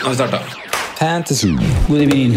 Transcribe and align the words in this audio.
Nå 0.00 0.06
har 0.06 0.10
vi 0.10 0.16
starta. 0.16 0.38
Fantasy. 0.98 1.48
God 1.88 2.00
evening. 2.00 2.34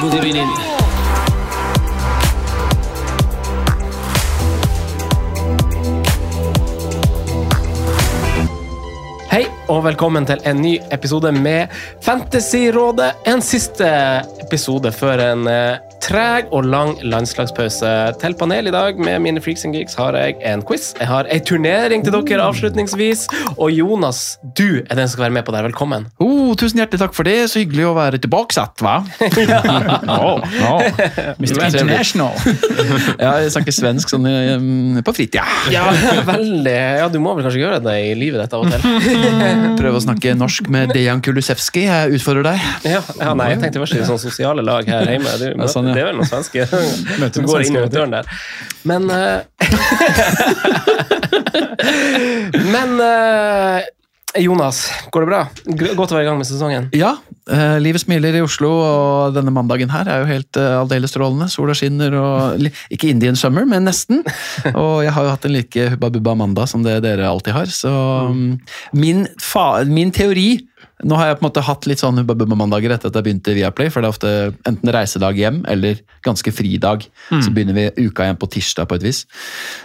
God 0.00 0.14
evening. 0.14 0.48
Hei 9.30 9.46
og 9.68 9.84
velkommen 9.84 10.24
til 10.24 10.40
en 10.44 10.62
ny 10.62 10.78
episode 10.90 11.32
med 11.32 11.68
Fantasyrådet. 12.00 13.12
En 13.26 13.44
siste 13.44 13.92
episode 14.40 14.92
før 14.92 15.20
en 15.32 15.46
eh, 15.52 15.85
treg 16.02 16.50
og 16.54 16.66
lang 16.68 16.94
landslagspause. 17.04 17.92
Til 18.20 18.36
panel 18.38 18.70
i 18.70 18.74
dag 18.74 18.98
med 19.00 19.20
mine 19.24 19.42
freaks 19.42 19.64
and 19.66 19.76
geeks 19.76 19.96
har 19.98 20.16
jeg 20.18 20.36
en 20.46 20.62
quiz. 20.66 20.92
Jeg 21.00 21.08
har 21.10 21.28
ei 21.32 21.40
turnering 21.40 22.04
til 22.04 22.14
dere 22.14 22.44
avslutningsvis. 22.46 23.26
Og 23.56 23.70
Jonas, 23.72 24.38
du 24.58 24.82
er 24.82 24.98
den 24.98 25.08
som 25.08 25.16
skal 25.16 25.26
være 25.26 25.36
med 25.38 25.46
på 25.46 25.54
det. 25.54 25.62
Velkommen. 25.66 26.06
Oh, 26.22 26.54
tusen 26.58 26.80
hjertelig 26.80 27.02
takk 27.02 27.16
for 27.16 27.28
det. 27.28 27.36
Så 27.50 27.62
hyggelig 27.62 27.88
å 27.88 27.94
være 27.96 28.20
tilbakesatt, 28.22 28.84
hva? 28.84 28.98
oh, 30.16 30.42
oh. 30.68 30.82
Mr. 31.40 31.64
International. 31.68 32.34
ja, 33.24 33.32
jeg 33.44 33.54
snakker 33.56 33.74
svensk 33.74 34.12
sånn 34.12 34.28
um, 34.28 35.00
på 35.06 35.16
fritida. 35.16 35.46
Ja, 35.72 35.86
veldig. 36.26 36.76
Ja, 37.02 37.08
du 37.12 37.18
må 37.22 37.34
vel 37.36 37.46
kanskje 37.46 37.62
gjøre 37.62 37.80
det 37.84 37.96
i 38.10 38.14
livet 38.18 38.44
ditt 38.44 38.56
av 38.56 38.66
og 38.66 38.72
til. 38.72 38.84
Prøve 39.80 40.00
å 40.00 40.04
snakke 40.04 40.36
norsk 40.38 40.70
med 40.72 40.94
Dejan 40.96 41.22
Kulusevski. 41.24 41.86
Jeg 41.88 42.20
utfordrer 42.20 42.50
deg. 42.52 42.68
Ja, 42.86 43.02
ja, 43.20 43.32
nei, 43.38 43.50
jeg 43.54 43.62
tenkte 43.64 43.82
først 43.82 43.98
i 43.98 44.04
sånn 44.06 44.20
sosiale 44.20 44.64
lag 44.66 44.86
her 44.90 45.08
hjemme. 45.16 45.36
Du, 45.40 45.46
Sånn, 45.86 45.92
ja. 45.92 45.94
Det 45.94 46.02
er 46.02 46.08
vel 46.10 46.16
noen 46.18 46.30
svenske 46.30 46.60
som 47.36 47.46
går 47.50 47.66
inn 47.66 47.78
i 47.78 47.86
døren 47.92 48.12
der. 48.16 48.24
Men 48.86 49.02
eh, 49.10 49.38
Men 52.74 53.00
eh, 53.00 53.78
Jonas, 54.42 54.82
går 55.10 55.20
det 55.24 55.30
bra? 55.30 55.42
Godt 55.96 56.12
å 56.12 56.18
være 56.18 56.26
i 56.26 56.28
gang 56.28 56.38
med 56.40 56.48
sesongen. 56.48 56.90
Ja, 56.96 57.16
eh, 57.52 57.76
livet 57.82 58.02
smiler 58.02 58.36
i 58.38 58.42
Oslo, 58.44 58.70
og 58.82 59.36
denne 59.36 59.52
mandagen 59.54 59.92
her 59.92 60.08
er 60.10 60.22
jo 60.22 60.30
helt 60.30 60.60
uh, 60.60 60.80
aldeles 60.82 61.12
strålende. 61.14 61.48
Sola 61.52 61.76
skinner, 61.76 62.14
og 62.18 62.68
ikke 62.92 63.10
Indian 63.12 63.38
summer, 63.38 63.66
men 63.68 63.86
nesten. 63.88 64.22
Og 64.76 65.04
jeg 65.04 65.14
har 65.14 65.26
jo 65.26 65.34
hatt 65.34 65.46
en 65.48 65.54
like 65.54 65.90
hubba 65.94 66.10
bubba 66.12 66.36
mandag 66.38 66.70
som 66.70 66.84
det 66.84 66.98
dere 67.04 67.28
alltid 67.28 67.56
har. 67.56 67.70
Så 67.72 67.92
um, 68.30 68.56
min, 68.96 69.26
min 69.90 70.14
teori 70.14 70.48
Nå 71.04 71.16
har 71.18 71.28
jeg 71.28 71.36
på 71.36 71.42
en 71.42 71.46
måte 71.50 71.62
hatt 71.64 71.86
litt 71.88 72.00
sånn 72.00 72.16
hubba 72.22 72.32
bubba 72.38 72.56
mandager 72.56 72.92
etter 72.94 73.10
at 73.10 73.16
jeg 73.18 73.24
begynte 73.26 73.52
i 73.52 73.58
Viaplay, 73.58 73.90
for 73.92 74.00
det 74.00 74.08
er 74.08 74.14
ofte 74.14 74.30
enten 74.68 74.90
reisedag 74.94 75.36
hjem 75.36 75.58
eller 75.68 75.98
ganske 76.24 76.52
fridag. 76.56 77.04
Så 77.28 77.52
begynner 77.52 77.76
vi 77.76 78.06
uka 78.06 78.24
igjen 78.24 78.38
på 78.40 78.48
tirsdag 78.54 78.88
på 78.88 78.96
et 78.96 79.04
vis. 79.04 79.20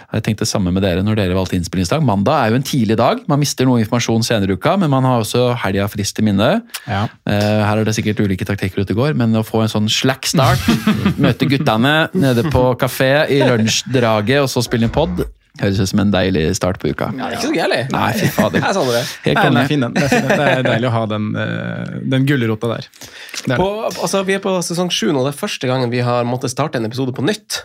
Jeg 0.08 0.24
tenkte 0.24 0.46
det 0.46 0.50
samme 0.50 0.72
med 0.72 0.84
dere 0.84 1.04
når 1.04 1.20
dere 1.20 1.36
valgte 1.36 1.58
innspillingsdag. 1.58 2.00
Mandag 2.08 2.38
er 2.38 2.54
jo 2.54 2.60
en 2.62 2.64
tidlig 2.64 2.96
dag. 3.00 3.20
Man 3.28 3.42
mister 3.42 3.68
noe 3.68 3.82
informasjon 3.82 4.24
senere 4.24 4.56
i 4.56 4.56
uka, 4.56 4.78
men 4.80 4.92
man 4.92 5.04
har 5.08 5.20
også 5.20 5.50
helga 5.66 5.84
frist 5.92 6.16
i 6.22 6.24
minne. 6.24 6.48
Eh, 6.88 7.51
her 7.66 7.80
er 7.80 7.88
det 7.88 7.94
sikkert 7.96 8.22
ulike 8.24 8.46
taktikker 8.48 8.82
ute 8.82 8.94
og 8.96 9.02
går, 9.02 9.14
men 9.18 9.36
å 9.38 9.44
få 9.46 9.62
en 9.64 9.70
sånn 9.72 9.90
slack 9.92 10.28
start, 10.30 10.64
møte 11.24 11.48
guttene 11.50 11.94
nede 12.16 12.46
på 12.52 12.64
kafé 12.80 13.12
i 13.32 13.42
lunsjdraget 13.44 14.42
og 14.42 14.50
så 14.52 14.64
spille 14.64 14.88
en 14.88 14.94
pod, 14.94 15.24
høres 15.60 15.80
ut 15.82 15.90
som 15.90 16.00
en 16.02 16.12
deilig 16.12 16.44
start 16.56 16.80
på 16.80 16.92
uka. 16.92 17.10
Det 17.12 17.26
er 17.26 17.34
ikke 17.36 17.48
så 17.48 17.56
gærent. 17.56 17.92
Nei, 17.92 18.10
fy 18.16 18.28
fader. 18.32 18.62
Jeg 18.64 18.76
sa 18.78 18.84
det. 18.88 19.02
Helt 19.26 19.40
Nei, 19.40 19.64
er 19.64 19.68
fin. 19.68 19.84
Det 19.84 20.04
er, 20.06 20.12
fin, 20.12 20.28
det 20.30 20.46
er 20.48 20.62
deilig 20.66 20.88
å 20.88 20.94
ha 20.94 21.02
den, 21.10 21.26
eh, 21.42 21.98
den 22.14 22.28
gulrota 22.28 22.70
der. 22.72 22.88
Det 23.42 23.56
er 23.56 23.60
På, 23.60 23.68
altså, 23.90 24.22
vi 24.28 24.38
er 24.38 24.44
på 24.44 24.54
sesong 24.64 24.88
sju 24.92 25.10
nå. 25.12 25.26
Det 25.26 25.34
er 25.34 25.40
første 25.42 25.68
gangen 25.68 25.92
vi 25.92 26.00
har 26.06 26.24
måttet 26.28 26.54
starte 26.54 26.80
en 26.80 26.88
episode 26.88 27.12
på 27.16 27.24
nytt. 27.26 27.62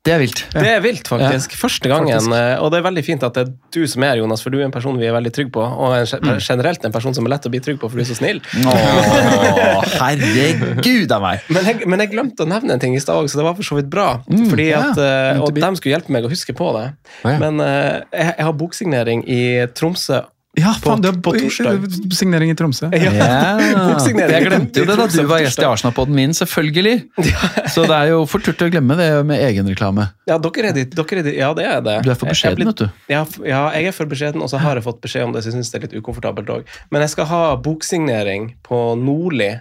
Det 0.00 0.14
er 0.14 0.20
vilt. 0.22 0.38
Det 0.54 0.64
er 0.64 0.78
vilt, 0.80 1.04
faktisk. 1.12 1.52
Første 1.60 1.88
gangen. 1.90 2.08
faktisk. 2.14 2.32
eh, 2.32 2.62
Og 2.64 2.70
det 2.72 2.78
er 2.78 2.84
veldig 2.86 3.02
fint 3.04 3.22
at 3.26 3.34
det 3.36 3.42
er 3.44 3.50
du 3.76 3.82
som 3.86 4.02
er 4.06 4.16
Jonas, 4.16 4.40
for 4.40 4.48
du 4.50 4.56
er 4.56 4.64
en 4.64 4.72
person 4.72 4.96
vi 4.96 5.04
er 5.04 5.12
veldig 5.12 5.32
trygg 5.36 5.50
på. 5.52 5.60
Og 5.60 5.92
en, 5.92 6.06
Mm. 6.24 6.38
generelt 6.40 6.84
en 6.88 6.92
person 6.94 7.12
som 7.14 7.26
er 7.26 7.34
lett 7.34 7.44
å 7.44 7.50
bli 7.52 7.60
trygg 7.60 7.78
på, 7.82 7.90
for 7.90 7.96
du 7.96 8.00
er 8.00 8.08
så 8.08 8.16
snill. 8.16 8.40
Åh, 8.64 9.84
herregud 10.00 11.12
av 11.12 11.20
meg! 11.24 11.44
Men 11.52 11.68
jeg, 11.68 11.86
men 11.86 12.00
jeg 12.04 12.12
glemte 12.14 12.46
å 12.46 12.48
nevne 12.48 12.72
en 12.76 12.82
ting 12.82 12.96
i 12.96 13.00
stad 13.02 13.20
òg, 13.20 13.28
så 13.28 13.40
det 13.40 13.44
var 13.44 13.54
for 13.58 13.66
så 13.66 13.76
vidt 13.76 13.90
bra. 13.92 14.08
Fordi 14.24 14.68
ja. 14.70 14.80
at, 14.90 14.98
eh, 15.04 15.40
og 15.44 15.52
de 15.56 15.70
skulle 15.76 15.94
hjelpe 15.98 16.14
meg 16.16 16.24
å 16.24 16.32
huske 16.32 16.56
på 16.56 16.72
det. 16.78 16.86
Ja. 17.24 17.36
Men 17.42 17.60
eh, 17.60 18.00
jeg, 18.12 18.34
jeg 18.38 18.46
har 18.48 18.56
boksignering 18.56 19.24
i 19.28 19.42
Tromsø. 19.76 20.22
Ja, 20.60 20.74
faen, 20.82 21.02
du 21.02 21.08
har 21.08 21.16
på 21.24 21.32
torsdag. 21.36 21.86
signering 22.18 22.52
i 22.52 22.56
Tromsø. 22.58 22.90
Ja. 22.92 23.12
Yeah. 23.14 23.60
Jeg 24.06 24.46
glemte 24.46 24.82
jo 24.82 24.88
det 24.88 24.96
da 24.98 25.06
du 25.10 25.20
var 25.30 25.42
gjest 25.44 25.62
i 25.62 25.66
Arsenal-podden 25.68 26.16
min, 26.16 26.34
selvfølgelig. 26.36 26.96
Så 27.72 27.86
det 27.88 27.96
er 27.96 28.12
jo 28.12 28.24
fort 28.30 28.46
gjort 28.48 28.66
å 28.66 28.70
glemme 28.72 28.96
det 28.98 29.08
med 29.28 29.42
egenreklame. 29.46 30.10
Ja, 30.30 30.38
dere 30.42 30.72
er 30.72 30.76
dit. 30.76 30.92
dere 30.96 31.22
er 31.22 31.26
dit. 31.30 31.38
ja, 31.40 31.50
det 31.56 31.66
er 31.66 31.80
det. 31.86 31.96
Du 32.06 32.12
er 32.12 32.20
for 32.20 32.30
beskjeden, 32.30 32.70
vet 32.70 32.84
du. 32.84 33.02
Ja, 33.12 33.24
ja, 33.46 33.64
jeg 33.76 33.90
er 33.90 33.96
for 33.96 34.10
beskjeden, 34.10 34.44
og 34.44 34.52
så 34.52 34.60
har 34.62 34.78
jeg 34.78 34.86
fått 34.86 35.00
beskjed 35.04 35.28
om 35.28 35.34
det, 35.34 35.44
så 35.44 35.52
jeg 35.52 35.58
syns 35.58 35.72
det 35.72 35.80
er 35.80 35.88
litt 35.88 35.98
ukomfortabelt 36.02 36.54
òg. 36.58 36.78
Men 36.92 37.06
jeg 37.06 37.14
skal 37.16 37.30
ha 37.30 37.42
boksignering 37.64 38.52
på 38.66 38.84
Nordli 39.00 39.54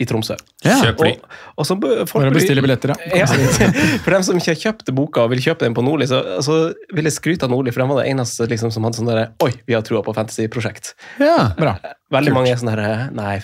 i 0.00 0.06
Tromsø. 0.08 0.36
Ja. 0.64 0.78
Kjøp 0.80 1.02
fly. 1.02 1.12
Og, 1.54 1.64
og 1.68 1.84
Bare 1.84 2.32
bestille 2.34 2.64
billetter, 2.64 2.94
ja. 2.94 2.98
Ja, 3.20 3.28
for 3.28 4.14
dem 4.16 4.26
som 4.26 4.40
ikke 4.40 4.54
har 4.54 4.60
kjøpt 4.64 4.92
boka 4.96 5.26
og 5.26 5.34
vil 5.34 5.42
kjøpe 5.44 5.66
den 5.66 5.76
på 5.76 5.84
Nordli, 5.84 6.08
så, 6.10 6.22
så 6.44 6.60
vil 6.96 7.08
jeg 7.10 7.16
skryte 7.16 7.46
av 7.46 7.52
Nordli, 7.52 7.74
for 7.74 7.84
de 7.84 7.92
var 7.92 8.02
det 8.02 8.10
eneste 8.14 8.48
liksom, 8.50 8.72
som 8.74 8.86
hadde 8.88 9.00
sånn 9.00 9.10
derre 9.10 9.30
Oi, 9.44 9.52
vi 9.68 9.76
har 9.76 9.84
trua 9.86 10.02
på 10.06 10.14
fantasy-prosjekt. 10.16 10.94
Ja. 11.20 11.50
Bra. 11.58 11.76
Veldig 12.10 12.32
mange 12.34 12.50
er 12.50 12.58
sånn 12.58 12.72
her 12.72 13.10
Nei, 13.14 13.36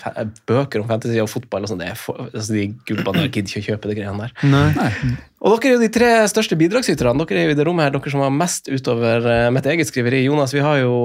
bøker 0.49 0.83
om 0.83 0.89
fantasy 0.89 1.21
og 1.23 1.29
fotball 1.31 1.65
og 1.65 1.71
sånn, 1.71 1.81
det 1.83 1.91
er 1.93 1.99
for, 1.99 2.27
altså, 2.33 2.53
de 2.53 2.69
gubbene 2.87 3.27
gidder 3.29 3.47
ikke 3.47 3.63
å 3.63 3.67
kjøpe 3.71 3.91
de 3.91 3.97
greiene 3.99 4.27
der. 4.27 4.33
Nei. 4.47 5.15
Og 5.37 5.59
dere 5.61 5.69
er 5.69 5.75
jo 5.75 5.81
de 5.83 5.91
tre 5.93 6.09
største 6.31 6.57
bidragsyterne. 6.57 7.25
Dere 7.29 7.43
er 7.43 7.51
jo 7.51 7.53
i 7.53 7.57
det 7.59 7.65
rommet 7.67 7.85
her, 7.87 7.93
dere 7.93 8.11
som 8.11 8.23
har 8.25 8.33
mest 8.33 8.71
utover 8.73 9.27
uh, 9.27 9.49
mitt 9.53 9.67
eget 9.69 9.87
skriveri. 9.87 10.23
Jonas, 10.25 10.55
vi 10.55 10.63
har 10.65 10.79
jo 10.81 10.95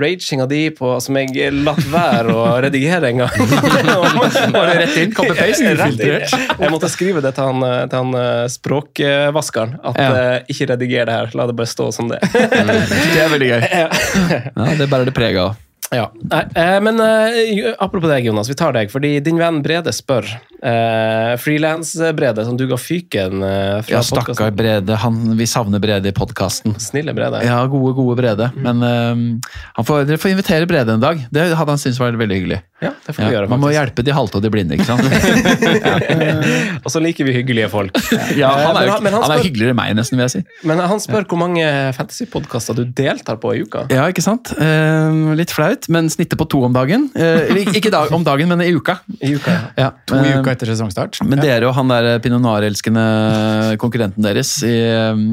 raging 0.00 0.26
raginga 0.26 0.46
di 0.46 0.70
på 0.70 1.00
som 1.00 1.16
jeg 1.16 1.52
latt 1.64 1.84
være 1.92 2.32
å 2.34 2.46
redigere 2.64 3.10
en 3.10 3.22
gang. 3.22 3.30
Bare 4.52 4.78
rett 4.80 4.96
inn, 5.00 5.12
copy-paste. 5.14 5.74
Jeg 6.58 6.72
måtte 6.72 6.90
skrive 6.92 7.22
det 7.24 7.34
til 7.36 7.50
han, 7.50 7.62
eh, 7.62 7.84
til 7.90 8.02
han 8.02 8.14
eh, 8.20 8.46
språkvaskeren. 8.52 9.78
At 9.84 10.00
Ja. 10.00 10.10
eh, 10.14 10.42
ikke 10.48 10.70
rediger 10.72 11.06
det 11.06 11.12
her, 11.14 11.30
la 11.34 11.46
det 11.46 11.56
bare 11.56 11.70
stå 11.70 11.92
som 11.92 12.08
det. 12.08 12.20
Det 12.32 13.22
er 13.22 13.30
veldig 13.32 13.52
gøy. 13.52 13.62
Ja, 14.56 14.72
det 14.78 14.88
bærer 14.90 15.08
det 15.08 15.14
preg 15.16 15.36
av. 15.40 15.54
Ja, 15.94 16.08
eh, 16.34 16.80
men 16.82 16.98
eh, 17.00 17.72
apropos 17.78 18.08
deg, 18.10 18.24
Jonas. 18.26 18.48
Vi 18.50 18.56
tar 18.58 18.72
deg. 18.74 18.90
Fordi 18.90 19.20
din 19.22 19.38
venn 19.38 19.60
Brede 19.62 19.92
spør. 19.94 20.26
Eh, 20.66 21.36
Frilans-Brede, 21.38 22.42
som 22.48 22.56
du 22.58 22.64
ga 22.66 22.78
fyken 22.80 23.42
eh, 23.46 23.82
fra 23.86 23.92
Ja, 23.98 24.00
stakkar. 24.02 24.50
Brede. 24.56 24.96
Han, 25.04 25.36
vi 25.38 25.46
savner 25.46 25.78
Brede 25.82 26.10
i 26.10 26.14
podkasten. 26.16 26.74
Snille 26.82 27.14
Brede. 27.14 27.44
Ja, 27.46 27.60
gode, 27.70 27.92
gode 27.94 28.16
Brede. 28.18 28.48
Men 28.56 28.82
øhm, 28.82 29.24
han 29.78 29.86
får, 29.86 30.08
dere 30.10 30.18
får 30.18 30.34
invitere 30.34 30.66
Brede 30.66 30.96
en 30.98 31.04
dag. 31.04 31.22
Det 31.30 31.46
hadde 31.54 31.70
han 31.76 31.78
syntes 31.78 32.00
var 32.02 32.18
veldig 32.18 32.40
hyggelig. 32.40 32.60
Ja, 32.82 32.90
det 33.06 33.14
får 33.14 33.22
vi 33.22 33.28
Ja, 33.30 33.32
gjøre, 33.38 33.48
man 33.48 33.60
må 33.62 33.70
hjelpe 33.72 34.02
de 34.04 34.12
halte 34.12 34.36
og 34.36 34.42
de 34.44 34.50
blinde, 34.52 34.76
ikke 34.76 34.84
sant? 34.84 35.06
Og 36.84 36.90
så 36.92 37.00
liker 37.00 37.24
vi 37.24 37.32
hyggelige 37.38 37.70
folk. 37.72 37.96
Ja, 38.36 38.50
han 38.52 38.76
er, 38.76 38.80
Men 38.82 38.88
jo, 38.88 38.92
han- 38.96 39.02
men 39.06 39.12
han 39.16 39.22
han 39.22 39.30
er 39.30 39.38
spør- 39.38 39.46
hyggeligere 39.48 39.72
enn 39.72 39.78
meg, 39.80 39.94
nesten, 39.96 40.18
vil 40.18 40.26
jeg 40.26 40.34
si. 40.34 40.42
Men 40.68 40.82
han 40.84 41.00
spør 41.00 41.24
hvor 41.30 41.40
mange 41.40 41.64
fantasypodkaster 41.96 42.76
du 42.76 42.84
deltar 42.84 43.38
på 43.40 43.54
i 43.56 43.62
uka. 43.64 43.86
Ja, 43.92 44.04
ikke 44.12 44.24
sant? 44.24 44.52
Ehm, 44.60 45.34
litt 45.38 45.50
flaut. 45.56 45.75
Skrevet, 45.76 45.88
men 45.88 46.08
snittet 46.10 46.38
på 46.38 46.48
to 46.48 46.64
om 46.64 46.72
dagen. 46.72 47.10
Eh, 47.14 47.54
ikke- 47.74 47.90
dag, 47.90 48.12
om 48.12 48.24
dagen, 48.24 48.48
men 48.48 48.60
i 48.60 48.72
uka. 48.72 48.98
I 49.20 49.34
uka, 49.34 49.50
ja. 49.50 49.60
Ja, 49.76 49.90
To 50.06 50.14
i 50.16 50.32
eh, 50.32 50.40
uka 50.40 50.50
etter 50.52 50.66
sesongstart. 50.66 51.22
Men 51.24 51.38
dere 51.40 51.66
og 51.68 51.74
han 51.74 51.88
der 51.88 52.18
Pinot 52.20 52.40
Noir-elskende 52.40 53.76
konkurrenten 53.78 54.22
deres 54.22 54.62
i, 54.62 54.74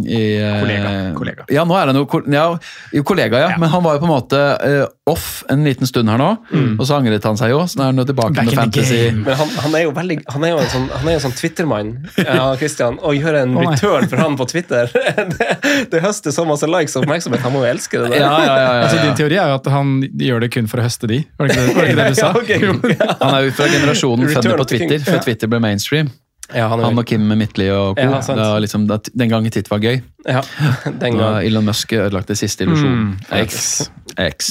i 0.08 0.38
eh, 0.38 0.60
Kollega, 0.60 1.14
kollega. 1.16 1.46
Ja, 1.50 1.64
nå 1.66 1.76
er 1.76 1.88
han 1.88 1.96
jo 1.96 2.08
ja, 2.32 2.58
kollega, 3.04 3.40
ja. 3.40 3.58
Men 3.58 3.70
han 3.70 3.84
var 3.84 3.96
jo 3.96 4.00
på 4.00 4.06
en 4.06 4.14
måte 4.14 4.42
eh, 4.62 4.86
off 5.10 5.44
en 5.50 5.64
liten 5.64 5.88
stund 5.88 6.10
her 6.10 6.18
nå, 6.18 6.30
og 6.78 6.86
så 6.86 6.98
angret 7.00 7.24
han 7.24 7.38
seg 7.38 7.52
jo. 7.52 7.64
Så 7.68 7.80
nå 7.80 7.84
er 7.84 7.92
han 7.92 7.98
jo 7.98 8.06
tilbake 8.06 8.34
Back 8.34 8.46
med 8.46 8.56
fantasy. 8.56 9.12
Men 9.12 9.36
han, 9.36 9.50
han 9.64 9.76
er 9.76 9.84
jo 9.88 9.92
veldig 9.96 10.20
Han 10.34 10.44
er 10.44 10.54
jo 10.54 10.60
en 10.62 10.70
sånn, 10.72 10.88
han 10.94 11.08
er 11.08 11.16
jo 11.16 11.20
en 11.20 11.26
sånn 11.28 11.38
Twitter-mann, 11.38 11.92
ja, 12.18 12.46
Christian, 12.60 13.00
og 13.02 13.18
gjør 13.18 13.42
en 13.44 13.58
Å, 13.58 13.66
return 13.68 14.08
for 14.12 14.24
han 14.24 14.38
på 14.40 14.48
Twitter. 14.50 14.92
det, 15.34 15.50
det 15.92 16.04
høster 16.04 16.36
så 16.36 16.46
masse 16.48 16.68
likes 16.70 16.96
og 16.98 17.04
oppmerksomhet. 17.06 17.44
Han 17.44 17.56
må 17.56 17.64
jo 17.66 17.72
elske 17.74 18.00
det 18.00 18.14
der. 18.14 18.24
Ja, 18.24 18.32
ja, 18.32 18.46
ja, 18.46 18.56
ja, 18.64 18.84
Altså, 18.84 19.02
din 19.04 19.16
teori 19.18 19.38
er 19.40 19.52
jo 19.52 19.58
at 19.60 19.68
han 19.74 19.94
gjør 20.04 20.33
det 20.42 20.50
kun 20.54 20.68
for 20.68 20.82
å 20.82 20.84
høste 20.88 21.08
de. 21.08 21.22
Var 21.38 21.48
det 21.48 21.54
ikke 21.54 21.68
det, 21.68 21.76
det, 21.76 21.86
ikke 21.92 21.96
det 22.02 22.10
du 22.10 22.16
sa? 22.24 22.32
Ja, 22.34 22.34
ok. 22.42 23.22
Han 23.22 23.36
er 23.38 23.42
jo 23.46 23.52
fra 23.60 23.68
generasjonen 23.70 24.28
Return 24.30 24.58
på. 24.58 24.66
Twitter, 24.74 25.00
før 25.06 25.24
Twitter 25.24 25.48
ble 25.48 25.60
mainstream. 25.60 26.10
Ja, 26.54 26.68
han 26.68 26.82
Han 26.84 26.98
og 27.00 27.06
Kim 27.08 27.24
Midtly 27.40 27.70
og 27.72 27.96
co. 27.96 28.04
Ja. 28.04 28.20
Det 28.20 28.36
var 28.36 28.60
liksom, 28.62 28.84
den 28.90 29.30
gangen 29.32 29.50
Titt 29.54 29.70
var 29.72 29.80
gøy. 29.80 30.02
ja, 30.28 30.42
den 30.86 31.00
Da 31.00 31.10
gang. 31.10 31.46
Elon 31.48 31.66
Musk 31.66 31.94
ødelagte 31.94 32.36
siste 32.36 32.66
illusjonen. 32.66 33.14
Mm, 33.16 33.40
X. 33.46 33.90
X. 34.20 34.50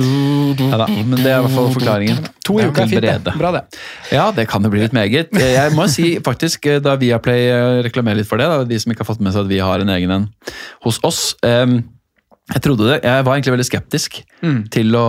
Ja 0.00 0.78
da, 0.80 0.86
men 0.88 1.14
det 1.20 1.28
er 1.30 1.36
i 1.38 1.42
hvert 1.44 1.54
fall 1.54 1.68
forklaringen. 1.76 2.24
To 2.48 2.56
uker 2.58 2.82
er 2.82 2.90
fint, 2.90 3.06
det. 3.28 3.34
Bra, 3.38 3.52
det. 3.54 3.62
Ja, 4.10 4.30
det 4.34 4.48
kan 4.50 4.64
jo 4.64 4.72
bli 4.72 4.80
litt 4.82 4.96
meget. 4.96 5.30
Jeg 5.38 5.76
må 5.76 5.86
si 5.92 6.16
faktisk, 6.24 6.66
da 6.82 6.96
Viaplay 6.98 7.44
eh, 7.52 7.82
reklamerer 7.86 8.22
litt 8.22 8.30
for 8.30 8.40
det, 8.40 8.48
da, 8.48 8.64
de 8.66 8.80
som 8.80 8.90
ikke 8.96 9.04
har 9.04 9.12
fått 9.12 9.22
med 9.22 9.36
seg 9.36 9.44
at 9.44 9.52
vi 9.52 9.60
har 9.62 9.84
en 9.84 9.94
egen 9.94 10.10
en 10.16 10.26
hos 10.88 10.98
oss 11.06 11.36
em, 11.46 11.82
jeg 12.48 12.62
trodde 12.64 12.86
det, 12.88 12.96
jeg 13.04 13.24
var 13.26 13.34
egentlig 13.34 13.52
veldig 13.52 13.66
skeptisk 13.66 14.14
til 14.72 14.96
å 14.96 15.08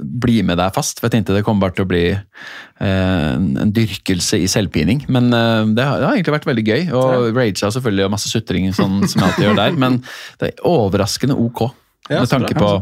bli 0.00 0.38
med 0.46 0.56
der 0.60 0.72
fast, 0.72 1.00
for 1.00 1.08
jeg 1.08 1.18
tenkte 1.18 1.36
det 1.36 1.44
kom 1.44 1.60
bare 1.60 1.74
til 1.76 1.84
å 1.84 1.90
bli 1.90 2.04
eh, 2.14 3.32
en 3.36 3.74
dyrkelse 3.76 4.40
i 4.40 4.48
selvpining. 4.48 5.04
Men 5.12 5.28
eh, 5.28 5.66
det, 5.76 5.84
har, 5.84 6.00
det 6.00 6.08
har 6.08 6.16
egentlig 6.16 6.36
vært 6.38 6.48
veldig 6.48 6.64
gøy, 6.64 6.86
og 6.96 7.36
rage 7.36 7.66
har 7.66 7.74
selvfølgelig 7.76 8.06
og 8.06 8.14
masse 8.16 8.32
sutring 8.32 8.70
sånn, 8.76 9.02
som 9.04 9.20
jeg 9.20 9.28
alltid 9.28 9.46
gjør 9.48 9.60
der, 9.60 9.76
men 9.84 10.00
det 10.40 10.52
er 10.54 10.64
overraskende 10.70 11.36
ok. 11.36 11.66
Ja, 12.08 12.22
med 12.22 12.32
tanke 12.32 12.56
på 12.56 12.72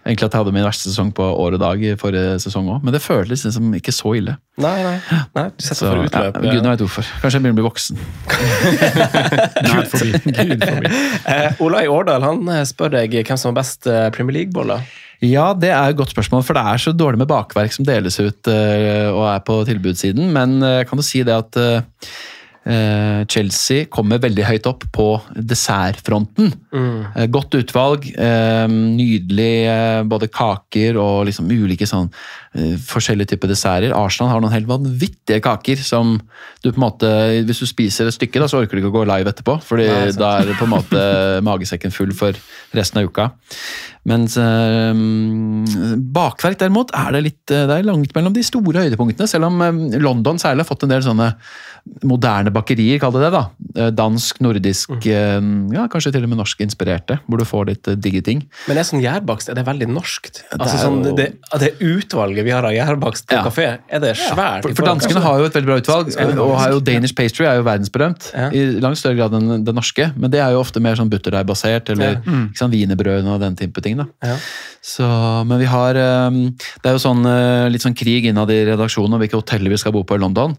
egentlig 0.00 0.26
at 0.26 0.34
jeg 0.34 0.40
hadde 0.40 0.54
min 0.56 0.64
verste 0.64 0.88
sesong 0.88 1.10
på 1.16 1.24
år 1.24 1.56
og 1.58 1.60
dag 1.62 1.82
i 1.84 1.92
forrige 2.00 2.38
sesong 2.44 2.70
òg, 2.72 2.80
men 2.86 2.94
det 2.94 3.02
føltes 3.04 3.44
liksom 3.46 3.74
ikke 3.76 3.94
så 3.94 4.14
ille. 4.18 4.36
Nei, 4.60 4.76
nei. 4.86 5.20
nei 5.36 5.46
du 5.52 5.64
setter 5.64 5.82
Så, 5.82 5.90
for 5.90 6.00
ja, 6.00 6.08
utløp. 6.08 6.40
Gudene 6.46 6.72
veit 6.72 6.84
hvorfor. 6.86 7.12
Kanskje 7.20 7.38
jeg 7.38 7.44
begynner 7.44 7.56
å 7.56 7.60
bli 7.60 7.68
voksen. 7.68 8.00
Gud 9.68 9.92
forbi. 9.92 10.10
Gud 10.40 10.64
forbi. 10.64 10.96
Eh, 11.34 11.62
Olai 11.66 11.84
Årdal 11.92 12.26
han 12.26 12.42
eh, 12.56 12.64
spør 12.68 12.96
deg 12.96 13.20
hvem 13.20 13.40
som 13.40 13.52
har 13.52 13.60
best 13.60 13.88
eh, 13.90 14.08
Premier 14.16 14.40
League-boller. 14.40 14.84
Ja, 15.20 15.50
det 15.52 15.68
er 15.68 15.90
et 15.90 15.98
godt 15.98 16.14
spørsmål, 16.14 16.42
for 16.46 16.56
det 16.56 16.64
er 16.64 16.80
så 16.80 16.92
dårlig 16.96 17.20
med 17.20 17.28
bakverk 17.28 17.74
som 17.74 17.84
deles 17.84 18.16
ut 18.22 18.48
uh, 18.48 19.08
og 19.12 19.24
er 19.28 19.42
på 19.44 19.58
tilbudssiden. 19.68 20.30
Men 20.32 20.62
uh, 20.64 20.80
kan 20.88 20.96
du 20.96 21.04
si 21.04 21.20
det 21.26 21.34
at 21.36 21.58
eh, 21.60 21.82
eh, 21.82 22.14
Chelsea 23.30 23.86
kommer 23.88 24.20
veldig 24.20 24.44
høyt 24.44 24.66
opp 24.68 24.84
på 24.92 25.06
dessertfronten. 25.32 26.52
Eh, 27.16 27.26
Godt 27.32 27.56
utvalg, 27.56 28.04
eh, 28.12 28.66
nydelig 28.68 29.54
eh, 29.70 30.02
både 30.04 30.28
kaker 30.28 30.98
og 31.00 31.24
liksom 31.30 31.48
ulike 31.50 31.88
sånn 31.88 32.10
eh, 32.10 32.39
forskjellige 32.50 33.34
typer 33.34 33.52
desserter. 33.52 33.92
Arsenal 33.94 34.32
har 34.32 34.40
noen 34.42 34.54
helt 34.54 34.66
vanvittige 34.66 35.38
kaker 35.44 35.78
som 35.86 36.16
du 36.64 36.70
på 36.72 36.74
en 36.74 36.82
måte 36.82 37.10
Hvis 37.46 37.62
du 37.62 37.68
spiser 37.70 38.08
et 38.10 38.16
stykke, 38.16 38.40
da, 38.42 38.48
så 38.50 38.58
orker 38.58 38.74
du 38.74 38.82
ikke 38.82 38.90
å 38.90 38.96
gå 38.98 39.04
live 39.06 39.30
etterpå, 39.30 39.54
fordi 39.62 39.86
Nei, 39.86 40.10
da 40.18 40.32
er 40.40 40.50
på 40.58 40.66
en 40.66 40.74
måte 40.74 41.04
magesekken 41.50 41.94
full 41.94 42.10
for 42.16 42.34
resten 42.74 43.00
av 43.00 43.06
uka. 43.06 43.30
Mens 44.10 44.34
øh, 44.40 45.00
bakverk 46.16 46.58
derimot 46.62 46.94
er 46.96 47.14
det 47.14 47.24
litt 47.26 47.52
eh, 47.52 47.66
det 47.68 47.76
er 47.76 47.86
langt 47.86 48.14
mellom 48.16 48.34
de 48.34 48.44
store 48.46 48.86
høydepunktene, 48.86 49.28
selv 49.30 49.50
om 49.50 49.60
eh, 49.62 50.00
London 50.00 50.40
særlig 50.40 50.64
har 50.64 50.70
fått 50.72 50.86
en 50.88 50.94
del 50.94 51.04
sånne 51.04 51.34
moderne 52.06 52.52
bakerier, 52.54 52.98
kall 53.00 53.12
det 53.14 53.22
det. 53.24 53.30
da. 53.34 53.42
Eh, 53.76 53.90
Dansk, 53.94 54.40
nordisk, 54.44 54.92
mm. 55.04 55.70
ja, 55.74 55.86
kanskje 55.90 56.12
til 56.14 56.26
og 56.26 56.32
med 56.32 56.40
norsk-inspirerte, 56.40 57.20
hvor 57.26 57.40
du 57.40 57.46
får 57.48 57.68
litt 57.70 57.90
eh, 57.90 57.98
digge 57.98 58.22
ting. 58.26 58.42
Men 58.68 58.78
det 58.78 58.84
er 58.84 58.90
sånn 58.90 59.04
gjærbakst 59.04 59.52
er 59.52 59.58
det 59.58 59.66
veldig 59.68 59.90
norskt? 59.92 60.42
det 60.42 60.58
Altså 60.58 60.76
er 60.76 60.84
sånn, 60.84 61.00
det, 61.18 61.28
det 61.62 61.72
utvalget 61.78 62.39
vi 62.46 62.50
har 62.54 62.64
av 62.64 62.72
gjærbakst 62.74 63.26
på 63.30 63.36
Ja. 63.36 63.42
kafé, 63.46 63.66
er 63.88 64.00
det 64.02 64.16
svært? 64.16 64.62
For, 64.62 64.74
for 64.74 64.86
danskene 64.86 65.20
har 65.24 65.38
jo 65.38 65.44
et 65.50 65.54
veldig 65.58 65.66
bra 65.70 65.76
utvalg, 65.80 66.10
og 66.38 66.54
har 66.58 66.70
jo 66.74 66.80
Danish 66.80 67.14
pastry 67.14 67.46
er 67.46 67.56
jo 67.60 67.64
verdensberømt. 67.68 68.30
Ja. 68.34 68.48
I 68.50 68.80
langt 68.80 68.98
større 68.98 69.16
grad 69.18 69.34
enn 69.38 69.64
det 69.64 69.74
norske, 69.74 70.10
men 70.16 70.30
det 70.30 70.40
er 70.40 70.52
jo 70.56 70.60
ofte 70.64 70.80
mer 70.80 70.94
sånn 70.98 71.10
butterdeigbasert, 71.12 71.90
eller 71.94 72.20
sant, 72.54 72.72
wienerbrød 72.74 73.26
og 73.30 73.40
den 73.40 73.56
type 73.56 73.80
ting. 73.84 73.96
da. 74.00 74.06
Ja. 74.22 74.36
Så, 74.82 75.04
men 75.44 75.58
vi 75.60 75.66
har 75.68 75.94
eh, 76.00 76.30
Det 76.80 76.88
er 76.88 76.94
jo 76.96 77.02
sånn, 77.02 77.20
eh, 77.28 77.68
litt 77.68 77.82
sånn 77.84 77.94
krig 77.96 78.24
innad 78.30 78.48
i 78.50 78.62
redaksjonen 78.64 79.12
om 79.12 79.20
hvilke 79.20 79.36
hoteller 79.36 79.68
vi 79.68 79.76
skal 79.76 79.92
bo 79.92 80.04
på 80.08 80.16
i 80.16 80.22
London. 80.22 80.56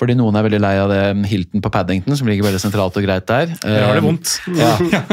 Fordi 0.00 0.14
noen 0.16 0.36
er 0.38 0.46
veldig 0.46 0.60
lei 0.64 0.72
av 0.80 0.88
det 0.88 1.00
Hilton 1.28 1.60
på 1.60 1.70
Paddington, 1.74 2.16
som 2.16 2.28
ligger 2.30 2.46
veldig 2.48 2.60
sentralt 2.62 2.96
og 2.96 3.04
greit 3.04 3.26
der. 3.28 3.50
Jeg 3.60 3.84
har 3.84 3.98
det 3.98 4.00
Eh, 4.00 4.06
vondt. 4.06 4.30
ja. 4.56 4.70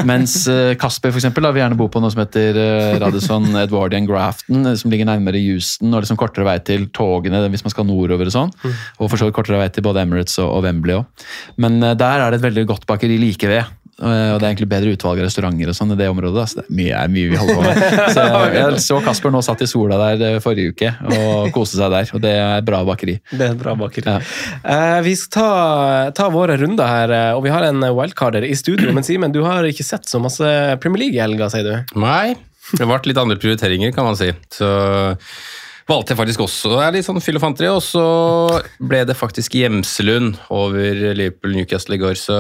Mens 0.08 0.36
eh, 0.48 0.76
Kasper 0.80 1.12
for 1.12 1.20
eksempel, 1.20 1.44
da, 1.44 1.52
vil 1.52 1.66
gjerne 1.66 1.78
bo 1.80 1.90
på 1.92 2.00
noe 2.00 2.14
som 2.14 2.22
heter 2.24 2.56
uh, 2.56 2.96
Radisson 3.04 3.50
Edwardian 3.60 4.08
Grafton, 4.08 4.64
eh, 4.64 4.78
som 4.80 4.94
ligger 4.94 5.10
nærmere 5.10 5.42
Houston, 5.44 5.92
og 5.92 6.06
liksom 6.06 6.20
kortere 6.20 6.48
vei 6.48 6.58
til 6.64 6.88
togene 6.96 7.44
hvis 7.52 7.66
man 7.68 7.74
skal 7.76 7.88
nordover 7.90 8.32
og 8.32 8.36
sånn. 8.38 8.54
Og 8.98 9.10
for 9.12 9.20
så 9.20 9.28
vidt 9.28 9.36
kortere 9.36 9.60
vei 9.60 9.68
til 9.76 9.84
både 9.86 10.06
Emirates 10.08 10.40
og, 10.44 10.62
Wembley 10.64 10.96
òg. 11.02 11.28
Men 11.60 11.82
eh, 11.84 11.98
der 12.00 12.24
er 12.24 12.32
det 12.32 12.40
et 12.40 12.48
veldig 12.48 12.66
godt 12.72 12.88
bakeri 12.90 13.20
like 13.20 13.52
ved. 13.52 13.68
Eh, 14.02 14.32
Og 14.34 14.40
det 14.40 14.46
er 14.46 14.50
egentlig 14.52 14.70
bedre 14.72 14.94
utvalg 14.96 15.22
av 15.22 15.28
restauranter 15.28 15.72
og 15.72 15.78
sånn 15.78 15.94
i 15.96 15.98
det 16.00 16.10
området. 16.12 16.46
Så 16.50 16.60
det 16.60 16.66
er 16.66 16.78
mye, 16.80 17.02
er 17.02 17.14
mye 17.14 17.32
vi 17.32 17.40
holder 17.42 17.60
på 17.60 17.66
med. 17.66 17.82
Så 18.16 18.26
jeg, 18.26 18.54
jeg 18.58 18.84
så 18.86 19.00
Kasper 19.08 19.34
nå 19.34 19.44
satt 19.46 19.64
i 19.64 19.70
sola 19.70 20.00
der 20.02 20.26
eh, 20.30 20.40
forrige 20.44 20.74
uke 20.76 20.94
og 21.08 21.52
koste 21.56 21.80
seg 21.80 21.94
der. 21.94 22.12
Og 22.18 22.24
det 22.24 22.34
er 22.40 22.66
bra 22.68 22.82
bakeri. 22.88 23.18
Det 23.32 23.52
er 23.52 23.60
bra 23.60 23.76
bakeri. 23.80 24.08
Ja. 24.08 24.18
Uh, 24.64 25.00
vi 25.06 25.16
skal 25.20 25.34
ta, 25.38 25.48
ta 26.18 26.30
våre 26.34 26.58
runder 26.60 26.88
her, 26.88 27.16
og 27.38 27.44
vi 27.46 27.54
har 27.54 27.66
en 27.68 27.84
wildcarder 27.98 28.46
i 28.48 28.56
studio. 28.58 28.92
Men 28.96 29.06
Simen, 29.08 29.36
du 29.36 29.44
har 29.46 29.68
ikke 29.68 29.86
sett 29.86 30.10
så 30.10 30.22
masse 30.24 30.48
Premier 30.84 31.08
League 31.08 31.18
i 31.20 31.24
helga, 31.24 31.50
sier 31.54 31.68
du? 31.68 32.00
Nei, 32.00 32.36
det 32.74 32.88
ble 32.88 33.00
litt 33.08 33.22
andre 33.22 33.40
prioriteringer, 33.40 33.94
kan 33.96 34.08
man 34.08 34.18
si. 34.20 34.32
Så 34.54 34.68
valgte 35.88 36.14
jeg 36.14 36.20
faktisk 36.20 36.44
også 36.44 36.74
det 36.74 36.84
er 36.84 36.96
litt 36.98 37.08
sånn 37.08 37.24
filofanteri. 37.24 37.70
og 37.72 37.82
så 37.84 38.06
ble 38.80 39.04
det 39.08 39.18
faktisk 39.18 39.56
Gjemselund 39.56 40.40
over 40.54 41.04
Liverpool-Newcastle 41.18 41.96
i 41.96 42.02
går. 42.02 42.20
Så 42.20 42.38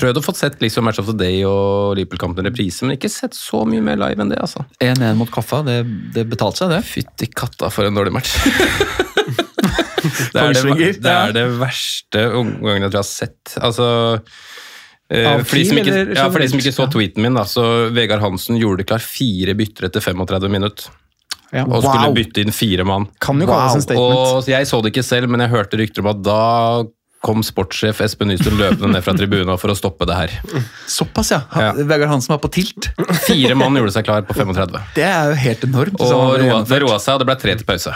mm, 0.00 0.02
prøvde 0.02 0.22
å 0.22 0.24
få 0.24 0.34
sett 0.38 0.60
liksom 0.62 0.86
Match 0.88 1.02
of 1.02 1.10
the 1.10 1.16
Day 1.16 1.42
og 1.48 1.96
Liverpool-kampen 1.98 2.46
i 2.46 2.50
reprise, 2.50 2.86
men 2.86 2.96
ikke 2.96 3.12
sett 3.12 3.36
så 3.36 3.62
mye 3.68 3.84
mer 3.84 4.00
live 4.00 4.24
enn 4.24 4.32
det, 4.32 4.40
altså. 4.40 4.64
1-1 4.80 5.18
mot 5.20 5.30
Kaffa, 5.32 5.62
det, 5.66 5.82
det 6.16 6.26
betalte 6.30 6.64
seg, 6.64 6.74
det. 6.74 6.80
Fytti 6.88 7.30
katta 7.34 7.70
for 7.72 7.88
en 7.88 8.00
dårlig 8.00 8.16
match. 8.16 8.34
det, 10.32 10.40
er 10.40 10.56
det, 10.56 10.88
det 11.02 11.12
er 11.12 11.34
det 11.36 11.44
verste 11.60 12.24
omgangen 12.38 12.86
jeg 12.86 12.92
tror 12.92 12.98
jeg 12.98 13.04
har 13.04 13.10
sett. 13.10 13.54
Altså 13.60 13.86
eh, 15.12 15.42
for, 15.44 15.58
de 15.58 15.66
som 15.68 15.80
ikke, 15.82 15.98
ja, 16.16 16.26
for 16.30 16.42
de 16.42 16.48
som 16.52 16.62
ikke 16.62 16.74
så 16.74 16.88
tweeten 16.92 17.24
min, 17.24 17.36
da, 17.36 17.44
så 17.48 17.66
Vegard 17.94 18.24
Hansen 18.24 18.58
gjorde 18.60 18.86
klar 18.88 19.02
fire 19.04 19.56
bytter 19.58 19.90
etter 19.90 20.04
35 20.04 20.52
minutter. 20.52 20.90
Ja. 21.50 21.64
Og 21.66 21.82
skulle 21.82 22.12
bytte 22.14 22.44
inn 22.44 22.54
fire 22.54 22.86
mann. 22.86 23.08
Kan 23.22 23.40
jo 23.42 23.48
kalles 23.50 23.80
en 23.80 23.82
statement. 23.82 24.18
Og 24.38 24.50
jeg 24.50 24.68
så 24.70 24.78
det 24.84 24.92
ikke 24.92 25.06
selv, 25.06 25.30
men 25.32 25.42
jeg 25.42 25.50
hørte 25.50 25.80
rykter 25.80 26.04
om 26.04 26.12
at 26.12 26.20
da 26.22 26.42
kom 27.20 27.42
sportssjef 27.44 28.00
Espen 28.04 28.30
Nystuen 28.32 28.56
løpende 28.56 28.94
ned 28.94 29.04
fra 29.04 29.12
tribunen 29.16 29.58
for 29.60 29.72
å 29.72 29.76
stoppe 29.76 30.06
det 30.08 30.16
her. 30.16 30.34
Såpass, 30.88 31.32
ja. 31.34 31.42
Ja. 31.52 31.72
Vegard 31.76 32.08
Hansen 32.12 32.32
var 32.32 32.40
på 32.40 32.48
tilt. 32.54 32.88
Fire 33.26 33.56
mann 33.58 33.76
gjorde 33.76 33.92
seg 33.96 34.06
klar 34.08 34.24
på 34.28 34.36
35. 34.38 34.78
Det 34.96 35.04
er 35.04 35.32
jo 35.32 35.40
helt 35.42 35.66
enormt. 35.68 36.00
Og 36.00 36.14
han 36.14 36.46
roa, 36.46 36.62
det 36.68 36.80
roa 36.84 36.96
seg, 37.02 37.18
og 37.18 37.22
det 37.22 37.28
ble 37.28 37.36
tre 37.42 37.56
til 37.60 37.68
pause. 37.68 37.92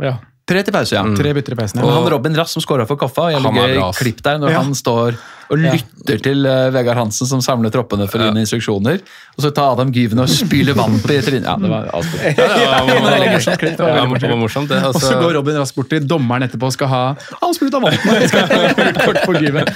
Ja. 0.00 0.16
Tre 0.44 0.60
til 0.60 0.74
pause, 0.76 0.92
ja. 0.92 1.00
Tre 1.16 1.30
bytter 1.32 1.54
i 1.54 1.56
pausen. 1.56 1.78
ja. 1.80 1.86
Og 1.88 1.94
han 1.94 2.10
Robin 2.12 2.34
Rass 2.36 2.52
som 2.52 2.60
skåra 2.60 2.84
for 2.86 3.00
Koffa, 3.00 3.30
bra, 3.40 3.88
ass. 3.88 3.96
klipp 4.02 4.20
der 4.22 4.36
når 4.42 4.50
Ja. 4.52 4.58
han 4.60 4.74
står 4.76 5.16
og 5.50 5.58
lytter 5.60 6.18
til 6.24 6.44
uh, 6.48 6.70
Vegard 6.72 6.96
Hansen 6.96 7.26
som 7.28 7.40
samler 7.44 7.70
troppene 7.72 8.06
for 8.08 8.20
å 8.20 8.28
gi 8.32 8.40
instruksjoner. 8.42 9.00
Og 9.36 9.40
så 9.44 9.50
tar 9.56 9.72
Adam 9.72 9.90
Gyven 9.92 10.20
og 10.20 10.28
spyler 10.28 10.76
vann 10.76 10.98
på 11.00 11.12
i 11.12 11.20
trynet. 11.24 11.48
Ja, 11.48 11.56
det 11.60 11.70
var 11.72 11.88
avsporing. 11.96 12.36
Ja, 12.40 12.80
det 12.84 12.96
var, 13.00 13.24
morsomt 13.32 13.58
klipp, 13.60 13.76
det 13.76 13.84
var 13.84 13.96
Ja, 13.96 14.36
morsomt, 14.36 14.68
det. 14.68 14.80
Og 14.84 14.92
så 14.96 15.00
Altså, 15.00 15.20
går 15.20 15.32
Robin 15.38 15.56
Rass 15.60 15.72
bort 15.76 15.88
til 15.92 16.04
dommeren 16.08 16.44
etterpå 16.48 16.68
og 16.68 16.72
skal 16.76 16.88
ha 16.92 17.02
Han 17.42 17.56
spruta 17.56 17.80
vann! 17.80 17.96
Jeg 17.96 18.28
skal 18.28 18.48
ha 18.48 18.92
kort 19.04 19.20
på 19.24 19.36
Gyven. 19.40 19.68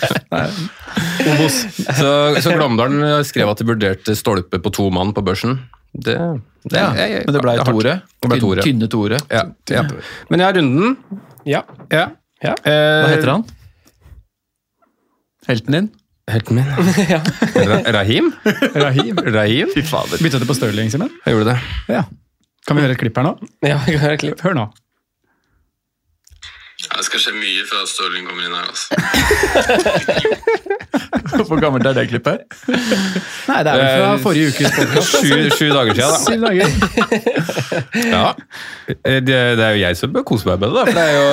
Så, 1.98 2.12
så 2.42 2.52
Glåmdalen 2.56 3.24
skrev 3.28 3.50
at 3.52 3.60
de 3.60 3.68
vurderte 3.68 4.14
stolpe 4.18 4.60
på 4.62 4.72
to 4.74 4.88
mann 4.94 5.12
på 5.16 5.24
børsen. 5.24 5.58
Det, 5.98 6.14
det, 6.68 6.78
Ja, 6.78 6.88
jeg- 6.94 7.10
jeg- 7.10 7.24
men 7.26 7.34
det 7.34 7.42
ble 7.42 7.54
hardt. 7.58 7.68
Tore. 7.70 7.94
Det 8.22 8.28
ble 8.30 8.38
Tore. 8.40 8.62
Tynne 8.66 8.88
Tore. 8.92 9.18
Ja, 9.30 9.42
ja. 9.70 9.82
Men 10.30 10.40
jeg 10.40 10.46
har 10.46 10.58
runden. 10.60 10.96
Ja. 11.48 11.62
Ja. 11.90 12.04
Ja. 12.42 12.54
Eh, 12.64 13.02
Hva 13.02 13.08
heter 13.16 13.32
han? 13.32 13.44
Helten 15.48 15.72
din? 15.72 15.88
Helten 16.30 16.56
min? 16.56 16.64
ja. 17.14 17.20
Rahim? 17.92 18.32
Rahim. 18.74 19.16
Rahim? 19.16 19.68
Fy 19.74 19.82
fader. 19.82 20.18
Bytta 20.22 20.38
du 20.42 20.46
på 20.46 20.54
Stirling, 20.54 20.90
Simen? 20.92 21.10
Jeg 21.24 21.34
gjorde 21.34 21.54
det. 21.54 21.58
Ja. 21.88 22.02
Kan 22.68 22.76
vi 22.76 22.82
høre 22.84 22.92
et 22.92 23.00
klipp 23.00 23.16
her 23.16 23.24
nå? 23.24 23.32
ja, 23.64 23.78
vi 23.86 23.94
kan 23.96 24.02
høre 24.04 24.18
et 24.18 24.20
klipp. 24.20 24.42
Hør 24.44 24.54
nå. 24.58 24.66
Det 26.98 27.04
skal 27.06 27.20
skje 27.22 27.32
mye 27.38 27.62
før 27.68 27.84
Stirling 27.86 28.24
kommer 28.26 28.42
inn 28.48 28.54
her. 28.58 28.66
altså. 28.68 28.88
Hvor 31.48 31.60
gammelt 31.62 31.86
er 31.86 31.94
det 31.94 32.04
klippet? 32.10 32.38
Nei, 32.68 33.58
det 33.62 33.70
er 33.70 33.76
vel 33.78 33.86
fra 33.88 34.08
forrige 34.22 34.48
ukes 34.50 34.72
podcast. 34.74 35.10
Sju, 35.22 35.36
sju 35.54 35.68
dager 35.74 35.92
siden, 35.94 36.10
da. 36.10 36.18
Syv 36.26 36.40
dager. 36.46 36.68
Ja. 38.08 38.24
Eh, 38.88 39.20
Det, 39.22 39.36
det 39.58 39.64
er 39.64 39.72
jo 39.76 39.80
jeg 39.82 39.96
som 39.98 40.12
bør 40.14 40.24
kose 40.28 40.48
meg 40.48 40.58
med 40.62 40.68
det, 40.72 40.74
da. 40.74 40.82
For 40.88 40.94
det 40.96 41.04
er 41.04 41.12
jo 41.14 41.24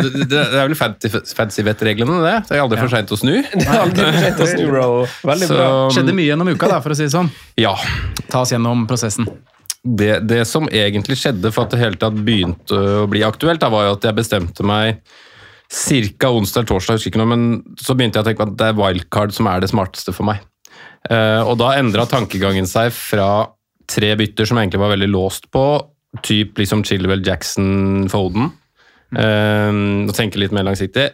det, 0.00 0.26
det 0.30 0.40
er 0.62 0.66
vel 0.70 0.76
fancy- 0.78 1.34
fancy-vett-reglene, 1.36 2.16
det. 2.24 2.34
Det 2.48 2.56
er 2.58 2.62
aldri 2.64 2.80
for 2.80 2.92
seint 2.94 3.10
å 3.14 3.18
snu. 3.20 3.34
Det 3.60 3.66
er 3.66 3.80
aldri 3.84 4.06
for 4.06 4.20
sent 4.24 4.40
å 4.40 4.48
snu, 4.54 4.64
bro. 4.70 4.86
Veldig 5.32 5.48
Så- 5.50 5.56
bra. 5.60 5.68
Skjedde 5.96 6.16
mye 6.16 6.28
gjennom 6.30 6.48
uka, 6.54 6.70
da, 6.70 6.80
for 6.84 6.94
å 6.94 6.98
si 6.98 7.04
det 7.08 7.12
sånn. 7.14 7.28
Ja. 7.60 7.74
Ta 8.30 8.44
oss 8.46 8.52
gjennom 8.54 8.86
prosessen. 8.90 9.28
Det, 9.80 10.18
det 10.28 10.42
som 10.44 10.68
egentlig 10.68 11.16
skjedde 11.16 11.50
for 11.54 11.64
at 11.64 11.72
det 11.72 11.80
hele 11.80 11.96
tatt 12.00 12.18
begynte 12.20 12.76
å 12.76 13.06
bli 13.08 13.22
aktuelt, 13.24 13.62
da, 13.62 13.70
var 13.72 13.86
jo 13.86 13.94
at 13.96 14.04
jeg 14.04 14.18
bestemte 14.18 14.66
meg 14.66 15.00
ca. 15.70 16.28
onsdag 16.28 16.60
eller 16.60 16.68
torsdag, 16.68 16.98
husker 16.98 17.12
ikke 17.12 17.22
noe, 17.22 17.30
men 17.30 17.44
så 17.80 17.94
begynte 17.96 18.18
jeg 18.18 18.26
å 18.26 18.28
tenke 18.28 18.46
at 18.46 18.56
det 18.58 18.68
er 18.68 18.78
wildcard 18.78 19.32
som 19.32 19.48
er 19.48 19.62
det 19.62 19.70
smarteste 19.70 20.12
for 20.12 20.28
meg. 20.28 20.42
Uh, 21.08 21.46
og 21.46 21.56
da 21.62 21.72
endra 21.78 22.04
tankegangen 22.10 22.68
seg 22.68 22.90
fra 22.92 23.48
tre 23.90 24.12
bytter 24.18 24.46
som 24.46 24.58
jeg 24.58 24.68
egentlig 24.68 24.82
var 24.82 24.92
veldig 24.92 25.10
låst 25.10 25.48
på, 25.54 25.64
typ 26.26 26.58
liksom 26.60 26.82
Chilwell, 26.84 27.22
Jackson, 27.24 28.08
Foden, 28.12 28.50
uh, 29.16 29.72
og 30.04 30.12
tenke 30.18 30.42
litt 30.42 30.52
mer 30.52 30.66
langsiktig, 30.68 31.08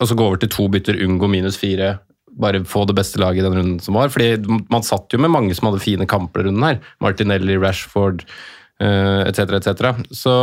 og 0.00 0.08
så 0.08 0.16
gå 0.16 0.24
over 0.24 0.40
til 0.40 0.54
to 0.54 0.70
bytter, 0.72 1.02
unngå 1.04 1.28
minus 1.28 1.60
fire, 1.60 1.98
bare 2.40 2.62
få 2.68 2.84
det 2.88 2.96
beste 2.98 3.20
laget 3.20 3.42
i 3.42 3.46
den 3.46 3.56
runden 3.56 3.80
som 3.82 3.96
var. 3.98 4.10
Fordi 4.12 4.60
man 4.70 4.86
satt 4.86 5.12
jo 5.12 5.20
med 5.22 5.32
mange 5.32 5.56
som 5.56 5.70
hadde 5.70 5.82
fine 5.82 6.08
kamper 6.10 6.46
runden 6.46 6.66
her. 6.66 6.80
Martinelli, 7.02 7.58
Rashford 7.60 8.24
eh, 8.80 9.22
etc., 9.26 9.58
etc. 9.58 10.02
Så 10.14 10.34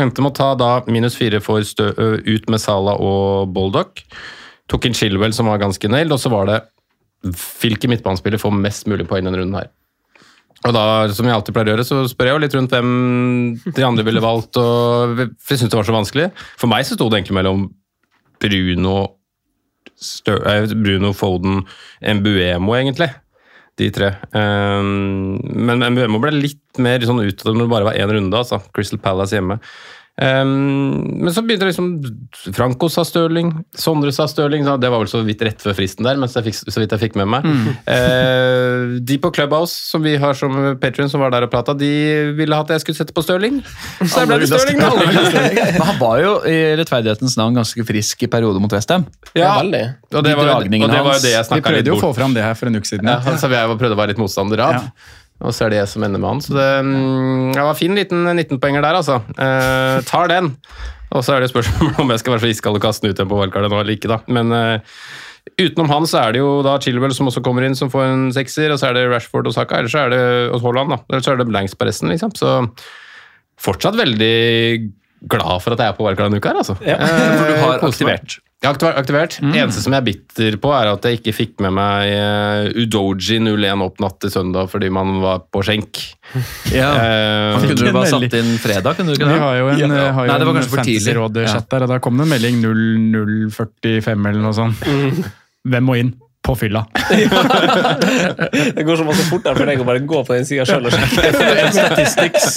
endte 0.00 0.24
med 0.24 0.32
å 0.32 0.36
ta 0.36 0.52
da 0.58 0.70
minus 0.90 1.16
fire 1.18 1.40
for 1.44 1.64
stø, 1.66 1.92
ut 2.24 2.50
med 2.50 2.62
Sala 2.62 2.96
og 2.98 3.52
Boldock. 3.54 4.04
Tok 4.70 4.88
inn 4.88 4.96
Chilwell, 4.96 5.34
som 5.36 5.50
var 5.50 5.62
ganske 5.62 5.90
nailed, 5.90 6.14
og 6.14 6.22
så 6.22 6.32
var 6.32 6.50
det 6.50 6.60
hvilke 7.24 7.88
midtbanespillere 7.88 8.42
får 8.42 8.52
mest 8.58 8.88
mulig 8.90 9.06
poeng 9.08 9.24
denne 9.24 9.40
runden 9.40 9.58
her. 9.62 9.70
Og 10.64 10.72
da, 10.72 10.84
som 11.12 11.26
jeg 11.28 11.36
alltid 11.36 11.56
pleier 11.56 11.68
å 11.68 11.74
gjøre, 11.74 11.86
så 11.86 11.98
spør 12.08 12.30
jeg 12.30 12.36
jo 12.36 12.42
litt 12.44 12.54
rundt 12.56 12.72
hvem 12.72 12.92
de 13.66 13.84
andre 13.84 14.04
ville 14.06 14.22
valgt, 14.24 14.56
og 14.60 15.18
jeg 15.20 15.58
syntes 15.58 15.72
det 15.72 15.78
var 15.78 15.88
så 15.88 15.96
vanskelig. 15.96 16.28
For 16.60 16.72
meg 16.72 16.86
så 16.88 16.96
sto 16.96 17.10
det 17.10 17.20
egentlig 17.20 17.36
mellom 17.36 17.66
Bruno, 18.40 18.94
eh, 19.02 19.12
Bruno 20.74 21.12
Foden, 21.16 21.62
Mbuemo, 22.02 22.74
egentlig. 22.76 23.10
De 23.78 23.88
tre. 23.90 24.12
Um, 24.30 25.40
men 25.42 25.82
Mbuemo 25.82 26.20
ble 26.22 26.34
litt 26.36 26.82
mer 26.82 27.02
sånn 27.06 27.24
utad 27.24 27.54
når 27.54 27.66
det 27.66 27.72
bare 27.72 27.88
var 27.88 27.98
én 27.98 28.12
runde, 28.12 28.38
altså. 28.38 28.60
Crystal 28.74 29.02
Palace 29.02 29.34
hjemme. 29.36 29.58
Um, 30.14 31.22
men 31.24 31.32
så 31.34 31.42
begynte 31.42 31.66
liksom 31.66 31.88
Franco 32.54 32.86
sa 32.92 33.02
Stirling, 33.02 33.48
Sondre 33.74 34.12
sa 34.14 34.28
Stirling. 34.30 34.62
Det 34.78 34.90
var 34.92 35.02
vel 35.02 35.10
så 35.10 35.24
vidt 35.26 35.42
rett 35.42 35.62
før 35.64 35.74
fristen 35.74 36.06
der, 36.06 36.20
mens 36.22 36.36
jeg 36.38 36.46
fikk, 36.46 36.58
så 36.70 36.78
vidt 36.78 36.94
jeg 36.94 37.02
fikk 37.02 37.16
med 37.18 37.26
meg. 37.32 37.48
Eh, 37.90 38.94
de 39.02 39.18
på 39.18 39.32
Clubhouse, 39.34 39.74
som 39.90 40.04
vi 40.06 40.14
har 40.22 40.38
som 40.38 40.54
Patreon 40.78 41.10
som 41.10 41.24
var 41.24 41.34
der 41.34 41.48
og 41.48 41.50
prata, 41.50 41.74
de 41.74 41.90
ville 42.38 42.54
at 42.54 42.70
jeg 42.76 42.84
skulle 42.84 43.00
sette 43.00 43.16
på 43.16 43.24
Stirling. 43.26 43.58
Så 44.04 44.22
jeg 44.22 44.30
ble 44.30 44.38
det 44.44 44.50
Stirling, 44.52 44.84
da. 44.84 44.92
Men 45.80 45.82
han 45.90 45.98
var 45.98 46.22
jo 46.22 46.36
i 46.46 46.56
rettferdighetens 46.78 47.34
navn 47.40 47.58
ganske 47.58 47.86
frisk 47.90 48.22
i 48.22 48.30
periode 48.30 48.62
mot 48.62 48.72
Westham. 48.76 49.08
Ja, 49.34 49.56
og 49.58 49.72
det 49.74 49.82
var, 50.38 50.46
jo- 50.46 50.54
og 50.62 50.94
det 50.94 51.02
var 51.02 51.10
jo 51.10 51.18
litt 51.18 51.26
det 51.26 51.34
jeg 51.34 51.42
Vi 51.42 51.50
snakka 51.50 51.58
litt 51.58 51.68
prøvde 51.72 51.90
jo 51.90 51.98
å 51.98 52.02
få 52.06 52.14
fram 52.14 52.38
det 52.38 52.46
her 52.46 52.54
for 52.58 52.70
en 52.70 52.78
uke 52.78 52.86
siden. 52.92 53.10
Ja, 53.10 53.18
han 53.26 53.34
jeg 53.42 53.78
prøvde 53.82 53.98
å 53.98 54.02
være 54.04 54.14
litt 54.14 54.22
motstander 54.22 54.62
av. 54.62 54.78
Ja. 54.78 55.22
Og 55.42 55.54
så 55.54 55.66
er 55.66 55.74
det 55.74 55.80
jeg 55.80 55.90
som 55.90 56.04
ender 56.06 56.22
med 56.22 56.30
han. 56.30 56.42
Så 56.44 56.54
det, 56.54 56.68
mm, 56.86 57.52
det 57.56 57.64
var 57.66 57.78
fin 57.78 57.98
liten 57.98 58.28
19-poenger 58.30 58.84
der, 58.84 59.00
altså. 59.00 59.18
Eh, 59.34 59.98
tar 60.06 60.30
den. 60.30 60.52
Og 61.14 61.24
så 61.26 61.34
er 61.34 61.44
det 61.44 61.50
spørsmål 61.50 61.94
om 62.04 62.14
jeg 62.14 62.22
skal 62.22 62.36
være 62.36 62.44
så 62.46 62.52
iskald 62.54 62.78
og 62.78 62.84
kaste 62.84 63.04
den 63.04 63.14
ut 63.14 63.20
igjen 63.20 63.30
på 63.30 63.38
wildcardet 63.42 63.72
nå 63.72 63.82
eller 63.82 63.96
ikke, 63.96 64.10
da. 64.12 64.20
Men 64.30 64.54
eh, 64.54 64.98
utenom 65.60 65.90
han 65.92 66.08
så 66.10 66.22
er 66.22 66.34
det 66.36 66.42
jo 66.42 66.56
da 66.66 66.78
Chilwell 66.82 67.14
som 67.16 67.30
også 67.30 67.42
kommer 67.44 67.66
inn, 67.66 67.76
som 67.78 67.92
får 67.92 68.06
en 68.06 68.26
sekser, 68.34 68.72
og 68.72 68.80
så 68.80 68.90
er 68.90 68.98
det 68.98 69.08
Rashford 69.10 69.50
og 69.50 69.56
Saka, 69.56 69.82
eller 69.82 69.92
så 69.92 70.06
er 70.06 70.14
det 70.14 70.24
Haaland, 70.64 70.94
da. 70.94 71.00
Eller 71.10 71.26
så 71.26 71.34
er 71.34 71.42
det 71.42 71.48
Blanks 71.50 71.76
på 71.78 71.88
resten, 71.90 72.14
liksom. 72.14 72.34
Så 72.38 72.60
fortsatt 73.64 73.98
veldig 73.98 74.34
glad 75.30 75.62
for 75.64 75.74
at 75.74 75.80
jeg 75.80 75.92
er 75.92 75.96
på 75.96 76.04
wildcard 76.06 76.30
denne 76.30 76.40
uka 76.42 76.52
her, 76.52 76.62
altså. 76.62 76.78
Ja. 76.84 76.98
Eh, 76.98 77.30
For 77.38 77.50
du 77.50 77.60
har 77.62 77.86
aktivert. 77.90 78.38
Jeg 78.64 78.80
har 78.80 78.96
aktivert. 78.96 79.36
Mm. 79.44 79.52
Eneste 79.60 79.82
som 79.84 79.92
jeg 79.92 80.00
er 80.00 80.06
bitter 80.06 80.54
på, 80.62 80.70
er 80.72 80.88
at 80.94 81.04
jeg 81.04 81.18
ikke 81.18 81.34
fikk 81.36 81.60
med 81.60 81.74
meg 81.76 82.08
eh, 82.08 82.80
Udoji 82.80 83.36
01 83.44 83.84
opp 83.84 84.00
natt 84.00 84.16
til 84.24 84.32
søndag 84.32 84.70
fordi 84.72 84.88
man 84.94 85.18
var 85.24 85.44
på 85.52 85.64
skjenk. 85.66 86.00
Ja. 86.74 86.88
Uh, 87.54 87.60
kunne 87.62 87.76
du 87.76 87.92
bare 87.94 88.08
satt 88.10 88.32
inn 88.34 88.54
fredag, 88.58 88.96
kunne 88.96 89.12
du 89.12 89.18
ikke 89.18 89.28
Vi 89.28 89.42
har 89.42 89.58
jo 89.60 89.66
en, 89.70 89.82
Ja. 89.84 90.06
har 90.16 90.24
jo 90.26 90.32
Nei, 90.32 90.38
det 90.40 90.46
en 90.48 90.56
kanskje 90.56 90.72
for 90.72 90.80
tidlig. 90.88 91.12
fantasyråd-chat 91.12 91.68
der, 91.70 91.84
og 91.84 91.92
da 91.92 91.98
kom 92.02 92.16
det 92.18 92.24
en 92.24 92.32
melding 92.32 92.56
0045 93.52 94.30
eller 94.32 94.42
noe 94.42 94.56
sånt. 94.56 94.80
Hvem 95.68 95.86
må 95.86 95.98
inn? 96.00 96.14
På 96.44 96.52
fylla. 96.60 96.82
Det 98.76 98.82
går 98.84 98.96
så 99.00 99.04
masse 99.06 99.24
fort 99.30 99.44
der 99.46 99.56
for 99.56 99.68
deg 99.68 99.80
å 99.80 99.86
bare 99.88 100.02
gå 100.04 100.18
på 100.28 100.34
den 100.36 100.44
sida 100.48 100.66
sjøl 100.68 100.84
og 100.88 100.92
sjekke. 100.92 101.22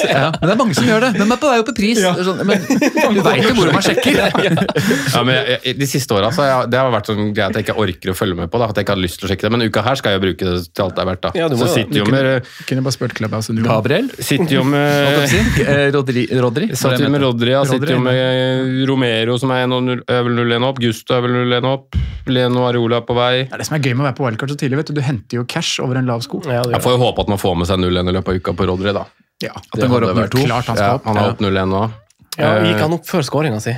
Ja. 0.08 0.26
Men 0.34 0.44
det 0.44 0.54
er 0.54 0.60
mange 0.60 0.76
som 0.78 0.88
gjør 0.90 1.06
det. 1.06 1.12
De 1.18 1.24
er 1.26 1.40
på 1.40 1.52
vei 1.52 1.60
opp 1.62 1.72
i 1.72 1.76
pris. 1.78 2.02
Er 2.04 2.20
Sånn, 2.28 2.42
men 2.48 2.66
du 2.68 3.22
veit 3.24 3.46
jo 3.46 3.54
hvor 3.56 3.72
man 3.72 3.86
sjekker. 3.86 4.20
ja, 4.20 5.22
men 5.24 5.34
jeg, 5.38 5.60
jeg, 5.70 5.78
de 5.80 5.88
siste 5.90 6.18
åra 6.18 6.32
har 6.36 6.68
det 6.68 6.80
har 6.82 6.92
vært 6.94 7.08
sånn 7.12 7.32
greie 7.32 7.48
at 7.48 7.56
jeg 7.60 7.68
ikke 7.68 7.78
orker 7.80 8.12
å 8.12 8.18
følge 8.18 8.38
med 8.42 8.52
på 8.52 8.60
det. 8.62 8.68
At 8.74 8.82
jeg 8.82 8.88
ikke 8.88 8.96
har 8.98 9.04
lyst 9.06 9.22
til 9.22 9.30
å 9.30 9.32
sjekke 9.32 9.48
det. 9.48 9.54
Men 9.56 9.66
uka 9.68 9.84
her 9.86 10.00
skal 10.00 10.16
jeg 10.16 10.20
jo 10.20 10.24
bruke 10.26 10.50
det 10.52 10.58
til 10.68 10.86
alt 10.88 10.98
det 10.98 11.04
er 11.06 11.10
verdt. 11.12 11.24
da. 11.28 11.32
Ja, 11.40 11.48
må 11.52 11.60
Så 11.62 11.70
sitter 11.78 12.02
jo 12.02 12.06
med, 12.12 12.52
Kunne 12.68 12.84
bare 12.88 12.98
spurt 12.98 13.16
Clubhouse. 13.18 13.56
nu. 13.56 13.64
Gabriel? 13.68 14.12
sitter 14.20 14.58
jo 14.60 14.66
med? 14.68 14.86
Eh, 15.68 15.88
Rodri? 15.94 16.24
Rodri? 16.42 16.68
Satt 16.78 17.00
jo 17.02 17.08
med 17.12 17.22
Rodri, 17.24 17.52
ja. 17.52 17.64
Sitter 17.68 17.92
jo 17.96 18.00
med 18.04 18.86
Romero, 18.88 19.36
som 19.42 19.52
er 19.56 19.66
1-0 19.66 20.04
er 20.08 20.22
vel 20.28 20.38
0-1 20.38 20.66
opp. 20.68 20.80
Gusto 20.84 21.16
er 21.18 21.24
vel 21.26 21.34
0-1 21.48 21.68
opp. 21.70 21.98
Leno 22.32 22.64
Areola 22.68 23.02
på 23.08 23.16
vei. 23.18 23.46
Det 23.48 23.56
er 23.56 23.62
det 23.64 23.68
som 23.68 23.77
er 23.77 23.77
gøy 23.84 23.94
med 23.96 24.04
å 24.04 24.08
være 24.10 24.18
på 24.18 24.26
wildcard 24.28 24.52
så 24.54 24.58
tidlig. 24.60 24.78
vet 24.82 24.88
Du 24.92 24.94
Du 24.98 25.02
henter 25.02 25.38
jo 25.40 25.44
cash 25.46 25.80
over 25.84 25.96
en 26.00 26.06
lav 26.10 26.22
sko. 26.26 26.42
Ja, 26.46 26.64
Jeg 26.64 26.82
får 26.82 26.98
jo 26.98 27.02
håpe 27.04 27.20
at 27.26 27.28
man 27.30 27.38
får 27.42 27.58
med 27.58 27.68
seg 27.68 27.80
0-1 27.80 28.10
i 28.10 28.16
løpet 28.18 28.28
av 28.34 28.36
uka 28.42 28.54
på 28.54 28.68
Rodri, 28.68 28.94
da. 28.94 29.06
Ja. 29.44 29.52
At 29.54 29.80
det 29.80 29.90
går 29.90 30.04
opp 30.10 30.16
vært- 30.18 30.34
0-2? 30.34 30.46
Klart 30.46 30.66
han 30.66 30.76
skal 30.78 30.98
Ja, 30.98 31.00
han 31.06 31.16
har 31.18 31.30
opp 31.36 31.40
0-1 31.40 31.70
nå. 31.70 31.84
Ja, 32.38 32.50
gikk 32.66 32.80
han 32.82 32.94
opp 32.94 33.06
før 33.06 33.22
skåringa 33.26 33.62
si? 33.62 33.76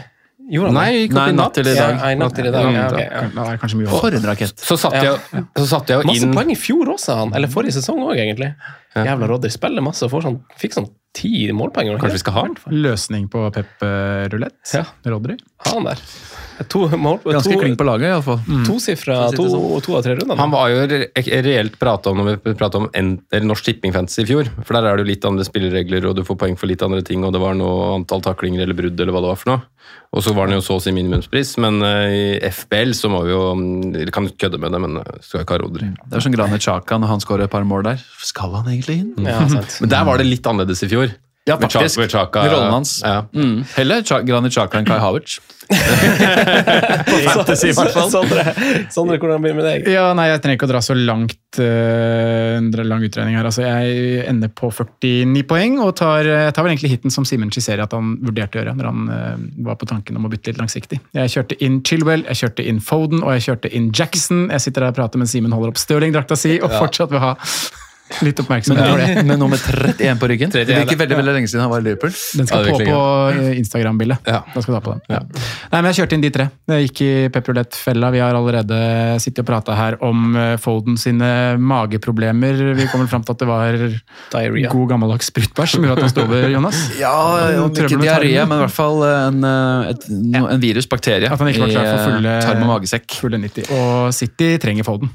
Gjorde 0.50 0.72
han 0.72 0.74
Nei, 0.74 0.92
gikk 1.06 1.12
opp 1.14 1.20
Nei, 1.20 1.30
i 1.30 1.36
natt 1.38 1.54
til 1.54 1.68
i 1.68 1.74
dag. 1.76 1.92
Ja, 2.00 2.16
natt 2.18 2.34
til 2.36 2.48
i 2.48 2.52
dag. 2.52 2.74
Ja, 2.74 2.86
okay, 2.90 3.06
ja. 3.06 3.22
Da 3.36 3.44
er 3.54 3.58
kanskje 3.62 3.78
mye 3.78 3.88
For 4.02 4.10
en 4.18 4.24
rakett. 4.26 4.56
Så 4.58 4.78
satte 4.82 5.04
jeg, 5.04 5.44
så 5.56 5.66
satte 5.70 5.94
jeg 5.94 6.02
inn 6.02 6.10
Masse 6.10 6.30
poeng 6.34 6.50
i 6.50 6.56
fjor 6.58 6.90
også, 6.96 7.16
han. 7.20 7.34
Eller 7.38 7.48
forrige 7.54 7.76
sesong 7.78 8.02
òg, 8.02 8.18
egentlig. 8.18 8.56
Jævla 8.96 9.28
Rodder 9.30 9.50
spiller 9.54 9.86
masse 9.86 10.02
og 10.10 10.24
sånn, 10.26 10.40
fikk 10.58 10.74
sånn 10.74 10.90
ti 11.14 11.52
målpoeng. 11.54 11.92
Kanskje 12.02 12.18
vi 12.18 12.24
skal 12.24 12.34
ha 12.34 12.46
en 12.50 12.56
løsning 12.74 13.30
på 13.30 13.46
Pep-rulett. 13.54 14.58
Ja. 14.74 14.86
Rodri. 15.06 15.38
Ha 15.68 15.74
han 15.76 15.84
der. 15.92 16.02
To 16.68 16.82
mål 16.98 17.20
Ganske 17.24 17.54
to, 17.54 17.60
klink 17.62 17.78
på 17.80 17.86
laget, 17.88 18.10
iallfall. 18.12 18.40
tosifra 18.68 19.32
to, 19.36 19.46
to 19.86 19.96
av 19.96 20.04
tre 20.04 20.16
runder. 20.20 20.40
Han 20.40 20.52
var 20.52 20.70
jo 20.74 20.84
re 20.92 21.08
reelt 21.46 21.80
prata 21.80 22.12
om 22.12 22.20
når 22.20 22.40
vi 22.44 22.54
pratet 22.54 22.80
om 22.82 22.90
en, 22.94 23.14
eller 23.32 23.48
Norsk 23.48 23.70
Tipping 23.70 23.96
Fantasy 23.96 24.26
i 24.26 24.30
fjor. 24.30 24.50
For 24.66 24.76
der 24.76 24.90
er 24.90 25.00
det 25.00 25.06
jo 25.06 25.12
litt 25.14 25.28
andre 25.30 25.48
spilleregler, 25.48 26.10
og 26.10 26.18
du 26.20 26.26
får 26.28 26.40
poeng 26.44 26.58
for 26.60 26.72
litt 26.72 26.84
andre 26.86 27.02
ting, 27.06 27.24
og 27.24 27.32
det 27.36 27.42
var 27.44 27.56
noe 27.60 27.94
antall 28.00 28.24
taklinger 28.26 28.66
eller 28.66 28.78
brudd 28.78 29.00
eller 29.00 29.16
hva 29.16 29.24
det 29.24 29.32
var 29.34 29.40
for 29.44 29.54
noe. 29.54 29.62
Og 30.10 30.24
så 30.26 30.34
var 30.34 30.50
den 30.50 30.58
jo 30.58 30.64
så 30.66 30.80
å 30.80 30.82
si 30.82 30.92
minimumspris, 30.94 31.56
men 31.62 31.80
eh, 31.86 32.16
i 32.18 32.50
FBL 32.50 32.96
så 32.98 33.12
må 33.14 33.22
vi 33.28 33.34
jo 33.34 33.42
Vi 33.60 33.92
Dere 33.94 34.14
kan 34.14 34.28
kødde 34.30 34.60
med 34.62 34.74
det, 34.74 34.82
men 34.82 34.98
eh, 35.02 35.16
skal 35.26 35.46
ikke 35.46 35.56
ha 35.58 35.62
Rodri. 35.64 35.90
Det 36.10 36.18
er 36.18 36.26
som 36.26 36.34
Granit 36.34 36.66
Chaka 36.66 36.98
når 37.02 37.14
han 37.14 37.24
skårer 37.24 37.46
et 37.46 37.54
par 37.54 37.66
mål 37.68 37.86
der. 37.92 38.04
Skal 38.26 38.54
han 38.58 38.70
egentlig 38.72 39.00
inn? 39.04 39.14
Ja, 39.26 39.42
sant. 39.50 39.78
Men 39.84 39.92
der 39.94 40.06
var 40.10 40.22
det 40.22 40.26
litt 40.30 40.50
annerledes 40.50 40.82
i 40.86 40.90
fjor. 40.92 41.14
Ja, 41.50 41.58
faktisk. 41.60 42.00
med 42.02 42.12
Chaka- 42.14 42.44
Med 42.46 42.54
rollen 42.54 42.76
hans. 42.78 43.00
Ja. 43.04 43.24
Mm. 43.34 43.64
Heller 43.76 44.06
Granit 44.28 44.54
Xhaka 44.56 44.80
enn 44.80 44.88
Kai 44.90 45.00
Havertz. 45.02 45.40
På 47.10 47.18
fantasy, 47.30 47.70
i 47.70 47.74
hvert 47.78 47.94
fall. 47.94 48.10
Sondre, 48.10 48.44
Sondre, 48.94 49.18
hvordan 49.22 49.44
blir 49.44 49.54
det 49.54 49.58
med 49.60 49.68
deg? 49.68 49.90
Ja, 49.94 50.08
nei, 50.18 50.30
Jeg 50.32 50.42
trenger 50.42 50.58
ikke 50.58 50.70
å 50.70 50.72
dra 50.72 50.82
så 50.82 50.96
langt 50.98 51.60
uh, 51.62 52.58
en 52.58 52.72
lang 52.90 53.06
utregning 53.06 53.38
her. 53.38 53.46
Altså, 53.50 53.66
jeg 53.68 54.24
ender 54.30 54.50
på 54.50 54.72
49 54.74 55.44
poeng 55.50 55.78
og 55.86 55.94
tar, 56.00 56.26
jeg 56.26 56.56
tar 56.58 56.66
vel 56.66 56.74
egentlig 56.74 56.94
hiten 56.96 57.14
som 57.14 57.28
Simen 57.28 57.54
skisserer 57.54 57.86
at 57.86 57.94
han 57.98 58.16
vurderte 58.26 58.58
å 58.58 58.64
gjøre 58.64 58.78
når 58.80 58.90
han 58.90 59.12
uh, 59.14 59.44
var 59.70 59.78
på 59.82 59.90
tanken 59.90 60.18
om 60.18 60.26
å 60.26 60.32
bytte 60.34 60.54
litt 60.54 60.62
langsiktig. 60.62 61.02
Jeg 61.18 61.34
kjørte 61.36 61.60
inn 61.66 61.82
Chilwell, 61.86 62.26
jeg 62.32 62.42
kjørte 62.44 62.66
inn 62.72 62.82
Foden 62.84 63.22
og 63.22 63.36
jeg 63.38 63.46
kjørte 63.52 63.74
inn 63.78 63.92
Jackson. 63.94 64.48
Jeg 64.50 64.66
sitter 64.66 64.88
der 64.88 64.96
og 64.96 65.00
prater 65.02 65.22
mens 65.22 65.36
Simen 65.36 65.54
holder 65.54 65.74
opp 65.74 65.82
Stirling-drakta 65.82 66.40
si 66.40 66.58
og 66.64 66.74
fortsatt 66.80 67.14
vil 67.14 67.22
ha 67.24 67.36
litt 68.26 68.40
oppmerksomhet 68.42 68.90
for 68.90 69.02
det. 69.02 69.24
Med 69.30 69.40
nummer 69.42 69.58
31 69.62 70.20
på 70.22 70.28
ryggen. 70.32 70.52
Det 70.54 70.64
er 70.66 70.82
ikke 70.84 70.98
veldig 71.00 71.18
veldig 71.20 71.34
lenge 71.38 71.50
siden 71.52 71.62
han 71.66 71.72
var 71.72 71.84
i 71.84 71.86
Liverpool. 71.88 72.14
Den 72.40 72.50
skal 72.50 72.66
Ja, 72.66 72.74
på 72.74 72.80
på 72.90 73.02
eh, 73.46 73.58
Instagram-bildet. 73.62 74.26
Ja. 74.28 74.40
Da 74.54 74.64
skal 74.64 74.74
du 74.74 74.78
ha 74.80 74.84
på 74.86 74.96
den. 74.96 75.02
Ja. 75.14 75.20
Nei, 75.72 75.82
men 75.82 75.90
Jeg 75.92 76.00
kjørte 76.02 76.18
inn 76.18 76.24
de 76.26 76.32
tre. 76.34 76.48
Jeg 76.74 76.88
gikk 76.90 77.02
i 77.06 77.12
pepperulett-fella. 77.36 78.12
Vi 78.16 78.22
har 78.24 78.36
allerede 78.40 78.80
sittet 79.24 79.44
og 79.46 79.50
prata 79.52 79.78
her 79.78 79.98
om 80.06 80.36
eh, 80.36 80.56
Foden 80.62 80.98
sine 81.02 81.30
mageproblemer. 81.62 82.64
Vi 82.80 82.88
kom 82.92 83.04
vel 83.06 83.12
fram 83.12 83.24
til 83.28 83.38
at 83.38 83.44
det 83.44 83.50
var 83.50 83.78
Diarrhea. 84.34 84.72
god 84.74 84.90
gammeldags 84.94 85.30
sprutbæsj 85.32 85.76
som 85.78 85.86
gjorde 85.88 86.00
at 86.02 86.08
han 86.08 86.14
sto 86.16 86.26
over, 86.28 86.50
Jonas. 86.54 86.82
Ja, 87.00 87.14
om 87.64 87.72
ikke 87.72 88.00
diaré, 88.02 88.34
men 88.50 88.58
i 88.58 88.64
hvert 88.66 88.76
fall 88.76 89.04
en, 89.08 89.44
eh, 89.46 89.92
et, 89.94 90.08
no, 90.10 90.46
en 90.52 90.62
virus, 90.62 90.88
bakterie, 90.92 91.30
At 91.30 91.40
han 91.40 91.48
ikke 91.54 91.66
var 91.68 91.76
klar 91.76 91.90
for 91.90 92.00
i 92.00 92.14
fulle, 92.14 92.38
tarm 92.44 92.64
og 92.66 92.74
magesekk. 92.76 93.20
fulle 93.22 93.40
90. 93.46 93.70
Og 93.78 94.14
City 94.18 94.56
trenger 94.62 94.84
Foden. 94.88 95.14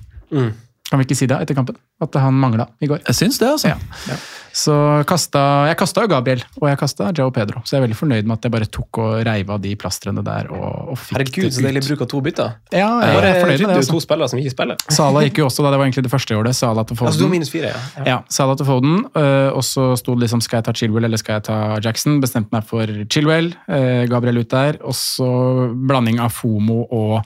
Kan 0.94 1.02
vi 1.02 1.08
ikke 1.08 1.18
si 1.18 1.26
det 1.26 1.42
etter 1.42 1.58
kampen? 1.58 1.76
At 2.04 2.14
han 2.22 2.36
mangla 2.38 2.68
i 2.78 2.86
går. 2.86 3.02
Jeg 3.08 3.18
syns 3.18 3.40
det, 3.42 3.50
altså. 3.50 3.74
Ja. 3.74 4.16
Så 4.54 4.74
kasta, 5.10 5.40
jeg 5.66 5.74
kasta 5.80 6.04
jo 6.04 6.10
Gabriel, 6.12 6.44
og 6.60 6.68
jeg 6.70 6.78
kasta 6.78 7.08
Joe 7.18 7.32
Pedro. 7.34 7.58
Så 7.66 7.74
jeg 7.74 7.80
er 7.80 7.84
veldig 7.88 7.96
fornøyd 7.98 8.28
med 8.30 8.36
at 8.36 8.46
jeg 8.46 8.52
bare 8.54 8.68
tok 8.70 9.00
og 9.02 9.14
reiv 9.26 9.48
av 9.50 9.58
de 9.64 9.72
plastrene 9.74 10.22
der. 10.22 10.46
og, 10.54 10.92
og 10.92 11.00
fikk 11.00 11.16
Herregud, 11.18 11.48
så 11.50 11.58
det 11.58 11.66
deilig 11.66 11.82
ut. 11.82 11.88
bruk 11.88 12.04
av 12.06 12.10
to 12.12 12.20
bytter. 12.28 12.52
Ja, 12.70 12.90
jeg 13.02 13.16
Bare 13.18 13.32
er 13.32 13.40
fornøyd 13.40 13.64
med 13.64 13.72
det. 13.72 13.78
Altså. 13.80 13.96
to 13.96 14.02
spillere 14.04 14.28
som 14.30 14.42
ikke 14.44 14.52
spiller. 14.54 14.84
Sala 14.94 15.24
gikk 15.26 15.40
jo 15.42 15.48
også, 15.48 15.64
da 15.66 15.72
det 15.74 15.80
var 15.82 15.88
egentlig 15.88 16.04
det 16.06 16.12
første 16.14 16.30
jeg 16.30 16.38
gjorde. 16.38 16.52
Sala 16.60 16.84
til 16.86 17.00
Foden. 17.00 17.10
Altså, 17.10 17.24
du 17.26 17.34
minus 17.34 17.50
fire, 17.50 17.72
ja. 17.74 17.82
ja. 17.96 18.04
Ja, 18.12 18.20
Salah 18.38 18.60
til 18.62 18.70
Foden, 18.70 18.94
øh, 19.10 19.50
og 19.58 19.66
så 19.66 19.88
sto 19.98 20.14
det 20.14 20.28
liksom 20.28 20.44
skal 20.46 20.60
jeg 20.62 20.68
ta 20.68 20.76
Chilwell 20.78 21.10
eller 21.10 21.18
skal 21.24 21.40
jeg 21.40 21.48
ta 21.50 21.58
Jackson. 21.82 22.20
Bestemte 22.22 22.54
meg 22.54 22.70
for 22.70 22.94
Chilwell, 23.10 23.50
øh, 23.66 24.04
Gabriel 24.14 24.38
ut 24.44 24.54
der. 24.54 24.78
Og 24.86 24.94
så 24.94 25.32
blanding 25.74 26.22
av 26.22 26.30
FOMO 26.30 26.84
og 26.94 27.18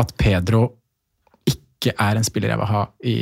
at 0.00 0.14
Pedro 0.18 0.66
ikke 1.80 1.94
er 1.98 2.16
en 2.20 2.24
spiller 2.24 2.48
jeg 2.52 2.58
vil 2.60 2.66
ha 2.66 2.82
i 3.04 3.16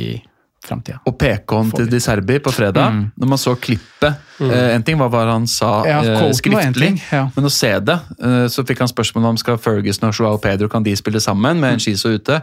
framtida. 0.65 0.97
Og 1.07 1.15
PK-en 1.17 1.69
til 1.71 1.87
Di 1.87 1.99
Serbi 2.03 2.39
på 2.43 2.51
fredag, 2.51 2.91
Mm. 2.91 3.11
når 3.17 3.27
man 3.31 3.37
så 3.39 3.53
klippet 3.55 4.17
eh, 4.41 4.75
En 4.75 4.83
ting 4.83 4.97
var 4.99 5.07
hva 5.09 5.21
han 5.31 5.47
sa 5.47 5.85
Ja, 5.87 6.01
eh, 6.03 6.31
skriftlig, 6.35 7.01
ja. 7.11 7.29
men 7.35 7.45
å 7.45 7.49
se 7.49 7.71
det 7.79 7.95
eh, 8.21 8.47
Så 8.51 8.65
fikk 8.67 8.79
han 8.83 8.87
spørsmål 8.91 9.25
om 9.31 9.37
skal 9.39 9.57
Ferguson 9.57 10.09
og 10.09 10.13
Joao 10.19 10.37
Pedro 10.37 10.67
kan 10.67 10.83
de 10.83 10.95
spille 10.99 11.21
sammen 11.23 11.59
med 11.61 11.73
en 11.73 11.79
Shizo 11.79 12.09
ute. 12.11 12.41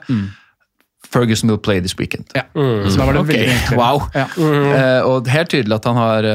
Ferguson 1.16 1.48
will 1.50 1.58
play 1.60 1.80
this 1.80 1.94
weekend. 1.98 2.24
Ja. 2.36 2.42
Så 2.52 2.96
da 2.98 3.04
var 3.06 3.12
det 3.16 3.20
okay. 3.24 3.46
veldig. 3.46 3.76
Wow. 3.78 4.02
Ja. 4.14 4.26
Eh, 4.76 5.00
og 5.06 5.28
helt 5.32 5.50
tydelig 5.52 5.74
at 5.78 5.84
han 5.88 5.96
har 5.98 6.22
uh, 6.28 6.34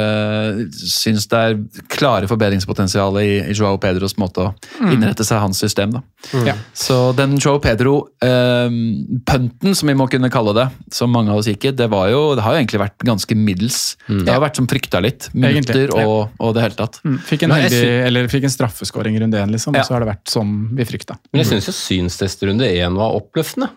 syns 0.73 1.27
det 1.31 1.38
er 1.38 1.57
klare 1.91 2.27
forbedringspotensial 2.31 3.17
i, 3.21 3.23
i 3.51 3.53
Joao 3.57 3.77
Pedros 3.81 4.17
måte 4.21 4.39
å 4.41 4.53
innrette 4.91 5.23
seg 5.27 5.38
hans 5.43 5.57
system. 5.61 5.89
da. 5.95 6.01
Ja. 6.47 6.55
Så 6.77 6.95
den 7.17 7.31
Joao 7.41 7.59
Pedro-punten, 7.63 9.75
som 9.77 9.85
vi 9.91 9.95
må 9.97 10.05
kunne 10.11 10.29
kalle 10.33 10.53
det, 10.57 10.67
som 10.93 11.09
mange 11.13 11.31
av 11.33 11.38
oss 11.41 11.50
gikk 11.51 11.63
i, 11.69 11.71
det, 11.77 11.88
var 11.91 12.05
jo, 12.11 12.21
det 12.38 12.43
har 12.45 12.51
jo 12.55 12.59
egentlig 12.63 12.83
vært 12.83 13.00
ganske 13.07 13.33
middels. 13.38 13.79
Det 14.07 14.31
har 14.31 14.41
vært 14.43 14.57
som 14.59 14.67
frykta 14.71 14.97
litt. 15.03 15.21
Minutter 15.33 15.88
ja. 15.89 15.93
og, 16.05 16.19
og 16.41 16.50
det 16.57 16.61
hele 16.65 16.77
tatt. 16.79 16.95
Mm, 17.05 17.19
Fikk 17.27 17.41
en, 17.47 17.51
heldig, 17.57 17.83
eller 18.07 18.21
fikk 18.31 18.43
en 18.50 18.55
straffeskåring 18.55 19.13
i 19.17 19.19
runde 19.23 19.38
én, 19.41 19.51
liksom, 19.53 19.71
Ja. 19.75 19.79
og 19.81 19.85
så 19.88 19.91
har 19.95 20.01
det 20.03 20.09
vært 20.13 20.27
som 20.31 20.47
vi 20.75 20.83
frykta. 20.88 21.13
Men 21.31 21.38
jeg 21.43 21.47
syns 21.53 21.67
jo 21.69 21.73
synstestrunde 21.77 22.65
én 22.67 22.93
var 22.97 23.09
oppløftende. 23.17 23.67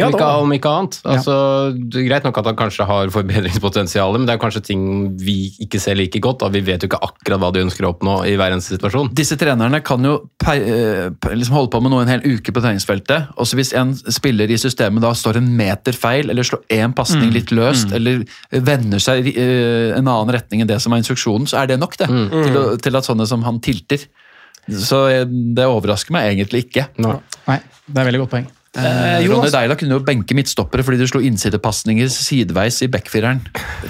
Ja, 0.00 0.08
om, 0.08 0.14
ikke, 0.16 0.28
om 0.44 0.54
ikke 0.56 0.72
annet. 0.72 0.98
Altså, 1.14 1.34
det 1.76 2.00
er 2.02 2.06
greit 2.08 2.26
nok 2.26 2.40
at 2.40 2.48
han 2.50 2.58
kanskje 2.58 2.86
har 2.88 3.12
forbedringspotensial, 3.14 4.16
men 4.16 4.26
det 4.28 4.34
er 4.34 4.40
kanskje 4.42 4.62
ting 4.70 4.82
vi 5.20 5.36
ikke 5.62 5.80
ser 5.82 5.98
like 5.98 6.20
godt. 6.22 6.40
Da. 6.42 6.50
Vi 6.54 6.62
vet 6.66 6.82
jo 6.82 6.90
ikke 6.90 7.00
akkurat 7.06 7.42
hva 7.42 7.50
de 7.54 7.64
ønsker 7.66 7.86
å 7.86 7.92
oppnå 7.94 8.16
i 8.28 8.36
hver 8.40 8.54
eneste 8.54 8.76
situasjon. 8.76 9.12
Disse 9.16 9.38
trenerne 9.40 9.82
kan 9.86 10.04
jo 10.06 10.16
eh, 10.50 11.10
liksom 11.30 11.58
holde 11.58 11.72
på 11.74 11.82
med 11.84 11.94
noe 11.94 12.06
en 12.06 12.12
hel 12.14 12.24
uke 12.26 12.54
på 12.54 12.64
treningsfeltet. 12.64 13.30
og 13.36 13.48
så 13.48 13.58
Hvis 13.60 13.74
en 13.78 13.94
spiller 13.96 14.50
i 14.50 14.58
systemet 14.60 15.04
da 15.04 15.12
står 15.16 15.40
en 15.40 15.50
meter 15.58 15.96
feil, 15.96 16.30
eller 16.32 16.46
slår 16.46 16.64
én 16.80 16.94
pasning 16.96 17.30
litt 17.34 17.52
løst, 17.54 17.92
eller 17.96 18.24
vender 18.50 19.02
seg 19.02 19.30
i 19.30 19.36
eh, 19.36 19.98
en 19.98 20.06
annen 20.08 20.34
retning 20.34 20.64
enn 20.64 20.70
det 20.70 20.80
som 20.82 20.94
er 20.94 21.02
instruksjonen, 21.04 21.48
så 21.50 21.62
er 21.62 21.70
det 21.72 21.80
nok 21.80 21.98
det. 22.00 22.08
Til, 22.10 22.56
å, 22.56 22.64
til 22.80 22.96
at 22.98 23.06
sånne 23.06 23.26
som 23.28 23.44
han 23.46 23.60
tilter. 23.64 24.06
Så 24.70 25.04
eh, 25.10 25.26
det 25.26 25.66
overrasker 25.66 26.14
meg 26.14 26.32
egentlig 26.34 26.66
ikke. 26.68 26.88
Nei, 27.02 27.18
Nei, 27.48 27.60
det 27.86 28.02
er 28.02 28.10
veldig 28.10 28.24
godt 28.24 28.34
poeng. 28.36 28.48
Eh, 28.78 29.26
Ronny 29.26 29.50
Deila 29.50 29.74
kunne 29.74 29.96
jo 29.96 30.02
benke 30.06 30.36
midtstoppere 30.38 30.84
fordi 30.86 31.00
du 31.00 31.06
slo 31.10 31.18
innsidepasninger 31.26 32.10
sideveis 32.12 32.78
i 32.86 32.90
backfireren. 32.92 33.40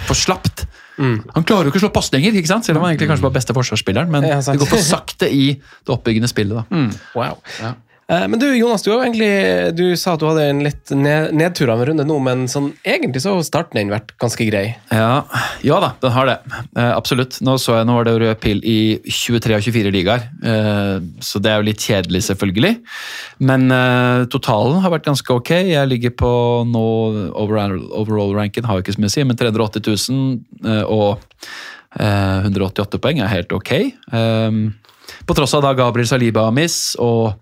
For 0.08 0.16
slapt! 0.16 0.64
Han 1.00 1.44
klarer 1.48 1.68
jo 1.68 1.72
ikke 1.72 1.80
å 1.80 1.84
slå 1.86 1.92
pasninger, 1.96 2.34
ikke 2.36 2.48
sant? 2.50 2.66
selv 2.68 2.76
om 2.80 2.84
han 2.84 2.92
egentlig 2.92 3.08
kanskje 3.08 3.24
var 3.24 3.32
beste 3.32 3.54
forsvarsspilleren. 3.56 4.10
Men 4.12 4.26
Ja, 4.28 4.40
det 4.44 4.58
går 4.60 4.68
for 4.68 4.84
sakte 4.84 5.28
i 5.32 5.54
det 5.56 5.92
oppbyggende 5.94 6.28
spillet. 6.28 6.60
da. 6.60 6.80
Wow. 7.16 7.38
Eh, 7.64 7.72
Men 8.10 8.40
du 8.42 8.48
Jonas, 8.56 8.82
du, 8.82 8.90
egentlig, 8.90 9.30
du 9.78 9.94
sa 9.94 10.16
at 10.16 10.22
du 10.22 10.26
hadde 10.26 10.42
en 10.50 10.62
litt 10.64 10.90
nedtur 10.90 11.70
av 11.70 11.78
en 11.78 11.92
runde 11.92 12.06
nå, 12.06 12.16
men 12.26 12.48
sånn, 12.50 12.72
egentlig 12.82 13.22
så 13.22 13.36
har 13.36 13.44
starten 13.46 13.78
din 13.78 13.92
vært 13.92 14.16
ganske 14.18 14.46
grei. 14.48 14.64
Ja, 14.90 15.22
ja 15.62 15.78
da, 15.82 15.92
den 16.02 16.14
har 16.16 16.26
det. 16.26 16.36
Eh, 16.74 16.90
absolutt. 16.90 17.38
Nå 17.46 17.54
så 17.62 17.78
jeg, 17.78 17.86
nå 17.86 17.94
var 17.94 18.08
det 18.08 18.16
rød 18.18 18.40
pil 18.42 18.62
i 18.66 18.80
23 19.06 19.54
av 19.56 19.62
24 19.62 19.92
ligaer, 19.94 20.26
eh, 20.42 20.96
så 21.22 21.42
det 21.42 21.52
er 21.52 21.60
jo 21.60 21.68
litt 21.68 21.86
kjedelig, 21.86 22.24
selvfølgelig. 22.26 22.72
Men 23.46 23.70
eh, 23.74 24.26
totalen 24.32 24.82
har 24.82 24.94
vært 24.94 25.06
ganske 25.06 25.36
ok. 25.36 25.52
Jeg 25.70 25.90
ligger 25.90 26.14
på 26.18 26.32
nå 26.68 26.86
Overall-ranken 27.40 28.66
har 28.68 28.78
jo 28.78 28.84
ikke 28.84 28.96
så 28.96 29.04
mye 29.04 29.12
å 29.12 29.14
si, 29.14 29.26
men 29.28 29.38
380 29.38 29.86
000 29.86 30.66
eh, 30.66 30.82
og 30.90 31.20
eh, 32.00 32.48
188 32.48 33.02
poeng 33.02 33.22
er 33.22 33.34
helt 33.36 33.54
ok. 33.54 33.72
Eh, 33.78 34.58
på 35.26 35.36
tross 35.36 35.54
av 35.58 35.64
da 35.64 35.76
Gabriel 35.78 36.08
Saliba 36.10 36.48
har 36.48 36.56
miss, 36.56 36.96
og 36.98 37.36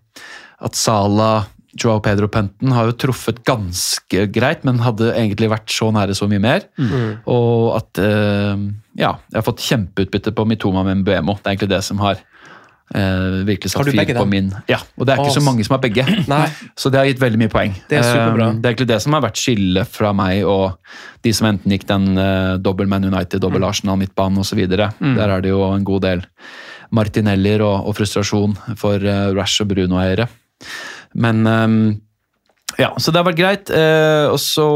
at 0.60 0.74
Sala 0.74 1.46
Joao 1.78 2.00
Pedro 2.02 2.26
Penten 2.32 2.72
har 2.74 2.88
jo 2.88 2.94
truffet 2.98 3.42
ganske 3.46 4.24
greit, 4.34 4.64
men 4.66 4.80
hadde 4.82 5.12
egentlig 5.14 5.50
vært 5.52 5.70
så 5.70 5.92
nære 5.94 6.16
så 6.16 6.26
mye 6.30 6.40
mer. 6.42 6.64
Og 7.28 7.76
at 7.76 8.00
eh, 8.02 8.64
Ja, 8.98 9.12
jeg 9.30 9.36
har 9.38 9.46
fått 9.46 9.62
kjempeutbytte 9.62 10.32
på 10.34 10.46
Mitoma 10.48 10.82
med 10.88 11.04
Mbuemo. 11.04 11.36
Det 11.38 11.46
er 11.46 11.54
egentlig 11.54 11.70
det 11.70 11.82
som 11.86 12.00
har 12.02 12.16
eh, 12.18 13.44
virkelig 13.46 13.70
satt 13.70 13.84
fyr 13.86 14.00
på 14.00 14.16
dem? 14.24 14.30
min 14.32 14.48
Ja, 14.66 14.80
og 14.96 15.06
det 15.06 15.14
er 15.14 15.22
ikke 15.22 15.36
så 15.36 15.44
mange 15.44 15.62
som 15.68 15.76
har 15.76 15.82
begge. 15.84 16.06
Nei. 16.32 16.48
Så 16.74 16.90
det 16.90 16.98
har 16.98 17.06
gitt 17.12 17.22
veldig 17.22 17.42
mye 17.44 17.52
poeng. 17.52 17.76
Det 17.92 18.00
er 18.00 18.08
superbra. 18.08 18.48
Eh, 18.48 18.58
Det 18.58 18.66
er 18.66 18.74
egentlig 18.74 18.90
det 18.94 19.00
som 19.04 19.14
har 19.18 19.22
vært 19.28 19.38
skillet 19.44 19.86
fra 20.00 20.10
meg 20.16 20.42
og 20.48 20.80
de 21.22 21.34
som 21.36 21.46
enten 21.52 21.76
gikk 21.76 21.86
den 21.92 22.10
uh, 22.18 22.56
dobbel 22.58 22.90
Man 22.90 23.04
United, 23.06 23.38
dobbel 23.44 23.62
Mm. 23.62 23.68
Arsenal 23.70 24.00
midtbanen 24.02 24.42
osv. 24.42 24.64
Der 24.66 25.28
er 25.28 25.40
det 25.44 25.52
jo 25.54 25.62
en 25.68 25.84
god 25.86 26.02
del 26.08 26.26
Martinellier 26.90 27.62
og, 27.62 27.86
og 27.86 27.94
frustrasjon 28.00 28.56
for 28.80 28.98
uh, 29.04 29.30
Rash 29.36 29.60
og 29.62 29.68
Bruno-eiere. 29.70 30.26
Men 31.14 31.46
ehm, 31.48 31.80
ja, 32.78 32.92
så 33.00 33.10
det 33.10 33.20
har 33.20 33.26
vært 33.26 33.40
greit. 33.40 33.72
Eh, 33.74 34.28
og 34.30 34.38
så 34.42 34.68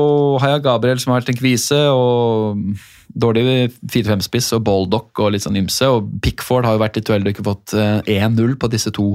har 0.42 0.56
jeg 0.56 0.64
Gabriel 0.66 1.00
som 1.02 1.12
har 1.12 1.20
vært 1.22 1.32
en 1.34 1.38
kvise, 1.38 1.78
og 1.92 2.64
dårlig 3.12 3.68
4-5-spiss 3.92 4.54
og 4.56 4.64
Baldock 4.66 5.20
og 5.20 5.34
litt 5.34 5.44
sånn 5.44 5.58
ymse. 5.60 5.86
Og 5.92 6.08
Pickford 6.24 6.66
har 6.66 6.78
jo 6.78 6.82
vært 6.82 6.98
i 6.98 7.04
duell 7.04 7.26
og 7.26 7.32
ikke 7.34 7.46
fått 7.46 7.74
eh, 7.78 8.00
1-0 8.18 8.56
på 8.58 8.70
disse 8.72 8.92
to 8.96 9.14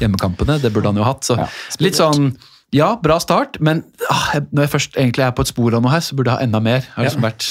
hjemmekampene. 0.00 0.60
Det 0.62 0.72
burde 0.74 0.92
han 0.92 1.00
jo 1.02 1.06
hatt. 1.06 1.26
Så 1.26 1.38
litt 1.82 1.98
sånn 1.98 2.32
ja, 2.74 2.88
bra 2.98 3.20
start, 3.22 3.60
men 3.62 3.84
ah, 4.10 4.40
når 4.50 4.64
jeg 4.64 4.70
først 4.72 4.96
egentlig 4.98 5.22
er 5.22 5.34
på 5.36 5.44
et 5.44 5.50
spor 5.52 5.76
av 5.76 5.82
noe 5.84 5.92
her, 5.92 6.00
så 6.02 6.16
burde 6.18 6.32
jeg 6.32 6.40
ha 6.40 6.46
enda 6.48 6.58
mer. 6.64 6.86
Har 6.96 7.06
liksom 7.06 7.22
vært 7.22 7.44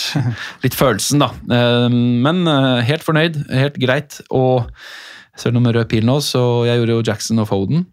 litt 0.66 0.76
følelsen, 0.76 1.24
da. 1.24 1.30
Eh, 1.48 1.88
Men 2.26 2.44
eh, 2.50 2.82
helt 2.90 3.06
fornøyd, 3.06 3.40
helt 3.54 3.78
greit. 3.80 4.20
Og 4.36 4.68
jeg 4.68 5.46
ser 5.46 5.56
noe 5.56 5.64
med 5.64 5.78
rød 5.78 5.88
pil 5.94 6.08
nå, 6.08 6.18
så 6.26 6.42
jeg 6.68 6.82
gjorde 6.82 6.98
jo 6.98 7.06
Jackson 7.08 7.44
og 7.44 7.48
Foden 7.52 7.86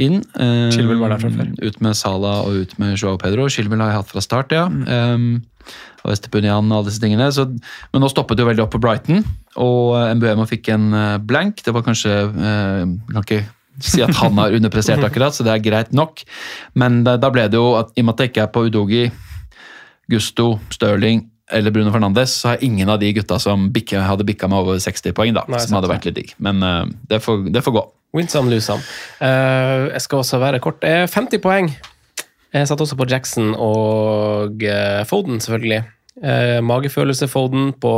inn. 0.00 0.22
Eh, 0.38 0.68
Chilwell 0.74 1.00
var 1.00 1.12
der 1.12 1.22
fra 1.22 1.32
før. 1.32 1.50
Ut 1.62 1.80
med 1.84 1.98
Salah 1.98 2.46
og 2.46 2.62
ut 2.62 2.78
med 2.80 2.96
Joao 2.96 3.18
Pedro. 3.20 3.48
Chilwell 3.52 3.82
har 3.84 3.92
jeg 3.92 4.00
hatt 4.00 4.12
fra 4.14 4.22
start, 4.24 4.54
ja. 4.54 4.66
Mm. 4.70 4.86
Um, 4.86 5.76
og 6.06 6.14
Estepunian 6.14 6.70
og 6.70 6.78
alle 6.78 6.90
disse 6.90 7.02
tingene. 7.02 7.28
Så, 7.34 7.48
men 7.50 8.02
nå 8.02 8.10
stoppet 8.12 8.38
det 8.38 8.46
jo 8.46 8.50
veldig 8.50 8.64
opp 8.66 8.74
på 8.76 8.82
Brighton, 8.82 9.24
og 9.58 9.96
MBM 9.98 10.18
Mbuemo 10.20 10.48
fikk 10.48 10.70
en 10.74 10.88
eh, 10.94 11.12
blank. 11.18 11.62
Det 11.66 11.74
var 11.74 11.84
kanskje 11.86 12.16
uh, 12.30 12.82
Kan 13.12 13.22
ikke 13.24 13.44
si 13.82 14.00
at 14.00 14.14
han 14.16 14.38
har 14.40 14.54
underprestert 14.56 15.04
akkurat, 15.04 15.36
så 15.36 15.44
det 15.44 15.52
er 15.52 15.64
greit 15.64 15.90
nok. 15.96 16.22
Men 16.78 17.02
da, 17.04 17.18
da 17.20 17.28
ble 17.32 17.48
det 17.52 17.58
jo, 17.58 17.74
at, 17.80 17.92
i 17.92 18.04
og 18.04 18.08
med 18.08 18.16
at 18.16 18.24
jeg 18.24 18.32
ikke 18.32 18.44
er 18.46 18.52
på 18.54 18.66
Udogi, 18.70 19.02
Gusto, 20.12 20.54
Stirling 20.72 21.26
eller 21.52 21.70
Bruno 21.70 21.92
Fernandes, 21.94 22.32
så 22.34 22.48
har 22.48 22.64
ingen 22.64 22.88
av 22.90 22.98
de 22.98 23.12
gutta 23.12 23.38
som 23.38 23.68
bikka, 23.72 24.00
hadde 24.02 24.26
bikka 24.26 24.48
meg 24.50 24.64
over 24.64 24.80
60 24.82 25.14
poeng, 25.14 25.34
da, 25.36 25.44
Nei, 25.50 25.60
som 25.62 25.76
hadde 25.78 25.90
vært 25.90 26.08
litt 26.08 26.18
digg. 26.18 26.32
Men 26.42 26.62
uh, 26.64 26.82
det, 27.10 27.20
får, 27.22 27.46
det 27.54 27.62
får 27.62 27.76
gå. 27.76 27.84
Win 28.16 28.28
some, 28.28 28.50
lose 28.50 28.64
some. 28.64 28.82
Eh, 29.20 29.90
jeg 29.92 30.02
skal 30.06 30.22
også 30.22 30.40
være 30.40 30.60
kort. 30.64 30.84
Eh, 30.86 31.04
50 31.10 31.42
poeng. 31.44 31.70
Jeg 32.54 32.68
satt 32.70 32.80
også 32.80 32.96
på 32.96 33.06
Jackson 33.10 33.52
og 33.52 34.62
uh, 34.64 35.02
Foden, 35.08 35.40
selvfølgelig. 35.44 35.82
Uh, 36.22 36.62
magefølelse 36.64 37.28
Foden 37.28 37.74
på 37.76 37.92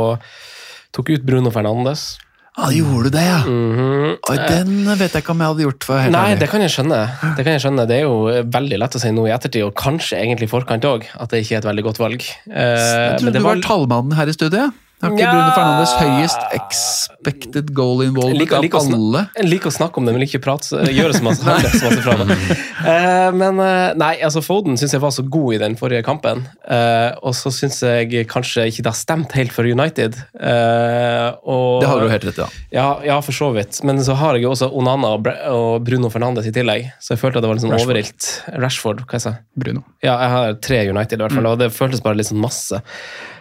Tok 0.91 1.13
ut 1.13 1.23
Bruno 1.23 1.53
Fernandes. 1.53 2.17
Ja, 2.59 2.69
gjorde 2.75 3.07
du 3.07 3.13
det, 3.15 3.21
ja? 3.23 3.37
Mhm. 3.47 4.17
Oi, 4.29 4.37
den 4.49 4.73
vet 4.99 5.13
jeg 5.15 5.23
ikke 5.23 5.31
om 5.31 5.39
jeg 5.43 5.47
hadde 5.53 5.63
gjort. 5.63 5.83
for 5.87 5.97
helt 6.03 6.11
Nei, 6.11 6.35
det 6.35 6.49
kan. 6.51 6.59
Det 6.59 7.45
kan 7.45 7.53
jeg 7.55 7.61
skjønne. 7.63 7.85
Det 7.87 7.95
er 7.95 8.03
jo 8.03 8.43
veldig 8.51 8.79
lett 8.81 8.97
å 8.97 8.99
si 8.99 9.11
noe 9.15 9.29
i 9.29 9.33
ettertid, 9.35 9.63
og 9.63 9.73
kanskje 9.79 10.19
egentlig 10.19 10.49
i 10.49 10.51
forkant 10.51 10.83
òg, 10.83 11.07
at 11.15 11.29
det 11.31 11.43
ikke 11.45 11.55
er 11.55 11.61
et 11.63 11.69
veldig 11.69 11.85
godt 11.87 12.01
valg. 12.03 12.25
Eh, 12.51 12.51
Jeg 12.51 13.15
men 13.15 13.19
trodde 13.23 13.33
det 13.33 13.41
du 13.41 13.47
var 13.47 13.63
tallmannen 13.63 14.13
her 14.19 14.27
i 14.27 14.35
studiet. 14.35 14.73
Har 14.99 15.13
ikke 15.13 15.23
ja. 15.23 15.31
Bruno 15.31 15.51
Fernandes 15.55 15.93
høyest 15.95 16.55
expected 16.57 17.69
goal 17.77 18.01
involved 18.03 18.35
Jeg 18.35 18.41
liker- 18.41 18.59
av 18.75 18.89
alle? 18.91 19.21
Jeg 19.37 19.47
liker 19.47 19.71
å 19.71 19.75
snakke 19.75 20.01
om 20.01 20.05
det, 20.07 20.13
men 20.15 20.23
liker 20.25 20.39
ikke 20.39 20.43
prate, 20.43 20.81
gjøre 20.91 21.15
så 21.15 21.23
masse, 21.23 21.55
så 21.79 21.85
masse 21.87 22.01
fra 22.03 22.15
det. 22.19 22.37
Uh, 22.79 23.29
men 23.39 23.61
uh, 23.63 23.93
nei, 23.99 24.11
altså 24.25 24.41
Foden 24.43 24.75
syns 24.79 24.95
jeg 24.95 25.03
var 25.03 25.13
så 25.15 25.23
god 25.23 25.55
i 25.55 25.61
den 25.61 25.77
forrige 25.79 26.03
kampen. 26.07 26.43
Uh, 26.67 27.15
og 27.23 27.35
så 27.37 27.51
syns 27.55 27.79
jeg 27.85 28.25
kanskje 28.31 28.67
ikke 28.71 28.83
det 28.83 28.91
har 28.91 28.99
stemt 28.99 29.35
helt 29.37 29.55
for 29.55 29.67
United. 29.67 30.17
Eh, 30.35 31.29
og, 31.43 31.81
Det 31.83 31.89
har 31.89 32.03
du 32.03 32.09
helt 32.11 32.27
rett 32.29 32.39
i. 32.39 32.43
Ja. 32.43 32.49
Ja, 32.79 32.87
ja, 33.05 33.17
for 33.25 33.35
så 33.35 33.49
vidt. 33.55 33.79
Men 33.87 33.99
så 34.03 34.15
har 34.19 34.35
jeg 34.37 34.45
jo 34.45 34.51
også 34.53 34.69
Onana 34.75 35.13
og, 35.17 35.27
og 35.51 35.83
Bruno 35.87 36.11
Fernandes 36.13 36.47
i 36.49 36.53
tillegg, 36.55 36.91
så 37.03 37.15
jeg 37.15 37.21
følte 37.23 37.39
at 37.41 37.45
det 37.45 37.51
var 37.51 37.57
litt 37.59 37.65
sånn 37.65 37.73
Rashford. 37.75 37.89
overilt. 37.89 38.29
Rashford, 38.63 39.03
hva 39.07 39.17
jeg 39.19 39.25
sa 39.25 39.33
Bruno. 39.59 39.83
Ja, 40.03 40.15
jeg 40.23 40.31
har 40.35 40.55
tre 40.63 40.79
United 40.89 41.19
i 41.19 41.23
hvert 41.25 41.35
fall, 41.39 41.49
og 41.51 41.59
det 41.61 41.71
føltes 41.75 42.03
bare 42.05 42.19
litt 42.19 42.29
sånn 42.31 42.41
masse. 42.43 42.79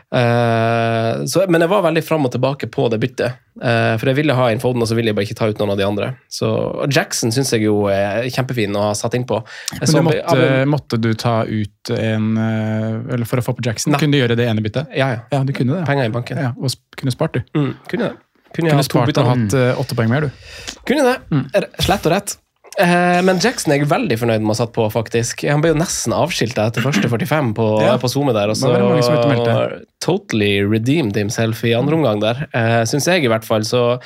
Eh, 0.09 1.25
så, 1.29 1.43
men 1.53 1.61
jeg 1.61 1.69
var 1.71 1.83
veldig 1.85 2.03
fram 2.05 2.25
og 2.25 2.33
tilbake 2.33 2.69
på 2.73 2.87
det 2.93 2.99
byttet. 3.03 3.41
Uh, 3.59 3.97
for 3.99 4.07
jeg 4.07 4.17
ville 4.21 4.35
ha 4.39 4.45
inn 4.55 4.61
Foden, 4.63 4.81
og 4.85 4.87
så 4.89 4.95
ville 4.95 5.11
jeg 5.11 5.17
bare 5.19 5.27
ikke 5.27 5.37
ta 5.41 5.49
ut 5.51 5.59
noen 5.61 5.73
av 5.75 5.81
de 5.81 5.85
andre. 5.87 6.09
Så 6.31 6.49
Jackson 6.95 7.33
syns 7.35 7.51
jeg 7.53 7.65
jo 7.67 7.89
er 7.91 8.29
kjempefin 8.31 8.77
å 8.79 8.85
ha 8.87 8.93
satt 8.97 9.17
innpå. 9.19 9.41
Men 9.81 9.91
så- 9.91 10.05
måtte, 10.07 10.39
ja, 10.39 10.63
måtte 10.71 11.01
du 11.03 11.11
ta 11.19 11.43
ut 11.45 11.91
en 11.91 12.31
eh, 12.39 13.15
Eller 13.15 13.27
for 13.27 13.43
å 13.43 13.45
få 13.45 13.57
på 13.59 13.67
Jackson, 13.67 13.93
Nei. 13.93 14.01
kunne 14.01 14.15
du 14.15 14.21
gjøre 14.23 14.37
det 14.39 14.47
ene 14.49 14.63
byttet? 14.63 14.95
ja, 14.95 15.11
ja. 15.17 15.21
Ja, 15.33 15.43
du 15.45 15.53
kunne 15.53 15.81
det. 15.81 15.87
Penger 15.91 16.07
i 16.07 16.15
banken. 16.15 16.39
Ja, 16.39 16.53
og 16.57 16.71
kunne 16.97 17.13
spart, 17.13 17.35
du. 17.35 17.43
Mm, 17.59 17.75
kunne 17.89 18.09
det. 18.09 18.17
Kunne, 18.55 18.71
Kunne 18.71 18.85
spart 18.87 19.19
og 19.21 19.27
hatt 19.29 19.55
åtte 19.77 19.95
poeng 19.99 20.09
mer, 20.09 20.21
du. 20.29 20.31
Kunne 20.89 21.03
det. 21.05 21.17
Mm. 21.29 21.45
Slett 21.85 22.07
og 22.07 22.13
rett. 22.15 22.39
Eh, 22.79 23.19
men 23.27 23.41
Jackson 23.43 23.73
er 23.75 23.81
jeg 23.81 23.89
veldig 23.91 24.17
fornøyd 24.21 24.43
med 24.45 24.53
å 24.53 24.55
ha 24.55 24.59
satt 24.61 24.73
på, 24.77 24.85
faktisk. 24.95 25.43
Han 25.51 25.63
ble 25.65 25.73
jo 25.73 25.79
nesten 25.81 26.15
avskilta 26.15 26.69
etter 26.71 26.85
første 26.85 27.11
45 27.11 27.53
på, 27.59 27.67
Ja. 27.83 27.97
på 27.99 28.11
SoMe 28.11 28.33
der. 28.37 28.53
Og 28.53 28.57
så 28.57 28.71
utmeldte. 28.71 29.85
totally 30.01 30.63
redeemed 30.63 31.17
himself 31.17 31.65
i 31.65 31.75
andre 31.75 31.97
omgang 31.99 32.21
der, 32.23 32.47
uh, 32.55 32.85
syns 32.87 33.09
jeg 33.11 33.25
i 33.25 33.29
hvert 33.33 33.45
fall. 33.45 33.67
Så 33.67 34.01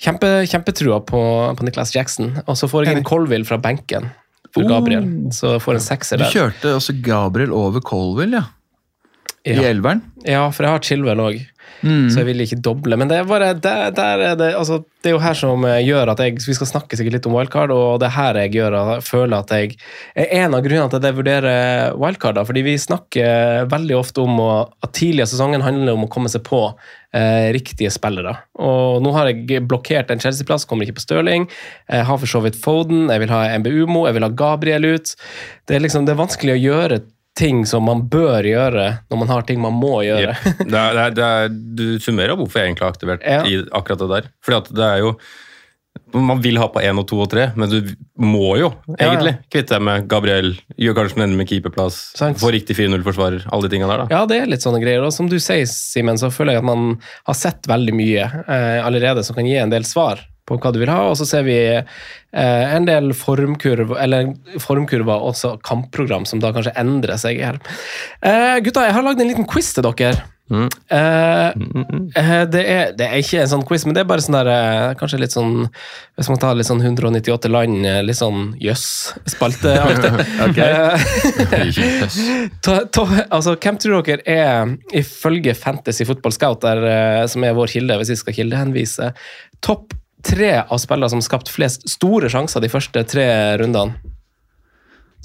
kjempe, 0.00 0.46
kjempetrua 0.48 1.02
på, 1.04 1.20
på 1.58 1.66
Niklas 1.68 1.92
Jackson. 1.94 2.42
Og 2.46 2.56
så 2.56 2.68
får 2.70 2.86
jeg 2.86 2.96
inn 2.96 3.04
Colville 3.04 3.44
fra 3.44 3.58
benken 3.58 4.08
for 4.54 4.64
Gabriel. 4.64 5.04
Så 5.36 5.58
får 5.60 5.74
en 5.76 5.84
sekser 5.84 6.22
der. 6.22 6.32
Du 6.32 6.38
kjørte 6.38 6.72
også 6.78 6.96
Gabriel 7.04 7.52
over 7.52 7.84
Colville, 7.84 8.40
ja. 8.40 8.54
I 9.48 9.54
elveren. 9.64 10.02
Ja, 10.26 10.48
for 10.50 10.64
jeg 10.66 10.72
har 10.74 10.80
Chilwell 10.84 11.20
òg. 11.24 11.38
Mm. 11.82 12.08
Så 12.10 12.20
jeg 12.20 12.28
vil 12.30 12.44
ikke 12.44 12.60
doble. 12.64 12.98
Men 12.98 13.10
det 13.10 13.20
er 13.20 13.28
bare, 13.28 13.52
der, 13.54 13.92
der 13.94 14.22
er 14.30 14.38
det, 14.38 14.50
altså, 14.58 14.80
det 15.02 15.10
er 15.10 15.14
jo 15.14 15.22
her 15.22 15.38
som 15.38 15.64
eh, 15.68 15.80
gjør 15.86 16.12
at 16.12 16.22
jeg 16.24 16.38
Vi 16.42 16.56
skal 16.56 16.70
snakke 16.70 16.98
sikkert 16.98 17.18
litt 17.18 17.28
om 17.30 17.36
wildcard, 17.36 17.72
og 17.74 18.00
det 18.02 18.08
er 18.08 18.16
her 18.16 18.40
jeg 18.42 18.54
gjør 18.58 18.78
at 18.78 18.92
jeg 18.96 19.06
føler 19.08 19.36
at 19.38 19.52
jeg 19.54 19.76
er 20.18 20.32
en 20.42 20.56
av 20.58 20.64
grunnene 20.64 20.90
til 20.90 21.00
at 21.00 21.08
jeg 21.08 21.18
vurderer 21.18 21.98
wildcard. 21.98 22.40
fordi 22.48 22.64
vi 22.66 22.78
snakker 22.78 23.68
veldig 23.70 23.98
ofte 23.98 24.24
om 24.24 24.40
at 24.42 24.92
tidligere 24.92 25.30
sesongen 25.30 25.64
handler 25.64 25.94
om 25.94 26.06
å 26.06 26.10
komme 26.12 26.30
seg 26.32 26.42
på 26.46 26.62
eh, 27.14 27.50
riktige 27.54 27.92
spillere. 27.94 28.34
Og 28.58 29.02
nå 29.04 29.12
har 29.16 29.30
jeg 29.30 29.62
blokkert 29.68 30.10
en 30.10 30.22
Chelsea-plass, 30.22 30.66
kommer 30.68 30.86
ikke 30.86 30.98
på 30.98 31.06
Stirling. 31.06 31.46
Jeg 31.88 32.08
har 32.08 32.18
for 32.18 32.30
så 32.30 32.42
vidt 32.44 32.58
Foden, 32.58 33.06
jeg 33.12 33.24
vil 33.24 33.34
ha 33.34 33.44
MBUMO, 33.60 34.06
jeg 34.08 34.18
vil 34.18 34.26
ha 34.26 34.34
Gabriel 34.42 34.90
ut. 34.96 35.14
Det 35.68 35.78
er 35.78 35.84
liksom, 35.84 36.08
det 36.08 36.14
er 36.14 36.22
vanskelig 36.24 36.56
å 36.56 36.62
gjøre 36.62 37.00
ting 37.38 37.64
som 37.70 37.84
man 37.86 38.04
bør 38.10 38.42
gjøre 38.48 38.86
når 39.08 39.20
man 39.22 39.28
har 39.30 39.44
ting 39.48 39.60
man 39.62 39.76
må 39.78 40.00
gjøre. 40.06 40.32
Jep. 40.34 40.62
Det 40.68 40.78
er, 40.78 40.94
det 40.98 41.02
er, 41.04 41.12
det 41.18 41.26
er, 41.26 41.52
du 41.78 41.84
summerer 42.02 42.34
opp 42.34 42.42
hvorfor 42.44 42.60
jeg 42.64 42.72
egentlig 42.72 42.86
har 42.88 42.96
aktivert 42.96 43.22
Ja. 43.28 43.42
i 43.46 43.60
akkurat 43.78 44.02
det 44.02 44.08
der. 44.16 44.32
Fordi 44.44 44.74
det 44.80 44.88
er 44.88 45.04
jo 45.06 45.12
Man 46.14 46.38
vil 46.40 46.56
ha 46.60 46.68
på 46.72 46.80
én 46.80 46.96
og 47.00 47.04
to 47.10 47.16
og 47.20 47.26
tre, 47.32 47.48
men 47.58 47.68
du 47.68 47.88
må 48.22 48.52
jo 48.56 48.68
Ja, 48.94 49.08
egentlig 49.10 49.32
kvitte 49.52 49.74
deg 49.74 49.82
med 49.84 50.06
Gabriel. 50.08 50.52
Gjør 50.80 50.94
kanskje 50.96 51.22
ender 51.24 51.36
med 51.40 51.48
keeperplass. 51.50 51.98
Sant. 52.16 52.38
Få 52.40 52.52
riktig 52.54 52.76
4-0-forsvarer. 52.78 53.44
Alle 53.50 53.66
de 53.66 53.72
tingene 53.74 53.90
der, 53.90 54.04
da. 54.04 54.06
Ja, 54.14 54.20
det 54.30 54.38
er 54.40 54.48
litt 54.48 54.64
sånne 54.64 54.80
greier. 54.80 55.02
Og 55.04 55.12
som 55.12 55.28
du 55.28 55.36
sier, 55.42 55.66
Simen, 55.68 56.16
så 56.20 56.30
føler 56.32 56.54
jeg 56.56 56.62
at 56.62 56.68
man 56.70 56.86
har 57.28 57.36
sett 57.36 57.66
veldig 57.68 57.96
mye 57.98 58.24
eh, 58.24 58.78
allerede 58.86 59.24
som 59.26 59.36
kan 59.36 59.48
gi 59.50 59.58
en 59.60 59.74
del 59.74 59.84
svar 59.88 60.22
på 60.48 60.58
hva 60.58 60.72
du 60.74 60.80
vil 60.82 60.92
ha. 60.92 61.00
Og 61.10 61.18
så 61.20 61.26
ser 61.28 61.42
vi 61.46 61.58
eh, 61.76 62.66
en 62.76 62.88
del 62.88 63.12
formkurver, 63.16 63.98
eller 64.04 64.20
formkurver 64.62 65.14
og 65.14 65.34
også 65.34 65.48
kampprogram 65.66 66.24
som 66.28 66.42
da 66.42 66.54
kanskje 66.56 66.76
endrer 66.80 67.16
seg 67.20 67.34
her. 67.44 67.56
Eh, 68.22 68.56
gutta, 68.64 68.88
jeg 68.88 68.96
har 68.96 69.06
lagd 69.06 69.20
en 69.22 69.32
liten 69.32 69.48
quiz 69.48 69.68
til 69.76 69.86
dere. 69.86 70.18
Mm. 70.48 70.68
Eh, 70.88 71.48
eh, 72.16 72.42
det, 72.48 72.62
er, 72.64 72.96
det 72.96 73.04
er 73.04 73.20
ikke 73.20 73.42
en 73.42 73.50
sånn 73.50 73.66
quiz, 73.68 73.82
men 73.84 73.92
det 73.92 74.00
er 74.00 74.08
bare 74.08 74.24
sånn 74.24 74.38
der 74.38 74.48
eh, 74.48 74.94
Kanskje 74.96 75.20
litt 75.20 75.34
sånn 75.34 75.66
Hvis 76.16 76.30
man 76.32 76.40
tar 76.40 76.56
litt 76.56 76.70
sånn 76.70 76.80
198 76.80 77.50
land, 77.52 77.84
eh, 77.84 78.00
litt 78.00 78.16
sånn 78.16 78.56
jøss-spalteaktig. 78.62 80.08
Ta, 82.64 82.78
altså, 83.28 83.58
hvem 83.60 83.76
tror 83.82 84.00
dere 84.08 84.24
er, 84.24 84.72
ifølge 84.96 85.52
Fantasy 85.52 86.08
Football 86.08 86.32
Scout, 86.32 86.64
der, 86.64 86.80
som 87.28 87.44
er 87.44 87.52
vår 87.58 87.68
kilde, 87.76 88.00
hvis 88.00 88.14
vi 88.14 88.20
skal 88.22 88.38
kildehenvise, 88.40 89.12
topp 89.64 89.92
tre 90.24 90.52
av 90.62 90.78
spillere 90.82 91.10
som 91.12 91.22
skapte 91.22 91.50
skapt 91.50 91.54
flest 91.54 91.88
store 91.90 92.30
sjanser 92.32 92.62
de 92.64 92.70
første 92.72 93.04
tre 93.08 93.26
rundene? 93.60 93.94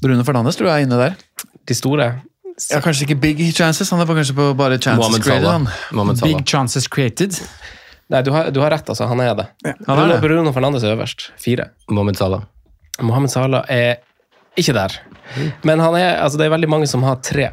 Bruno 0.02 0.24
Fernandes 0.26 0.58
tror 0.58 0.70
jeg 0.70 0.84
er 0.84 0.88
inne 0.88 1.00
der. 1.00 1.16
De 1.64 1.76
store? 1.76 2.08
Ja, 2.70 2.78
Kanskje 2.84 3.08
ikke 3.08 3.18
big 3.22 3.40
chances, 3.56 3.90
han 3.90 4.02
er 4.02 4.06
kanskje 4.06 4.36
på 4.36 4.50
bare 4.58 4.78
chances 4.78 5.00
Mohammed 5.00 5.24
created. 5.24 5.48
Han. 5.48 6.12
Big 6.22 6.44
chances 6.46 6.86
created. 6.86 7.34
Nei, 8.12 8.20
du 8.22 8.30
har, 8.34 8.50
du 8.52 8.60
har 8.60 8.70
rett, 8.70 8.88
altså. 8.88 9.08
Han 9.10 9.20
er 9.24 9.34
det. 9.38 9.46
han 9.64 10.02
er 10.04 10.12
det. 10.12 10.20
Bruno 10.22 10.52
Fernandes 10.52 10.84
er 10.84 10.94
øverst. 10.94 11.30
Fire. 11.40 11.70
Mohammed 11.90 12.20
Salah. 12.20 12.44
Mohammed 13.00 13.32
Salah 13.32 13.64
er 13.72 13.96
ikke 14.60 14.74
der. 14.76 14.98
Men 15.64 15.80
han 15.80 15.96
er, 15.98 16.20
altså, 16.22 16.38
det 16.38 16.46
er 16.46 16.54
veldig 16.54 16.70
mange 16.70 16.86
som 16.90 17.02
har 17.02 17.18
tre. 17.24 17.48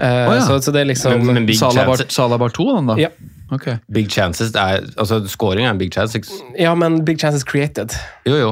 Uh, 0.00 0.06
oh, 0.06 0.34
ja. 0.34 0.40
så, 0.46 0.56
så 0.64 0.72
det 0.72 0.80
er 0.80 0.88
liksom 0.88 1.20
Men, 1.20 1.42
men 1.44 1.54
Salah 1.54 1.84
chances, 1.84 2.14
Salah 2.14 2.40
var 2.40 2.54
to, 2.56 2.66
han 2.72 2.88
da? 2.88 2.96
Ja. 2.98 3.10
Ok. 3.50 3.66
big 3.92 4.08
chances 4.10 4.52
er, 4.54 4.84
altså 4.96 5.20
Scoring 5.28 5.66
er 5.66 5.70
en 5.74 5.78
big 5.78 5.92
chance. 5.92 6.20
Ja, 6.58 6.74
men 6.74 7.04
big 7.04 7.18
chances 7.18 7.44
created. 7.44 7.90
Jo, 8.26 8.36
jo. 8.36 8.50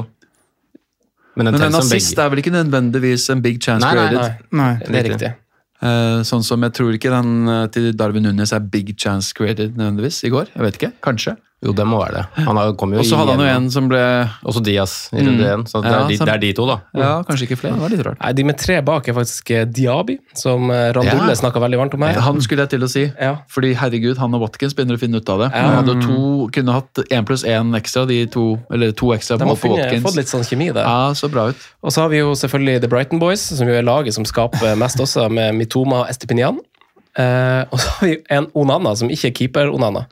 Men 1.35 1.45
den 1.45 1.53
Men 1.55 1.69
en 1.69 1.75
assist 1.79 2.15
begge. 2.15 2.25
er 2.25 2.29
vel 2.33 2.39
ikke 2.41 2.51
nødvendigvis 2.51 3.29
en 3.31 3.41
big 3.41 3.61
chance 3.63 3.85
Nei, 3.85 3.93
nei, 3.95 4.07
created? 4.09 4.45
Nei, 4.51 4.63
Nei. 4.73 4.79
det 4.87 4.95
er 4.99 5.07
riktig. 5.13 5.29
Eh, 5.81 6.21
sånn 6.27 6.43
som 6.43 6.61
jeg 6.65 6.73
tror 6.75 6.91
ikke 6.97 7.11
den 7.13 7.47
eh, 7.47 7.67
til 7.71 7.93
Darwin 7.95 8.23
Nunes 8.27 8.51
er 8.51 8.59
big 8.59 8.95
chance 8.99 9.31
created 9.33 9.77
nødvendigvis 9.79 10.23
i 10.27 10.29
går. 10.33 10.49
Jeg 10.55 10.65
vet 10.65 10.79
ikke. 10.81 10.91
Kanskje. 11.05 11.37
Jo, 11.59 11.73
det 11.75 11.83
må 11.91 11.97
være 11.99 12.21
det. 12.21 12.43
Han 12.47 12.55
kom 12.79 12.93
jo 12.95 13.01
Og 13.01 13.05
så 13.05 13.17
hadde 13.19 13.33
han 13.35 13.41
jo 13.43 13.47
en 13.51 13.65
som 13.73 13.89
ble 13.91 13.99
Også 14.47 14.61
Diaz 14.63 14.93
i 15.11 15.19
runde 15.19 15.43
én. 15.43 15.65
Så 15.67 15.81
det 15.83 15.89
Ja, 15.91 15.97
er, 16.05 16.07
de, 16.07 16.15
sant. 16.15 16.29
det 16.29 16.35
er 16.37 16.39
de 16.45 16.51
to, 16.55 16.65
da. 16.69 16.77
Ja, 16.95 17.09
kanskje 17.27 17.47
ikke 17.49 17.57
flere. 17.59 17.73
Det 17.75 17.81
var 17.83 17.89
litt 17.91 18.03
rart. 18.07 18.19
Nei, 18.21 18.31
De 18.37 18.45
med 18.47 18.57
tre 18.61 18.77
bak 18.87 19.09
er 19.11 19.13
faktisk 19.17 19.51
eh, 19.51 19.65
Diaby, 19.67 20.15
som 20.39 20.69
eh, 20.71 20.93
Randulle 20.95 21.33
Ja. 21.33 21.35
snakka 21.41 21.59
veldig 21.59 21.79
varmt 21.81 21.93
om 21.99 22.05
her. 22.07 22.19
Han 22.23 22.39
skulle 22.45 22.63
jeg 22.63 22.69
til 22.77 22.85
å 22.87 22.89
si. 22.89 23.03
Ja. 23.19 23.33
Fordi 23.51 23.73
herregud, 23.75 24.15
han 24.23 24.33
og 24.39 24.45
Watkins 24.45 24.73
begynner 24.77 24.95
å 24.95 25.01
finne 25.03 25.19
ut 25.19 25.29
av 25.35 25.43
det. 25.43 25.49
Ja. 25.51 25.65
Han 25.67 25.75
hadde 25.83 25.97
to, 26.07 26.47
kunne 26.55 26.77
hatt 26.79 27.03
én 27.11 27.27
pluss 27.27 27.43
én 27.43 27.75
ekstra, 27.75 28.05
de 28.07 28.21
to, 28.31 28.45
eller 28.71 28.95
to 28.95 29.11
ekstra 29.17 29.37
De 29.37 29.43
har 29.43 29.51
på 29.59 29.59
funnet, 29.67 29.83
Watkins. 29.83 30.03
fått 30.07 30.15
litt 30.21 30.31
sånn 30.31 30.47
kjemi 30.47 30.71
der. 30.73 30.87
Ja, 30.87 31.11
så 31.11 31.27
bra 31.29 31.49
ut. 31.51 31.67
Og 31.83 31.91
så 31.91 32.05
har 32.07 32.09
vi 32.15 32.23
jo 32.23 32.31
selvfølgelig 32.39 32.81
The 32.81 32.87
Brighton 32.87 33.19
Boys, 33.19 33.41
som 33.41 33.67
jo 33.67 33.75
er 33.75 33.83
laget 33.83 34.15
som 34.15 34.23
skaper 34.23 34.77
mest 34.79 34.95
også, 35.03 35.27
med 35.29 35.55
Mitoma 35.59 36.05
og 36.05 36.09
Estepinian. 36.15 36.59
Eh, 37.19 37.61
og 37.67 37.81
så 37.81 37.95
har 37.97 38.07
vi 38.07 38.17
en 38.37 38.47
Onana, 38.55 38.93
som 38.95 39.11
ikke 39.11 39.31
er 39.31 39.35
keeper-Onana. 39.41 40.05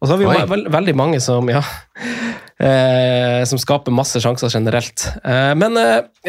Og 0.00 0.08
så 0.08 0.12
har 0.12 0.20
vi 0.20 0.26
jo 0.26 0.34
veld, 0.50 0.68
veldig 0.72 0.94
mange 0.98 1.20
som 1.24 1.48
ja, 1.48 1.62
uh, 2.60 3.40
som 3.48 3.60
skaper 3.60 3.94
masse 3.94 4.20
sjanser 4.20 4.52
generelt. 4.52 5.06
Uh, 5.24 5.52
men 5.56 5.76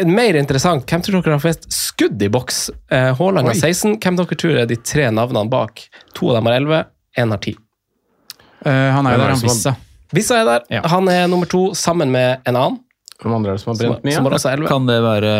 mer 0.08 0.38
interessant, 0.40 0.84
hvem 0.88 1.04
tror 1.04 1.20
dere 1.20 1.36
har 1.36 1.44
flest 1.44 1.68
skudd 1.72 2.22
i 2.22 2.28
boks? 2.32 2.70
Eh, 2.90 3.10
Haaland 3.18 3.48
har 3.48 3.54
16. 3.58 3.98
Hvem 4.00 4.18
dere 4.18 4.38
tror 4.38 4.60
er 4.62 4.68
de 4.70 4.78
tre 4.80 5.08
navnene 5.14 5.50
bak? 5.52 5.84
To 6.16 6.32
av 6.32 6.40
dem 6.40 6.48
har 6.48 6.58
11, 6.60 6.84
én 7.20 7.34
har 7.34 7.42
10. 7.42 7.56
Eh, 8.64 8.88
han 8.96 9.06
er 9.06 9.16
jo 9.16 9.22
der, 9.22 9.34
han 9.34 9.42
Vissa. 9.42 9.74
Vissa 10.12 10.40
er 10.40 10.48
der. 10.48 10.64
Ja. 10.72 10.82
Han 10.92 11.08
er 11.08 11.28
nummer 11.30 11.48
to 11.48 11.70
sammen 11.78 12.12
med 12.12 12.42
en 12.48 12.56
annen, 12.56 12.80
Hvem 13.22 13.36
andre 13.36 13.52
er 13.52 13.58
det 13.58 13.62
som 13.62 13.70
har 13.70 13.78
brent 13.78 14.06
mye? 14.06 14.14
som 14.16 14.26
har 14.26 14.34
også 14.34 14.50
11. 14.50 14.66
Kan 14.66 14.88
det 14.88 14.96
være 15.04 15.34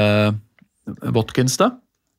Watkins, 1.17 1.57
da? 1.59 1.73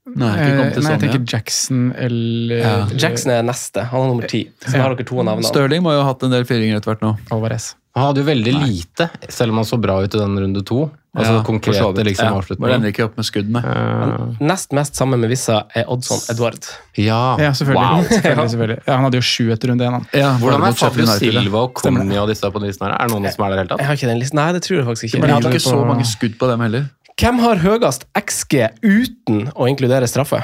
Nei, 0.05 0.33
ikke 0.35 0.63
Eh, 0.67 0.71
til 0.73 0.83
Nei, 0.83 0.91
jeg 0.91 0.99
tenker 0.99 1.19
ja. 1.21 1.25
Jackson 1.37 1.83
eller 1.95 2.57
Ja. 2.59 2.73
Jackson 2.91 3.31
er 3.31 3.43
neste. 3.47 3.85
Han 3.87 4.01
er 4.01 4.07
nummer 4.11 4.27
ti. 4.27 4.49
Så 4.65 4.73
da 4.73 4.81
har 4.83 4.95
dere 4.95 5.05
to 5.07 5.19
av 5.19 5.25
navnene. 5.29 5.47
Stirling 5.47 5.81
må 5.85 5.93
jo 5.95 6.01
ha 6.03 6.09
hatt 6.11 6.23
en 6.23 6.31
del 6.31 6.43
fyringer 6.43 6.75
etter 6.81 6.91
hvert 6.91 7.01
nå. 7.05 7.13
Alvarez. 7.31 7.75
Han 7.95 8.07
hadde 8.09 8.23
jo 8.23 8.25
veldig 8.25 8.53
lite, 8.65 9.05
selv 9.29 9.51
om 9.53 9.57
han 9.61 9.65
så 9.69 9.77
bra 9.79 9.99
ut 10.01 10.15
i 10.15 10.17
den 10.17 10.35
runde 10.35 10.63
to. 10.65 10.89
Altså 11.15 11.33
Ja, 11.37 11.43
konkrete 11.45 12.03
liksom, 12.03 12.25
Ja, 12.25 12.33
avslutninger. 12.41 12.87
ikke 12.89 13.03
opp 13.05 13.17
med 13.17 13.25
skuddene. 13.27 13.61
nei. 13.61 14.15
Eh, 14.33 14.35
Nest 14.41 14.71
mest 14.73 14.95
sammen 14.97 15.19
med 15.21 15.29
Vissa 15.29 15.67
er 15.75 15.85
Oddson 15.87 16.17
Edward. 16.33 16.65
ja. 16.97 17.37
Ja, 17.37 17.51
selvfølgelig. 17.53 17.75
Wow. 17.93 18.03
selvfølgelig, 18.09 18.49
selvfølgelig. 18.49 18.79
Ja, 18.87 18.95
han 18.95 19.03
hadde 19.03 19.13
jo 19.13 19.21
sju 19.21 19.51
etter 19.53 19.69
runde 19.69 19.85
én. 19.85 20.05
Ja, 20.11 20.33
Hvordan 20.41 20.65
er 20.67 20.73
Fabio 20.73 21.05
Silva 21.05 21.57
og 21.67 21.73
Conny 21.75 22.17
og 22.17 22.27
disse 22.29 22.41
på 22.49 22.59
den 22.59 22.67
listen 22.73 22.87
her? 22.89 22.97
Er 22.97 23.07
det 23.07 23.13
noen 23.13 23.31
som 23.31 23.45
er 23.45 23.49
der 23.49 23.53
i 23.53 23.61
det 23.61 23.69
hele 23.69 23.69
Jeg 23.69 23.77
tatt? 23.77 23.85
har 23.85 23.93
ikke 24.01 24.07
den 24.09 24.19
listen. 24.19 24.35
Nei, 24.41 24.51
det 24.53 24.61
tror 24.63 24.75
jeg 24.81 24.85
faktisk 24.89 25.03
ikke. 25.13 25.19
Men 25.21 25.29
jeg 25.29 25.35
hadde 25.37 25.53
ikke 25.53 25.69
så 25.69 25.85
mange 25.85 26.03
skudd 26.09 26.37
på 26.41 26.47
dem 26.49 26.59
heller. 26.65 26.89
Hvem 27.19 27.39
har 27.43 27.61
høyest 27.61 28.05
XG 28.17 28.55
uten 28.83 29.47
å 29.53 29.67
inkludere 29.69 30.07
straffe? 30.09 30.41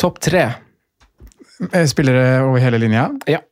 Topp 0.00 0.18
tre. 0.24 0.46
Eh, 1.72 1.84
Spillere 1.90 2.40
over 2.46 2.62
hele 2.64 2.78
linja. 2.80 3.10
Ja. 3.28 3.42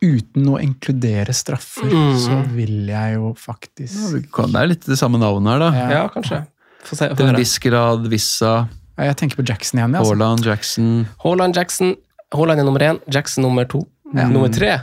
Uten 0.00 0.46
å 0.48 0.56
inkludere 0.62 1.34
straffer, 1.34 1.90
Mm. 1.90 2.14
så 2.22 2.36
vil 2.54 2.86
jeg 2.86 3.14
jo 3.16 3.34
faktisk 3.34 4.22
Det 4.30 4.54
er 4.62 4.66
litt 4.70 4.86
det 4.86 4.96
samme 4.96 5.18
navnet 5.18 5.52
her, 5.52 5.58
da. 5.58 5.70
Ja. 5.74 5.88
Ja, 5.90 6.08
kanskje. 6.08 6.46
Få 6.84 6.96
se. 6.96 7.08
få 7.10 7.16
Til 7.16 7.26
en 7.26 7.36
viss 7.36 7.58
grad 7.58 8.06
Vissa, 8.08 8.68
Ja, 8.96 9.04
Jeg 9.04 9.16
tenker 9.16 9.36
på 9.36 9.46
Jackson 9.48 9.78
igjen. 9.80 9.94
Haaland, 9.94 10.38
Altså. 10.40 10.44
Jackson 10.50 11.08
Haaland 11.22 11.54
Jackson. 11.54 11.96
Haaland 12.32 12.60
er 12.60 12.64
nummer 12.64 12.80
én, 12.80 13.00
Jackson 13.10 13.42
nummer 13.44 13.64
to. 13.68 13.86
Nummer 14.12 14.48
tre 14.48 14.80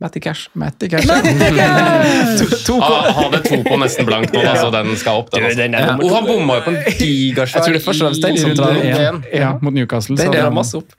Matty 0.00 0.20
Cash. 0.24 0.48
Matty 0.56 0.88
Cash. 0.92 1.06
To, 1.06 2.46
to, 2.64 2.76
Ah, 2.80 3.10
hadde 3.12 3.42
to 3.44 3.58
på 3.66 3.76
nesten 3.82 4.06
blankt 4.08 4.32
nå, 4.32 4.40
da, 4.44 4.54
så 4.56 4.70
den 4.72 4.94
skal 4.96 5.20
opp. 5.20 5.28
Den, 5.34 5.44
altså. 5.44 5.58
den 5.60 5.76
er 5.76 5.90
nummer 5.90 6.06
Og 6.06 6.14
han 6.16 6.28
bomma 6.28 6.56
jo 6.56 6.64
på 6.64 6.72
en 6.72 6.78
digersvær 6.96 7.68
Jeg 7.68 7.82
tror 7.84 7.98
det 8.00 8.30
er 8.30 8.32
i 8.32 8.44
runde 8.46 8.94
én. 9.04 9.20
Ja, 9.42 9.50
mot 9.60 9.76
Newcastle. 9.76 10.16
Det 10.16 10.30
er 10.40 10.48
masse 10.54 10.80
opp. 10.80 10.94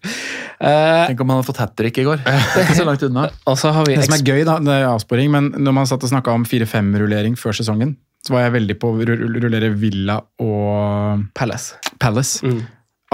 Uh, 0.61 1.07
Tenk 1.09 1.23
om 1.23 1.33
han 1.33 1.39
hadde 1.39 1.47
fått 1.49 1.61
hat 1.63 1.73
trick 1.79 1.97
i 1.97 2.05
går. 2.05 2.21
Det 2.27 2.61
er 2.61 2.67
ikke 2.67 2.77
så 2.77 2.85
langt 2.85 3.03
unna. 3.07 3.25
og 3.49 3.57
så 3.57 3.71
har 3.73 3.87
vi 3.89 3.95
Det 3.97 4.05
som 4.05 4.17
er 4.19 4.25
gøy, 4.27 4.43
da, 4.45 4.59
det 4.61 4.75
er 4.77 4.87
avsporing, 4.91 5.31
men 5.33 5.49
når 5.57 5.73
man 5.79 5.89
satt 5.89 6.05
og 6.05 6.11
snakka 6.11 6.35
om 6.37 6.45
4-5-rullering 6.45 7.33
før 7.39 7.57
sesongen, 7.57 7.95
så 8.21 8.35
var 8.35 8.45
jeg 8.45 8.53
veldig 8.59 8.75
på 8.77 8.91
å 8.93 8.99
rullere 9.01 9.71
Villa 9.81 10.19
og 10.45 11.25
Palace. 11.33 11.79
Palace. 11.97 12.45
Mm. 12.45 12.59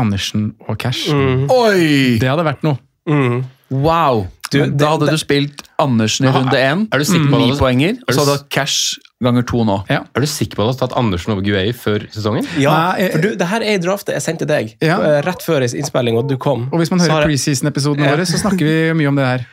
Andersen 0.03 0.49
og 0.67 0.75
Cash. 0.83 1.07
Oi! 1.15 2.17
Det 2.19 2.27
hadde 2.27 2.43
vært 2.45 2.67
noe. 2.67 2.75
Mm. 3.07 3.45
Wow! 3.71 4.27
Du, 4.51 4.59
det- 4.59 4.77
da 4.77 4.93
hadde 4.95 5.05
det- 5.07 5.11
du 5.11 5.17
spilt 5.17 5.63
Andersen 5.79 6.25
i 6.25 6.31
runde 6.31 6.55
én. 6.57 6.87
Ni 6.89 7.51
poenger. 7.57 7.89
er 7.89 8.03
Og 8.07 8.13
så 8.13 8.19
hadde 8.19 8.25
du 8.25 8.37
hatt 8.37 8.49
cash 8.49 8.97
ganger 9.23 9.41
to 9.45 9.63
nå. 9.65 9.83
Ja. 9.89 10.03
Er 10.15 10.19
du 10.21 10.27
sikker 10.27 10.55
på 10.55 10.63
at 10.67 10.77
du 10.77 10.79
har 10.79 10.87
tatt 10.87 10.97
Andersen 10.97 11.33
over 11.33 11.41
Guay 11.41 11.71
før 11.73 12.05
sesongen? 12.13 12.45
Ja, 12.57 12.93
Nei, 12.97 13.09
for 13.11 13.21
du, 13.21 13.35
det 13.35 13.47
her 13.47 13.61
er 13.61 13.77
draftet 13.79 14.13
jeg 14.13 14.21
sendte 14.21 14.45
deg 14.47 14.75
Ja. 14.81 14.99
eh, 15.01 15.21
rett 15.25 15.41
før 15.41 15.61
innspilling, 15.65 16.17
og 16.17 16.27
du 16.29 16.37
kom. 16.37 16.69
Og 16.71 16.79
hvis 16.79 16.91
man 16.91 16.99
hører 16.99 17.25
preseason-episodene 17.25 18.05
Ja. 18.05 18.15
våre, 18.15 18.25
så 18.25 18.37
snakker 18.37 18.59
vi 18.63 18.93
mye 18.93 19.07
om 19.07 19.15
det 19.15 19.25
her. 19.25 19.45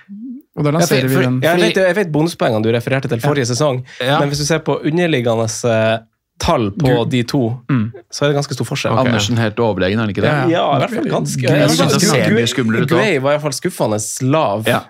Og 0.57 0.63
da 0.65 0.71
Ja, 0.71 0.79
for, 0.81 0.87
for, 0.87 1.09
vi 1.09 1.15
den. 1.25 1.41
jeg, 1.43 1.59
vet, 1.61 1.75
jeg 1.75 1.95
vet 1.97 2.13
bonuspoengene 2.13 2.63
du 2.63 2.71
refererte 2.71 3.09
til 3.09 3.19
forrige 3.19 3.47
sesong, 3.47 3.83
Ja. 4.01 4.21
men 4.21 4.29
hvis 4.31 4.39
du 4.39 4.45
ser 4.45 4.61
på 4.61 4.79
underliggende 4.85 5.49
eh, 5.65 5.99
tall 6.41 6.71
på 6.75 6.89
du, 7.05 7.11
de 7.11 7.23
to, 7.23 7.43
Mm. 7.71 7.93
så 8.11 8.25
er 8.25 8.33
det 8.33 8.37
ganske 8.41 8.55
stor 8.57 8.67
forskjell. 8.67 8.97
Andersen 8.99 9.37
helt 9.39 9.57
overlegen, 9.63 9.99
er 9.99 10.07
han 10.07 10.11
ikke 10.15 10.25
det? 10.25 10.33
Ja. 10.33 10.49
Ja, 10.51 10.65
i 10.77 10.79
hvert 10.83 10.95
fall 10.99 11.13
ganske. 11.13 11.55
Synes 11.77 11.95
jeg 11.95 12.09
ser 12.11 12.35
mye 12.35 12.49
skumlere 12.51 12.83
ut 12.85 12.91
også. 12.91 12.99
Guay 12.99 13.21
var 13.23 13.31
i 13.31 13.39
hvert 13.39 13.47
fall 13.49 13.57
skuffende 13.61 14.01
lav. 14.31 14.67
Ja. 14.69 14.81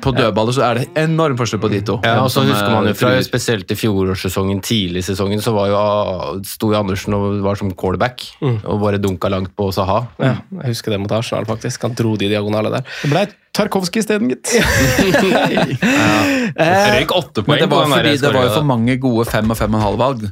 På 0.00 0.12
dødballer 0.14 0.54
så 0.54 0.62
er 0.62 0.78
det 0.78 0.84
enorm 0.94 1.34
forskjell 1.36 1.58
på 1.58 1.68
de 1.72 1.80
to. 1.82 1.96
Ja, 2.06 2.20
og 2.22 2.28
så 2.30 2.44
husker 2.46 2.70
man 2.70 2.84
jo 2.86 2.92
eh, 2.92 2.98
fra 3.00 3.08
spesielt 3.26 3.70
i 3.74 3.74
fjorårssesongen, 3.74 4.60
tidlig 4.62 5.02
i 5.02 5.06
sesongen, 5.08 5.40
så 5.42 5.50
var 5.56 5.72
jo, 5.72 5.74
ah, 5.74 6.36
sto 6.46 6.70
jo 6.70 6.78
Andersen 6.78 7.16
og 7.18 7.40
var 7.42 7.58
som 7.58 7.72
callback, 7.74 8.22
og 8.46 8.78
bare 8.78 9.00
dunka 9.02 9.26
langt 9.32 9.56
på 9.58 9.72
Saha. 9.74 10.04
Ja, 10.22 10.36
jeg 10.62 10.68
husker 10.76 10.94
det 10.94 11.00
mot 11.02 11.10
Arsenal, 11.18 11.48
faktisk. 11.50 11.82
Han 11.82 11.96
dro 11.98 12.14
de 12.14 12.28
diagonale 12.30 12.70
der. 12.76 12.86
Det 13.02 13.10
ble 13.10 13.24
Tarkovskij 13.52 14.00
isteden, 14.04 14.30
gitt. 14.30 14.48
Røyk 16.56 17.12
åtte 17.18 17.42
Men 17.46 17.58
det 17.58 17.68
var, 17.68 17.90
fordi 17.90 18.14
det 18.22 18.32
var 18.32 18.46
jo 18.46 18.54
for 18.54 18.68
mange 18.68 18.96
gode 19.02 19.26
fem 19.28 19.50
og 19.52 19.58
fem 19.58 19.74
og 19.74 19.80
en 19.80 19.86
halv 19.88 19.98
valg. 20.00 20.24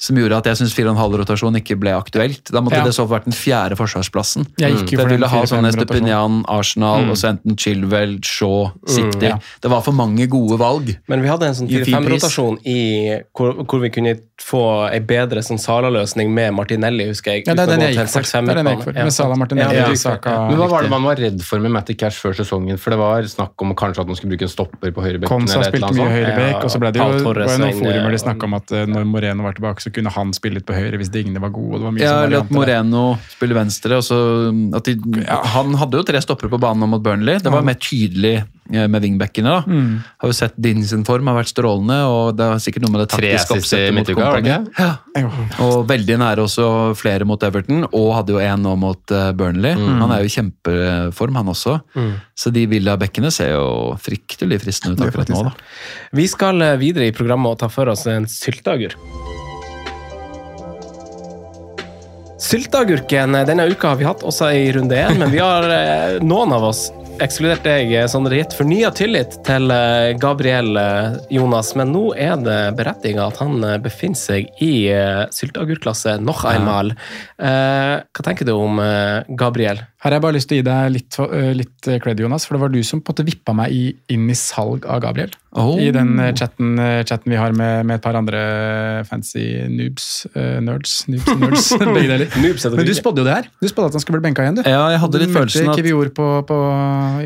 Som 0.00 0.16
gjorde 0.16 0.38
at 0.40 0.46
jeg 0.48 0.56
syns 0.62 0.72
4,5-rotasjon 0.78 1.58
ikke 1.60 1.76
ble 1.76 1.92
aktuelt. 1.92 2.48
Da 2.48 2.62
måtte 2.64 2.78
Ja. 2.80 2.84
det 2.88 2.94
så 2.96 3.04
vært 3.06 3.26
den 3.28 3.34
fjerde 3.36 3.76
forsvarsplassen. 3.76 4.46
Jeg 4.56 4.72
gikk 4.72 4.92
jo 4.94 4.96
For 4.96 5.02
for 5.04 5.10
jeg 5.10 5.18
ville 5.18 5.28
ha 5.28 5.40
sånn 5.44 5.66
4-5. 5.66 5.76
Estepinian, 5.76 6.38
Arsenal 6.48 7.10
og 7.10 7.16
så 7.20 7.34
enten 7.34 7.56
Chilwell, 7.60 8.16
Shaw, 8.24 8.70
City. 8.88 9.26
ja. 9.28 9.36
Det 9.60 9.68
var 9.70 9.82
for 9.84 9.92
mange 9.92 10.24
gode 10.26 10.56
valg. 10.58 10.96
Men 11.06 11.20
vi 11.20 11.28
hadde 11.28 11.42
en 11.50 11.54
sånn 11.54 11.68
I 11.70 11.84
fin 11.84 11.94
4-5-rotasjon 12.00 12.58
hvor, 13.36 13.52
hvor 13.68 13.80
vi 13.84 13.90
kunne 13.92 14.14
få 14.40 14.62
ei 14.90 15.00
bedre 15.04 15.42
sånn 15.44 15.60
Sala-løsning 15.60 16.32
med 16.32 16.54
Martinelli, 16.56 17.04
husker 17.10 17.34
jeg. 17.36 17.44
Ja, 17.46 17.52
det 17.54 17.66
er 17.66 17.72
den 17.76 17.80
jeg 17.84 17.96
gikk 17.98 18.08
for. 18.08 18.22
Det 18.24 18.54
er 18.54 18.54
den 18.56 18.66
jeg 18.70 18.76
gikk 18.78 18.84
for. 18.88 18.92
Med 18.96 19.12
Sala 19.12 19.36
Martinelli, 19.36 19.76
Ja, 19.76 19.88
ja. 19.90 19.94
Saka 20.00 20.48
Men 20.48 20.56
hva 20.56 20.68
var 20.70 20.82
det 20.82 20.90
man 20.90 21.02
var 21.04 21.16
redd 21.20 21.42
for 21.44 21.60
med 21.60 21.70
Matty 21.76 21.94
Cash 21.94 22.16
før 22.24 22.32
sesongen? 22.40 22.78
For 22.80 22.90
det 22.90 22.98
var 22.98 23.20
snakk 23.28 23.52
om 23.60 23.74
kanskje 23.76 24.00
at 24.00 24.06
man 24.08 24.16
skulle 24.16 24.32
bruke 24.32 24.48
en 24.48 24.54
stopper 24.56 24.90
på 24.96 25.04
høyrebekken. 25.04 25.28
Konsa 25.28 25.60
spilte 25.68 25.92
mye 25.92 26.08
høyrebekk, 26.08 26.56
Ja, 26.56 26.64
og 26.64 26.70
så 26.72 26.80
ble 26.80 26.90
det 26.96 27.02
jo, 27.04 27.12
det 27.20 27.24
var 27.46 27.58
noen 27.60 27.76
forumer 27.84 28.10
de 28.16 28.22
snakka 28.24 28.44
om 28.48 28.54
at 28.54 28.72
eh, 28.72 28.86
når 28.86 29.04
Moreno 29.04 29.42
var 29.44 29.52
tilbake, 29.60 29.84
så 29.84 29.89
kunne 29.94 30.12
han 30.14 30.32
spille 30.36 30.58
litt 30.60 30.66
på 30.68 30.76
høyre 30.76 30.98
hvis 31.00 31.10
Digne 31.12 31.40
var 31.42 31.52
god. 31.54 31.74
og 31.74 31.78
det 31.78 31.86
var 31.88 31.96
mye 31.96 32.04
Ja, 32.06 32.14
eller 32.24 32.44
at. 32.44 32.50
Moreno 32.54 33.02
spiller 33.30 33.58
venstre. 33.60 33.98
Og 34.00 34.06
så 34.06 34.18
at 34.76 34.84
de, 34.88 34.96
Han 35.54 35.74
hadde 35.80 36.00
jo 36.00 36.06
tre 36.06 36.20
stoppere 36.24 36.50
på 36.52 36.60
banen 36.62 36.88
mot 36.90 37.02
Burnley. 37.02 37.38
Det 37.42 37.52
var 37.52 37.62
mer 37.66 37.78
tydelig 37.80 38.34
eh, 38.72 38.86
med 38.88 39.02
wingbackene. 39.02 39.56
da. 39.60 39.62
Mm. 39.66 40.00
Har 40.22 40.32
jo 40.32 40.36
sett 40.36 40.54
Din 40.56 40.84
sin 40.86 41.04
form 41.04 41.26
har 41.30 41.36
vært 41.40 41.52
strålende, 41.52 42.00
og 42.08 42.36
det 42.38 42.46
er 42.46 42.62
sikkert 42.64 42.86
noe 42.86 42.94
med 42.96 43.04
det 43.04 43.10
taktiske 43.14 43.58
oppsettet 43.58 43.94
mot 43.96 44.12
Kompany. 44.16 44.56
Ja. 44.78 44.90
Og 45.64 45.84
veldig 45.90 46.18
nære 46.22 46.44
også 46.46 46.68
flere 46.98 47.26
mot 47.28 47.42
Everton, 47.42 47.84
og 47.92 48.14
hadde 48.18 48.34
jo 48.36 48.40
en 48.42 48.62
nå 48.64 48.76
mot 48.80 49.00
Burnley. 49.10 49.40
Burnley. 49.50 49.74
Han 50.00 50.12
er 50.14 50.22
jo 50.22 50.28
i 50.30 50.34
kjempeform, 50.34 51.36
han 51.40 51.48
også. 51.52 51.78
Så 52.38 52.52
de 52.54 52.66
Villa-bekkene 52.70 53.30
ser 53.34 53.54
jo 53.56 53.96
fryktelig 54.00 54.60
fristende 54.62 54.96
ut 54.96 55.06
akkurat 55.08 55.28
nå. 55.32 55.42
da. 55.50 55.52
Vi 56.16 56.26
skal 56.30 56.60
eh, 56.62 56.76
videre 56.80 57.10
i 57.10 57.12
programmet 57.16 57.52
og 57.56 57.58
ta 57.64 57.68
for 57.72 57.90
oss 57.92 58.06
en 58.10 58.28
sylteagurk. 58.30 58.96
Sylteagurken 62.40 63.34
eh, 63.34 63.44
denne 63.46 63.66
uka 63.68 63.92
har 63.92 63.98
vi 64.00 64.06
hatt 64.08 64.24
også 64.24 64.48
i 64.56 64.70
runde 64.72 64.96
én, 64.96 65.18
men 65.20 65.28
vi 65.32 65.42
har 65.42 65.66
eh, 65.68 66.16
noen 66.24 66.54
av 66.56 66.64
oss, 66.70 66.86
ekskludert 67.20 67.66
deg, 67.68 67.92
eh, 67.92 68.06
Sondre, 68.08 68.38
gitt 68.38 68.56
fornya 68.56 68.88
tillit 68.96 69.36
til 69.44 69.68
Gabriel 70.22 70.72
Jonas. 71.28 71.74
Men 71.76 71.92
nå 71.92 72.06
er 72.16 72.40
det 72.40 72.58
berettiga 72.80 73.28
at 73.28 73.42
han 73.42 73.60
befinner 73.84 74.16
seg 74.16 74.48
i 74.64 74.88
sylteagurklasse 75.36 76.16
noch 76.24 76.46
einmal. 76.48 76.94
Hva 77.36 78.24
tenker 78.24 78.48
du 78.48 78.54
om 78.56 78.80
Gabriel? 79.36 79.84
Her 80.00 80.08
har 80.08 80.16
jeg 80.16 80.22
bare 80.24 80.32
lyst 80.38 80.48
til 80.48 80.56
å 80.56 80.60
gi 80.60 80.64
deg 80.64 80.92
litt, 80.94 81.16
eh, 81.20 81.50
litt 81.52 81.88
eh, 81.92 81.98
cred, 82.00 82.20
Jonas, 82.22 82.46
for 82.48 82.56
det 82.56 82.60
var 82.62 82.70
du 82.72 82.78
som 82.88 83.02
på 83.04 83.10
en 83.12 83.14
måte 83.18 83.24
vippa 83.28 83.52
meg 83.52 83.72
i, 83.76 83.82
inn 84.14 84.30
i 84.32 84.36
salg 84.38 84.86
av 84.88 85.02
Gabriel. 85.04 85.34
Oh. 85.60 85.74
I 85.76 85.90
den 85.92 86.14
eh, 86.18 86.30
chatten, 86.38 86.70
chatten 87.04 87.28
vi 87.34 87.36
har 87.36 87.52
med, 87.52 87.84
med 87.84 87.98
et 87.98 88.04
par 88.06 88.16
andre 88.16 88.40
fancy 89.04 89.42
noobs, 89.68 90.06
nerds, 90.64 90.94
noobs, 91.10 91.28
nerds, 91.42 91.66
begge 91.80 92.06
deler. 92.14 92.24
Er 92.32 92.76
Men 92.78 92.88
du 92.88 92.94
spådde 92.96 93.20
jo 93.20 93.26
det 93.28 93.34
her. 93.42 93.50
Du 93.60 93.68
spådde 93.68 93.90
at 93.92 93.98
han 93.98 94.04
skulle 94.06 94.22
bli 94.22 94.28
benka 94.30 94.46
igjen, 94.46 94.56
du. 94.56 94.62
Ja, 94.64 94.86
jeg 94.94 95.02
hadde 95.04 95.20
litt 95.20 95.34
følelsen 95.36 95.68
at 95.68 95.76
Kivior 95.82 96.08
på, 96.16 96.30
på, 96.48 96.58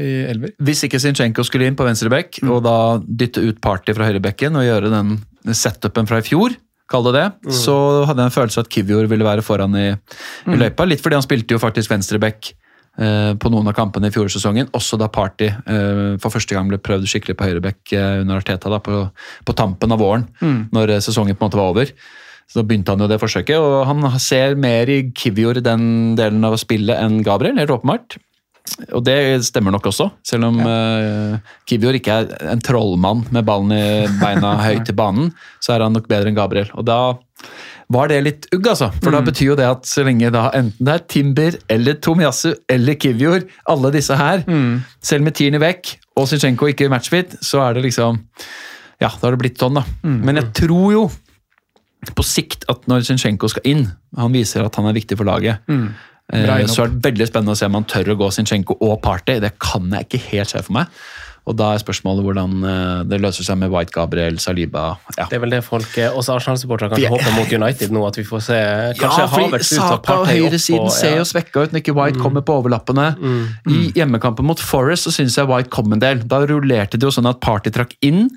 i 0.00 0.10
elver. 0.32 0.56
hvis 0.66 0.82
ikke 0.88 0.98
Sinchenko 1.06 1.46
skulle 1.46 1.70
inn 1.70 1.78
på 1.78 1.86
venstreback, 1.86 2.40
Mm. 2.44 2.50
og 2.50 2.64
da 2.66 2.74
dytte 3.06 3.40
ut 3.46 3.60
Party 3.62 3.94
fra 3.94 4.08
høyrebekken 4.10 4.58
og 4.58 4.66
gjøre 4.66 4.90
den 4.90 5.14
setupen 5.54 6.08
fra 6.10 6.18
i 6.18 6.26
fjor, 6.26 6.56
kall 6.90 7.06
det 7.06 7.14
det, 7.20 7.24
Mm. 7.46 7.54
så 7.54 7.76
hadde 8.10 8.18
jeg 8.26 8.32
en 8.32 8.34
følelse 8.40 8.60
at 8.66 8.68
Kivior 8.74 9.06
ville 9.08 9.24
være 9.24 9.42
foran 9.46 9.78
i, 9.78 9.86
Mm. 10.44 10.54
i 10.54 10.58
løypa. 10.64 10.84
Litt 10.90 11.00
fordi 11.06 11.14
han 11.20 11.22
spilte 11.24 11.54
jo 11.54 11.62
faktisk 11.62 11.94
venstreback 11.94 12.50
på 12.96 13.50
noen 13.50 13.66
av 13.70 13.74
kampene 13.74 14.06
i 14.06 14.14
fjorårssesongen. 14.14 14.68
Også 14.76 14.98
da 15.00 15.08
Party 15.10 15.48
eh, 15.50 16.14
for 16.22 16.30
første 16.30 16.54
gang 16.54 16.68
ble 16.70 16.78
prøvd 16.78 17.08
skikkelig 17.10 17.34
på 17.38 17.48
høyreback 17.48 17.94
eh, 17.96 18.20
under 18.22 18.38
Arteta 18.38 18.70
da, 18.70 18.78
på, 18.78 19.00
på 19.44 19.56
tampen 19.58 19.94
av 19.94 19.98
våren, 20.02 20.28
Mm. 20.40 20.68
når 20.74 20.94
eh, 20.94 21.02
sesongen 21.02 21.34
på 21.34 21.44
en 21.44 21.50
måte 21.50 21.58
var 21.58 21.72
over. 21.72 21.90
Så 22.46 22.60
da 22.60 22.66
begynte 22.68 22.92
han 22.92 23.00
jo 23.02 23.08
det 23.10 23.18
forsøket, 23.22 23.56
og 23.56 23.86
han 23.88 24.04
ser 24.20 24.54
mer 24.60 24.90
i 24.92 25.00
Kivior 25.16 25.58
den 25.64 26.14
delen 26.18 26.44
av 26.44 26.54
spillet 26.60 27.00
enn 27.00 27.22
Gabriel, 27.24 27.58
helt 27.58 27.72
åpenbart. 27.72 28.18
Og 28.96 29.02
det 29.04 29.16
stemmer 29.44 29.74
nok 29.74 29.88
også, 29.90 30.06
selv 30.24 30.46
om 30.48 30.60
uh, 30.64 31.34
Kivior 31.68 31.96
ikke 31.96 32.14
er 32.22 32.52
en 32.52 32.62
trollmann 32.64 33.24
med 33.34 33.44
ballen 33.48 33.72
i 33.76 34.06
beina 34.20 34.54
høyt 34.68 34.88
i 34.88 34.96
banen, 34.96 35.32
så 35.60 35.74
er 35.74 35.84
han 35.84 35.96
nok 35.96 36.08
bedre 36.08 36.30
enn 36.32 36.38
Gabriel. 36.38 36.70
Og 36.76 36.86
da 36.88 36.98
var 37.94 38.10
det 38.10 38.20
litt 38.26 38.46
ugg, 38.54 38.66
altså. 38.74 38.90
For 39.00 39.14
da 39.14 39.20
betyr 39.24 39.52
jo 39.52 39.56
det 39.58 39.66
at 39.70 39.88
så 39.88 40.04
lenge 40.06 40.30
da 40.34 40.48
enten 40.56 40.86
det 40.88 40.94
er 40.98 41.02
Timber 41.14 41.58
eller 41.70 41.98
Tomiyasu 42.02 42.50
eller 42.70 42.98
Kivjor, 43.00 43.46
alle 43.70 43.90
disse 43.94 44.16
her, 44.18 44.44
selv 45.04 45.26
med 45.26 45.36
Tierney 45.38 45.62
vekk 45.62 45.94
og 46.18 46.28
Zinchenko 46.30 46.68
ikke 46.70 46.90
matchfit, 46.92 47.36
så 47.42 47.62
er 47.64 47.78
det 47.78 47.86
liksom 47.88 48.20
Ja, 49.02 49.08
da 49.10 49.26
har 49.26 49.34
det 49.34 49.40
blitt 49.42 49.58
sånn, 49.62 49.74
da. 49.78 49.82
Men 50.06 50.38
jeg 50.38 50.52
tror 50.54 50.90
jo 50.94 51.04
på 52.14 52.24
sikt 52.26 52.66
at 52.68 52.84
når 52.90 53.06
Zinchenko 53.08 53.48
skal 53.48 53.64
inn, 53.70 53.86
han 54.18 54.34
viser 54.34 54.66
at 54.66 54.76
han 54.76 54.90
er 54.90 54.96
viktig 54.96 55.16
for 55.18 55.28
laget, 55.28 55.64
Bra 56.24 56.56
eh, 56.56 56.66
så 56.72 56.86
er 56.86 56.92
det 56.92 57.04
veldig 57.04 57.26
spennende 57.28 57.52
å 57.52 57.58
se 57.58 57.66
om 57.68 57.74
han 57.76 57.84
tør 57.90 58.14
å 58.14 58.16
gå 58.16 58.30
Zinchenko 58.32 58.78
og 58.80 58.94
Party. 59.04 59.36
Det 59.44 59.50
kan 59.60 59.90
jeg 59.92 60.06
ikke 60.06 60.20
helt 60.30 60.52
se 60.54 60.62
for 60.64 60.76
meg. 60.78 60.92
Og 61.44 61.52
da 61.58 61.74
er 61.74 61.80
spørsmålet 61.82 62.24
hvordan 62.24 62.52
eh, 62.64 63.00
det 63.10 63.18
løser 63.20 63.44
seg 63.44 63.58
med 63.60 63.68
White 63.72 63.92
Gabriel, 63.92 64.38
Saliba 64.40 64.84
ja. 65.18 65.26
Det 65.28 65.36
er 65.36 65.42
vel 65.42 65.52
det 65.52 65.58
folk, 65.66 65.90
eh, 66.00 66.08
også 66.08 66.38
Arsenal-supportere, 66.38 66.88
kanskje 66.94 67.02
Vi- 67.04 67.10
håper 67.12 67.34
mot 67.36 67.52
United 67.52 67.92
nå, 67.92 68.04
at 68.08 68.16
vi 68.16 68.24
får 68.24 68.40
se 68.46 68.60
kanskje 69.00 69.26
ja, 69.26 69.26
Havertz 69.34 69.72
ut 69.74 69.78
og 69.82 69.90
Saka 69.90 70.16
og 70.22 70.26
høyresiden 70.30 70.86
og- 70.86 70.94
ser 70.96 71.18
jo 71.18 71.26
svekka 71.28 71.66
ut 71.66 71.74
når 71.76 71.82
ikke 71.82 71.96
White 71.98 72.18
kommer 72.22 72.40
på 72.40 72.56
overlappene. 72.62 73.10
I 73.68 73.92
hjemmekampen 73.92 74.48
mot 74.48 74.58
Forest 74.58 75.04
så 75.08 75.12
syns 75.18 75.36
jeg 75.36 75.46
White 75.50 75.68
kom 75.70 75.92
en 75.92 76.00
del. 76.00 76.24
Da 76.26 76.40
rullerte 76.46 76.96
det 76.96 77.02
jo 77.04 77.12
sånn 77.12 77.28
at 77.28 77.40
Party 77.44 77.70
trakk 77.70 77.92
inn 78.00 78.30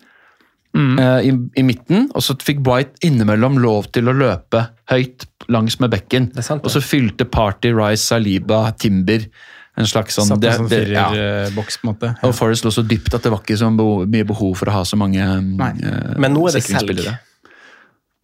eh, 0.75 1.19
i, 1.29 1.31
i 1.31 1.63
midten, 1.63 2.09
og 2.13 2.21
så 2.21 2.35
fikk 2.43 2.59
White 2.67 2.99
innimellom 3.07 3.55
lov 3.63 3.87
til 3.95 4.11
å 4.11 4.13
løpe 4.13 4.67
høyt 4.91 5.25
langs 5.47 5.79
med 5.79 5.91
bekken. 5.95 6.27
Sant, 6.43 6.59
ja. 6.61 6.65
og 6.67 6.71
så 6.75 6.81
fylte 6.83 7.23
Party, 7.23 7.71
Rice, 7.71 8.03
Saliba, 8.03 8.65
Timber 8.77 9.23
en 9.77 9.85
slags 9.85 10.17
sånn 10.17 10.39
det- 10.41 10.55
sånn 10.57 10.69
det- 10.69 10.89
ja. 10.89 11.09
på 11.53 11.61
en 11.61 11.87
måte. 11.93 12.15
Og 12.23 12.33
Forest 12.35 12.65
lå 12.65 12.71
så 12.73 12.83
dypt 12.87 13.13
at 13.13 13.23
det 13.23 13.31
var 13.31 13.39
ikke 13.39 13.57
så 13.57 13.69
mye 13.71 14.25
behov 14.25 14.57
for 14.57 14.65
å 14.65 14.71
ha 14.71 14.83
så 14.83 14.97
mange 14.97 15.21
eh, 15.21 16.15
Men 16.17 16.33
nå 16.33 16.47
er 16.49 16.57
det 16.57 16.63
selg. 16.63 16.97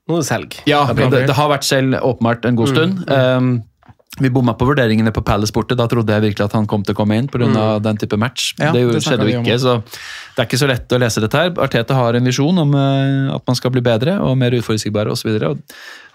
Nå 0.09 0.17
er 0.17 0.23
det 0.23 0.27
selg. 0.27 0.57
Ja, 0.67 0.85
det, 0.93 1.27
det 1.27 1.35
har 1.37 1.49
vært 1.49 1.63
selv 1.63 1.95
åpenbart 2.01 2.45
en 2.45 2.55
god 2.55 2.73
stund. 2.73 3.09
Um, 3.09 3.63
vi 4.21 4.29
bomma 4.29 4.53
på 4.53 4.67
vurderingene 4.69 5.11
på 5.13 5.23
Palace 5.25 5.53
borte. 5.55 5.75
Da 5.75 5.87
trodde 5.89 6.13
jeg 6.13 6.21
virkelig 6.21 6.45
at 6.45 6.53
han 6.53 6.67
kom 6.69 6.83
til 6.85 6.93
å 6.93 6.97
komme 6.97 7.17
inn 7.17 7.27
pga. 7.27 7.79
den 7.81 7.97
type 7.97 8.17
match. 8.17 8.53
Ja, 8.59 8.71
det 8.71 8.81
jo- 8.83 8.91
det 8.91 9.01
skjedde 9.03 9.31
jo 9.31 9.41
ikke, 9.41 9.57
så 9.59 9.81
det 10.35 10.39
er 10.43 10.45
ikke 10.45 10.59
så 10.61 10.67
lett 10.69 10.87
å 10.89 10.99
lese 10.99 11.21
dette 11.21 11.33
her. 11.33 11.49
Arteta 11.51 11.95
har 11.95 12.13
en 12.15 12.23
visjon 12.23 12.57
om 12.59 12.75
eh, 12.75 13.33
at 13.35 13.41
man 13.47 13.55
skal 13.55 13.71
bli 13.71 13.81
bedre 13.81 14.19
og 14.21 14.37
mer 14.37 14.51
uforutsigbare 14.51 15.09
osv. 15.11 15.39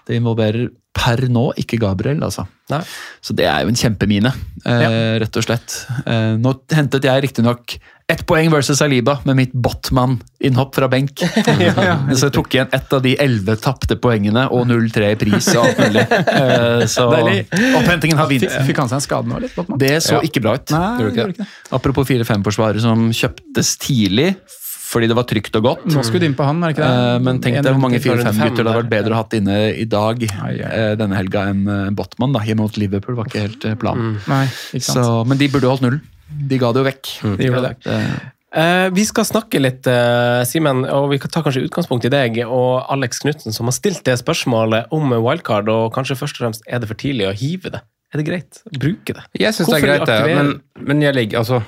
Det 0.07 0.15
involverer 0.15 0.69
per 0.95 1.27
nå 1.29 1.53
ikke 1.59 1.77
Gabriel, 1.79 2.19
altså. 2.23 2.47
Nei. 2.71 2.81
Så 3.21 3.35
det 3.35 3.45
er 3.45 3.61
jo 3.63 3.67
en 3.69 3.75
kjempemine, 3.75 4.31
eh, 4.65 5.19
rett 5.19 5.37
og 5.37 5.43
slett. 5.43 5.85
Eh, 6.05 6.35
nå 6.37 6.55
hentet 6.71 7.03
jeg 7.03 7.21
riktignok 7.23 7.77
ett 8.09 8.23
poeng 8.25 8.49
versus 8.49 8.79
Saliba 8.81 9.19
med 9.27 9.35
mitt 9.37 9.51
Botman-innhopp 9.53 10.75
fra 10.75 10.87
benk. 10.89 11.21
Så 12.17 12.27
jeg 12.29 12.33
tok 12.33 12.55
igjen 12.55 12.71
ett 12.73 12.93
av 12.95 13.03
de 13.05 13.13
elleve 13.21 13.55
tapte 13.61 13.97
poengene 14.01 14.47
og 14.49 14.65
0-3 14.69 15.11
i 15.13 15.17
pris 15.19 15.49
og 15.53 15.67
alt 15.67 15.81
mulig. 15.83 16.05
Eh, 16.09 16.85
så 16.89 17.05
opphentingen 17.13 18.17
har 18.17 18.29
vint. 18.31 18.47
fikk 18.67 18.81
han 18.81 18.89
seg 18.91 18.97
en 18.99 19.05
skade 19.05 19.29
nå, 19.29 19.41
litt? 19.45 19.53
Botman? 19.57 19.77
Det 19.81 19.93
så 20.05 20.17
Ja. 20.17 20.23
ikke 20.25 20.41
bra 20.41 20.55
ut. 20.57 20.73
Nei, 20.73 21.11
det 21.13 21.27
det. 21.37 21.47
Apropos 21.75 22.07
4-5-forsvarere 22.09 22.81
som 22.81 23.09
kjøptes 23.13 23.75
tidlig 23.85 24.33
fordi 24.89 25.05
det 25.05 25.13
var 25.13 25.25
trygt 25.29 25.53
og 25.59 25.61
godt. 25.67 25.83
Nå 25.93 26.01
skulle 26.01 26.23
du 26.25 26.31
inn 26.31 26.33
på 26.33 26.45
han, 26.47 26.63
er 26.65 26.71
det 26.71 26.79
ikke 26.79 26.87
det? 26.89 27.09
Eh, 27.13 27.19
Men 27.27 27.39
tenk 27.45 27.59
deg 27.61 27.75
hvor 27.75 27.81
mange 27.83 27.99
til. 28.01 28.09
4-5-gutter 28.09 28.63
det 28.65 28.71
hadde 28.71 28.79
vært 28.81 28.93
bedre 28.95 29.13
å 29.13 29.19
hatt 29.19 29.35
inne 29.37 29.57
i 29.77 29.85
dag 29.85 30.23
Ai, 30.41 30.55
ai. 30.57 30.71
eh, 30.79 30.93
denne 30.97 31.13
helga 31.19 31.43
enn 31.51 31.93
Botman 31.93 32.33
da, 32.33 32.41
hjemme 32.41 32.65
mot 32.65 32.77
Liverpool. 32.81 33.13
var 33.19 33.29
ikke 33.29 33.43
helt 33.45 33.67
planen. 33.77 34.15
Nei, 34.25 34.47
ikke 34.73 34.87
sant. 34.89 35.05
Så, 35.05 35.19
men 35.29 35.37
de 35.37 35.51
burde 35.53 35.69
holdt 35.69 35.85
null. 35.85 35.99
De 36.29 36.59
ga 36.61 36.73
det 36.73 36.83
jo 36.83 36.87
vekk. 36.87 37.13
De 37.39 37.47
gjorde 37.49 37.71
det. 37.71 37.95
Eh, 38.49 38.87
vi 38.95 39.05
skal 39.05 39.27
snakke 39.29 39.61
litt, 39.61 39.85
eh, 39.87 40.41
Simen, 40.49 40.81
og 40.89 41.11
vi 41.11 41.19
kan 41.21 41.29
ta 41.29 41.43
kanskje 41.45 41.67
utgangspunkt 41.67 42.05
i 42.05 42.09
deg 42.09 42.39
og 42.47 42.85
Alex 42.89 43.21
Knutsen, 43.21 43.53
som 43.53 43.69
har 43.69 43.75
stilt 43.77 44.01
det 44.07 44.17
spørsmålet 44.21 44.89
om 44.95 45.13
wildcard, 45.13 45.69
og 45.69 45.93
kanskje 45.93 46.17
først 46.17 46.39
og 46.39 46.47
fremst 46.47 46.65
er 46.65 46.81
det 46.81 46.89
for 46.89 46.97
tidlig 46.97 47.29
å 47.29 47.35
hive 47.37 47.69
det? 47.75 47.81
Er 48.09 48.17
det 48.17 48.25
greit 48.25 48.61
å 48.65 48.73
bruke 48.73 49.13
det? 49.13 49.23
Jeg 49.37 49.53
syns 49.53 49.69
det 49.69 49.77
er 49.77 49.85
greit, 49.85 50.07
det. 50.09 50.33
Men, 50.33 50.55
men 50.81 51.05
jeg 51.05 51.13
legger 51.13 51.43
altså 51.43 51.61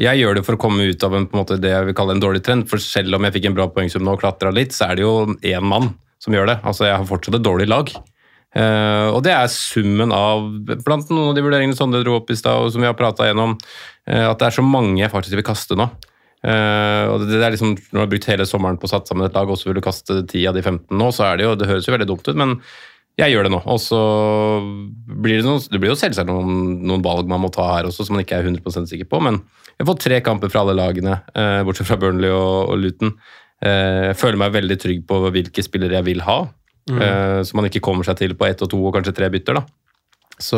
jeg 0.00 0.16
gjør 0.22 0.38
det 0.38 0.44
for 0.46 0.56
å 0.56 0.60
komme 0.60 0.86
ut 0.88 1.02
av 1.04 1.14
en, 1.14 1.26
på 1.28 1.36
en 1.36 1.42
måte, 1.42 1.58
det 1.60 1.74
jeg 1.74 1.88
vil 1.90 1.96
kalle 1.98 2.14
en 2.16 2.22
dårlig 2.22 2.40
trend. 2.46 2.64
For 2.70 2.80
selv 2.80 3.18
om 3.18 3.26
jeg 3.26 3.34
fikk 3.36 3.50
en 3.50 3.56
bra 3.58 3.66
poengsum 3.68 4.06
nå 4.06 4.14
og 4.16 4.22
klatra 4.22 4.52
litt, 4.54 4.72
så 4.72 4.88
er 4.88 4.96
det 4.96 5.04
jo 5.04 5.12
én 5.36 5.66
mann 5.66 5.90
som 6.24 6.32
gjør 6.32 6.48
det. 6.48 6.56
Altså, 6.64 6.86
Jeg 6.88 6.96
har 6.96 7.04
fortsatt 7.08 7.36
et 7.36 7.44
dårlig 7.44 7.68
lag. 7.68 7.92
Eh, 8.50 9.08
og 9.14 9.22
det 9.22 9.30
er 9.30 9.46
summen 9.52 10.10
av 10.10 10.42
Blant 10.82 11.10
noen 11.12 11.28
av 11.30 11.36
de 11.36 11.42
vurderingene 11.44 11.76
Sondre 11.78 12.02
dro 12.02 12.16
opp 12.18 12.32
i 12.34 12.38
stad, 12.38 12.58
og 12.58 12.72
som 12.74 12.82
vi 12.82 12.88
har 12.88 12.98
prata 12.98 13.28
gjennom, 13.28 13.54
uh, 14.10 14.26
at 14.26 14.40
det 14.40 14.48
er 14.48 14.56
så 14.56 14.64
mange 14.66 14.98
jeg 14.98 15.12
faktisk 15.12 15.38
vil 15.38 15.46
kaste 15.46 15.78
nå. 15.78 15.86
Uh, 16.40 17.04
og 17.12 17.22
det, 17.22 17.36
det 17.36 17.44
er 17.46 17.54
liksom, 17.54 17.76
Når 17.76 17.98
du 17.98 18.00
har 18.00 18.10
brukt 18.10 18.30
hele 18.32 18.46
sommeren 18.48 18.78
på 18.80 18.88
å 18.88 18.92
satt 18.94 19.10
sammen 19.10 19.28
et 19.28 19.36
lag, 19.36 19.50
og 19.50 19.60
så 19.60 19.68
vil 19.68 19.78
du 19.78 19.84
kaste 19.84 20.22
10 20.24 20.48
av 20.50 20.56
de 20.56 20.64
15 20.64 20.98
nå, 20.98 21.10
så 21.14 21.28
er 21.28 21.38
det 21.38 21.46
jo 21.46 21.56
Det 21.60 21.68
høres 21.68 21.86
jo 21.86 21.94
veldig 21.94 22.08
dumt 22.08 22.26
ut, 22.26 22.38
men 22.40 22.56
jeg 23.20 23.34
gjør 23.34 23.46
det 23.46 23.52
nå. 23.52 23.60
Og 23.68 23.80
så 23.82 24.00
blir 25.20 25.38
det 25.38 25.44
noen, 25.46 25.60
Det 25.70 25.78
blir 25.78 25.92
jo 25.92 25.98
selvsagt 26.00 26.30
noen, 26.30 26.80
noen 26.88 27.04
valg 27.04 27.28
man 27.30 27.42
må 27.44 27.52
ta 27.54 27.68
her 27.74 27.90
også, 27.90 28.08
som 28.08 28.16
man 28.16 28.24
ikke 28.24 28.38
er 28.40 28.48
100% 28.48 28.90
sikker 28.90 29.10
på, 29.10 29.20
men 29.22 29.42
jeg 29.76 29.84
har 29.84 29.90
fått 29.92 30.06
tre 30.08 30.18
kamper 30.24 30.50
fra 30.52 30.64
alle 30.64 30.74
lagene, 30.76 31.14
bortsett 31.64 31.88
fra 31.88 31.96
Burnley 32.00 32.28
og, 32.28 32.72
og 32.72 32.82
Luton. 32.82 33.14
Jeg 33.64 34.16
føler 34.20 34.36
meg 34.42 34.52
veldig 34.52 34.76
trygg 34.80 35.06
på 35.08 35.20
hvilke 35.32 35.64
spillere 35.64 35.96
jeg 35.96 36.08
vil 36.10 36.20
ha, 36.26 36.42
Mm. 36.88 37.02
eh, 37.02 37.40
så 37.44 37.54
man 37.58 37.68
ikke 37.68 37.82
kommer 37.84 38.04
seg 38.08 38.16
til 38.22 38.34
på 38.38 38.46
ett 38.48 38.62
og 38.64 38.70
to 38.72 38.80
og 38.86 38.94
kanskje 38.96 39.16
tre 39.16 39.28
bytter. 39.32 39.60
da. 39.60 39.66
Så 40.40 40.56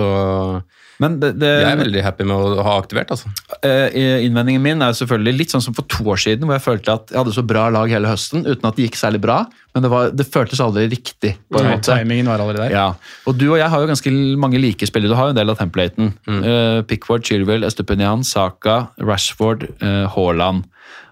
Men 1.02 1.16
det, 1.18 1.32
det, 1.42 1.48
jeg 1.64 1.72
er 1.74 1.78
veldig 1.80 2.02
happy 2.04 2.24
med 2.28 2.36
å 2.36 2.62
ha 2.62 2.76
aktivert, 2.78 3.10
altså. 3.10 3.30
Eh, 3.66 4.22
Innvendingen 4.22 4.62
min 4.62 4.84
er 4.84 4.92
jo 4.92 5.00
selvfølgelig 5.00 5.32
litt 5.40 5.50
sånn 5.54 5.64
som 5.64 5.74
for 5.74 5.88
to 5.90 6.04
år 6.12 6.20
siden, 6.22 6.46
hvor 6.46 6.54
jeg 6.54 6.62
følte 6.62 6.94
at 6.94 7.10
jeg 7.10 7.18
hadde 7.18 7.34
så 7.34 7.42
bra 7.42 7.64
lag 7.74 7.90
hele 7.90 8.06
høsten 8.06 8.44
uten 8.46 8.68
at 8.68 8.78
det 8.78 8.86
gikk 8.86 9.00
særlig 9.00 9.18
bra. 9.24 9.40
Men 9.74 9.82
det, 9.82 9.90
var, 9.90 10.12
det 10.14 10.28
føltes 10.30 10.62
aldri 10.62 10.84
riktig. 10.92 11.32
på 11.50 11.58
en 11.58 11.66
Nei, 11.66 11.74
måte. 11.74 11.96
Timingen 11.98 12.30
var 12.30 12.44
allerede 12.44 12.68
der. 12.68 12.76
Ja, 12.76 12.86
og 13.26 13.38
Du 13.40 13.48
og 13.48 13.58
jeg 13.58 13.70
har 13.72 13.82
jo 13.82 13.90
ganske 13.90 14.12
mange 14.44 14.60
like 14.62 14.86
spillere. 14.86 15.10
Du 15.10 15.18
har 15.18 15.30
jo 15.32 15.34
en 15.34 15.40
del 15.40 15.50
av 15.50 15.58
templaten. 15.58 16.12
Eh, 16.28 16.82
Pickford, 16.86 17.26
Chilwell, 17.26 17.66
Estupinian, 17.66 18.22
Saka, 18.22 18.84
Rashford, 19.02 19.66
uh, 19.82 20.06
Haaland. 20.14 20.68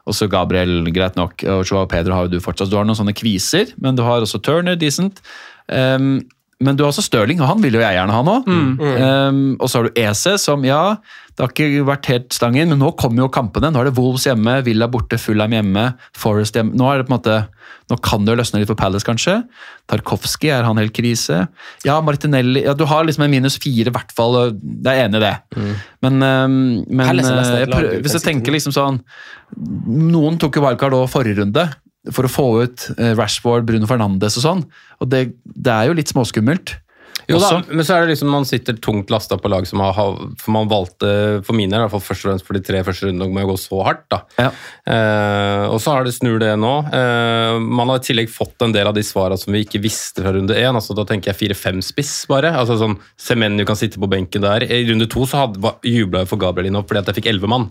Og 0.08 0.16
så 0.16 0.28
Gabriel, 0.30 0.84
greit 0.94 1.18
nok. 1.18 1.44
Og 1.58 1.62
Joao 1.68 1.88
Pedro 1.90 2.16
har 2.16 2.26
jo 2.26 2.34
du 2.34 2.44
fortsatt. 2.44 2.70
Du 2.72 2.78
har 2.78 2.86
noen 2.88 2.98
sånne 2.98 3.16
kviser, 3.16 3.74
men 3.82 3.98
du 3.98 4.04
har 4.06 4.24
også 4.24 4.40
Turner, 4.44 4.78
decent. 4.80 5.20
Um, 5.68 6.20
men 6.60 6.76
du 6.76 6.82
har 6.84 6.90
også 6.92 7.06
Stirling, 7.06 7.40
og 7.40 7.48
han 7.48 7.62
vil 7.64 7.78
jo 7.78 7.80
jeg 7.80 7.96
gjerne 7.96 8.12
ha 8.12 8.20
nå. 8.26 8.34
Um, 8.44 9.40
og 9.56 9.70
så 9.70 9.80
har 9.80 9.88
du 9.88 10.00
EC, 10.02 10.24
som 10.42 10.64
ja, 10.66 10.82
det 11.32 11.40
har 11.40 11.54
ikke 11.54 11.86
vært 11.88 12.10
helt 12.10 12.36
stangen, 12.36 12.68
men 12.74 12.82
nå 12.82 12.90
kommer 13.00 13.24
jo 13.24 13.30
kampene. 13.32 13.70
Nå 13.72 13.80
er 13.80 13.88
det 13.88 13.94
Wolves 13.96 14.26
hjemme, 14.28 14.58
Villa 14.66 14.90
borte, 14.92 15.16
Fulham 15.16 15.56
hjemme, 15.56 15.86
Forest 16.20 16.58
hjemme. 16.58 16.76
Nå 16.76 16.90
er 16.90 17.00
det 17.00 17.08
på 17.08 17.14
en 17.14 17.16
måte, 17.16 17.38
nå 17.88 17.96
kan 18.04 18.26
det 18.26 18.34
jo 18.34 18.40
løsne 18.42 18.60
litt 18.60 18.68
for 18.68 18.76
Palace, 18.76 19.08
kanskje. 19.08 19.38
Tarkovskij, 19.88 20.52
er 20.58 20.68
han 20.68 20.80
helt 20.82 20.92
krise? 20.96 21.46
Ja, 21.88 21.96
Martinelli 22.04 22.66
ja, 22.66 22.76
Du 22.76 22.84
har 22.92 23.08
liksom 23.08 23.24
en 23.24 23.32
minus 23.32 23.56
fire, 23.62 23.88
i 23.88 23.96
hvert 23.96 24.12
fall. 24.12 24.36
Jeg 24.52 24.90
er 24.92 25.06
enig 25.08 25.22
i 25.22 25.24
det. 25.24 25.34
Men, 26.04 26.20
um, 26.20 26.58
men 26.92 27.24
jeg 27.24 27.72
prøver, 27.72 28.02
hvis 28.04 28.20
jeg 28.20 28.26
tenker 28.26 28.52
liksom 28.54 28.76
sånn 28.76 29.00
Noen 29.90 30.36
tok 30.40 30.60
jo 30.60 30.62
wildcard 30.62 30.94
òg 30.94 31.08
forrige 31.10 31.40
runde 31.40 31.64
for 32.08 32.26
å 32.26 32.32
få 32.32 32.46
ut 32.64 32.86
eh, 32.96 33.12
Rashford, 33.18 33.66
Bruno 33.68 33.88
Fernandes 33.90 34.38
og 34.40 34.46
sånn. 34.46 34.62
Og 35.00 35.10
det, 35.12 35.26
det 35.44 35.74
er 35.74 35.90
jo 35.90 35.98
litt 35.98 36.12
småskummelt. 36.12 36.78
Jo 37.30 37.38
da, 37.38 37.60
men 37.68 37.84
så 37.86 37.94
er 37.94 38.04
det 38.04 38.14
liksom 38.14 38.30
man 38.32 38.46
sitter 38.48 38.78
tungt 38.82 39.10
lasta 39.12 39.36
på 39.38 39.50
lag 39.52 39.66
som 39.68 39.82
har 39.82 39.94
For 40.40 40.50
man 40.54 40.70
valgte, 40.70 41.10
for 41.46 41.56
min 41.56 41.70
del, 41.70 41.78
i 41.78 41.84
hvert 41.84 41.94
fall 41.94 42.02
først 42.02 42.24
og 42.24 42.30
fremst 42.30 42.46
for 42.48 42.58
de 42.58 42.62
tre 42.64 42.80
første 42.86 43.06
rundene, 43.06 43.30
med 43.34 43.46
å 43.46 43.52
gå 43.52 43.58
så 43.60 43.82
hardt. 43.86 44.06
da. 44.10 44.22
Ja. 44.40 44.48
Eh, 44.90 45.66
og 45.70 45.78
så 45.82 45.94
har 45.94 46.06
det 46.06 46.14
snur 46.16 46.40
det 46.42 46.52
nå. 46.58 46.72
Eh, 46.96 47.58
man 47.62 47.92
har 47.92 48.00
i 48.00 48.06
tillegg 48.08 48.32
fått 48.32 48.64
en 48.66 48.74
del 48.74 48.90
av 48.90 48.96
de 48.96 49.04
svarene 49.06 49.38
som 49.40 49.54
vi 49.54 49.62
ikke 49.66 49.82
visste 49.84 50.24
fra 50.24 50.34
runde 50.34 50.56
én. 50.56 50.74
Altså, 50.74 50.96
da 50.96 51.06
tenker 51.08 51.32
jeg 51.32 51.40
fire-fem 51.44 51.84
spiss, 51.84 52.24
bare. 52.30 52.54
Altså 52.56 52.78
sånn, 52.80 52.98
Semenyo 53.20 53.68
kan 53.68 53.78
sitte 53.78 54.00
på 54.02 54.10
benken 54.10 54.44
der. 54.46 54.66
I 54.66 54.82
runde 54.90 55.08
to 55.10 55.28
så 55.28 55.46
jubla 55.86 56.24
jeg 56.24 56.32
for 56.32 56.40
Gabriel 56.40 56.80
opp 56.80 56.90
fordi 56.90 57.04
at 57.04 57.12
jeg 57.12 57.20
fikk 57.20 57.30
elleve 57.34 57.50
mann. 57.50 57.70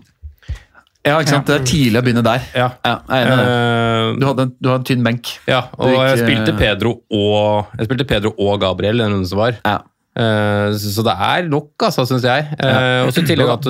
Ja, 1.06 1.14
ikke 1.20 1.30
sant? 1.32 1.46
Det 1.48 1.54
er 1.60 1.64
tidlig 1.64 1.96
å 1.96 2.02
begynne 2.04 2.22
der. 2.26 2.40
Ja. 2.54 2.68
Ja, 2.84 2.96
jeg 3.08 3.22
er 3.22 3.26
enig 3.26 3.32
i 3.32 3.36
det. 3.40 3.46
Eh, 3.50 4.14
Du 4.20 4.26
hadde, 4.26 4.42
en- 4.42 4.54
du 4.60 4.68
hadde 4.68 4.80
en 4.82 4.88
tynn 4.90 5.02
benk. 5.06 5.24
ja, 5.48 5.60
og 5.78 5.88
gikk, 5.88 6.00
jeg 6.10 6.18
spilte 6.26 6.50
eh, 6.52 6.58
Pedro 6.58 6.90
og 7.10 7.66
jeg 7.78 7.86
spilte 7.88 8.04
Pedro 8.10 8.30
og 8.38 8.60
Gabriel 8.60 8.98
den 9.00 9.10
runden 9.14 9.26
som 9.26 9.38
var. 9.38 9.52
Ja. 9.64 9.78
Eh, 10.20 10.72
Så 10.76 11.02
det 11.06 11.14
er 11.16 11.42
nok, 11.48 11.70
altså, 11.80 12.04
syns 12.04 12.22
jeg. 12.28 12.44
Ja. 12.60 13.04
Og 13.06 13.12
så 13.14 13.20
i 13.24 13.26
tillegg 13.30 13.48
at 13.48 13.64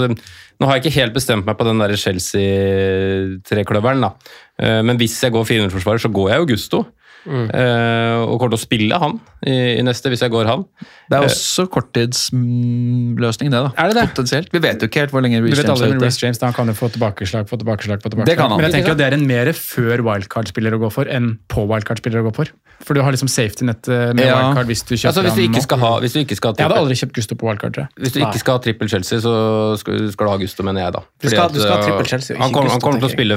Nå 0.60 0.66
har 0.66 0.74
jeg 0.76 0.82
ikke 0.84 0.98
helt 1.00 1.14
bestemt 1.14 1.46
meg 1.46 1.56
på 1.56 1.64
den 1.64 1.78
der 1.78 1.94
Chelsea-trekløveren, 1.96 4.00
da. 4.04 4.10
Men 4.84 4.98
hvis 5.00 5.14
jeg 5.24 5.32
går 5.32 5.46
400-forsvarer, 5.48 6.00
så 6.02 6.10
går 6.12 6.28
jeg 6.34 6.38
jo 6.42 6.48
Gusto. 6.52 6.80
Eh, 7.28 8.16
og 8.24 8.38
kommer 8.40 8.54
til 8.54 8.58
å 8.58 8.62
spille 8.62 8.96
han 9.02 9.18
i, 9.44 9.76
i 9.76 9.82
neste, 9.84 10.08
hvis 10.12 10.22
jeg 10.24 10.32
går 10.32 10.48
han. 10.48 10.62
Det 11.10 11.18
er 11.18 11.26
også 11.26 11.66
korttidsløsning, 11.68 13.50
det. 13.52 13.60
da. 13.66 13.70
Er 13.76 13.90
det 13.90 13.98
det? 13.98 14.04
Potensielt. 14.14 14.48
Vi 14.54 14.62
vet 14.62 14.80
jo 14.80 14.88
ikke 14.88 15.04
helt 15.04 15.14
hvor 15.14 15.24
lenge 15.24 15.42
Reece 15.42 15.60
vet 15.60 15.68
James 15.68 15.82
aldri 15.82 15.90
er 15.90 16.00
ute. 16.00 16.24
James, 16.24 16.40
da 16.40 16.48
han 16.50 16.56
kan 16.56 16.72
jo 16.72 16.76
få 16.78 16.88
tilbakeslag, 16.94 17.48
på 17.50 17.58
tilbakeslag, 17.60 18.00
på 18.02 18.12
tilbakeslag. 18.12 18.30
Det 18.30 18.38
kan 18.40 18.52
han. 18.54 18.60
Men 18.60 18.68
jeg 18.70 18.76
tenker 18.78 18.96
at 18.96 19.00
det 19.02 19.08
er 19.10 19.16
en 19.18 19.26
mer 19.28 19.52
før 19.56 20.04
wildcard-spiller 20.06 20.76
å 20.76 20.82
gå 20.84 20.92
for 20.94 21.10
enn 21.10 21.34
på 21.52 21.66
wildcard-spiller 21.68 22.22
å 22.22 22.28
gå 22.30 22.34
for. 22.40 22.52
For 22.80 22.96
du 22.96 23.02
har 23.04 23.12
liksom 23.12 23.28
safety-nettet 23.28 24.14
med 24.16 24.24
Ja. 24.24 24.38
wildcard 24.40 24.70
hvis 24.70 24.84
du 24.88 24.94
kjøper 24.96 25.10
Altså, 25.10 25.22
hvis 25.26 25.36
du 25.36 25.42
ikke 25.44 25.64
skal 25.66 25.78
ha, 25.84 25.92
hvis 26.00 26.14
du 26.16 26.20
ikke 26.22 26.36
skal 26.38 26.54
ha 26.54 26.56
Jeg 26.56 26.68
hadde 26.70 26.80
aldri 26.80 26.96
kjøpt 26.96 27.14
Gusto 27.18 27.34
på 27.36 27.48
wildcard, 27.50 27.74
tror 27.74 27.84
jeg. 27.84 27.90
hvis 28.00 28.12
du 28.14 28.20
ikke 28.24 28.40
skal 28.40 28.56
ha 28.56 28.62
trippel 28.64 28.88
Chelsea, 28.88 29.18
så 29.20 29.34
skal, 29.76 30.06
skal 30.14 30.26
du 30.26 30.30
ha 30.30 30.38
Gusto, 30.40 30.62
mener 30.64 30.86
jeg, 30.86 30.92
da. 30.96 31.02
Du 31.20 31.28
skal- 31.28 31.44
at, 31.44 31.52
du 31.52 31.60
skal 31.60 31.74
ha 31.74 31.78
at, 31.78 31.84
trippel 31.84 32.06
uh, 32.06 32.10
Chelsea, 32.14 32.36
Han 32.38 32.48
ikke 32.48 32.54
kommer, 32.56 32.70
han 32.70 32.80
spille 32.80 33.36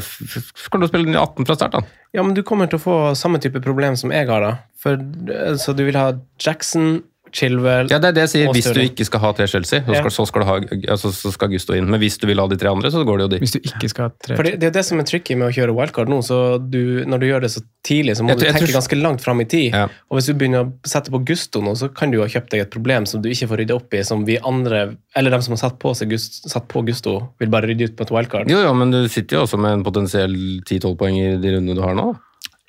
kommer 0.69 0.87
til 0.87 0.87
å 0.87 0.93
spille 0.93 1.19
18 1.19 1.45
fra 1.45 1.55
start, 1.59 1.73
han. 1.73 1.83
Ja, 2.13 2.21
men 2.21 2.35
du 2.37 2.43
kommer 2.45 2.69
til 2.69 2.77
å 2.77 2.83
få 2.83 2.95
samme 3.17 3.39
type 3.41 3.57
problem 3.59 3.72
som 3.95 4.11
jeg 4.11 4.27
har, 4.27 4.39
da. 4.41 4.57
For, 4.77 4.93
eh, 4.93 5.55
så 5.55 5.75
du 5.75 5.83
vil 5.85 5.95
ha 5.95 6.13
Jackson, 6.39 7.03
Chilwell 7.33 7.87
Ja, 7.89 7.97
det 7.97 8.09
er 8.11 8.13
det 8.13 8.21
jeg 8.27 8.29
sier. 8.29 8.51
Hvis 8.53 8.67
du 8.75 8.79
ikke 8.79 9.05
skal 9.07 9.19
ha 9.23 9.31
tre 9.33 9.47
Chelsea, 9.47 9.79
så 9.81 9.89
skal, 9.89 10.03
Ja. 10.05 10.09
så 10.13 10.25
skal, 10.27 10.41
du 10.43 10.45
ha, 10.45 10.59
altså, 10.93 11.09
så 11.09 11.31
skal 11.33 11.49
Gusto 11.49 11.73
inn. 11.73 11.89
Men 11.89 11.99
hvis 11.99 12.19
du 12.21 12.27
vil 12.27 12.37
ha 12.37 12.45
de 12.45 12.55
tre 12.55 12.69
andre, 12.69 12.91
så 12.91 13.01
går 13.03 13.17
det 13.17 13.23
jo 13.23 13.27
de. 13.33 13.39
Hvis 13.41 13.53
du 13.53 13.59
ikke 13.59 13.89
skal 13.89 14.03
ha 14.05 14.09
tre 14.21 14.35
For 14.35 14.43
det, 14.43 14.59
det 14.59 14.67
er 14.67 14.75
det 14.77 14.85
som 14.85 14.99
er 14.99 15.03
tricky 15.03 15.33
med 15.35 15.47
å 15.49 15.51
kjøre 15.55 15.73
wildcard 15.73 16.09
nå. 16.09 16.19
så 16.21 16.59
du, 16.61 17.03
Når 17.09 17.19
du 17.19 17.25
gjør 17.25 17.41
det 17.41 17.49
så 17.55 17.63
tidlig, 17.83 18.13
så 18.17 18.21
må 18.21 18.29
Jeg 18.29 18.37
du 18.37 18.45
jeg 18.45 18.53
tenke 18.53 18.67
tror- 18.69 18.77
ganske 18.77 19.01
langt 19.01 19.21
fram 19.21 19.41
i 19.41 19.45
tid. 19.45 19.73
Ja. 19.73 19.85
Og 20.11 20.19
hvis 20.19 20.27
du 20.27 20.33
begynner 20.35 20.61
å 20.67 20.73
sette 20.85 21.09
på 21.09 21.25
Gusto 21.25 21.59
nå, 21.61 21.73
så 21.75 21.89
kan 21.91 22.11
du 22.11 22.17
jo 22.17 22.21
ha 22.21 22.27
kjøpt 22.29 22.49
deg 22.51 22.61
et 22.61 22.69
problem 22.69 23.07
som 23.07 23.19
du 23.19 23.29
ikke 23.29 23.47
får 23.49 23.57
rydde 23.65 23.73
opp 23.81 23.91
i, 23.95 24.03
som 24.03 24.23
vi 24.25 24.37
andre, 24.37 24.95
eller 25.15 25.31
dem 25.31 25.41
som 25.41 25.53
har 25.57 25.57
satt 25.71 25.79
på, 25.79 25.89
seg 25.95 26.09
Gust, 26.13 26.47
satt 26.47 26.67
på 26.67 26.85
Gusto, 26.85 27.29
vil 27.39 27.49
bare 27.49 27.65
rydde 27.65 27.89
ut 27.89 27.95
på 27.97 28.03
et 28.05 28.11
wildcard. 28.11 28.47
Jo, 28.47 28.61
jo, 28.61 28.73
men 28.75 28.91
du 28.91 29.07
sitter 29.09 29.37
jo 29.37 29.47
også 29.47 29.57
med 29.57 29.71
en 29.79 29.83
potensiell 29.83 30.61
10-12 30.61 30.95
poeng 30.97 31.17
i 31.17 31.37
de 31.41 31.49
rundene 31.57 31.73
du 31.73 31.81
har 31.81 31.95
nå. 31.95 32.13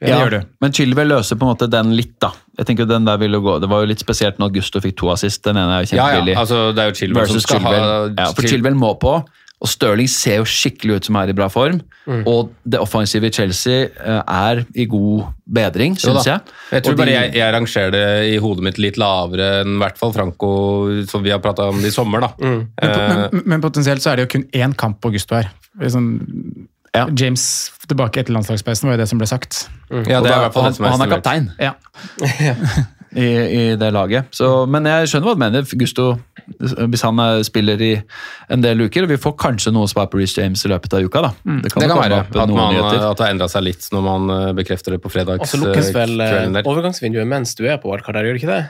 Det 0.03 0.09
Ja, 0.11 0.19
gjør 0.25 0.31
du. 0.31 0.41
Men 0.61 0.73
Chilwell 0.75 1.09
løser 1.09 1.37
på 1.39 1.47
en 1.47 1.53
måte 1.55 1.69
den 1.71 1.93
litt, 1.97 2.17
da. 2.21 2.33
Jeg 2.59 2.67
tenker 2.67 2.85
den 2.91 3.05
der 3.07 3.17
ville 3.23 3.39
gå. 3.41 3.61
Det 3.63 3.69
var 3.71 3.85
jo 3.85 3.87
litt 3.93 4.03
spesielt 4.03 4.39
når 4.43 4.53
Gusto 4.59 4.81
fikk 4.83 4.97
to 5.01 5.09
assist. 5.15 5.43
Den 5.47 5.57
ene 5.57 5.79
er 5.81 5.87
jo 5.87 5.97
Ja, 5.97 6.09
ja, 6.19 6.35
altså 6.41 6.75
det 6.75 6.83
er 6.83 6.91
jo 6.91 6.99
Chilwell 6.99 7.27
som 7.31 7.41
skal 7.41 7.61
Chilwell. 7.61 7.81
ha 7.81 8.09
Ja, 8.27 8.33
for 8.33 8.43
Chil- 8.43 8.57
Chilwell 8.59 8.75
må 8.75 8.99
på. 9.01 9.25
Og 9.65 9.69
Stirling 9.71 10.09
ser 10.11 10.43
jo 10.43 10.45
skikkelig 10.45 10.97
ut 10.99 11.05
som 11.07 11.17
er 11.17 11.31
i 11.31 11.33
bra 11.33 11.47
form. 11.49 11.79
Mm. 12.07 12.25
Og 12.29 12.51
det 12.69 12.81
offensive 12.83 13.25
i 13.25 13.31
Chelsea 13.33 13.87
eh, 13.87 14.21
er 14.29 14.65
i 14.77 14.85
god 14.85 15.23
bedring, 15.49 15.95
syns 15.97 16.27
jeg. 16.27 16.41
Jeg 16.75 16.83
tror 16.85 16.93
de, 16.93 16.99
bare 17.01 17.15
jeg, 17.15 17.31
jeg 17.39 17.55
rangerer 17.55 17.91
det 17.95 18.35
i 18.35 18.37
hodet 18.45 18.63
mitt 18.67 18.79
litt 18.83 18.99
lavere 19.01 19.63
enn 19.63 19.77
i 19.77 19.81
hvert 19.81 19.97
fall 19.97 20.13
Franco, 20.13 20.51
som 21.09 21.23
vi 21.25 21.31
har 21.33 21.39
prata 21.41 21.71
om 21.71 21.81
det 21.81 21.89
i 21.95 21.97
sommer. 21.97 22.21
da. 22.21 22.33
Men, 22.43 22.69
Eh, 22.83 23.29
men, 23.33 23.43
men 23.47 23.61
potensielt 23.63 24.03
så 24.05 24.11
er 24.13 24.17
det 24.17 24.27
jo 24.27 24.33
kun 24.39 24.45
én 24.53 24.77
kamp 24.77 25.01
på 25.01 25.15
Gusto 25.15 25.35
her. 25.39 25.49
Sånn, 25.81 26.11
Ja. 26.95 27.09
James 27.19 27.45
tilbake 27.89 28.23
etter 28.23 28.33
landslagspausen 28.37 28.89
var 28.89 28.97
jo 28.97 29.03
det 29.03 29.09
som 29.11 29.21
ble 29.21 29.27
sagt. 29.29 29.65
ja, 29.91 30.21
det 30.23 30.31
er 30.31 30.37
i 30.39 30.43
hvert 30.47 30.55
fall 30.55 30.69
han, 30.69 30.73
det 30.73 30.79
som 30.79 30.87
er 30.87 30.95
han 30.95 31.05
er 31.05 31.15
kaptein 31.17 31.49
Ja. 31.61 31.75
i, 33.15 33.27
i 33.27 33.77
det 33.79 33.91
laget. 33.95 34.31
Så, 34.35 34.49
men 34.71 34.87
jeg 34.89 35.11
skjønner 35.11 35.29
hva 35.29 35.35
du 35.37 35.43
mener. 35.43 35.67
Gusto, 35.79 36.07
hvis 36.91 37.05
han 37.07 37.21
er, 37.23 37.43
spiller 37.47 37.83
i 37.85 37.93
en 38.53 38.65
del 38.65 38.87
uker, 38.87 39.07
vi 39.11 39.19
får 39.21 39.37
kanskje 39.41 39.73
noe 39.75 39.91
svar 39.91 40.09
på 40.11 40.19
Reece 40.19 40.43
James 40.43 40.65
i 40.67 40.73
løpet 40.73 40.97
av 40.99 41.07
uka, 41.07 41.23
da. 41.29 41.31
Det 41.63 41.71
jo 41.71 41.77
kan 41.79 41.95
være 42.01 42.23
at, 42.25 42.35
man, 42.51 42.81
at 42.81 42.99
det 42.99 43.23
har 43.23 43.31
endra 43.31 43.51
seg 43.53 43.67
litt 43.69 43.87
når 43.95 44.07
man 44.09 44.35
eh, 44.35 44.49
bekrefter 44.59 44.97
det 44.97 45.03
på 45.05 45.13
Og 45.13 45.47
så 45.51 45.63
lukkes 45.63 45.93
vel 45.95 46.19
eh, 46.25 46.61
overgangsvinduet 46.65 47.31
mens 47.31 47.55
du 47.59 47.65
er 47.69 47.79
på 47.83 47.93
wildcard 47.93 48.19
gjør 48.23 48.35
det 48.35 48.43
ikke 48.43 48.53
det? 48.53 48.63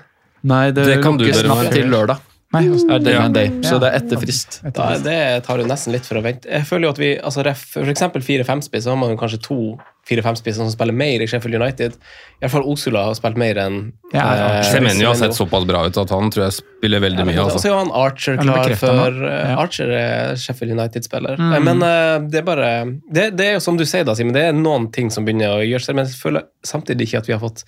Nei, 0.44 0.64
det, 0.76 0.86
Det 0.90 1.00
kan 1.04 1.18
lukkes 1.20 1.44
natt 1.48 1.72
til 1.72 1.88
lørdag. 1.92 2.20
Nei, 2.54 2.64
Er 2.94 3.02
det 3.02 3.14
Ja. 3.14 3.28
day, 3.28 3.48
så 3.66 3.80
det 3.82 3.90
er 3.92 3.96
etter 4.00 4.20
frist. 4.22 4.60
Da, 4.74 4.92
det 5.02 5.44
tar 5.46 5.58
jo 5.58 5.66
nesten 5.66 5.92
litt 5.92 6.06
for 6.06 6.20
å 6.20 6.22
vente. 6.24 6.46
Jeg 6.48 6.66
føler 6.68 6.86
jo 6.88 6.92
at 6.94 6.98
vi, 7.02 7.10
altså 7.18 7.42
For 7.56 7.90
eksempel 7.90 8.22
4-5-spiss, 8.22 8.84
så 8.86 8.94
har 8.94 8.96
man 9.00 9.10
jo 9.10 9.18
kanskje 9.20 9.40
to 9.42 9.58
4-5-spisser 10.04 10.60
som 10.60 10.68
spiller 10.70 10.92
mer 10.92 11.22
i 11.24 11.26
Sheffield 11.26 11.56
United. 11.56 11.94
I 11.96 12.44
hvert 12.44 12.52
fall 12.52 12.66
Osula 12.68 13.06
har 13.06 13.14
spilt 13.16 13.38
mer 13.40 13.56
enn 13.62 13.78
Ja, 14.12 14.26
eh, 14.60 14.62
Semenyo 14.68 15.06
har 15.08 15.14
sett 15.16 15.32
såpass 15.34 15.64
bra 15.66 15.86
ut 15.88 15.96
at 15.96 16.10
han 16.12 16.28
tror 16.30 16.44
jeg 16.44 16.58
spiller 16.58 17.00
veldig 17.00 17.24
mye. 17.24 17.38
Og 17.40 17.50
så 17.50 17.56
Altså. 17.56 17.64
er 17.64 17.72
jo 17.72 17.78
han 17.78 17.92
Archer 18.02 18.36
klar 18.42 18.74
for 18.76 19.24
eh, 19.24 19.48
ja. 19.48 19.56
Archer 19.64 19.94
er 19.96 20.36
Sheffield 20.36 20.76
United-spiller. 20.76 21.40
Mm. 21.40 21.64
Men 21.64 21.82
uh, 21.82 22.28
det 22.28 22.42
er 22.42 22.46
bare 22.46 22.70
det, 23.10 23.30
det 23.38 23.46
er 23.48 23.52
jo 23.56 23.64
som 23.64 23.76
du 23.80 23.84
sier, 23.88 24.04
da, 24.04 24.12
Simen, 24.14 24.34
det 24.36 24.44
er 24.50 24.52
noen 24.52 24.90
ting 24.92 25.10
som 25.10 25.24
begynner 25.24 25.56
å 25.56 25.64
gjøre 25.64 25.80
seg, 25.88 25.96
men 25.96 26.06
jeg 26.06 26.20
føler 26.20 26.44
samtidig 26.64 27.08
ikke 27.08 27.18
at 27.24 27.26
vi 27.32 27.32
har 27.32 27.40
fått 27.40 27.64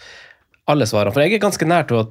alle 0.69 0.85
svarene. 0.85 1.15
For 1.15 1.23
jeg 1.25 1.33
er 1.39 1.43
ganske 1.47 1.67
nær 1.67 1.87
til 1.89 2.03
å 2.03 2.07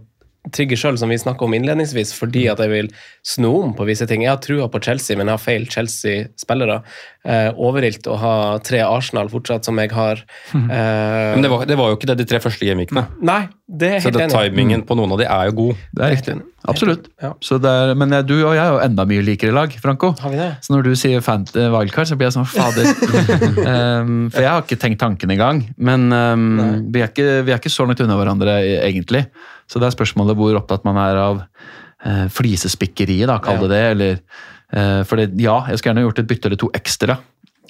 trigger 0.53 0.77
sjøl, 0.77 0.97
som 0.97 1.10
vi 1.10 1.17
snakka 1.17 1.45
om 1.47 1.53
innledningsvis, 1.58 2.13
fordi 2.13 2.47
at 2.51 2.60
jeg 2.60 2.70
vil 2.70 2.89
snu 3.26 3.49
om 3.63 3.74
på 3.74 3.86
visse 3.88 4.05
ting. 4.07 4.22
Jeg 4.24 4.30
har 4.36 4.41
trua 4.43 4.67
på 4.70 4.82
Chelsea, 4.84 5.17
men 5.17 5.28
jeg 5.28 5.34
har 5.39 5.43
feil 5.45 5.65
Chelsea-spillere. 5.72 6.82
Eh, 7.26 7.49
overilt 7.57 8.05
å 8.05 8.17
ha 8.22 8.34
tre 8.61 8.84
Arsenal 8.86 9.30
fortsatt, 9.30 9.65
som 9.65 9.78
jeg 9.82 9.91
har. 9.91 10.22
Eh, 10.53 11.32
Men 11.34 11.41
det 11.41 11.49
var, 11.49 11.65
det 11.65 11.78
var 11.80 11.89
jo 11.89 11.97
ikke 11.97 12.11
det 12.11 12.17
de 12.22 12.26
tre 12.30 12.39
første 12.43 12.65
gameweekene. 12.67 13.07
Nei, 13.26 13.47
det 13.67 13.89
er 13.95 13.99
Så 14.03 14.11
helt 14.11 14.20
det, 14.20 14.28
enig. 14.30 14.51
timingen 14.51 14.84
på 14.86 14.95
noen 14.99 15.11
av 15.15 15.17
de 15.24 15.26
er 15.26 15.45
jo 15.49 15.55
god. 15.63 15.76
Det 15.95 16.03
er 16.05 16.13
riktig. 16.15 16.36
Absolutt. 16.67 17.07
Ja. 17.22 17.32
Så 17.45 17.59
det 17.61 17.70
er, 17.70 17.93
men 17.95 18.09
jeg- 18.09 18.26
du 18.26 18.34
og 18.45 18.53
jeg 18.55 18.61
er 18.65 18.72
jo 18.74 18.80
enda 18.82 19.05
mye 19.05 19.22
likere 19.26 19.53
lag, 19.53 19.72
Franco. 19.82 20.13
Har 20.20 20.30
vi 20.32 20.38
det? 20.38 20.57
Så 20.61 20.74
når 20.74 20.84
du 20.84 20.91
sier 20.95 21.17
eh, 21.17 21.70
wildcard, 21.74 22.07
så 22.09 22.15
blir 22.17 22.30
jeg 22.30 22.38
sånn 22.38 22.47
fader. 22.49 22.86
um, 23.65 24.30
for 24.34 24.41
jeg 24.41 24.49
har 24.49 24.61
ikke 24.63 24.80
tenkt 24.82 24.99
tanken 25.01 25.30
engang. 25.34 25.63
Men 25.78 26.11
um, 26.13 26.91
vi, 26.91 27.01
er 27.01 27.09
ikke, 27.11 27.43
vi 27.45 27.51
er 27.53 27.59
ikke 27.61 27.74
så 27.74 27.86
langt 27.88 28.01
unna 28.01 28.17
hverandre 28.17 28.59
e- 28.61 28.82
egentlig. 28.89 29.26
Så 29.70 29.82
det 29.82 29.89
er 29.89 29.95
spørsmålet 29.95 30.38
hvor 30.39 30.57
opptatt 30.59 30.86
man 30.88 30.99
er 31.01 31.20
av 31.22 31.39
eh, 32.05 32.26
flisespikkeriet, 32.34 33.30
da, 33.32 33.39
kall 33.43 33.63
det 33.66 33.72
det. 33.74 33.84
Eller, 33.93 34.20
eh, 34.74 34.99
for 35.07 35.22
det, 35.22 35.32
ja, 35.41 35.61
jeg 35.70 35.82
skulle 35.82 35.93
gjerne 35.93 36.05
gjort 36.07 36.22
et 36.22 36.30
bytte 36.32 36.51
eller 36.51 36.61
to 36.61 36.72
ekstra. 36.78 37.18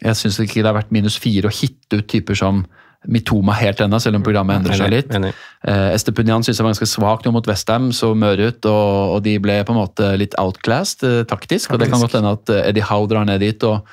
Jeg 0.02 0.20
syns 0.20 0.42
ikke 0.44 0.60
det 0.60 0.70
har 0.70 0.78
vært 0.78 0.92
minus 0.96 1.16
fire 1.22 1.48
å 1.50 1.56
hitte 1.56 2.02
ut 2.02 2.10
typer 2.12 2.38
som 2.38 2.66
Mitoma 3.12 3.54
helt 3.60 3.82
ennå, 3.84 4.00
selv 4.02 4.18
om 4.20 4.24
programmet 4.26 4.60
endrer 4.60 4.80
seg 4.80 4.92
litt. 4.94 5.12
enig. 5.14 5.32
Eh, 5.68 5.92
Estepunian 5.94 6.44
syns 6.46 6.58
jeg 6.58 6.66
var 6.66 6.74
ganske 6.74 6.90
svak 6.90 7.26
nå 7.26 7.34
mot 7.36 7.48
Westham, 7.50 7.92
så 7.94 8.12
mør 8.18 8.48
ut, 8.48 8.66
og, 8.66 9.16
og 9.16 9.24
de 9.26 9.38
ble 9.42 9.60
på 9.66 9.76
en 9.76 9.82
måte 9.82 10.10
litt 10.20 10.36
outclassed 10.42 11.06
eh, 11.06 11.22
taktisk. 11.30 11.74
Og 11.74 11.82
det 11.82 11.92
kan 11.92 12.02
godt 12.02 12.18
hende 12.18 12.34
at 12.38 12.54
eh, 12.54 12.64
Eddie 12.72 12.86
Howe 12.88 13.10
drar 13.12 13.28
ned 13.30 13.44
dit 13.46 13.68
og, 13.68 13.86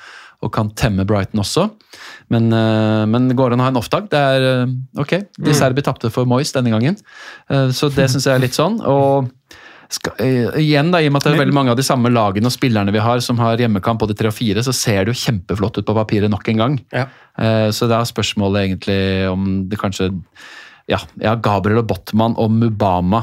og 0.43 0.53
kan 0.55 0.70
temme 0.78 1.07
Brighton 1.09 1.43
også. 1.43 1.68
Men, 2.32 2.51
eh, 2.53 3.05
men 3.11 3.30
går 3.36 3.55
an 3.55 3.62
å 3.62 3.68
ha 3.68 3.72
en 3.72 3.80
off-dag. 3.80 4.09
Det 4.12 4.18
er 4.18 4.47
eh, 4.49 4.74
ok. 4.99 5.14
De 5.38 5.55
Serbi 5.57 5.84
tapte 5.84 6.11
for 6.12 6.28
Moyes 6.28 6.55
denne 6.55 6.72
gangen, 6.74 6.99
Eh, 7.53 7.70
så 7.74 7.88
det 7.93 8.09
syns 8.11 8.26
jeg 8.28 8.34
er 8.34 8.43
litt 8.43 8.57
sånn. 8.57 8.80
og 8.86 9.30
skal, 9.93 10.14
igjen 10.57 10.88
da, 10.93 11.03
I 11.03 11.09
og 11.11 11.12
med 11.12 11.20
at 11.20 11.26
det 11.26 11.32
er 11.34 11.43
veldig 11.43 11.55
mange 11.57 11.72
av 11.74 11.76
de 11.76 11.84
samme 11.84 12.09
lagene 12.09 12.49
og 12.49 12.55
spillerne 12.55 12.95
vi 12.95 13.03
har 13.03 13.20
som 13.20 13.36
har 13.43 13.61
hjemmekamp 13.61 14.01
både 14.01 14.16
tre 14.16 14.30
og 14.30 14.36
fire, 14.36 14.62
så 14.64 14.72
ser 14.72 15.05
det 15.05 15.12
jo 15.12 15.20
kjempeflott 15.20 15.76
ut 15.76 15.84
på 15.84 15.97
papiret 15.99 16.32
nok 16.32 16.49
en 16.49 16.62
gang. 16.62 16.78
Ja. 16.95 17.05
Så 17.68 17.90
det 17.90 17.99
er 17.99 18.09
spørsmålet 18.09 18.62
egentlig 18.62 19.28
om 19.28 19.45
det 19.68 19.80
kanskje 19.82 20.09
Ja, 20.88 21.03
ja 21.20 21.34
Gabriel 21.36 21.82
og 21.82 21.90
Botman 21.90 22.38
og 22.40 22.55
Mubama 22.57 23.20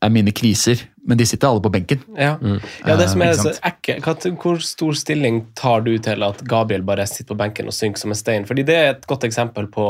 er 0.00 0.12
mine 0.12 0.32
kriser, 0.32 0.80
men 1.06 1.18
de 1.20 1.26
sitter 1.28 1.50
alle 1.50 1.62
på 1.64 1.72
benken. 1.72 2.00
Ja. 2.16 2.34
ja, 2.40 2.96
det 2.96 3.10
som 3.12 3.22
Eh, 3.22 3.28
er 3.28 3.36
så 3.36 3.52
ekke 3.66 3.98
ekkel 3.98 4.34
Hvor 4.40 4.60
stor 4.64 4.96
stilling 4.96 5.42
tar 5.58 5.84
du 5.84 5.92
til 5.98 6.24
at 6.24 6.40
Gabriel 6.48 6.84
bare 6.86 7.06
sitter 7.06 7.34
på 7.34 7.40
benken 7.42 7.68
og 7.68 7.76
synker 7.76 8.00
som 8.00 8.14
en 8.14 8.18
stein? 8.18 8.46
Fordi 8.48 8.64
det 8.64 8.76
er 8.76 8.90
et 8.94 9.06
godt 9.06 9.26
eksempel 9.28 9.68
på 9.72 9.86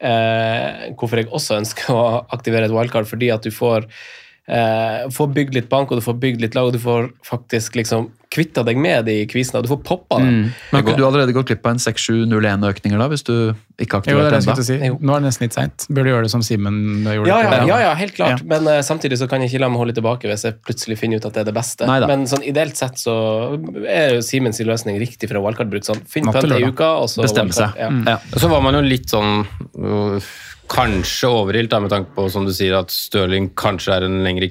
eh, 0.00 0.92
hvorfor 0.98 1.22
jeg 1.22 1.30
også 1.30 1.60
ønsker 1.60 1.94
å 1.94 2.04
aktivere 2.34 2.66
et 2.66 2.74
wildcard, 2.74 3.06
fordi 3.06 3.30
at 3.30 3.46
du 3.46 3.54
får 3.54 3.86
eh, 4.46 5.06
får 5.12 5.32
bygd 5.34 5.58
litt 5.58 5.68
bank, 5.72 5.90
og 5.90 6.00
du 6.00 6.04
får 6.04 6.20
bygd 6.22 6.44
litt 6.44 6.56
lag, 6.58 6.68
og 6.68 6.76
du 6.76 6.82
får 6.82 7.10
faktisk 7.26 7.78
liksom 7.80 8.10
kvitta 8.36 8.64
deg 8.66 8.78
med 8.80 9.06
de 9.06 9.20
kvisene, 9.30 9.62
du 9.64 9.70
får 9.70 9.78
poppa 9.86 10.18
dem. 10.20 10.48
Men 10.50 10.74
har 10.74 10.82
ikke 10.82 10.98
du 10.98 11.04
allerede 11.06 11.34
gått 11.36 11.48
glipp 11.50 11.66
av 11.66 11.76
en 11.76 11.80
6-7-0-1-økninger 11.82 13.00
da, 13.00 13.06
hvis 13.12 13.24
du 13.26 13.34
ikke 13.80 14.00
har 14.00 14.06
den 14.08 14.34
aktivert 14.34 14.60
å 14.60 14.66
si. 14.66 14.76
Nå 14.82 15.14
er 15.14 15.22
det 15.22 15.28
nesten 15.28 15.46
litt 15.46 15.56
seint. 15.56 15.86
Burde 15.92 16.12
gjøre 16.12 16.26
det 16.26 16.32
som 16.32 16.42
Simen 16.44 17.06
gjorde. 17.06 17.30
Ja, 17.30 17.38
ja, 17.44 17.60
ja, 17.68 17.78
ja, 17.86 17.92
helt 17.98 18.16
klart. 18.16 18.42
Ja. 18.42 18.48
Men 18.50 18.68
uh, 18.68 18.80
samtidig 18.84 19.20
så 19.20 19.28
kan 19.30 19.44
jeg 19.44 19.52
ikke 19.52 19.62
la 19.62 19.70
meg 19.72 19.82
holde 19.82 19.96
tilbake 19.96 20.30
hvis 20.30 20.46
jeg 20.48 20.58
plutselig 20.66 20.98
finner 21.00 21.20
ut 21.20 21.28
at 21.28 21.36
det 21.36 21.44
er 21.44 21.50
det 21.50 21.56
beste. 21.56 21.88
Neida. 21.88 22.10
Men 22.10 22.26
sånn 22.30 22.44
ideelt 22.46 22.78
sett 22.78 23.00
så 23.00 23.16
er 23.84 24.16
jo 24.16 24.24
Simens 24.26 24.60
løsning 24.64 24.98
riktig 25.00 25.30
fra 25.30 25.42
wildcard-bruk. 25.44 25.86
Sånn, 25.86 26.02
Finn 26.10 26.26
Natt 26.28 26.42
i 26.44 26.62
uka, 26.66 26.92
og 27.04 27.10
så 27.12 27.24
Bestemme 27.24 27.54
seg. 27.56 27.78
Ja. 27.78 28.18
Så 28.34 28.50
var 28.52 28.64
man 28.64 28.76
jo 28.76 28.82
litt 28.84 29.12
sånn 29.12 29.44
Kanskje 30.66 31.28
overilt, 31.30 31.70
da, 31.70 31.78
med 31.78 31.92
tanke 31.92 32.10
på 32.16 32.24
som 32.32 32.46
du 32.46 32.50
sier, 32.54 32.74
at 32.74 32.90
Stirling 32.90 33.52
kanskje 33.58 33.94
er 33.94 34.06
en 34.08 34.18
lengre 34.24 34.50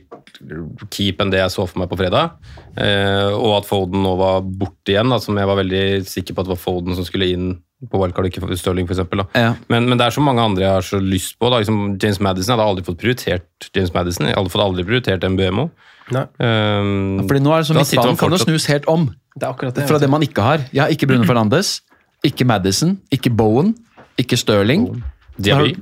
keep 0.93 1.19
enn 1.19 1.31
det 1.31 1.41
jeg 1.41 1.51
så 1.51 1.65
for 1.67 1.81
meg 1.81 1.89
på 1.91 1.97
fredag. 1.99 2.37
Eh, 2.79 3.31
og 3.35 3.57
at 3.57 3.67
Foden 3.67 4.03
nå 4.03 4.13
var 4.19 4.45
borte 4.45 4.93
igjen, 4.93 5.11
da, 5.11 5.19
som 5.19 5.35
jeg 5.39 5.49
var 5.49 5.59
veldig 5.59 5.85
sikker 6.07 6.35
på 6.35 6.43
at 6.43 6.47
det 6.47 6.53
var 6.55 6.61
Foden 6.61 6.95
som 6.95 7.07
skulle 7.07 7.27
inn 7.33 7.49
på 7.91 7.99
wildcard, 7.99 8.29
ikke 8.29 8.57
Stirling 8.57 8.87
f.eks. 8.87 9.03
Ja. 9.35 9.51
Men, 9.71 9.89
men 9.91 9.99
det 9.99 10.07
er 10.07 10.15
så 10.15 10.23
mange 10.23 10.43
andre 10.43 10.63
jeg 10.63 10.73
har 10.77 10.87
så 10.87 11.01
lyst 11.03 11.35
på. 11.39 11.49
Da. 11.51 11.59
Liksom 11.63 11.81
James 12.01 12.21
Madison 12.23 12.53
jeg 12.53 12.59
hadde 12.59 12.69
aldri 12.71 12.85
fått 12.87 13.01
prioritert 13.01 13.67
James 13.75 13.91
Madison. 13.95 14.29
Jeg 14.31 14.39
hadde 14.39 14.53
fått 14.53 14.63
aldri 14.63 14.87
prioritert 14.87 15.27
MBMO. 15.35 15.67
Nei. 16.15 16.23
Um, 16.39 17.25
Fordi 17.25 17.41
nå 17.41 17.51
er 17.51 17.63
det 17.63 17.67
sånn 17.71 17.81
midtbanen 17.81 18.13
man 18.13 18.21
kan 18.21 18.35
jo 18.37 18.39
snus 18.43 18.67
helt 18.69 18.85
om 18.91 19.07
Det 19.33 19.41
er 19.41 19.49
akkurat 19.49 19.73
det. 19.73 19.87
fra 19.89 19.99
det 19.99 20.09
man 20.13 20.23
ikke 20.23 20.45
har. 20.45 20.63
Ja, 20.75 20.85
ikke 20.93 21.09
Bruno 21.09 21.25
Fernandes, 21.27 21.79
ikke 22.25 22.47
Madison, 22.47 22.95
ikke 23.13 23.33
Bowen, 23.33 23.73
ikke 24.21 24.37
Stirling. 24.39 24.87
Diaby. 24.93 25.11
Diaby. 25.37 25.75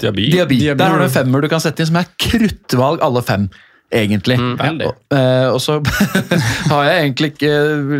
Diaby. 0.00 0.28
Diaby. 0.32 0.58
Der 0.78 0.84
har 0.92 0.98
du 1.00 1.04
en 1.04 1.10
femmer 1.12 1.42
du 1.42 1.48
kan 1.50 1.60
sette 1.62 1.82
inn 1.82 1.90
som 1.90 1.98
er 2.00 2.08
kruttvalg, 2.20 3.02
alle 3.04 3.22
fem. 3.26 3.48
Egentlig. 3.88 4.36
Mm, 4.36 4.82
Og, 4.84 4.94
eh, 5.16 5.48
og 5.48 5.60
så 5.64 5.78
har 6.72 6.84
jeg 6.90 7.02
egentlig 7.06 7.32
ikke 7.34 7.52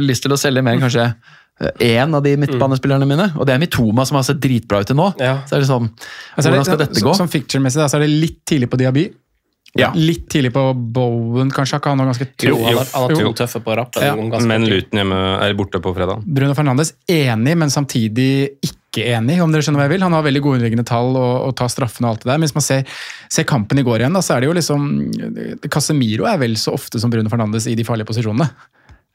lyst 0.04 0.24
til 0.26 0.34
å 0.36 0.40
selge 0.40 0.62
mer 0.64 0.76
enn 0.76 0.84
kanskje 0.84 1.08
én 1.82 2.12
av 2.14 2.22
de 2.22 2.36
midtbanespillerne 2.38 3.06
mine, 3.08 3.32
og 3.34 3.46
det 3.48 3.56
er 3.56 3.62
Mitoma, 3.62 4.04
som 4.06 4.14
har 4.20 4.26
sett 4.28 4.38
dritbra 4.38 4.78
ut 4.84 4.86
til 4.92 4.98
nå. 4.98 5.08
Ja. 5.18 5.40
Så 5.48 5.56
er 5.56 5.64
det 5.64 5.70
sånn, 5.70 5.88
Altså, 6.36 6.52
Hvordan 6.52 6.68
skal 6.68 6.78
dette 6.84 7.02
gå? 7.02 7.14
Som 7.18 7.30
ficture-messig 7.32 7.82
så 7.82 7.98
er 7.98 8.04
det 8.04 8.12
litt 8.12 8.36
tidlig 8.46 8.68
på 8.70 8.78
Diaby. 8.78 9.08
Ja. 9.78 9.92
Litt 9.94 10.24
tidlig 10.32 10.50
på 10.54 10.62
Bowen, 10.74 11.52
kanskje. 11.54 11.78
Ikke 11.78 11.92
han 11.92 12.00
var 12.02 12.08
ganske 12.10 12.26
Jo, 12.42 12.56
tøff? 12.58 12.64
har, 12.66 12.88
han 13.06 13.14
Jo. 13.14 13.28
to 13.28 13.32
tøffe 13.44 13.60
på 13.62 13.76
rappen. 13.78 14.02
Ja. 14.02 14.16
Men. 14.48 14.66
Luton 14.68 14.98
hjemme 15.00 15.20
er 15.46 15.54
borte 15.58 15.80
på 15.84 15.92
fredag. 15.96 16.24
Bruno 16.26 16.54
Fernandes 16.58 16.94
enig, 17.08 17.54
men 17.56 17.70
samtidig 17.70 18.58
ikke 18.66 19.04
enig, 19.14 19.36
om 19.44 19.52
dere 19.52 19.62
skjønner 19.62 19.78
hva 19.82 19.86
jeg 19.86 19.94
vil. 19.94 20.02
Han 20.08 20.16
har 20.16 20.24
veldig 20.26 20.42
gode 20.42 20.58
underliggende 20.58 20.86
tall 20.88 21.14
og, 21.14 21.34
og 21.46 21.54
tar 21.60 21.70
straffene 21.70 22.08
og 22.08 22.16
alt 22.16 22.24
det 22.24 22.30
der. 22.32 22.40
Men 22.40 22.48
hvis 22.48 22.56
man 22.58 22.66
ser, 22.66 22.82
ser 23.30 23.46
kampen 23.48 23.78
i 23.78 23.84
går 23.86 24.02
igjen, 24.02 24.18
da, 24.18 24.24
så 24.24 24.34
er 24.34 24.40
det 24.42 24.48
jo 24.50 24.56
liksom 24.58 24.88
Casemiro 25.70 26.26
er 26.26 26.40
vel 26.42 26.56
så 26.58 26.74
ofte 26.74 26.98
som 27.00 27.12
Bruno 27.12 27.30
Fernandes 27.30 27.68
i 27.70 27.76
de 27.78 27.86
farlige 27.86 28.08
posisjonene. 28.10 28.48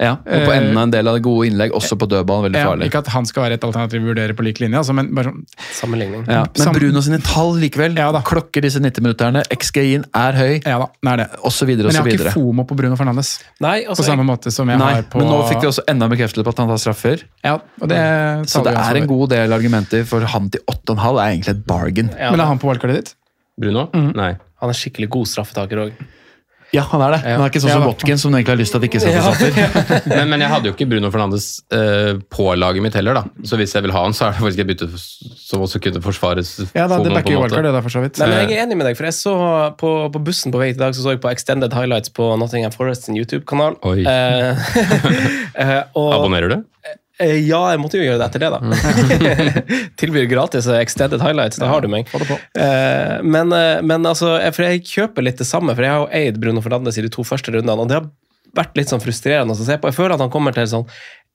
Ja, 0.02 0.16
og 0.26 0.42
på 0.48 0.52
enden 0.52 0.76
av 0.78 0.84
en 0.88 0.92
del 0.92 1.08
av 1.08 1.14
det 1.16 1.22
gode 1.24 1.46
innlegg, 1.48 1.72
også 1.78 1.96
på 2.02 2.08
dødball, 2.10 2.42
veldig 2.48 2.58
Ja, 2.60 2.66
farlig. 2.72 2.88
ikke 2.90 2.98
at 3.04 3.08
han 3.14 3.26
skal 3.30 3.44
være 3.44 3.54
et 3.54 3.64
alternativ 3.64 4.02
vi 4.02 4.10
vurderer 4.12 4.34
på 4.36 4.44
lik 4.44 4.58
linje, 4.60 4.76
altså, 4.82 4.94
men 4.98 5.14
bare 5.14 5.30
sånn 5.30 5.46
Sammenligning. 5.72 6.26
Ja, 6.28 6.42
men 6.44 6.56
Sam- 6.56 6.74
Bruno 6.74 7.00
sine 7.02 7.20
tall 7.22 7.54
likevel 7.62 7.96
Ja 7.96 8.12
da. 8.12 8.22
klokker 8.22 8.62
disse 8.66 8.80
90-minutterne. 8.82 9.44
XGI-en 9.54 10.04
er 10.16 10.34
høy, 10.34 10.62
Ja 10.66 10.80
da, 10.80 10.88
det 11.04 11.12
er 11.14 11.18
det. 11.18 11.28
og 11.44 11.52
så 11.52 11.66
videre 11.70 11.86
Men 11.88 11.94
jeg 11.94 11.94
så 11.94 12.04
har 12.04 12.08
ikke 12.10 12.18
videre. 12.18 12.34
FOMO 12.34 12.66
på 12.66 12.76
Bruno 12.76 12.96
Fernandes 12.96 13.44
Nei, 13.62 13.84
på 13.86 13.90
altså, 13.94 14.04
samme 14.04 14.24
måte 14.26 14.52
som 14.52 14.68
jeg 14.68 14.78
Nei, 14.80 14.94
har 14.94 15.04
på 15.04 15.18
men 15.20 15.28
nå 15.28 15.48
fikk 15.50 15.62
vi 15.62 15.68
også 15.68 15.84
enda 15.88 16.08
bekreftelse 16.10 16.44
på 16.44 16.50
at 16.50 16.58
han 16.58 16.68
tar 16.74 16.78
straffer. 16.78 17.24
Ja, 17.46 17.54
og 17.82 17.88
det 17.88 18.50
Så 18.50 18.64
det 18.64 18.74
er 18.76 18.96
en 18.98 19.08
god 19.08 19.30
del 19.30 19.54
argumenter 19.54 20.04
for 20.06 20.22
han 20.26 20.50
til 20.50 20.62
8,5 20.68 21.22
er 21.22 21.32
egentlig 21.38 21.50
et 21.50 21.66
bargain. 21.66 22.10
ja, 22.20 22.32
Men 22.32 22.40
er 22.42 22.46
han 22.46 22.60
på 22.60 22.68
valgkartet 22.74 22.96
ditt? 22.96 23.16
Bruno? 23.60 23.90
Nei. 23.94 24.36
han 24.60 24.70
er 24.70 24.74
skikkelig 24.74 25.10
god 25.10 25.26
straffetaker 25.28 25.78
òg. 25.78 25.92
Ja, 26.74 26.84
han 26.90 27.04
er 27.06 27.14
det. 27.14 27.20
Men 27.22 27.36
han 27.38 27.44
er 27.46 27.52
ikke 27.52 27.62
sånn 27.62 27.76
som. 27.76 27.86
Watkins, 27.86 28.24
som 28.26 28.34
egentlig 28.34 28.54
har 28.56 28.60
lyst 28.60 28.74
til 28.74 28.82
at 28.82 28.88
ikke 28.88 29.02
skal 29.04 29.14
få 29.14 29.34
straffer. 29.38 30.08
Men, 30.14 30.32
men 30.32 30.42
jeg 30.44 30.50
hadde 30.52 30.70
jo 30.70 30.74
ikke 30.74 30.88
Bruno 30.90 31.10
Fernandes 31.14 31.48
uh, 31.74 32.18
på 32.34 32.48
laget 32.58 32.84
mitt 32.86 32.96
heller, 32.98 33.18
da. 33.18 33.46
Så 33.48 33.58
hvis 33.60 33.74
jeg 33.76 33.86
vil 33.86 33.94
ha 33.94 34.02
han, 34.06 34.16
så 34.18 34.28
er 34.28 34.34
det 34.34 34.42
faktisk 34.42 34.64
et 34.64 34.70
bytte 34.72 34.88
som 34.98 35.64
også 35.66 35.82
kunne 35.84 36.02
forsvares. 36.04 36.54
Ja, 36.74 36.88
da, 36.90 37.00
det 37.04 37.14
backer 37.14 37.36
jo 37.36 37.44
wildcard, 37.44 37.68
det 37.68 37.76
da, 37.76 37.84
for 37.86 37.94
så 37.94 38.02
vidt. 38.04 38.18
Nei, 38.22 38.30
men 38.32 38.42
jeg 38.42 38.58
er 38.58 38.66
enig 38.66 38.80
med 38.80 38.90
deg, 38.90 38.98
for 39.00 39.10
jeg 39.10 39.18
så 39.18 39.36
på, 39.80 39.94
på 40.14 40.24
bussen 40.26 40.54
på 40.54 40.62
vei 40.62 40.72
i 40.74 40.78
dag, 40.78 40.96
så 40.98 41.06
så 41.06 41.16
jeg 41.16 41.22
på 41.24 41.32
Extended 41.34 41.78
Highlights 41.78 42.14
på 42.18 42.34
Nottingham 42.42 42.74
Forest 42.74 43.08
sin 43.10 43.20
YouTube-kanal. 43.22 43.78
Oi. 43.90 44.00
Uh, 44.08 44.66
uh, 45.62 45.80
og, 46.00 46.10
Abonnerer 46.18 46.56
du? 46.56 46.60
Eh, 47.22 47.40
ja, 47.46 47.62
jeg 47.74 47.82
måtte 47.82 48.00
jo 48.00 48.06
gjøre 48.06 48.20
det 48.22 48.28
etter 48.30 48.44
det, 48.44 48.50
da. 48.54 49.80
Tilbyr 50.02 50.28
gratis 50.32 50.68
eh, 50.70 50.82
Extended 50.82 51.24
Highlights, 51.24 51.60
da 51.62 51.70
har 51.72 51.84
du 51.84 51.90
meg. 51.92 52.10
Eh, 52.10 53.18
men, 53.22 53.54
men 53.86 54.10
altså, 54.10 54.36
for 54.56 54.68
jeg 54.68 54.86
kjøper 54.90 55.28
litt 55.28 55.42
det 55.42 55.50
samme, 55.50 55.76
for 55.76 55.86
jeg 55.86 55.94
har 55.94 56.06
jo 56.06 56.12
eid 56.24 56.40
Bruno 56.42 56.64
Fernandes 56.66 57.00
i 57.00 57.06
de 57.06 57.12
to 57.14 57.26
første 57.28 57.54
rundene, 57.54 57.78
og 57.80 57.92
det 57.92 58.00
har 58.00 58.10
vært 58.58 58.80
litt 58.80 58.94
sånn 58.94 59.04
frustrerende 59.04 59.56
å 59.56 59.60
se 59.60 59.78
på. 59.78 59.90
Jeg 59.90 60.00
føler 60.00 60.18
at 60.18 60.26
han 60.26 60.34
kommer 60.34 60.56
til 60.56 60.70
sånn 60.70 60.90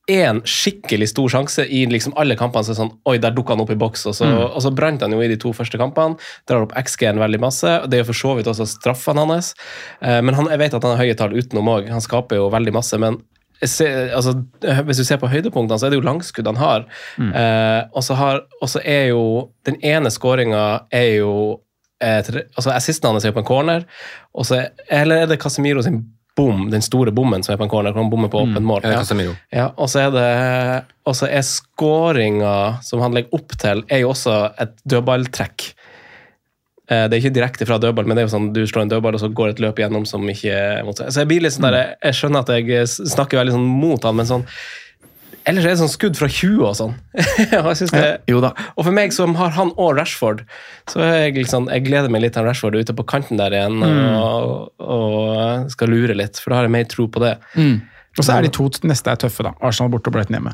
én 0.08 0.38
skikkelig 0.48 1.10
stor 1.10 1.28
sjanse 1.28 1.66
i 1.68 1.82
liksom 1.90 2.14
alle 2.16 2.32
kampene. 2.38 2.64
Så 2.64 2.78
sånn, 2.78 2.94
Oi, 3.10 3.18
der 3.20 3.34
dukka 3.36 3.52
han 3.52 3.60
opp 3.60 3.72
i 3.74 3.76
boks, 3.78 4.06
og 4.08 4.14
så, 4.16 4.28
og 4.46 4.62
så 4.64 4.72
brant 4.72 5.02
han 5.04 5.12
jo 5.12 5.20
i 5.20 5.28
de 5.28 5.36
to 5.40 5.52
første 5.52 5.76
kampene. 5.80 6.16
Drar 6.48 6.64
opp 6.64 6.72
XG-en 6.80 7.20
veldig 7.20 7.42
masse. 7.42 7.74
og 7.82 7.90
Det 7.90 7.98
er 7.98 8.06
jo 8.06 8.08
for 8.08 8.20
så 8.22 8.32
vidt 8.38 8.48
også 8.48 8.64
straffene 8.70 9.26
hans. 9.28 9.52
Men 10.00 10.32
han, 10.38 10.48
jeg 10.48 10.62
vet 10.62 10.78
at 10.78 10.86
han 10.86 10.96
har 10.96 11.04
høye 11.04 11.18
tall 11.18 11.36
utenom 11.36 11.68
òg. 11.74 11.90
Han 11.92 12.00
skaper 12.00 12.40
jo 12.40 12.48
veldig 12.54 12.72
masse. 12.78 12.96
men 13.02 13.20
ser, 13.66 14.12
altså, 14.14 14.36
hvis 14.86 15.00
du 15.00 15.04
ser 15.04 15.18
på 15.18 15.30
høydepunktene, 15.32 15.78
så 15.78 15.86
er 15.88 15.90
det 15.90 15.98
jo 15.98 16.06
langskudd 16.06 16.46
han 16.46 16.60
har. 16.60 16.84
Eh, 17.18 17.80
og 17.90 18.04
så 18.70 18.82
er 18.84 19.08
jo 19.10 19.24
Den 19.66 19.80
ene 19.82 20.10
skåringa 20.14 20.84
er 20.94 21.08
jo 21.18 21.32
eh, 22.02 22.22
altså 22.54 22.70
Assisten 22.70 23.10
hans 23.10 23.24
er 23.26 23.34
på 23.34 23.42
en 23.42 23.48
corner, 23.48 23.88
og 24.34 24.46
så 24.46 24.60
er, 24.60 24.70
eller 25.00 25.24
er 25.24 25.26
det 25.32 25.40
Casemiro 25.42 25.82
sin 25.82 26.04
bom, 26.38 26.68
den 26.70 26.82
store 26.82 27.10
bommen 27.10 27.42
som 27.42 27.52
er 27.52 27.58
på 27.58 27.66
en 27.66 27.70
corner, 27.72 27.90
hvor 27.90 28.04
han 28.04 28.10
bommer 28.12 28.30
på 28.30 28.44
åpent 28.44 28.62
mål. 28.66 28.84
Mm. 28.84 28.92
Ja. 28.92 29.00
Ja, 29.50 29.66
og 29.74 29.90
så 29.90 30.04
er 30.06 30.12
det 30.14 30.28
Og 31.08 31.16
så 31.16 31.26
er 31.26 31.42
skåringa 31.42 32.54
som 32.84 33.00
han 33.02 33.16
legger 33.16 33.34
opp 33.34 33.56
til, 33.58 33.82
er 33.88 34.04
jo 34.04 34.12
også 34.12 34.36
et 34.60 34.76
dødballtrekk. 34.84 35.72
Eh, 36.88 37.04
Det 37.08 37.16
er 37.18 37.20
ikke 37.20 37.34
direkte 37.36 37.66
fra 37.68 37.78
dødball, 37.78 38.06
men 38.08 38.16
det 38.16 38.22
er 38.24 38.28
jo 38.28 38.34
sånn 38.38 38.50
du 38.56 38.62
slår 38.66 38.86
en 38.86 38.92
dødball, 38.94 39.14
og 39.18 39.20
så 39.20 39.28
går 39.28 39.50
et 39.54 39.60
løp 39.60 39.78
igjennom 39.80 40.06
som 40.08 40.24
ikke 40.28 40.52
er. 40.52 40.92
Så 40.96 41.20
jeg 41.22 41.28
blir 41.28 41.42
litt 41.44 41.52
sånn 41.56 41.68
der, 41.68 41.96
jeg 42.02 42.16
skjønner 42.16 42.44
at 42.46 42.52
jeg 42.56 42.86
snakker 42.88 43.40
veldig 43.42 43.56
sånn 43.58 43.66
mot 43.80 44.04
han, 44.08 44.16
men 44.16 44.26
sånn 44.28 44.46
Ellers 45.48 45.64
er 45.64 45.70
det 45.72 45.78
sånn 45.80 45.88
skudd 45.88 46.16
fra 46.18 46.26
20 46.28 46.64
og 46.66 46.74
sånn. 46.76 46.90
og, 47.62 47.68
jeg 47.72 47.88
det, 47.94 48.08
Jo 48.28 48.40
da. 48.44 48.50
og 48.76 48.84
for 48.84 48.92
meg 48.92 49.14
som 49.16 49.32
har 49.38 49.54
han 49.56 49.70
og 49.80 49.94
Rashford, 49.96 50.42
så 50.92 51.00
er 51.00 51.14
jeg 51.22 51.38
liksom, 51.38 51.70
jeg 51.72 51.86
gleder 51.86 52.12
meg 52.12 52.20
litt 52.20 52.34
til 52.36 52.44
Rashford 52.44 52.76
ute 52.76 52.92
på 52.92 53.06
kanten 53.08 53.40
der 53.40 53.56
igjen 53.56 53.80
og, 53.80 54.74
og 54.76 55.70
skal 55.72 55.88
lure 55.88 56.12
litt, 56.18 56.36
for 56.42 56.52
da 56.52 56.58
har 56.58 56.68
jeg 56.68 56.74
mer 56.74 56.84
tro 56.92 57.06
på 57.08 57.22
det. 57.24 57.32
Og 58.18 58.20
så 58.26 58.34
er 58.36 58.44
de 58.44 58.52
to 58.52 58.66
neste 58.90 59.08
er 59.14 59.22
tøffe, 59.24 59.46
da. 59.46 59.54
Arsenal 59.64 59.88
borte 59.94 60.10
og 60.12 60.18
Brighton 60.18 60.36
hjemme. 60.36 60.52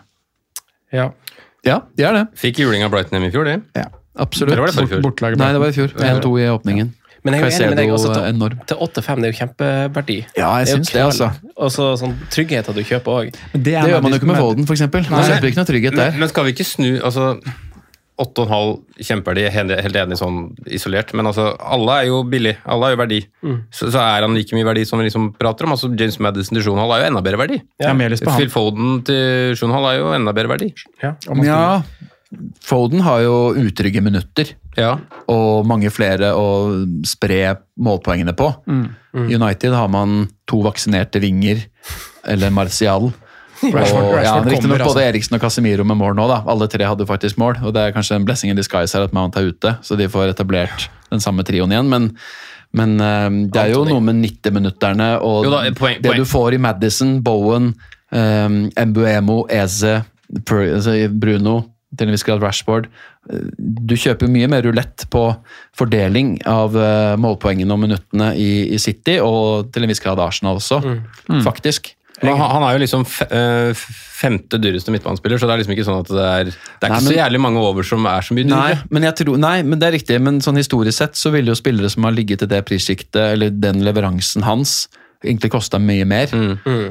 Ja. 0.95 1.09
Ja, 1.67 1.81
de 1.99 2.07
er 2.07 2.19
det. 2.21 2.25
Fikk 2.39 2.61
juling 2.63 2.85
av 2.87 2.93
Brighton 2.95 3.17
hjemme 3.19 3.33
i 3.33 3.35
fjor, 3.35 3.51
de. 3.51 3.59
Ja. 3.75 3.89
Absolutt. 4.15 4.53
Eller 4.53 4.63
var 4.63 4.71
det 4.71 4.77
for 4.77 4.87
i 4.87 4.93
fjor? 4.93 5.03
Bortelaget 5.03 5.41
Nei, 5.41 5.49
det 5.55 5.63
var 5.63 5.73
i 5.73 5.77
fjor. 5.77 5.97
1-2 5.99 6.35
i 6.43 6.47
åpningen. 6.53 6.93
Men 7.25 7.39
jeg 7.39 7.41
er 7.41 7.49
jo 7.49 7.57
enig 7.57 7.69
med 7.73 7.79
deg 7.81 7.91
også 7.95 8.11
til, 8.13 8.57
til 8.69 8.81
8-5, 8.85 9.21
det 9.23 9.29
er 9.29 9.31
jo 9.33 9.37
kjempeverdi. 9.39 10.17
Ja, 10.37 10.51
jeg 10.61 10.75
syns 10.75 10.91
det, 10.93 11.01
altså. 11.07 11.31
Og 11.57 11.71
så 11.73 11.87
sånn 11.97 12.13
tryggheten 12.35 12.77
du 12.77 12.83
kjøper 12.85 13.21
òg. 13.23 13.31
Det, 13.55 13.63
Det 13.65 13.79
gjør 13.81 14.03
man 14.05 14.13
jo 14.13 14.19
ikke 14.21 14.29
med 14.29 14.41
Foden, 14.43 14.67
f.eks. 14.69 14.83
Man 15.09 15.25
kjøper 15.31 15.49
ikke 15.49 15.63
noe 15.63 15.71
trygghet 15.71 15.97
Men, 15.97 16.03
der. 16.03 16.19
men 16.21 16.29
skal 16.35 16.45
vi 16.45 16.53
ikke 16.53 16.67
snu 16.69 16.91
altså 17.01 17.31
8,5 18.21 19.03
kjempeverdi, 19.09 19.43
de 19.49 19.79
helt 19.83 19.97
enig 19.99 20.19
sånn 20.21 20.37
isolert, 20.71 21.11
men 21.19 21.27
altså, 21.27 21.49
alle 21.59 21.97
er 22.03 22.11
jo 22.13 22.21
billig. 22.31 22.53
Alle 22.71 22.87
har 22.87 22.95
jo 22.95 23.01
verdi. 23.01 23.19
Så, 23.75 23.89
så 23.89 24.05
er 24.05 24.23
han 24.29 24.37
like 24.37 24.55
mye 24.55 24.69
verdi 24.69 24.85
som 24.87 25.01
vi 25.01 25.09
liksom 25.09 25.33
prater 25.41 25.67
om. 25.67 25.75
altså 25.75 25.91
James 25.97 26.21
Madison 26.23 26.61
til 26.61 26.69
7,5 26.69 26.85
er 26.85 27.03
jo 27.03 27.09
enda 27.09 27.25
bedre 27.27 27.41
verdi. 27.41 27.59
Jeg 27.81 27.89
har 27.89 27.97
mer 27.99 28.13
lyst 28.15 28.29
på 28.29 28.37
Phil. 28.37 28.53
Foden 28.53 29.01
til 29.09 29.57
7,5 29.59 29.89
er 29.91 29.99
jo 29.99 30.13
enda 30.21 30.37
bedre 30.37 30.53
verdi. 30.55 30.71
Ja, 31.03 31.17
Foden 32.65 33.01
har 33.07 33.21
jo 33.25 33.35
utrygge 33.61 34.03
minutter. 34.05 34.55
Ja. 34.75 34.97
og 35.31 35.67
mange 35.71 35.87
flere 35.95 36.33
å 36.35 36.47
spre 37.07 37.53
målpoengene 37.79 38.33
på. 38.35 38.49
United 39.15 39.71
har 39.71 39.87
man 39.89 40.25
to 40.51 40.59
vaksinerte 40.67 41.21
vinger, 41.23 41.61
eller 42.27 42.51
Martial. 42.51 43.13
Rashford- 43.63 44.03
og, 44.03 44.17
ja, 44.19 44.33
Riktignok 44.43 44.61
kommer, 44.65 44.83
altså. 44.83 44.89
både 44.97 45.05
Eriksen 45.13 45.37
og 45.39 45.45
Casemiro 45.45 45.85
med 45.87 45.97
mål 46.01 46.17
nå. 46.19 46.27
da. 46.29 46.41
Alle 46.51 46.67
tre 46.69 46.85
hadde 46.91 47.07
faktisk 47.07 47.39
mål. 47.39 47.61
og 47.63 47.71
Det 47.77 47.85
er 47.87 47.95
kanskje 47.95 48.17
en 48.19 48.27
blessing 48.27 48.51
in 48.51 48.59
disguise 48.59 48.93
her 48.99 49.07
at 49.07 49.15
Mount 49.15 49.39
er 49.39 49.47
ute, 49.53 49.77
så 49.87 49.97
de 49.97 50.09
får 50.11 50.33
etablert 50.35 50.89
den 51.13 51.23
samme 51.23 51.47
trioen 51.47 51.71
igjen. 51.73 51.89
Men, 51.93 52.09
men 52.75 52.97
eh, 52.99 53.29
det 53.55 53.63
er 53.63 53.71
jo 53.77 53.85
noe 53.87 54.03
med 54.05 54.19
90-minutterne 54.27 55.13
og 55.23 55.47
Jo 55.47 55.55
da, 55.55 55.63
poeng- 55.79 56.03
det 56.03 56.17
du 56.19 56.25
får 56.29 56.59
i 56.59 56.61
Madison, 56.67 57.15
Bowen, 57.25 57.71
um, 58.11 58.59
Mbuemo, 58.75 59.45
Eze, 59.55 60.01
altså 60.51 60.97
Bruno, 61.15 61.61
til 61.99 62.09
en 62.09 62.15
viss 62.17 62.25
grad 62.27 62.43
Rashford. 62.45 62.87
Eh, 63.31 63.49
Du 63.59 63.95
kjøper 63.97 64.29
mye 64.31 64.49
mer 64.51 64.63
rulett 64.67 65.07
på 65.11 65.25
fordeling 65.79 66.39
av 66.47 66.77
eh, 66.77 67.17
målpoengene 67.21 67.73
og 67.75 67.83
minuttene 67.87 68.33
i, 68.37 68.51
i 68.75 68.79
City, 68.83 69.19
og 69.23 69.73
til 69.75 69.85
en 69.87 69.93
viss 69.93 70.03
grad 70.05 70.19
Arsenal 70.23 70.61
også, 70.61 70.81
faktisk. 71.45 71.95
Men 72.23 72.39
han, 72.39 72.47
han 72.55 72.63
er 72.63 72.77
jo 72.77 72.81
liksom 72.85 73.03
eh, 73.27 73.75
femte 74.15 74.57
dyreste 74.63 74.93
midtbanespiller, 74.95 75.37
så 75.41 75.49
det 75.49 75.55
er 75.57 75.61
liksom 75.61 75.75
ikke 75.75 75.85
sånn 75.89 75.99
at 76.05 76.13
det 76.15 76.23
er 76.25 76.45
Det 76.47 76.55
er 76.55 76.89
Nei, 76.89 76.89
ikke 76.89 77.01
men- 77.03 77.09
så 77.11 77.17
jævlig 77.19 77.41
mange 77.43 77.65
over 77.67 77.83
som 77.85 78.07
er 78.07 78.23
så 78.25 78.37
mye 78.39 78.47
Nei 78.49 78.77
men, 78.89 79.03
jeg 79.11 79.17
tror, 79.19 79.37
nei, 79.43 79.57
men 79.67 79.81
det 79.83 79.89
er 79.89 79.97
riktig. 79.99 80.21
Men 80.23 80.39
sånn 80.41 80.57
historisk 80.61 80.97
sett 81.03 81.19
så 81.19 81.33
ville 81.35 81.51
jo 81.51 81.59
spillere 81.59 81.91
som 81.91 82.07
har 82.07 82.15
ligget 82.15 82.47
i 82.47 82.49
det 82.55 82.63
prissjiktet, 82.71 83.19
eller 83.35 83.51
den 83.51 83.83
leveransen 83.85 84.47
hans, 84.47 84.87
egentlig 85.23 85.51
kosta 85.53 85.79
mye 85.79 86.05
mer. 86.09 86.27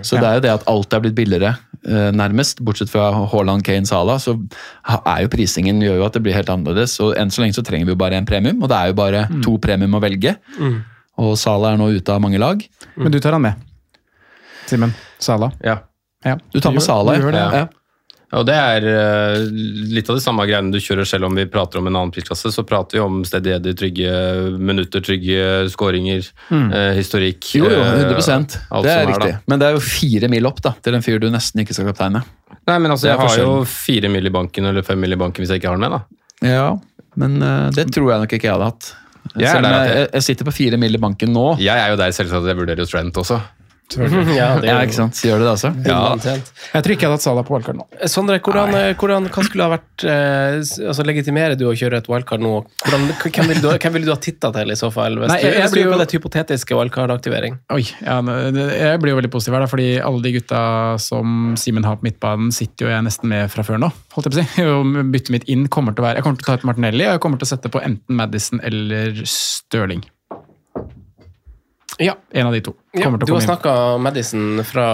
Så 0.06 0.20
det 0.20 0.28
er 0.30 0.38
jo 0.40 0.44
det 0.46 0.52
at 0.54 0.64
alt 0.72 0.94
er 0.94 1.02
blitt 1.04 1.16
billigere, 1.18 1.56
eh, 1.86 2.12
nærmest. 2.16 2.62
Bortsett 2.64 2.90
fra 2.90 3.10
Haaland, 3.32 3.64
Kane, 3.66 3.86
Salah, 3.86 4.18
så 4.22 4.38
er 4.88 5.22
jo 5.26 5.28
prisingen 5.34 5.82
gjør 5.84 5.98
jo 6.00 6.06
at 6.06 6.14
det 6.14 6.24
blir 6.24 6.34
helt 6.38 6.50
annerledes. 6.50 6.96
Og 7.04 7.16
enn 7.20 7.30
så 7.34 7.42
lenge 7.44 7.58
så 7.58 7.64
trenger 7.66 7.86
vi 7.90 7.92
jo 7.92 8.00
bare 8.00 8.16
en 8.18 8.26
premium, 8.30 8.62
og 8.64 8.70
det 8.70 8.78
er 8.80 8.88
jo 8.94 8.94
bare 9.02 9.28
to 9.44 9.58
premium 9.58 9.94
å 9.98 10.02
velge. 10.02 10.36
Og 11.18 11.36
Salah 11.38 11.74
er 11.74 11.78
nå 11.78 11.92
ute 11.94 12.10
av 12.10 12.22
mange 12.22 12.40
lag. 12.42 12.64
Men 12.96 13.12
du 13.12 13.20
tar 13.20 13.34
han 13.36 13.42
med. 13.42 13.54
Simen. 14.66 14.94
Sala. 15.20 15.52
Ja. 15.64 15.80
Ja. 16.26 16.38
Du 16.54 16.60
tar 16.64 16.72
med 16.72 16.82
Salah, 16.82 17.18
du 17.20 17.26
gjør 17.28 17.36
det. 17.36 17.48
ja. 17.64 17.68
Og 18.34 18.46
det 18.48 18.56
er 18.58 18.86
eh, 18.90 19.36
litt 19.94 20.08
av 20.10 20.18
de 20.18 20.24
samme 20.24 20.46
greiene 20.50 20.74
du 20.74 20.80
kjører 20.82 21.06
selv 21.06 21.28
om 21.28 21.36
vi 21.38 21.44
prater 21.46 21.78
om 21.78 21.86
en 21.90 21.96
annen 22.00 22.12
prisklasse. 22.16 22.50
Så 22.56 22.64
prater 22.66 22.98
vi 22.98 23.04
om 23.04 23.20
stedigheter, 23.28 23.76
trygge 23.78 24.14
minutter, 24.58 25.04
trygge 25.06 25.70
skåringer, 25.74 26.26
eh, 26.52 26.94
historikk. 26.98 27.52
Jo, 27.60 27.68
jo, 27.70 27.82
eh, 27.84 28.00
100 28.08 28.58
alt 28.72 28.88
Det 28.88 28.96
er 28.96 29.06
riktig. 29.12 29.36
Men 29.48 29.60
det 29.62 29.68
er 29.70 29.78
jo 29.78 29.84
fire 29.86 30.30
mil 30.34 30.50
opp 30.50 30.62
da, 30.66 30.74
til 30.82 30.98
en 30.98 31.06
fyr 31.06 31.20
du 31.22 31.30
nesten 31.30 31.62
ikke 31.62 31.78
skal 31.78 31.92
kapteine. 31.92 32.24
Nei, 32.66 32.78
men 32.80 32.92
altså, 32.96 33.06
er 33.12 33.16
jeg 33.18 33.20
har 33.28 33.38
jo 33.44 33.64
fire 33.70 34.10
mil 34.10 34.26
i 34.26 34.34
banken 34.34 34.66
eller 34.66 34.82
fem 34.88 35.00
mil 35.04 35.14
i 35.14 35.20
banken 35.20 35.44
hvis 35.44 35.50
jeg 35.54 35.62
ikke 35.62 35.70
har 35.74 35.78
den 35.78 35.86
med, 35.86 36.00
da. 36.00 36.50
Ja, 36.50 36.68
men 37.16 37.38
uh, 37.44 37.70
det 37.76 37.92
tror 37.94 38.10
jeg 38.12 38.24
nok 38.26 38.34
ikke 38.40 38.50
jeg 38.50 38.56
hadde 38.58 38.72
hatt. 38.72 38.94
Er 39.38 39.42
jeg, 39.46 39.64
jeg- 39.64 40.10
jeg 40.14 40.24
sitter 40.24 40.46
på 40.50 40.54
fire 40.54 40.78
mil 40.78 40.96
i 40.96 41.00
banken 41.00 41.32
nå. 41.34 41.58
Jeg 41.62 41.78
er 41.80 41.92
jo 41.94 41.96
der 42.02 42.12
selvsagt 42.12 42.42
at 42.44 42.50
jeg 42.50 42.58
vurderer 42.58 42.82
jo 42.84 42.86
Trent 42.90 43.14
også. 43.22 43.38
Ja, 44.40 44.48
det 44.60 44.68
Ja, 44.70 44.78
ikke 44.86 44.96
sant? 44.98 45.20
Gjør 45.24 45.42
det 45.42 45.46
det, 45.48 45.52
altså. 45.54 45.72
Ja. 45.86 46.00
Jeg 46.74 46.84
tror 46.86 46.94
ikke 46.96 47.06
jeg 47.06 47.10
hadde 47.10 47.18
hatt 47.18 47.26
Sala 47.26 47.44
på 47.48 47.54
wildcard 47.56 47.78
nå. 47.80 47.86
Sondre, 48.12 48.40
hvordan, 48.44 48.74
eh, 48.80 48.94
hvordan, 49.00 49.28
hva 49.34 49.44
skulle 49.46 49.68
ha 49.68 49.74
vært 49.76 50.06
eh, 50.10 50.58
altså 50.90 51.06
Legitimerer 51.08 51.56
du 51.60 51.66
å 51.70 51.74
kjøre 51.78 52.00
et 52.02 52.10
wildcard 52.12 52.44
nå? 52.44 52.54
Hvordan, 52.86 53.08
hvem 53.24 53.52
ville 53.52 53.62
du, 53.64 53.70
hvem 53.74 53.96
vil 53.98 54.08
du 54.08 54.12
ha 54.14 54.18
titta 54.24 54.52
til, 54.56 54.72
i 54.74 54.78
så 54.80 54.90
fall? 54.94 55.18
Hvis, 55.22 55.32
Nei, 55.34 55.40
jeg- 55.44 55.58
jeg 55.62 55.72
blir 55.76 55.84
jo- 55.86 55.94
på 55.94 56.00
det 56.04 56.10
hypotetiske 56.18 56.80
wildcard-aktivering? 56.80 57.60
Oi, 57.76 57.84
ja, 58.02 58.20
det- 58.24 58.70
Jeg 58.80 59.00
blir 59.04 59.14
jo 59.16 59.20
veldig 59.22 59.32
positiv 59.32 59.54
her, 59.58 59.66
da, 59.66 59.72
fordi 59.72 59.90
alle 60.04 60.22
de 60.22 60.32
gutta 60.40 60.64
som 61.00 61.56
Simen 61.60 61.84
har 61.86 61.98
på 61.98 62.08
midtbanen, 62.10 62.52
sitter 62.54 62.88
jo 62.88 62.92
jeg 62.96 63.04
nesten 63.08 63.30
med 63.30 63.52
fra 63.52 63.64
før 63.64 63.80
nå. 63.80 63.92
holdt 64.16 64.30
jeg 64.30 64.34
på 64.34 64.40
å 64.40 64.44
si. 64.44 65.04
Byttet 65.14 65.30
mitt 65.34 65.44
inn 65.52 65.68
kommer 65.68 65.94
til 65.96 66.04
å 66.04 66.08
være 66.08 66.16
Jeg 66.22 66.24
kommer 66.26 66.38
til 66.40 66.46
å 66.46 66.52
ta 66.52 66.54
ut 66.60 66.64
Martinelli, 66.70 67.06
og 67.08 67.14
jeg 67.18 67.22
kommer 67.24 67.38
til 67.42 67.48
å 67.48 67.52
sette 67.54 67.70
på 67.74 67.82
enten 67.84 68.16
Madison 68.18 68.60
eller 68.64 69.22
Stirling. 69.26 70.04
Ja. 72.02 72.16
En 72.34 72.48
av 72.50 72.56
de 72.56 72.62
to. 72.66 72.74
Ja, 72.96 73.10
til 73.10 73.28
du 73.28 73.34
å 73.34 73.38
har 73.38 73.46
snakka 73.46 73.74
Madison 74.02 74.62
fra 74.66 74.88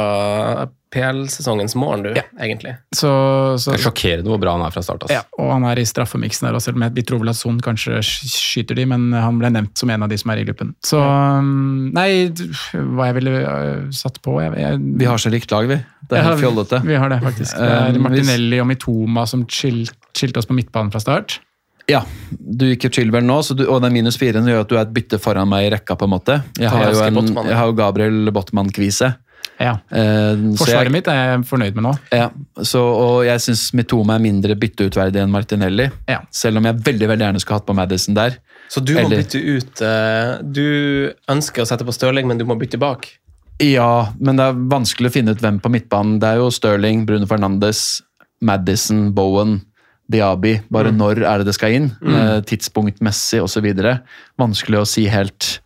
PL-sesongens 0.89 1.75
morgen, 1.77 2.01
du, 2.07 2.15
egentlig. 2.41 2.71
Så, 2.95 3.09
så, 3.61 3.73
Det 3.75 3.77
er 3.77 3.83
sjokkerende 3.83 4.31
hvor 4.31 4.39
bra 4.41 4.55
han 4.55 4.63
er 4.65 4.73
fra 4.73 4.81
start. 4.81 5.05
ja, 5.11 5.21
Altså. 5.21 5.37
og 5.43 5.51
han 5.53 5.67
er 5.69 5.81
i 5.81 5.85
straffemiksen 5.85 6.47
her 6.47 6.57
også, 6.57 6.71
selv 6.71 6.79
om 6.81 6.85
vi 6.95 7.03
tror 7.05 7.21
vel 7.21 7.29
at 7.29 7.37
Son 7.37 7.59
kanskje 7.61 7.99
skyter 8.01 8.79
de, 8.79 8.87
men 8.89 9.11
han 9.13 9.37
ble 9.41 9.51
nevnt 9.53 9.77
som 9.77 9.91
en 9.93 10.07
av 10.07 10.09
de 10.09 10.17
som 10.17 10.33
er 10.33 10.41
i 10.41 10.47
gruppen. 10.47 10.73
Så 10.85 10.97
um, 10.99 11.91
Nei, 11.93 12.09
hva 12.73 13.09
jeg 13.11 13.17
ville 13.19 13.35
uh, 13.45 13.85
satt 13.93 14.17
på 14.25 14.39
jeg, 14.41 14.55
jeg, 14.57 14.81
Vi 15.03 15.09
har 15.11 15.21
så 15.21 15.29
likt 15.33 15.53
lag, 15.53 15.69
vi. 15.69 15.77
Det 16.09 16.17
er 16.17 16.23
Ja, 16.23 16.31
helt 16.31 16.41
fjollete. 16.41 16.81
Vi 16.89 16.97
har 16.97 17.13
det, 17.13 17.21
faktisk. 17.27 17.53
Det 17.53 17.69
er 17.69 17.93
Um, 17.99 18.01
Martinelli 18.07 18.59
og 18.61 18.67
Mitoma 18.69 19.27
som 19.29 19.45
skilte 19.49 20.41
oss 20.41 20.49
på 20.49 20.57
midtbanen 20.57 20.89
fra 20.93 21.01
start. 21.03 21.37
Ja, 21.89 22.03
du 22.29 22.67
gikk 22.69 22.85
jo 22.87 22.91
Chilwell 22.99 23.25
nå, 23.25 23.39
så 23.45 23.55
du, 23.57 23.63
og 23.69 23.81
den 23.81 23.95
minus 23.95 24.17
fire 24.21 24.43
gjør 24.45 24.61
at 24.65 24.69
du 24.69 24.75
er 24.77 24.83
et 24.85 24.93
bytte 24.93 25.17
foran 25.21 25.49
meg 25.49 25.65
i 25.67 25.71
rekka, 25.73 25.95
på 25.97 26.05
en 26.05 26.13
måte. 26.13 26.35
Jeg 26.59 26.69
har 26.69 26.91
jo, 26.93 27.01
en, 27.07 27.33
jeg 27.47 27.57
har 27.57 27.65
jo 27.71 27.75
Gabriel 27.79 28.29
Botman-kvise. 28.35 29.15
Ja. 29.59 29.73
Uh, 29.91 30.55
Forsvaret 30.55 30.87
jeg- 30.87 30.93
mitt 30.93 31.07
er 31.11 31.17
jeg 31.19 31.39
fornøyd 31.49 31.75
med 31.75 31.83
nå. 31.83 31.93
Ja, 32.15 32.29
så, 32.63 32.79
og 32.79 33.25
jeg 33.27 33.41
syns 33.43 33.65
Mitoma 33.75 34.15
er 34.15 34.23
mindre 34.23 34.55
bytteutverdig 34.55 35.19
enn 35.19 35.33
Martinelli. 35.33 35.89
Ja. 36.07 36.21
Selv 36.31 36.61
om 36.61 36.67
jeg 36.69 36.79
veldig 36.85 37.09
veldig 37.11 37.25
gjerne 37.27 37.41
skulle 37.43 37.59
hatt 37.59 37.67
på 37.67 37.75
Madison 37.75 38.15
der. 38.15 38.37
Så 38.71 38.83
du 38.85 38.93
må 38.95 39.01
Eller- 39.07 39.23
bytte 39.23 39.41
ut 39.41 39.81
uh, 39.81 40.37
Du 40.45 41.11
ønsker 41.27 41.63
å 41.63 41.67
sette 41.67 41.83
på 41.87 41.95
Stirling, 41.95 42.27
men 42.29 42.37
du 42.39 42.45
må 42.47 42.55
bytte 42.59 42.79
bak? 42.79 43.09
Ja, 43.59 44.13
men 44.19 44.37
det 44.39 44.45
er 44.47 44.59
vanskelig 44.71 45.09
å 45.09 45.15
finne 45.17 45.33
ut 45.35 45.41
hvem 45.43 45.57
på 45.59 45.71
midtbanen. 45.73 46.19
Det 46.21 46.29
er 46.29 46.39
jo 46.39 46.51
Stirling, 46.55 47.03
Bruno 47.09 47.27
Fernandes, 47.27 48.01
Madison, 48.41 49.09
Bowen, 49.11 49.57
Diaby. 50.09 50.55
Bare 50.73 50.91
når 50.91 51.19
er 51.21 51.37
det 51.41 51.45
det 51.45 51.53
skal 51.53 51.75
inn? 51.77 51.91
Eh, 52.01 52.39
tidspunktmessig 52.49 53.41
osv. 53.43 53.67
Vanskelig 54.39 54.79
å 54.81 54.85
si 54.89 55.03
helt. 55.11 55.59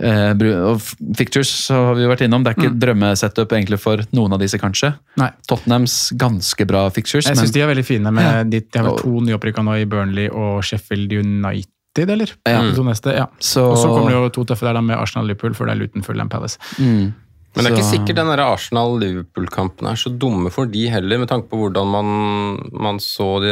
Eh, 0.00 0.32
og 0.70 0.80
Fictures 1.18 1.50
så 1.66 1.80
har 1.90 1.94
vi 1.98 2.06
vært 2.08 2.24
innom. 2.24 2.42
Det 2.44 2.54
er 2.54 2.60
ikke 2.62 2.78
drømmesetup 2.80 3.52
egentlig 3.52 3.78
for 3.82 4.00
noen 4.16 4.32
av 4.32 4.40
disse, 4.40 4.58
kanskje. 4.58 4.94
Nei. 5.20 5.30
Tottenhams 5.46 6.12
ganske 6.16 6.66
bra 6.66 6.86
fictures. 6.90 7.26
Jeg 7.28 7.36
syns 7.36 7.52
de 7.52 7.60
er 7.60 7.68
veldig 7.74 7.84
fine. 7.84 8.10
med 8.10 8.50
de, 8.50 8.60
de 8.60 8.78
har 8.78 8.88
vel 8.88 8.98
to 9.02 9.20
nyopprykka 9.28 9.62
nå 9.66 9.76
i 9.82 9.84
Burnley 9.90 10.28
og 10.32 10.62
Sheffield 10.64 11.12
United, 11.12 12.08
eller? 12.16 12.32
Ja. 12.48 12.62
De 12.62 12.74
to 12.74 12.82
neste, 12.86 13.12
ja. 13.14 13.26
Så- 13.38 13.70
Og 13.70 13.76
så 13.76 13.88
kommer 13.92 14.10
det 14.10 14.16
jo 14.16 14.28
to 14.30 14.44
tøffe 14.54 14.64
der 14.64 14.74
da 14.74 14.80
med 14.80 14.96
Arsenal-Liverpool 14.96 15.54
før 15.54 15.66
det 15.66 15.76
er 15.76 15.80
Luton 15.84 16.02
Fulham 16.02 16.28
Palace. 16.28 16.56
Mm. 16.78 17.12
Men 17.50 17.66
det 17.66 17.70
er 17.72 17.76
ikke 17.80 17.88
sikkert 17.88 18.18
den 18.20 18.28
Arsenal-Liverpool-kampen 18.30 19.88
er 19.90 19.98
så 19.98 20.12
dumme 20.22 20.52
for 20.54 20.70
de 20.70 20.84
heller, 20.92 21.18
med 21.18 21.28
tanke 21.32 21.48
på 21.50 21.58
hvordan 21.58 21.88
man, 21.90 22.10
man 22.70 23.00
så 23.02 23.26
de 23.42 23.50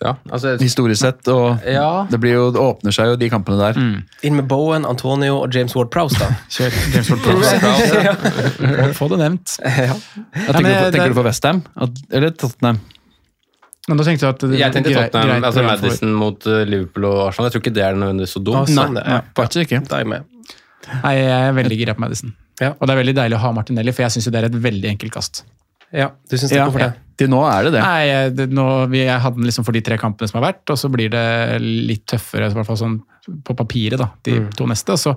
Ja, 0.00 0.14
altså 0.32 0.54
Historisk 0.62 1.02
sett, 1.02 1.28
og 1.28 1.60
Ja. 1.68 2.06
det, 2.10 2.20
blir 2.22 2.38
jo, 2.38 2.46
det 2.54 2.62
åpner 2.62 2.94
seg 2.96 3.12
jo 3.12 3.18
de 3.20 3.28
kampene 3.28 3.58
der. 3.60 3.80
Inn 4.24 4.38
med 4.38 4.48
Bowen, 4.48 4.86
Antonio 4.88 5.42
og 5.42 5.52
James 5.54 5.76
Ward-Prowse, 5.76 6.16
da. 6.22 6.30
Kjør 6.56 6.78
James 6.94 7.10
Ward-Prowse. 7.12 8.00
ja. 8.08 8.88
Få 8.96 9.10
det 9.12 9.20
nevnt. 9.20 9.56
Jeg 9.64 9.92
tenker, 9.92 10.62
men 10.62 10.72
du 10.72 10.96
tenker 10.96 11.12
du 11.12 11.18
på 11.20 11.26
Westham? 11.28 11.60
Eller 12.10 12.32
Tottenham? 12.32 12.80
Men 13.88 14.00
da 14.00 14.06
tenkte 14.06 14.24
jeg 14.24 14.32
at 14.32 14.40
det, 14.46 14.58
Jeg 14.62 14.72
tenkte 14.72 14.94
Tottenham, 14.94 15.28
greit 15.34 15.44
altså 15.50 15.64
Madison 15.66 16.14
mot 16.16 16.46
eh, 16.48 16.62
Liverpool 16.64 17.04
og 17.10 17.18
Arsenal. 17.26 17.50
Jeg 17.50 17.58
tror 17.58 17.64
ikke 17.66 17.74
det 17.76 17.84
er 17.84 17.98
nødvendigvis 18.00 18.32
så 18.38 18.40
dumt. 18.40 18.72
sånn, 18.72 18.96
ja. 18.96 19.20
Faktisk 19.36 19.66
ikke. 19.66 19.82
Da 19.90 19.98
er 19.98 20.06
jeg 20.06 20.10
med. 20.14 20.24
Nei, 21.02 21.12
jeg 21.18 21.36
er 21.50 21.54
veldig 21.60 21.78
gira 21.82 21.96
på 21.98 22.04
Madison. 22.06 22.32
Ja. 22.60 22.72
Og 22.78 22.86
det 22.86 22.94
er 22.94 23.00
veldig 23.02 23.14
deilig 23.16 23.36
å 23.38 23.42
ha 23.42 23.52
Martinelli, 23.52 23.92
for 23.92 24.02
jeg 24.06 24.14
syns 24.14 24.30
det 24.30 24.40
er 24.42 24.44
et 24.50 24.52
veldig 24.62 24.90
enkelt 24.92 25.12
kast. 25.12 25.44
Ja, 25.94 26.08
du 26.30 26.36
synes 26.36 26.50
det? 26.50 26.56
Ja, 26.58 26.64
Hvorfor 26.66 26.80
det? 26.82 26.92
til 27.20 27.28
nå 27.30 27.40
er 27.46 27.64
det 27.68 27.72
det. 27.76 27.82
Nei, 27.82 28.06
jeg- 28.08 28.34
det, 28.36 28.46
nå, 28.50 28.64
vi, 28.90 29.04
Jeg 29.04 29.20
hadde 29.20 29.36
den 29.36 29.44
liksom 29.46 29.64
for 29.64 29.72
de 29.72 29.80
tre 29.80 29.96
kampene 29.98 30.26
som 30.28 30.40
har 30.42 30.52
vært, 30.52 30.70
og 30.70 30.76
så 30.78 30.88
blir 30.90 31.08
det 31.10 31.60
litt 31.62 32.06
tøffere, 32.06 32.50
i 32.50 32.54
hvert 32.54 32.66
fall 32.66 32.76
sånn 32.80 32.96
på 33.44 33.54
papiret, 33.56 33.98
da, 33.98 34.08
de 34.24 34.40
Mm. 34.40 34.50
to 34.56 34.66
neste. 34.66 34.96
Så 34.98 35.16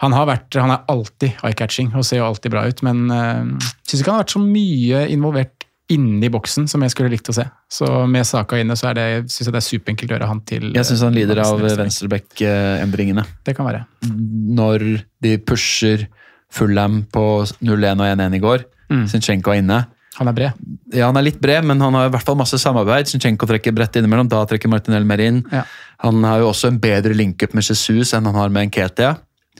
han 0.00 0.12
har 0.12 0.26
vært, 0.26 0.54
han 0.60 0.70
er 0.70 0.84
alltid 0.88 1.34
eye-catching 1.42 1.94
og 1.94 2.04
ser 2.04 2.18
jo 2.18 2.24
alltid 2.24 2.50
bra 2.52 2.62
ut, 2.66 2.82
men 2.82 3.08
øh, 3.10 3.58
syns 3.86 4.00
ikke 4.00 4.06
han 4.12 4.14
har 4.20 4.24
vært 4.24 4.36
så 4.38 4.44
mye 4.46 5.08
involvert 5.10 5.64
inni 5.90 6.30
boksen 6.30 6.68
som 6.68 6.80
jeg 6.80 6.90
skulle 6.94 7.10
likt 7.10 7.28
å 7.28 7.34
se. 7.34 7.44
Så 7.68 8.06
med 8.08 8.24
Saka 8.24 8.56
inne 8.56 8.72
så 8.78 8.90
er 8.90 8.94
det, 8.94 9.24
synes 9.28 9.46
jeg 9.50 9.52
det 9.52 9.60
er 9.60 9.68
superenkelt 9.68 10.10
å 10.10 10.16
gjøre 10.18 10.28
han 10.28 10.40
til 10.40 10.72
Jeg 10.72 10.84
syns 10.86 11.02
han 11.02 11.12
lider 11.14 11.38
av 11.42 11.58
Venstre- 11.60 12.08
venstreback-endringene. 12.08 13.24
Det 13.44 13.56
kan 13.56 13.66
være. 13.66 13.84
Når 14.06 15.02
de 15.20 15.36
pusher 15.38 16.06
Fulham 16.52 17.02
på 17.12 17.24
0-1 17.64 18.00
og 18.00 18.06
1-1 18.12 18.38
i 18.38 18.42
går, 18.44 18.68
Mm. 18.92 19.06
Zinchenko 19.08 19.52
er 19.54 19.62
inne. 19.62 19.76
Han 20.18 20.28
er 20.28 20.34
bred. 20.36 20.52
Ja, 20.92 21.06
han 21.08 21.16
er 21.16 21.24
litt 21.24 21.38
bred, 21.40 21.64
men 21.64 21.80
han 21.80 21.94
har 21.96 22.10
i 22.10 22.12
hvert 22.12 22.26
fall 22.26 22.36
masse 22.36 22.58
samarbeid. 22.60 23.08
Zinchenko 23.08 23.46
trekker 23.48 23.72
bredt 23.72 23.96
innimellom, 23.96 24.28
da 24.28 24.42
trekker 24.44 24.68
Martinell 24.68 25.06
mer 25.08 25.22
inn. 25.24 25.38
Ja. 25.52 25.62
Han 26.04 26.20
har 26.28 26.42
jo 26.42 26.50
også 26.50 26.68
en 26.68 26.80
bedre 26.82 27.14
link-up 27.16 27.54
med 27.56 27.64
Jesus 27.64 28.12
enn 28.12 28.28
han 28.28 28.36
har 28.36 28.52
med 28.52 28.68
Nketia. 28.68 29.14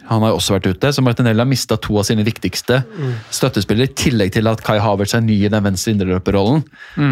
Han 0.09 0.23
har 0.23 0.33
også 0.35 0.57
vært 0.59 0.67
ute, 0.75 0.89
så 0.93 1.03
Martinelli 1.05 1.39
har 1.39 1.47
mista 1.49 1.77
to 1.77 1.97
av 2.01 2.05
sine 2.05 2.25
viktigste 2.27 2.81
støttespillere, 3.33 3.89
i 3.89 3.95
tillegg 3.97 4.33
til 4.35 4.49
at 4.51 4.61
Kai 4.65 4.79
Havertz 4.83 5.15
er 5.15 5.23
ny 5.25 5.37
i 5.47 5.51
den 5.53 5.63
venstre 5.65 5.93
indreløperrollen. 5.95 6.65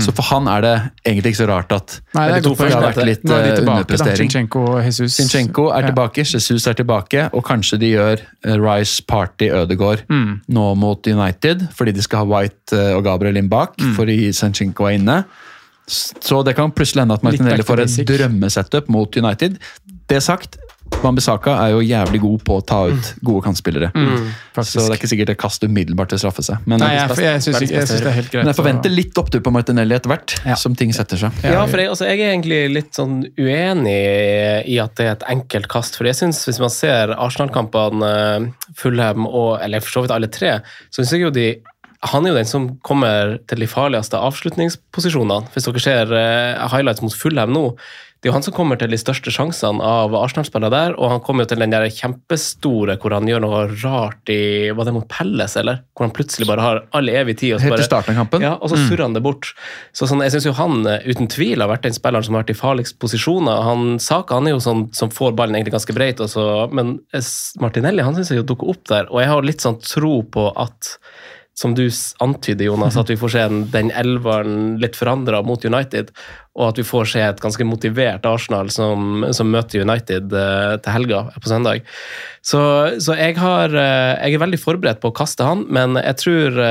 Så 0.03 0.12
for 0.16 0.26
han 0.30 0.49
er 0.51 0.61
det 0.64 0.72
egentlig 1.07 1.32
ikke 1.34 1.41
så 1.43 1.49
rart 1.51 1.72
at 1.76 1.97
Nei, 2.14 2.26
det 2.28 2.36
er 2.36 2.41
de 2.41 2.49
to 2.49 2.55
har 2.64 2.82
vært 2.84 3.01
litt 3.07 3.24
Nå 3.24 3.34
er 3.36 3.43
de 3.47 3.51
eh, 3.53 3.57
tilbake, 3.61 3.66
da. 3.66 3.76
underprestering. 3.80 4.30
Zinchenko 4.32 4.64
og 4.74 4.80
Jesus. 4.84 5.14
Sinchenko 5.20 5.68
er 5.70 5.80
Ja. 5.80 5.86
tilbake, 5.93 6.24
Jesus 6.24 6.66
er 6.66 6.74
tilbake, 6.74 7.28
og 7.32 7.45
kanskje 7.45 7.78
de 7.78 7.93
gjør 7.95 8.20
eh, 8.45 8.57
Rice 8.59 9.03
Party 9.07 9.49
Ødegård 9.51 10.05
Mm. 10.11 10.41
nå 10.49 10.74
mot 10.76 11.07
United, 11.07 11.68
fordi 11.74 11.93
de 11.95 12.03
skal 12.03 12.24
ha 12.24 12.24
White 12.24 12.72
eh, 12.76 12.95
og 12.97 13.05
Gabriel 13.05 13.36
inn 13.36 13.49
bak, 13.49 13.76
Mm. 13.78 13.95
fordi 13.97 14.32
Sinchenko 14.32 14.84
er 14.91 14.99
inne. 14.99 15.24
Så 15.88 16.45
det 16.45 16.55
kan 16.57 16.70
plutselig 16.70 17.03
hende 17.03 17.14
at 17.14 17.22
Martinelli 17.22 17.62
får 17.66 17.80
et 17.82 18.07
drømmesettup 18.07 18.86
drømmesetup 18.86 18.88
mot 18.88 19.16
United. 19.16 19.59
Det 20.09 20.22
sagt, 20.22 20.57
Bambisaka 21.01 21.55
er 21.64 21.70
jo 21.72 21.80
jævlig 21.84 22.20
god 22.20 22.43
på 22.45 22.57
å 22.59 22.62
ta 22.66 22.80
ut 22.91 23.11
gode 23.24 23.45
kantspillere. 23.47 23.88
Mm, 23.95 24.26
så 24.59 24.82
det 24.82 24.86
er 24.91 24.97
ikke 24.99 25.09
sikkert 25.12 25.30
det 25.32 25.36
kaster 25.41 25.70
umiddelbart 25.70 26.11
til 26.12 26.18
å 26.18 26.22
straffe 26.24 26.45
seg. 26.45 26.66
Men, 26.68 26.82
Nei, 26.82 26.91
jeg, 26.97 27.07
jeg, 27.16 27.24
jeg 27.24 27.45
syns 27.47 27.61
jeg 27.62 27.70
synes, 27.70 27.93
det 28.05 28.11
er 28.11 28.16
helt 28.18 28.30
greit. 28.34 28.43
men 28.45 28.51
jeg 28.53 28.59
forventer 28.59 28.93
litt 28.93 29.20
opptur 29.22 29.41
på 29.47 29.53
Martinelli 29.55 29.97
etter 29.97 30.12
hvert, 30.12 30.34
Ja. 30.45 30.59
som 30.61 30.74
ting 30.76 30.93
setter 30.97 31.16
seg. 31.22 31.41
Ja, 31.47 31.62
for 31.70 31.80
jeg, 31.80 31.88
altså, 31.95 32.09
jeg 32.11 32.20
er 32.20 32.34
egentlig 32.34 32.61
litt 32.74 32.93
sånn 32.99 33.22
uenig 33.38 33.97
i 34.68 34.76
at 34.82 34.95
det 35.01 35.07
er 35.09 35.16
et 35.16 35.26
enkelt 35.32 35.70
kast. 35.72 35.97
For 35.97 36.09
jeg 36.11 36.18
synes, 36.20 36.43
hvis 36.49 36.61
man 36.61 36.72
ser 36.74 37.14
Arsenal-kampene, 37.16 38.53
Fulham 38.76 39.26
og 39.30 39.59
eller 39.64 39.80
for 39.84 39.97
så 40.01 40.05
vidt 40.05 40.14
alle 40.18 40.28
tre, 40.32 40.59
så 40.91 41.01
syns 41.03 41.16
jeg 41.16 41.24
jo 41.28 41.32
de 41.34 41.49
han 42.03 42.24
er 42.24 42.30
jo 42.32 42.36
den 42.40 42.48
som 42.48 42.68
kommer 42.86 43.38
til 43.51 43.61
de 43.61 43.66
farligste 43.68 44.16
avslutningsposisjonene. 44.16 45.51
Hvis 45.53 45.66
dere 45.68 45.82
ser 45.84 46.14
eh, 46.16 46.68
highlights 46.72 47.03
mot 47.05 47.12
Fulham 47.12 47.53
nå, 47.53 47.74
det 48.20 48.28
er 48.28 48.32
jo 48.32 48.34
han 48.36 48.44
som 48.44 48.53
kommer 48.53 48.76
til 48.76 48.90
de 48.92 48.98
største 49.01 49.32
sjansene 49.32 49.80
av 49.80 50.12
Arsenal-spillere 50.12 50.68
der, 50.74 50.94
og 51.01 51.09
han 51.09 51.20
kommer 51.24 51.46
jo 51.46 51.55
til 51.55 51.62
den 51.62 51.72
der 51.72 51.86
kjempestore 51.88 52.98
hvor 53.01 53.14
han 53.16 53.24
gjør 53.28 53.40
noe 53.40 53.61
rart 53.80 54.28
i 54.32 54.68
Var 54.76 54.84
det 54.88 54.92
mot 54.92 55.07
Pelles, 55.09 55.55
eller? 55.57 55.78
Hvor 55.96 56.05
han 56.05 56.12
plutselig 56.12 56.44
bare 56.51 56.61
har 56.66 56.82
all 56.96 57.09
evig 57.09 57.38
tid. 57.40 57.55
og 57.57 57.62
så 57.64 57.70
bare- 57.72 57.86
starten 57.88 58.12
av 58.12 58.18
kampen. 58.20 58.44
ja, 58.44 58.53
og 58.61 58.68
så 58.68 58.76
surrer 58.76 59.07
han 59.07 59.16
det 59.16 59.22
bort. 59.24 59.55
Så 59.96 60.05
sånn, 60.09 60.20
jeg 60.20 60.34
synes 60.34 60.51
jo 60.51 60.53
han 60.61 60.84
eh, 60.86 61.01
uten 61.09 61.28
tvil 61.32 61.64
har 61.64 61.72
vært 61.72 61.88
den 61.88 61.96
spilleren 61.96 62.24
som 62.28 62.36
har 62.36 62.44
vært 62.44 62.53
i 62.57 62.61
farligst 62.61 62.98
posisjoner. 63.01 63.62
Han, 63.64 63.98
Saka 63.98 64.36
han 64.36 64.46
er 64.48 64.57
jo 64.59 64.61
sånn 64.68 64.90
som 64.94 65.09
får 65.09 65.32
ballen 65.36 65.57
egentlig 65.57 65.76
ganske 65.78 65.96
breit, 65.96 66.20
og 66.20 66.28
så- 66.28 66.68
men 66.72 66.98
Martinelli 67.61 68.05
han 68.05 68.14
synes 68.14 68.28
jeg 68.32 68.40
jo 68.44 68.48
dukker 68.53 68.68
opp 68.68 68.84
der. 68.88 69.09
Og 69.11 69.20
jeg 69.20 69.28
har 69.32 69.42
litt 69.48 69.61
sånn 69.64 69.80
tro 69.80 70.22
på 70.24 70.51
at 70.61 70.98
som 71.59 71.74
du 71.76 71.84
antyder, 72.24 72.64
Jonas, 72.70 72.96
at 72.96 73.11
vi 73.11 73.18
får 73.20 73.32
se 73.34 73.46
den 73.72 73.90
elveren 73.92 74.78
litt 74.80 74.96
forandra 74.96 75.42
mot 75.44 75.64
United, 75.64 76.12
og 76.57 76.70
at 76.70 76.80
vi 76.80 76.86
får 76.86 77.11
se 77.12 77.24
et 77.24 77.42
ganske 77.42 77.66
motivert 77.68 78.24
Arsenal 78.28 78.70
som, 78.72 79.26
som 79.36 79.51
møter 79.53 79.84
United 79.84 80.32
eh, 80.32 80.76
til 80.80 80.96
helga 80.96 81.24
på 81.36 81.51
søndag. 81.53 81.84
Så, 82.40 82.61
så 83.03 83.18
jeg, 83.18 83.36
har, 83.40 83.74
eh, 83.74 84.14
jeg 84.24 84.38
er 84.38 84.44
veldig 84.46 84.62
forberedt 84.62 85.03
på 85.03 85.12
å 85.12 85.18
kaste 85.20 85.46
han, 85.46 85.66
men 85.68 86.01
jeg 86.01 86.22
tror 86.22 86.62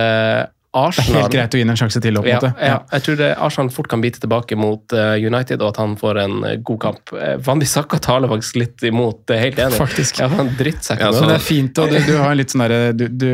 Arsenal, 0.69 1.07
Det 1.07 1.17
er 1.17 1.23
helt 1.23 1.33
greit 1.33 1.55
å 1.55 1.57
gi 1.57 1.63
ham 1.63 1.71
en 1.73 1.79
sjanse 1.79 1.99
til. 2.03 2.17
Opp, 2.19 2.27
ja, 2.29 2.39
ja, 2.61 2.75
jeg 2.93 3.05
tror 3.07 3.15
det, 3.17 3.29
Arsenal 3.41 3.71
fort 3.73 3.87
kan 3.89 4.03
bite 4.03 4.21
tilbake 4.21 4.57
mot 4.59 4.93
uh, 4.93 5.15
United, 5.17 5.63
og 5.63 5.71
at 5.73 5.79
han 5.81 5.95
får 5.97 6.19
en 6.21 6.35
eh, 6.45 6.59
god 6.61 6.79
kamp. 6.83 7.13
Uh, 7.15 7.63
Sakka 7.65 7.97
taler 8.05 8.29
faktisk 8.29 8.59
litt 8.61 8.85
imot, 8.85 9.23
det 9.25 9.35
er 9.35 9.41
helt 9.47 9.61
enig. 9.65 9.79
Faktisk. 9.81 10.21
Ja, 10.21 10.27
han 10.29 10.51
drittsekk. 10.59 11.01
Ja, 11.01 11.09
Men 11.09 11.23
så- 11.23 11.31
det 11.31 11.39
er 11.39 11.45
fint, 11.47 11.81
og 11.81 11.89
du, 11.89 11.97
du 12.05 12.13
har 12.19 12.29
en 12.29 12.37
litt 12.37 12.53
sånn 12.53 12.65
derre 12.67 12.93
du, 12.93 13.07
du, 13.09 13.31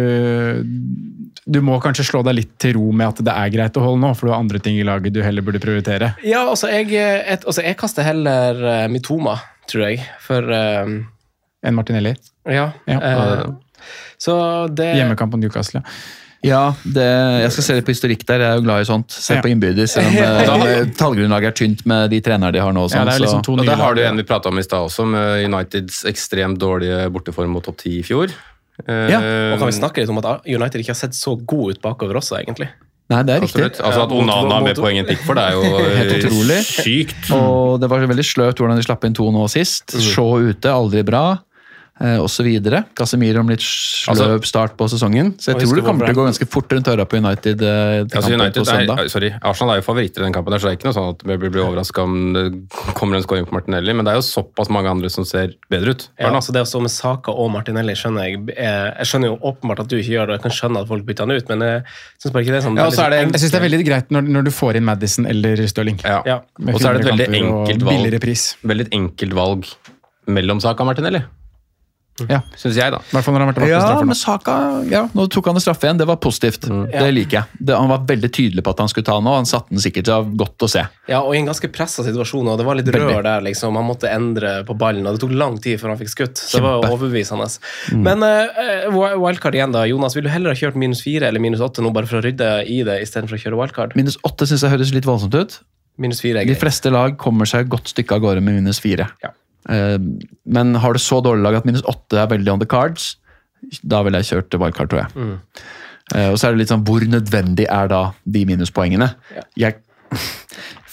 du 1.46 1.60
må 1.62 1.76
kanskje 1.84 2.06
slå 2.08 2.24
deg 2.26 2.34
litt 2.40 2.54
til 2.60 2.74
ro 2.80 2.92
med 2.92 3.08
at 3.08 3.20
det 3.28 3.34
er 3.38 3.52
greit 3.54 3.76
å 3.78 3.84
holde 3.84 4.02
nå, 4.02 4.14
for 4.18 4.28
du 4.28 4.34
har 4.34 4.40
andre 4.42 4.60
ting 4.60 4.80
i 4.82 4.86
laget 4.88 5.14
du 5.14 5.22
heller 5.22 5.46
burde 5.46 5.60
prioritere. 5.62 6.14
Ja, 6.26 6.42
altså 6.50 6.72
jeg, 6.74 6.90
et, 6.98 7.46
altså 7.46 7.62
jeg 7.62 7.78
kaster 7.78 8.04
heller 8.08 8.58
uh, 8.66 8.88
Mitoma, 8.90 9.38
tror 9.70 9.86
jeg. 9.92 10.02
For 10.26 10.42
uh, 10.42 10.90
Enn 11.66 11.78
Martinelli. 11.78 12.16
Ja. 12.50 12.72
Ja. 12.90 12.98
Uh, 12.98 13.90
så 14.18 14.36
det 14.74 14.96
Hjemmekamp 14.98 15.32
på 15.36 15.42
Newcastle. 15.44 15.84
ja. 15.86 16.22
Ja, 16.46 16.76
det, 16.84 17.06
jeg 17.42 17.54
skal 17.56 17.66
se 17.66 17.76
litt 17.80 17.86
på 17.88 17.94
historikk 17.96 18.22
der. 18.30 18.42
Jeg 18.44 18.54
er 18.54 18.60
jo 18.60 18.66
glad 18.68 18.84
i 18.84 18.86
sånt. 18.86 19.10
Se 19.10 19.34
Ja. 19.34 19.42
på 19.42 19.50
innbyrder, 19.50 19.88
Selv 19.90 20.12
om 20.54 20.62
eh, 20.70 20.92
tallgrunnlaget 20.94 21.48
er 21.50 21.56
tynt 21.58 21.82
med 21.90 22.12
de 22.14 22.20
trenere 22.22 22.54
de 22.54 22.62
har 22.62 22.76
nå. 22.76 22.84
og 22.86 22.92
Ja, 22.92 23.00
Sånn, 23.00 23.08
det 23.10 23.16
er 23.16 23.24
liksom 23.24 23.40
så- 23.42 23.48
to 23.48 23.56
Og 23.58 23.66
der 23.66 23.82
har 23.82 23.96
du 23.98 24.02
en 24.06 24.18
vi 24.22 24.26
prata 24.30 24.50
om 24.50 24.60
i 24.62 24.62
stad 24.62 24.86
også, 24.86 25.08
med 25.10 25.46
Uniteds 25.48 26.04
ekstremt 26.06 26.60
dårlige 26.62 27.10
borteform 27.10 27.50
mot 27.56 27.66
topp 27.66 27.78
10 27.82 27.98
i 27.98 28.04
fjor. 28.06 28.30
Eh, 28.88 29.10
Ja, 29.14 29.20
Og 29.54 29.60
kan 29.62 29.70
vi 29.70 29.76
snakke 29.78 30.02
litt 30.04 30.10
om 30.12 30.18
at 30.20 30.42
United 30.46 30.82
ikke 30.82 30.92
har 30.92 31.00
sett 31.00 31.16
så 31.16 31.36
god 31.46 31.76
ut 31.78 31.82
bakover 31.82 32.20
også, 32.20 32.42
egentlig? 32.44 32.68
Nei, 33.08 33.22
det 33.24 33.36
er 33.36 33.42
riktig. 33.46 33.64
Altså 33.86 34.02
At 34.04 34.12
Onana 34.12 34.58
er 34.58 34.64
med 34.66 34.76
mot- 34.76 34.84
poengen 34.84 35.06
Pickford 35.06 35.38
er 35.38 35.52
jo 35.54 35.62
Helt 36.00 36.26
utrolig. 36.26 36.60
sykt. 36.66 37.30
Og 37.38 37.80
det 37.80 37.90
var 37.92 38.00
veldig 38.10 38.26
sløvt 38.26 38.58
hvordan 38.58 38.76
de 38.82 38.84
slapp 38.88 39.06
inn 39.06 39.14
to 39.14 39.28
nå 39.32 39.46
sist. 39.48 39.94
Shaw 40.02 40.40
ute, 40.50 40.66
aldri 40.74 41.04
bra. 41.06 41.38
Eh, 41.96 42.18
og 42.20 42.28
så 42.28 42.44
videre. 42.44 42.82
Casemiro 42.94 43.40
om 43.40 43.48
litt 43.48 43.64
sløv 43.64 44.44
start 44.44 44.74
på 44.76 44.84
sesongen. 44.92 45.30
Så 45.40 45.54
jeg 45.54 45.62
tror 45.64 45.78
det 45.80 45.84
kommer 45.86 46.10
til 46.10 46.16
å 46.16 46.18
gå 46.18 46.26
ganske 46.28 46.48
fort 46.52 46.74
rundt 46.76 46.90
øra 46.92 47.06
på 47.08 47.16
United. 47.22 47.62
Eh, 47.64 48.02
Altså 48.04 48.34
United 48.36 48.60
på 48.60 48.66
søndag. 48.68 49.00
er, 49.00 49.08
sorry, 49.14 49.30
Arsenal 49.42 49.72
er 49.76 49.80
jo 49.80 49.86
favoritter 49.88 50.20
i 50.20 50.26
den 50.26 50.34
kampen, 50.36 50.52
der, 50.52 50.60
så 50.60 50.68
det 50.68 50.74
er 50.74 50.80
ikke 50.82 50.90
noe 50.90 50.98
sånn 50.98 51.08
at 51.14 51.24
vi 51.24 51.38
blir, 51.40 51.54
blir 51.56 51.64
overraska 51.64 52.04
om 52.04 52.18
det 52.36 52.44
kommer 53.00 53.16
en 53.16 53.24
scoring 53.24 53.48
på 53.48 53.56
Martinelli, 53.56 53.96
men 53.96 54.04
det 54.04 54.12
er 54.12 54.20
jo 54.20 54.26
såpass 54.28 54.68
mange 54.76 54.92
andre 54.92 55.10
som 55.10 55.24
ser 55.24 55.54
bedre 55.72 55.96
ut. 55.96 56.10
Ja, 56.20 56.34
altså 56.36 56.52
det 56.52 56.66
å 56.66 56.68
stå 56.68 56.82
med 56.84 56.92
Saka 56.92 57.32
og 57.32 57.48
Martinelli 57.56 57.96
skjønner 57.96 58.28
jeg. 58.28 58.44
Jeg, 58.52 58.92
jeg 59.00 59.08
skjønner 59.14 59.32
jo 59.32 59.40
åpenbart 59.54 59.80
at 59.86 59.88
du 59.88 59.96
ikke 59.96 60.12
gjør 60.18 60.28
det, 60.28 60.36
jeg 60.36 60.44
kan 60.50 60.56
skjønne 60.60 60.84
at 60.84 60.92
folk 60.92 61.08
bytter 61.08 61.24
han 61.30 61.32
ut, 61.40 61.48
men 61.56 61.64
jeg 61.64 61.86
syns 62.20 62.36
bare 62.36 62.44
ikke 62.44 62.56
det 62.58 62.60
er 62.60 62.68
sånn 62.68 62.76
Ja, 62.76 62.90
er 62.92 63.10
det- 63.16 63.22
Jeg 63.32 63.40
syns 63.46 63.56
det 63.56 63.62
er 63.62 63.68
veldig 63.70 63.86
greit 63.88 64.12
når, 64.12 64.28
når 64.36 64.44
du 64.44 64.52
får 64.52 64.76
inn 64.76 64.84
Madison 64.84 65.26
eller 65.32 65.56
Stirling. 65.72 66.04
Ja. 66.04 66.20
Ja. 66.28 66.38
Og 66.60 66.76
så 66.76 66.90
er 66.92 67.00
det 67.00 67.06
et 67.08 67.12
veldig 67.14 67.30
og 67.32 67.70
enkelt 67.72 67.88
valg. 67.88 67.96
Billigere 67.96 68.20
pris. 68.20 68.46
Veldig 68.68 68.90
enkelt 68.92 69.34
valg 69.34 69.66
mellom 70.28 70.60
Saka 70.60 70.84
og 70.84 70.92
Martinelli, 70.92 71.24
Ja, 72.30 72.38
syns 72.56 72.78
jeg, 72.80 72.94
da. 72.94 73.02
I 73.04 73.12
hvert 73.12 73.26
fall 73.26 73.36
når 73.36 73.42
han 73.42 73.50
har 73.50 73.52
vært 73.52 73.58
tilbake 73.60 73.96
Ja, 74.00 74.04
med 74.08 74.16
Saka 74.16 74.54
ja, 74.88 75.02
Nå 75.12 75.26
tok 75.34 75.50
han 75.50 75.58
en 75.60 75.64
straffe 75.64 75.84
igjen, 75.84 75.98
det 76.00 76.06
var 76.08 76.16
positivt. 76.24 76.64
Det 76.70 77.10
liker 77.12 77.42
jeg. 77.42 77.60
Det, 77.60 77.76
han 77.76 77.92
var 77.92 78.06
veldig 78.08 78.30
tydelig 78.32 78.64
på 78.64 78.72
at 78.72 78.84
han 78.86 78.92
skulle 78.92 79.08
ta 79.10 79.18
den, 79.20 79.28
og 79.28 79.36
han 79.42 79.50
satte 79.50 79.76
den 79.76 79.84
sikkert 79.84 80.12
av 80.16 80.30
godt 80.40 80.64
å 80.64 80.70
se. 80.72 80.86
Ja, 81.12 81.20
og 81.20 81.36
i 81.36 81.42
en 81.42 81.50
ganske 81.50 81.68
pressa 81.76 82.06
situasjon, 82.08 82.48
og 82.54 82.62
det 82.62 82.68
var 82.68 82.80
litt 82.80 82.88
Veldig. 82.88 83.18
rør 83.18 83.28
der, 83.28 83.44
liksom. 83.50 83.76
Han 83.76 83.90
måtte 83.90 84.08
endre 84.08 84.56
på 84.68 84.78
ballen, 84.80 85.04
og 85.04 85.18
det 85.18 85.24
tok 85.26 85.36
lang 85.36 85.60
tid 85.60 85.82
før 85.82 85.92
han 85.92 86.00
fikk 86.00 86.14
skutt. 86.14 86.40
Så 86.40 86.62
det 86.62 86.66
var 86.66 86.88
overbevisende. 86.88 87.50
overbevisende. 87.52 88.04
Men 88.08 88.24
uh, 88.24 89.16
wildcard 89.20 89.60
igjen, 89.60 89.76
da. 89.76 89.84
Jonas, 89.92 90.16
vil 90.16 90.30
du 90.30 90.32
heller 90.32 90.56
ha 90.56 90.60
kjørt 90.64 90.80
minus 90.80 91.04
fire 91.04 91.28
eller 91.28 91.44
minus 91.44 91.64
åtte 91.68 91.84
nå, 91.84 91.92
bare 91.96 92.08
for 92.08 92.22
å 92.22 92.26
rydde 92.26 92.52
i 92.72 92.80
det, 92.88 93.02
istedenfor 93.04 93.36
å 93.36 93.44
kjøre 93.44 93.60
wildcard? 93.60 94.00
Minus 94.00 94.16
åtte 94.24 94.48
syns 94.48 94.64
jeg 94.64 94.72
høres 94.72 94.96
litt 94.96 95.08
voldsomt 95.10 95.36
ut. 95.36 95.60
Minus 96.00 96.20
fire 96.24 96.44
er 96.44 96.48
De 96.48 96.56
fleste 96.60 96.92
lag 96.92 97.20
kommer 97.20 97.48
seg 97.48 97.66
et 97.66 97.72
godt 97.72 97.92
stykke 97.92 98.18
av 98.18 98.24
gårde 98.24 98.44
med 98.44 98.62
minus 98.62 98.82
fire. 98.84 99.12
Ja. 99.24 99.36
Eh, 99.70 99.98
Men 100.46 100.76
har 100.76 100.94
du 100.94 101.00
så 101.00 101.22
dårlig 101.26 101.44
lag 101.44 101.56
at 101.62 101.66
minus 101.66 101.86
åtte 101.90 102.20
er 102.22 102.28
veldig 102.32 102.54
on 102.54 102.60
the 102.62 102.70
cards, 102.70 103.16
da 103.82 104.04
ville 104.06 104.22
jeg 104.22 104.30
kjørt 104.34 104.60
wildcard, 104.62 104.92
tror 104.92 105.04
jeg. 105.06 105.16
Mm. 105.16 105.40
Eh, 106.16 106.30
Og 106.32 106.38
så 106.38 106.48
er 106.48 106.54
det 106.54 106.64
litt 106.64 106.74
sånn, 106.74 106.86
hvor 106.86 107.02
nødvendig 107.10 107.66
er 107.70 107.88
da 107.90 108.04
de 108.26 108.46
minuspoengene? 108.46 109.14
Ja. 109.36 109.46
Jeg 109.58 109.82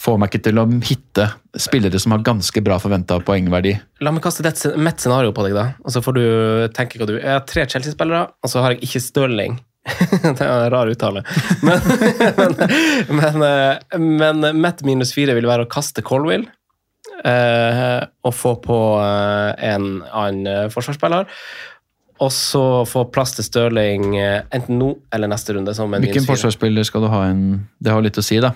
får 0.03 0.17
meg 0.19 0.33
ikke 0.33 0.43
til 0.49 0.59
å 0.59 0.65
hitte 0.83 1.27
spillere 1.63 1.99
som 2.01 2.11
har 2.15 2.23
ganske 2.25 2.63
bra 2.65 2.75
forventa 2.81 3.19
poengverdi. 3.23 3.75
La 4.03 4.11
meg 4.11 4.23
kaste 4.25 4.43
et 4.47 4.63
mitt 4.75 4.99
scenario 4.99 5.31
på 5.35 5.45
deg, 5.45 5.53
da. 5.55 5.67
Og 5.85 5.93
så 5.95 6.01
får 6.03 6.17
du 6.17 6.23
tenke 6.75 6.99
hva 6.99 7.07
du 7.07 7.13
Jeg 7.19 7.29
har 7.29 7.45
tre 7.47 7.63
Chelsea-spillere, 7.71 8.25
og 8.43 8.51
så 8.51 8.63
har 8.65 8.75
jeg 8.75 8.83
ikke 8.89 9.03
Stirling. 9.05 9.61
det 10.23 10.39
er 10.41 10.49
en 10.49 10.69
rar 10.71 10.87
uttale. 10.91 11.23
Men, 11.63 11.79
men, 12.39 12.57
men, 13.19 13.47
eh, 13.47 13.97
men 13.99 14.45
mitt 14.63 14.83
minus 14.87 15.13
fire 15.15 15.35
vil 15.37 15.47
være 15.47 15.67
å 15.67 15.71
kaste 15.71 16.03
Colwill. 16.03 16.45
Eh, 17.23 18.01
og 18.27 18.33
få 18.35 18.57
på 18.63 18.79
eh, 18.99 19.69
en 19.73 19.85
annen 20.11 20.47
eh, 20.49 20.65
forsvarsspiller. 20.73 21.29
Og 22.23 22.29
så 22.31 22.63
få 22.87 23.05
plass 23.11 23.33
til 23.35 23.47
Stirling 23.47 24.13
enten 24.15 24.77
nå 24.79 24.91
eller 25.11 25.31
neste 25.31 25.55
runde. 25.57 25.73
som 25.75 25.91
en 25.91 26.03
Hvilken 26.03 26.27
forsvarsspiller 26.27 26.85
skal 26.87 27.03
du 27.03 27.09
ha 27.11 27.23
en 27.31 27.41
Det 27.81 27.91
har 27.91 28.03
litt 28.05 28.19
å 28.19 28.23
si, 28.23 28.37
da. 28.39 28.53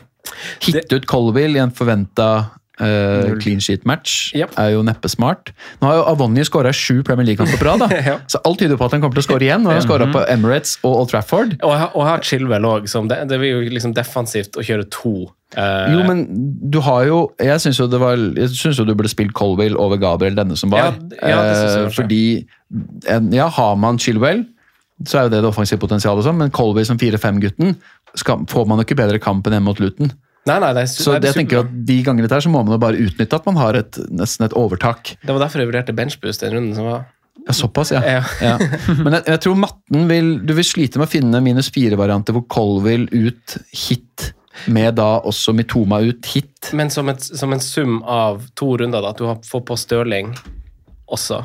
Hitte 0.63 0.99
ut 0.99 1.07
Colville 1.09 1.57
i 1.57 1.63
en 1.63 1.73
forventa 1.75 2.29
clean 2.77 3.57
sheet-match 3.57 4.35
Yep. 4.37 4.51
er 4.61 4.69
jo 4.75 4.83
neppe 4.85 5.09
smart. 5.09 5.49
Nå 5.81 5.89
har 5.89 5.95
jo 5.97 6.03
Avonny 6.11 6.43
skåra 6.45 6.69
sju 6.69 7.01
Premier 7.03 7.25
League-kamper 7.25 7.57
på 7.57 7.65
rad. 7.65 7.87
Ja. 8.11 8.19
så 8.29 8.39
alt 8.45 8.61
tyder 8.61 8.77
på 8.77 8.85
at 8.85 8.93
han 8.93 9.01
kommer 9.01 9.17
til 9.17 9.25
å 9.25 9.27
skåre 9.31 9.47
igjen. 9.49 9.65
og 9.65 9.73
han 9.73 9.81
skåra 9.81 10.07
på 10.13 10.21
Emirates 10.29 10.77
og 10.83 11.01
Old 11.01 11.09
Trafford. 11.09 11.57
Og 11.65 11.73
jeg 11.73 12.07
har 12.11 12.23
Chilwell 12.23 12.69
òg. 12.69 12.85
Det, 12.85 13.19
det 13.33 13.41
blir 13.41 13.55
jo 13.57 13.65
liksom 13.73 13.97
defensivt 13.97 14.55
å 14.61 14.63
kjøre 14.63 14.85
to. 14.93 15.15
Eh, 15.55 15.93
Jo, 15.93 16.03
men 16.03 16.25
du 16.69 16.79
har 16.83 17.05
jo 17.07 17.31
Jeg 17.39 17.61
syns 17.63 17.79
jo 17.79 17.87
jo 17.87 18.85
du 18.85 18.93
burde 18.95 19.09
spilt 19.11 19.33
Colwell 19.33 19.77
over 19.77 19.97
Gabriel 19.97 20.35
denne 20.35 20.57
som 20.57 20.69
var. 20.69 20.77
Ja, 20.79 20.91
ja, 21.29 21.41
det 21.41 21.57
jeg 21.57 21.85
Eh, 21.85 21.89
fordi 21.95 22.47
en- 23.07 23.31
Ja, 23.31 23.47
har 23.49 23.75
man 23.75 23.97
Chilwell, 23.97 24.45
så 25.05 25.19
er 25.19 25.23
jo 25.23 25.29
det 25.29 25.41
det 25.43 25.49
offensive 25.49 25.79
potensialet, 25.79 26.23
sånn, 26.25 26.37
men 26.37 26.49
Colwell 26.51 26.85
som 26.85 26.97
4-5-gutten 26.97 27.75
får 28.47 28.67
man 28.67 28.79
jo 28.79 28.83
ikke 28.83 28.97
bedre 28.97 29.19
kamp 29.19 29.45
enn 29.47 29.53
hjemme 29.53 29.69
mot 29.69 29.79
Luton. 29.79 30.11
Nei, 30.47 30.59
nei, 30.63 30.71
det, 30.73 30.81
er, 30.85 30.87
Så 30.87 31.11
det, 31.19 31.27
jeg 31.27 31.35
er 31.35 31.39
tenker 31.41 31.59
at 31.65 31.71
de 31.85 31.97
gangene 32.03 32.29
der 32.31 32.39
så 32.39 32.49
må 32.49 32.61
man 32.63 32.71
jo 32.77 32.79
bare 32.79 32.95
utnytte 33.03 33.35
at 33.35 33.45
man 33.45 33.57
har 33.59 33.75
et, 33.75 33.97
nesten 34.09 34.45
et 34.47 34.53
overtak. 34.55 35.17
det 35.21 35.33
var 35.35 35.39
derfor 35.43 35.59
jeg 35.59 35.67
vurderte 35.71 35.95
benchboost 35.95 36.41
den 36.45 36.53
runden 36.55 36.75
som 36.77 36.85
var. 36.87 37.05
Ja, 37.47 37.53
såpass, 37.53 37.91
ja. 37.91 38.01
Ja. 38.01 38.23
ja. 38.41 38.57
Men 39.03 39.13
jeg, 39.19 39.23
jeg 39.27 39.39
tror 39.43 39.55
matten 39.55 40.07
vil 40.09 40.31
Du 40.43 40.53
vil 40.57 40.65
slite 40.67 40.97
med 40.99 41.07
å 41.07 41.11
finne 41.11 41.39
minus 41.43 41.69
fire-varianter 41.71 42.33
hvor 42.35 42.47
Colville 42.51 43.07
ut 43.13 43.57
hit, 43.71 44.31
med 44.67 44.95
da 44.95 45.19
også 45.21 45.53
Mitoma 45.55 45.99
ut 46.01 46.25
hit. 46.25 46.71
Men 46.73 46.89
som, 46.89 47.09
et, 47.09 47.21
som 47.21 47.53
en 47.53 47.59
sum 47.63 48.01
av 48.03 48.41
to 48.55 48.77
runder, 48.77 49.01
da, 49.01 49.09
at 49.09 49.17
du 49.21 49.25
har 49.29 49.37
fått 49.45 49.65
på 49.69 49.77
Stirling 49.77 50.33
også. 51.11 51.43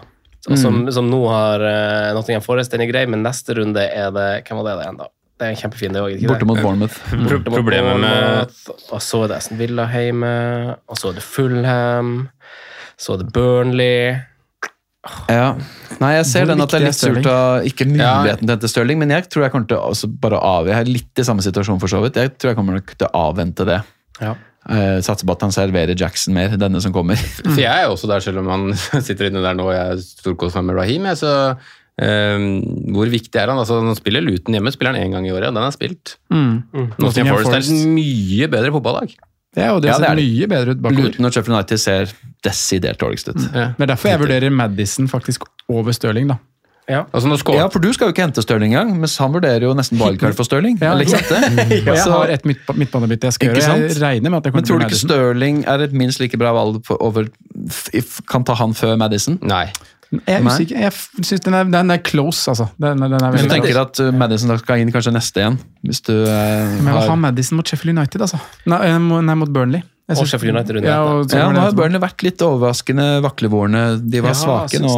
Og 0.51 0.59
som, 0.59 0.81
Mm. 0.83 0.93
som 0.93 1.07
nå 1.11 1.21
har 1.31 1.61
uh, 1.63 2.15
Nottingham 2.17 2.43
Forest, 2.43 2.73
den 2.73 2.81
er 2.83 2.89
grei, 2.91 3.05
men 3.07 3.23
neste 3.23 3.55
runde 3.55 3.79
er 3.79 4.11
det 4.11 4.43
Hvem 4.49 4.59
var 4.59 4.65
det 4.73 4.79
det 4.81 4.87
igjen, 4.89 4.97
da? 4.99 5.07
Det 5.39 5.47
er 5.49 5.55
kjempefin, 5.61 5.93
det 5.95 6.01
òg. 6.03 6.27
Borte 6.29 6.47
mot 6.47 6.59
Bournemouth. 6.63 6.97
Borte 7.11 7.39
mot 7.51 7.55
Problemet 7.61 8.01
med- 8.01 8.51
Og 8.93 9.01
så 9.03 9.23
er 9.25 9.29
det 9.29 9.37
Aston 9.37 9.59
Villa 9.59 9.87
hjemme, 9.91 10.77
og 10.89 10.97
så 10.99 11.11
er 11.11 11.15
det 11.15 11.23
Fulham, 11.23 12.29
så 12.99 13.15
er 13.15 13.23
det 13.23 13.33
Burnley 13.33 14.17
Ja. 15.03 15.57
Nei, 15.99 16.13
jeg 16.15 16.27
ser 16.31 16.47
den 16.47 16.63
at 16.63 16.71
det 16.71 16.79
er 16.79 16.85
litt 16.87 16.99
surt 16.99 17.27
å 17.27 17.39
ikke 17.67 17.89
muligheten 17.91 18.45
til 18.45 18.53
å 18.53 18.55
hente 18.55 18.71
Stirling, 18.71 19.01
men 19.03 19.11
jeg 19.11 19.27
tror 19.33 19.47
jeg 19.47 19.55
kommer 19.55 19.69
til 19.71 19.81
å 19.81 19.91
altså, 19.91 20.07
bare 20.23 20.39
av, 20.39 20.71
Jeg 20.71 20.79
er 20.79 20.91
litt 20.91 21.19
i 21.19 21.27
samme 21.27 21.43
situasjon 21.43 21.81
for 21.83 21.91
så 21.91 22.03
vidt. 22.05 22.21
Jeg 22.23 22.37
tror 22.37 22.53
jeg 22.53 22.59
kommer 22.61 22.79
nok 22.79 22.95
til 22.95 23.09
å 23.09 23.27
avvente 23.31 23.67
det. 23.67 23.81
Ja. 24.23 24.37
Uh, 24.63 25.03
satser 25.03 25.27
på 25.27 25.35
at 25.35 25.43
han 25.43 25.51
serverer 25.55 25.99
Jackson 25.99 26.37
mer, 26.37 26.55
denne 26.55 26.79
som 26.85 26.95
kommer. 26.95 27.19
For 27.43 27.59
jeg 27.59 27.67
er 27.67 27.89
jo 27.89 27.97
også 27.97 28.07
der, 28.07 28.23
selv 28.23 28.45
om 28.45 28.51
han 28.53 28.69
sitter 29.09 29.27
inne 29.27 29.43
der 29.43 29.57
nå 29.59 29.67
og 29.67 29.75
jeg 29.75 30.05
storkoser 30.07 30.63
meg 30.63 30.69
med 30.71 30.79
Raheem. 30.79 31.09
jeg, 31.11 31.19
Så, 31.19 31.33
uh, 32.07 32.47
hvor 32.95 33.11
viktig 33.11 33.43
er 33.43 33.51
han? 33.51 33.59
Altså, 33.59 33.81
han 33.83 33.99
spiller 33.99 34.23
Luton 34.23 34.55
hjemme, 34.55 34.71
spiller 34.71 34.95
han 34.95 35.03
én 35.03 35.19
gang 35.19 35.27
i 35.27 35.35
året, 35.35 35.51
og 35.51 35.59
den 35.59 35.67
er 35.67 35.75
spilt. 35.75 36.15
Mm. 36.31 36.63
Nottingham 36.95 37.35
Forest 37.35 37.59
er 37.59 37.67
et 37.67 37.91
mye 37.91 38.51
bedre 38.55 38.71
fotballag. 38.79 39.19
Ja, 39.57 39.73
og 39.75 39.83
det 39.83 39.91
Ja, 39.91 39.97
ser 39.99 40.05
det 40.07 40.11
er 40.11 40.17
det. 40.17 40.25
mye 40.25 40.47
bedre 40.49 40.71
ut 40.77 40.83
bakover. 40.83 41.03
Luton 41.11 41.25
og 41.29 41.33
Sheffield 41.35 41.57
United 41.59 41.79
ser 41.83 42.13
desidert 42.45 42.99
dårligst 43.03 43.29
ut. 43.29 43.43
Ja. 43.53 43.67
Det 43.77 43.85
er 43.85 43.91
derfor 43.95 44.09
jeg 44.09 44.21
vurderer 44.23 44.51
Madison 44.51 45.09
faktisk 45.09 45.45
over 45.69 45.93
Stirling, 45.93 46.29
da. 46.33 46.39
Ja. 46.91 47.05
Altså, 47.15 47.29
Ja, 47.55 47.69
for 47.71 47.79
du 47.79 47.93
skal 47.93 48.09
jo 48.09 48.13
ikke 48.13 48.25
hente 48.25 48.43
Stirling 48.43 48.73
engang, 48.75 48.97
mens 48.99 49.17
han 49.19 49.31
vurderer 49.33 49.63
jo 49.63 49.75
nesten 49.75 50.01
wildcard 50.01 50.35
for 50.35 50.43
Stirling. 50.45 50.79
Ja? 50.83 50.93
Og 50.95 50.99
jeg 51.07 52.03
har 52.03 52.33
et 52.33 52.45
midt- 52.45 52.73
midtbanebytte 52.75 53.29
jeg 53.29 53.33
skal 53.37 53.49
Ikke 53.53 53.61
gjøre. 53.61 53.79
Jeg 53.89 54.03
regner 54.03 54.31
med 54.31 54.39
at 54.41 54.45
jeg 54.51 54.55
Men 54.55 54.65
tror 54.65 54.79
du 54.79 54.85
ikke 54.85 54.91
Madison. 54.91 55.09
Stirling 55.11 55.65
er 55.69 55.79
et 55.87 55.93
minst 55.93 56.21
like 56.21 56.37
bra 56.39 56.53
valg 56.53 56.81
for, 56.87 56.97
over, 57.03 57.29
if, 57.95 58.21
kan 58.29 58.43
ta 58.45 58.55
han 58.55 58.75
før 58.75 58.97
Madison? 58.99 59.39
Nei. 59.43 59.67
Jeg 60.13 60.37
er 60.37 60.45
usikker. 60.45 60.81
Jeg 60.83 61.25
syns 61.25 61.45
den, 61.47 61.55
er- 61.57 61.71
den 61.73 61.95
er 61.95 62.03
close, 62.05 62.45
altså. 62.53 62.67
Den, 62.77 63.01
den 63.01 63.15
er 63.17 63.33
du 63.33 63.49
tenker 63.49 63.79
at 63.81 64.01
uh, 64.05 64.11
Madison 64.13 64.53
skal 64.61 64.83
inn 64.83 64.93
kanskje 64.93 65.15
neste 65.15 65.41
igjen, 65.41 65.57
hvis 65.89 66.03
du 66.05 66.13
uh, 66.13 66.29
Men 66.29 66.91
jeg 66.91 66.99
vil 66.99 67.09
ha 67.09 67.17
Madison 67.23 67.61
mot 67.61 67.73
Sheffield 67.73 67.97
United, 67.97 68.27
altså. 68.29 68.41
Nei, 68.69 68.83
eh, 68.91 68.99
nei 69.01 69.39
mot 69.41 69.53
Burnley. 69.53 69.81
Jeg 70.11 70.19
Og 70.19 70.27
Sheffield 70.29 70.57
United 70.57 70.77
rundt 70.77 70.87
ja, 70.89 70.97
og, 71.07 71.31
ja, 71.31 71.47
nå 71.55 71.63
har. 71.63 71.75
Burnley 71.79 72.03
vært 72.03 72.25
litt 72.27 72.43
overraskende 72.45 73.07
vaklevorne. 73.25 73.83
De 74.03 74.21
var 74.21 74.35
Ja, 74.35 74.39
svake 74.41 74.81
nå, 74.83 74.93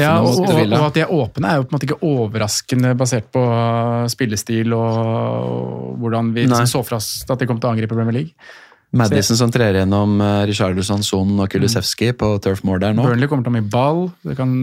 Ja, 0.00 0.14
og, 0.24 0.40
og, 0.40 0.62
og 0.64 0.86
at 0.88 0.96
de 0.96 1.04
er 1.04 1.12
åpne, 1.12 1.50
er 1.50 1.60
jo 1.60 1.66
på 1.66 1.70
en 1.70 1.76
måte 1.76 1.86
ikke 1.90 2.00
overraskende 2.08 2.94
basert 2.98 3.28
på 3.36 3.42
uh, 3.44 4.06
spillestil 4.10 4.72
og 4.74 6.00
hvordan 6.00 6.32
vi 6.34 6.48
liksom 6.48 6.72
så 6.72 6.82
for 6.88 6.98
oss 6.98 7.10
at 7.28 7.38
de 7.38 7.48
kom 7.48 7.60
til 7.60 7.68
å 7.70 7.76
angripe 7.76 7.94
Premier 7.94 8.16
League. 8.22 8.48
Madison 8.98 9.38
som 9.38 9.50
trer 9.54 9.76
gjennom 9.80 10.16
uh, 10.20 10.44
Richarlison, 10.48 11.02
Son 11.06 11.34
og 11.42 11.50
Kulusevski 11.52 12.12
på 12.18 12.30
Turf 12.44 12.62
Moor 12.66 12.80
der 12.82 12.94
nå. 12.96 13.04
Burnley 13.06 13.28
kommer 13.30 13.46
til 13.46 13.52
å 13.52 13.54
ha 13.54 13.60
mye 13.60 13.70
ball, 13.72 14.06
det 14.26 14.36
kan 14.38 14.54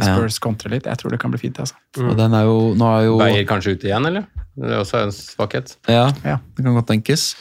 Spurs 0.00 0.38
Ja. 0.38 0.44
Kontre 0.46 0.70
litt. 0.72 0.86
Jeg 0.88 1.00
tror 1.02 1.14
det 1.14 1.20
kan 1.22 1.32
bli 1.34 1.40
fint. 1.42 1.58
altså. 1.60 1.74
Og 2.00 2.14
den 2.18 2.34
er 2.36 2.46
jo, 2.48 2.58
nå 2.78 2.88
er 2.96 3.08
jo 3.08 3.18
Beier 3.20 3.46
kanskje 3.48 3.74
ut 3.76 3.84
igjen, 3.88 4.06
eller? 4.10 4.26
Det 4.60 4.68
er 4.74 4.80
også 4.82 4.98
en 5.04 5.12
svakhet. 5.14 5.74
Ja, 5.88 6.08
Ja. 6.26 6.38
det 6.56 6.64
kan 6.64 6.74
godt 6.76 6.88
tenkes. 6.90 7.34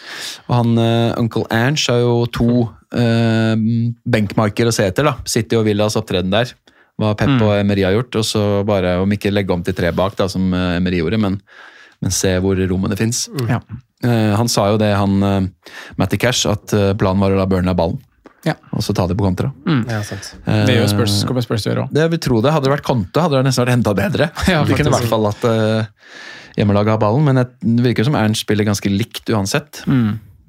Og 0.47 0.55
han 0.55 0.77
uh, 0.77 1.15
Uncle 1.19 1.45
Ange 1.51 1.85
har 1.89 1.99
jo 2.03 2.25
to 2.31 2.49
uh, 2.95 3.55
benkmarker 4.07 4.69
å 4.69 4.73
se 4.75 4.85
etter. 4.89 5.07
da. 5.07 5.17
City 5.27 5.57
og 5.59 5.65
Villas 5.67 5.97
opptreden 5.99 6.31
der. 6.33 6.53
Hva 6.99 7.13
Pep 7.15 7.31
og 7.39 7.53
Emery 7.55 7.85
har 7.87 7.93
gjort. 7.95 8.15
Og 8.19 8.25
så 8.27 8.43
bare, 8.67 8.97
om 8.99 9.11
ikke 9.15 9.31
legge 9.31 9.55
om 9.55 9.61
til 9.63 9.75
tre 9.75 9.91
bak, 9.95 10.17
da, 10.19 10.27
som 10.31 10.51
Emery 10.53 10.99
gjorde, 10.99 11.19
men, 11.23 11.37
men 12.03 12.13
se 12.15 12.31
hvor 12.43 12.59
rommene 12.69 12.97
fins. 12.99 13.25
Ja. 13.49 13.59
Eh, 14.03 14.35
han 14.39 14.47
sa 14.51 14.69
jo 14.71 14.77
det, 14.79 14.93
han 14.95 15.23
uh, 15.23 15.73
Matty 15.99 16.19
Cash, 16.21 16.45
at 16.47 16.71
uh, 16.75 16.93
planen 16.99 17.19
var 17.19 17.35
å 17.35 17.41
la 17.41 17.47
Burnley 17.49 17.73
ha 17.73 17.77
ballen. 17.77 17.99
Ja. 18.47 18.53
Og 18.71 18.83
så 18.85 18.95
ta 18.95 19.03
det 19.09 19.17
på 19.19 19.25
kontra. 19.25 19.49
Ja, 19.67 19.99
sant. 20.07 20.31
Det 20.45 20.71
gjør 20.71 20.85
Eh, 20.85 20.91
Spurs, 20.93 21.17
kommer 21.27 21.43
Spurs 21.43 21.65
til 21.65 21.71
å 21.71 21.73
gjøre 21.73 21.83
òg. 21.89 21.97
Det 21.97 22.05
vil 22.13 22.21
tro 22.23 22.39
det. 22.45 22.53
Hadde 22.55 22.69
det 22.69 22.75
vært 22.77 22.87
Conte, 22.87 23.19
hadde 23.19 23.35
det 23.35 23.49
nesten 23.49 23.65
vært 23.65 23.75
enda 23.75 23.95
bedre. 23.97 24.29
Ja, 24.53 24.63
Vi 24.63 24.77
kunne 24.79 24.93
i 24.93 24.95
hvert 24.95 25.11
fall 25.11 25.25
latt 25.27 25.43
uh, 25.43 25.83
hjemmelaget 26.55 26.95
ha 26.95 27.01
ballen, 27.01 27.27
men 27.27 27.43
det 27.43 27.83
virker 27.83 28.07
som 28.07 28.15
Ernst 28.15 28.47
spiller 28.47 28.67
ganske 28.67 28.91
likt 28.91 29.27
uansett. 29.35 29.83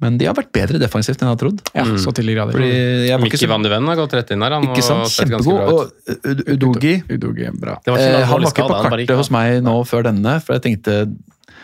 Men 0.01 0.15
de 0.17 0.25
har 0.25 0.33
vært 0.33 0.49
bedre 0.55 0.79
defensivt 0.81 1.19
enn 1.21 1.27
jeg 1.27 1.35
hadde 1.35 1.43
trodd. 1.43 1.59
Ja, 1.77 1.83
så 2.01 2.13
til 2.17 2.31
de 2.31 2.33
grader. 2.33 2.55
Fordi 2.57 2.71
jeg 3.05 3.21
Mikki 3.21 3.37
så, 3.43 3.49
van 3.51 3.61
de 3.61 3.69
Ven 3.69 3.85
har 3.91 3.99
gått 3.99 4.15
rett 4.17 4.31
inn 4.33 4.41
her. 4.41 4.55
Han, 4.55 4.65
ikke 4.71 4.85
sant? 4.85 5.11
Kjempegod. 5.13 5.75
Og 5.75 6.47
Udogi 6.55 6.95
Udogi, 7.11 7.51
bra. 7.53 7.75
Det 7.85 7.93
var 7.93 8.01
ikke 8.01 8.15
eh, 8.23 8.25
Han 8.31 8.47
var 8.47 8.55
ikke 8.55 8.65
på 8.71 8.79
kartet 8.87 9.19
hos 9.19 9.29
meg 9.35 9.59
nå 9.67 9.75
før 9.85 10.07
denne, 10.09 10.39
for 10.41 10.57
jeg 10.57 10.65
tenkte 10.65 10.95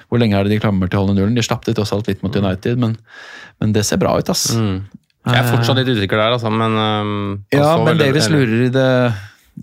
hvor 0.07 0.21
lenge 0.21 0.37
er 0.39 0.47
det 0.47 0.55
de 0.55 0.61
klamrer 0.63 0.89
til 0.91 0.99
å 0.99 1.03
holde 1.05 1.17
nullen? 1.17 1.35
De 1.35 1.43
slapp 1.45 1.65
det 1.67 1.75
tross 1.77 1.91
alt 1.95 2.07
litt 2.07 2.21
mot 2.23 2.35
United, 2.35 2.79
men, 2.79 2.95
men 3.59 3.73
det 3.75 3.83
ser 3.87 3.99
bra 4.01 4.13
ut, 4.17 4.29
ass. 4.31 4.49
Mm. 4.55 4.85
Jeg 5.27 5.41
er 5.41 5.49
fortsatt 5.51 5.79
litt 5.81 5.89
usikker 5.91 6.19
der, 6.21 6.35
altså, 6.37 6.51
men 6.53 6.77
um, 6.79 7.15
Ja, 7.51 7.73
men 7.83 7.99
eller- 7.99 8.29
lurer 8.31 8.61
i 8.67 8.69
det, 8.71 8.87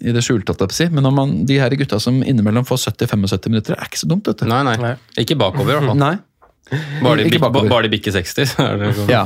i 0.04 0.12
det 0.12 0.24
skjulte, 0.26 0.56
si. 0.76 0.88
Men 0.92 1.06
om 1.08 1.16
man, 1.16 1.32
de 1.48 1.56
her 1.62 1.72
gutta 1.80 2.00
som 2.02 2.20
innimellom 2.20 2.66
får 2.68 2.82
70-75 2.90 3.48
minutter, 3.48 3.78
er 3.78 3.88
ikke 3.88 4.02
så 4.02 4.10
dumt, 4.10 4.28
vet 4.28 4.44
du. 4.44 4.46
Nei, 4.50 4.60
nei. 4.68 4.76
Nei. 4.82 4.94
Ikke 5.24 5.38
bakover, 5.40 5.72
i 5.72 5.78
hvert 5.78 5.88
fall. 5.94 6.00
Nei. 6.02 6.14
Bare 7.04 7.16
de, 7.20 7.28
Ikke 7.28 7.40
bakover. 7.44 7.68
bare 7.72 7.88
de 7.88 7.92
bikker 7.96 8.12
60, 8.12 8.48
så 8.52 8.68
er 8.68 8.78
det 8.80 8.92
sånn. 8.98 9.10
Ja. 9.12 9.24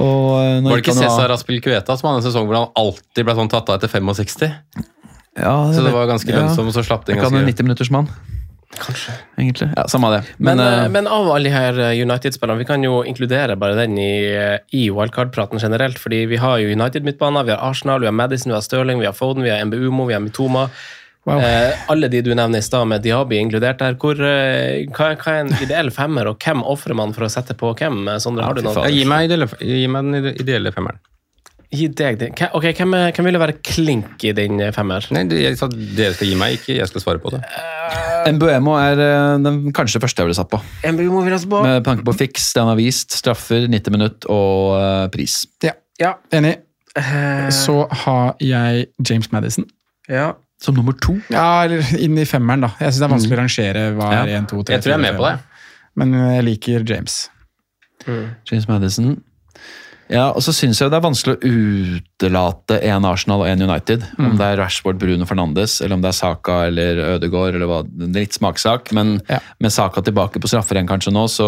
Og 0.00 0.26
eh, 0.40 0.58
Var 0.64 0.70
det 0.78 0.82
ikke 0.84 0.96
Cæsar 0.96 1.32
Aspilicueta 1.34 1.96
som 1.98 2.08
hadde 2.08 2.22
en 2.22 2.26
sesong 2.30 2.46
hvor 2.48 2.56
han 2.56 2.70
alltid 2.78 3.26
ble 3.26 3.34
sånn 3.36 3.50
tatt 3.52 3.68
av 3.68 3.78
etter 3.80 3.90
65? 3.92 4.46
Ja, 5.38 5.54
Så 5.74 5.82
det 5.84 5.92
var 5.94 6.08
ganske 6.10 6.32
ja. 6.32 6.46
og 6.50 6.72
så 6.74 6.82
slapp 6.84 7.04
det 7.06 7.14
inn 7.14 7.20
ikke 7.20 7.28
han 7.28 7.36
en 7.38 7.44
ganske 7.44 7.62
90-minuttersmann? 7.62 8.08
Kanskje. 8.78 9.12
Egentlig. 9.36 9.68
Ja, 9.76 9.88
Samme 9.88 10.10
det. 10.14 10.22
Men, 10.36 10.56
Men, 10.56 10.84
eh, 10.84 10.88
men 10.88 11.06
av 11.10 11.30
alle 11.32 11.50
her 11.50 11.78
eh, 11.78 12.02
United-spillerne, 12.02 12.58
vi 12.58 12.68
kan 12.68 12.84
jo 12.84 13.02
inkludere 13.04 13.56
bare 13.58 13.74
den 13.74 13.98
i, 13.98 14.12
i 14.70 14.84
wildcard-praten 14.90 15.58
generelt. 15.58 15.98
fordi 15.98 16.24
vi 16.30 16.36
har 16.36 16.58
jo 16.58 16.70
United-midtbaner, 16.70 17.44
vi 17.44 17.50
har 17.56 17.70
Arsenal, 17.70 18.00
vi 18.00 18.06
har 18.06 18.14
Madison, 18.14 18.52
vi 18.52 18.54
har 18.54 18.62
Stirling, 18.62 19.00
vi 19.00 19.06
har 19.06 19.12
Foden, 19.12 19.42
vi 19.42 19.50
har 19.50 19.64
MBUMO, 19.64 20.06
vi 20.06 20.14
har 20.14 20.20
Mitoma. 20.20 20.68
Wow. 21.24 21.40
Eh, 21.40 21.90
alle 21.90 22.08
de 22.08 22.22
du 22.22 22.34
nevner 22.34 22.58
i 22.58 22.62
stad, 22.62 22.86
med 22.88 23.02
Diaby 23.02 23.36
inkludert 23.36 23.78
der. 23.78 23.98
Hvor, 24.00 24.16
eh, 24.24 24.86
hva, 24.88 25.12
hva 25.20 25.34
er 25.34 25.44
en 25.44 25.52
ideell 25.60 25.90
femmer, 25.92 26.30
og 26.30 26.40
hvem 26.40 26.62
ofrer 26.64 26.96
man 26.96 27.12
for 27.16 27.26
å 27.26 27.32
sette 27.32 27.56
på 27.58 27.74
hvem? 27.76 28.06
Sondre, 28.22 28.46
har 28.46 28.56
du 28.56 28.64
noe? 28.64 28.86
Ja, 28.86 28.94
gi, 28.94 29.04
meg 29.08 29.28
ideelle, 29.28 29.50
gi 29.60 29.86
meg 29.90 30.08
den 30.08 30.30
ideelle 30.32 30.72
femmeren. 30.72 31.02
Gi 31.70 31.86
deg 31.94 32.16
den. 32.18 32.32
Ok, 32.52 32.64
hvem, 32.74 32.94
er- 32.98 33.12
hvem 33.14 33.24
ville 33.28 33.38
være 33.38 33.54
klink 33.62 34.24
i 34.26 34.32
din 34.34 34.58
eh, 34.60 34.72
femmer? 34.74 35.04
Nei, 35.14 35.22
det- 35.30 35.38
jeg 35.44 35.56
sa 35.58 35.68
dere 35.68 36.14
skal 36.16 36.26
gi 36.26 36.34
meg, 36.34 36.56
ikke 36.58 36.74
jeg 36.80 36.88
skal 36.90 37.00
svare 37.04 37.20
på 37.22 37.30
det. 37.30 37.42
Mbuemo 38.34 38.74
er 38.76 38.98
eh, 39.04 39.38
den 39.44 39.72
kanskje 39.72 40.00
første 40.02 40.18
jeg 40.18 40.26
ville 40.26 40.34
satt 40.38 40.50
på. 40.50 40.58
MBUMO 40.84 41.22
vil 41.24 41.32
altså 41.36 41.48
på. 41.48 41.62
Med 41.62 41.84
tanke 41.86 42.02
på 42.04 42.14
fiks, 42.18 42.52
det 42.52 42.60
han 42.64 42.68
har 42.72 42.76
vist, 42.80 43.14
straffer, 43.16 43.68
90 43.70 43.90
minutt 43.94 44.26
og 44.28 44.80
eh, 44.80 45.06
pris. 45.14 45.44
Ja, 45.62 45.72
Ja. 46.00 46.14
enig. 46.32 46.56
Eh, 46.96 47.50
Så 47.54 47.86
har 48.02 48.34
jeg 48.40 48.88
James 49.08 49.30
Madison. 49.32 49.64
ja. 50.08 50.32
Som 50.60 50.74
nummer 50.76 50.92
to. 50.92 51.14
Ja, 51.32 51.62
eller 51.64 51.80
inn 52.04 52.18
i 52.20 52.26
femmeren, 52.28 52.60
da. 52.60 52.68
Jeg 52.78 52.90
syns 52.92 52.98
det 53.00 53.06
er 53.06 53.12
vanskelig 53.14 53.32
å 53.32 53.40
rangere 53.40 53.84
hva 53.96 54.08
er 54.12 54.26
Ja. 54.28 54.38
1, 54.42 54.48
2, 54.50 54.58
3, 54.68 54.74
Jeg 54.74 54.82
tror 54.82 54.90
jeg 54.92 54.98
er 54.98 55.04
med 55.06 55.16
på 55.16 55.24
det. 55.24 55.38
Men 55.96 56.12
jeg 56.12 56.44
liker 56.44 56.84
James. 56.84 57.14
James 58.06 58.68
Madison. 58.68 59.22
Ja, 60.10 60.24
og 60.34 60.42
så 60.42 60.50
syns 60.50 60.80
jeg 60.82 60.90
det 60.90 60.96
er 60.98 61.04
vanskelig 61.04 61.36
å 61.38 61.50
utelate 62.18 62.80
en 62.90 63.04
Arsenal 63.06 63.44
og 63.44 63.46
en 63.46 63.62
United. 63.62 64.02
Om 64.18 64.32
det 64.40 64.46
er 64.48 64.58
Rashford, 64.58 64.98
Bruno 64.98 65.24
Fernandes, 65.28 65.76
eller 65.84 65.94
om 65.94 66.02
det 66.02 66.08
er 66.10 66.16
Saka 66.18 66.56
eller 66.66 66.98
Ødegaard. 67.14 67.54
eller 67.54 67.70
hva. 67.70 67.78
Litt 68.16 68.34
smaksak, 68.34 68.90
men 68.92 69.20
Ja. 69.30 69.38
med 69.60 69.70
Saka 69.72 70.02
tilbake 70.02 70.40
på 70.42 70.48
straffer 70.50 70.74
igjen 70.74 70.88
kanskje 70.90 71.12
nå, 71.14 71.24
så 71.30 71.46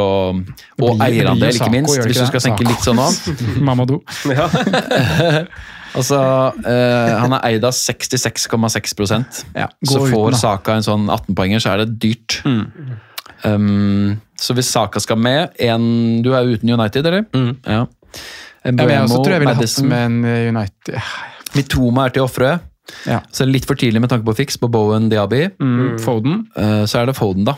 Og 0.81 1.01
eierandel, 1.03 1.51
ikke 1.51 1.71
minst, 1.75 1.99
hvis 2.07 2.19
du 2.23 2.27
skal 2.27 2.39
det? 2.41 2.47
tenke 2.51 2.69
litt 2.69 2.87
sånn 2.87 2.97
nå. 2.97 3.09
Mamadou. 3.67 4.01
Altså, 5.93 6.17
eh, 6.65 7.19
Han 7.21 7.35
er 7.37 7.43
eid 7.51 7.65
av 7.69 7.75
66,6% 7.77 9.43
Ja, 9.55 9.67
Så 9.85 10.07
får. 10.09 10.35
Saka 10.41 10.79
en 10.79 10.87
sånn 10.87 11.05
18-poenger, 11.13 11.61
så 11.61 11.75
er 11.75 11.83
det 11.85 11.99
dyrt. 12.01 12.39
Um, 13.45 14.21
så 14.41 14.55
hvis 14.57 14.71
Saka 14.73 15.01
skal 15.03 15.19
med 15.21 15.51
en, 15.61 16.23
Du 16.23 16.33
er 16.33 16.49
uten 16.49 16.71
United, 16.73 17.05
eller? 17.11 17.27
Ja. 17.67 17.85
Ja, 18.65 18.71
men 18.73 18.89
jeg 18.89 19.03
også 19.09 19.23
tror 19.25 19.33
jeg 19.35 19.41
ville 19.43 19.55
hatt 19.59 19.83
med 19.91 20.05
en 20.07 20.25
eh, 20.25 20.49
United 20.53 21.01
Mitoma 21.57 22.07
er 22.07 22.15
til 22.15 22.23
ofre. 22.25 22.53
Ja. 23.07 23.21
Så 23.33 23.45
litt 23.49 23.67
for 23.69 23.79
tidlig 23.79 24.01
med 24.03 24.11
tanke 24.13 24.25
på 24.27 24.35
fiks 24.37 24.57
på 24.61 24.69
Bowen 24.71 25.09
Diaby. 25.13 25.49
mm, 25.59 25.99
Foden. 26.03 26.47
Eh, 26.57 26.85
Så 26.87 27.01
er 27.03 27.07
det 27.07 27.17
Foden, 27.17 27.45
da. 27.45 27.57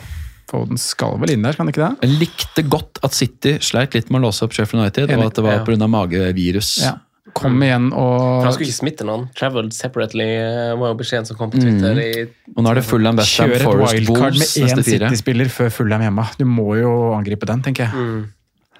Foden 0.49 0.77
skal 0.77 1.17
vel 1.19 1.31
inn 1.33 1.41
der, 1.41 1.53
kan 1.57 1.65
det 1.65 1.73
ikke 1.75 1.87
det? 1.89 2.09
Jeg 2.09 2.19
likte 2.19 2.63
godt 2.69 2.99
at 3.03 3.13
City 3.17 3.57
sleit 3.59 3.95
litt 3.97 4.11
med 4.13 4.21
å 4.21 4.27
låse 4.27 4.43
opp 4.45 4.53
Sheffield 4.53 4.83
United, 4.83 5.09
Enig. 5.09 5.17
og 5.23 5.25
at 5.31 5.35
det 5.35 5.43
var 5.43 5.53
Ja. 5.57 5.63
pga. 5.65 5.87
magevirus. 5.89 6.81
Ja. 6.83 6.93
kom 7.33 7.57
igjen 7.59 7.89
For 7.91 8.43
han 8.45 8.53
skulle 8.53 8.69
ikke 8.69 8.79
smitte 8.79 9.03
noen. 9.03 9.27
Traveled 9.35 9.73
separately 9.73 10.23
eh, 10.23 10.75
var 10.77 10.93
jo 10.93 10.95
beskjeden 11.01 11.25
som 11.27 11.35
kom 11.35 11.49
på 11.51 11.59
Twitter. 11.59 11.97
i 11.99 12.27
Og 12.55 12.63
nå 12.63 12.69
er 12.71 12.75
det 12.75 12.83
Fulham, 12.85 13.17
West 13.17 13.37
Ham, 13.39 13.49
kjør 13.49 13.55
et 13.55 13.65
wildcard 13.65 14.37
med 14.37 14.47
én. 14.47 14.83
City-spiller 14.83 15.45
før 15.49 15.69
Fulham 15.71 16.01
hjemme. 16.01 16.25
Du 16.37 16.45
må 16.45 16.77
jo 16.79 17.11
angripe 17.17 17.45
den, 17.45 17.61
tenker 17.61 17.89
jeg. 17.89 17.91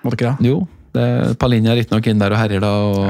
Må 0.05 0.11
du 0.11 0.15
ikke 0.15 0.37
det? 0.37 0.45
Jo, 0.47 0.67
Palinja 1.41 1.73
er 1.73 1.81
riktignok 1.81 2.07
inn 2.11 2.21
der 2.21 2.35
og 2.35 2.41
herjer 2.41 2.63
da, 2.63 2.71
og 2.71 3.03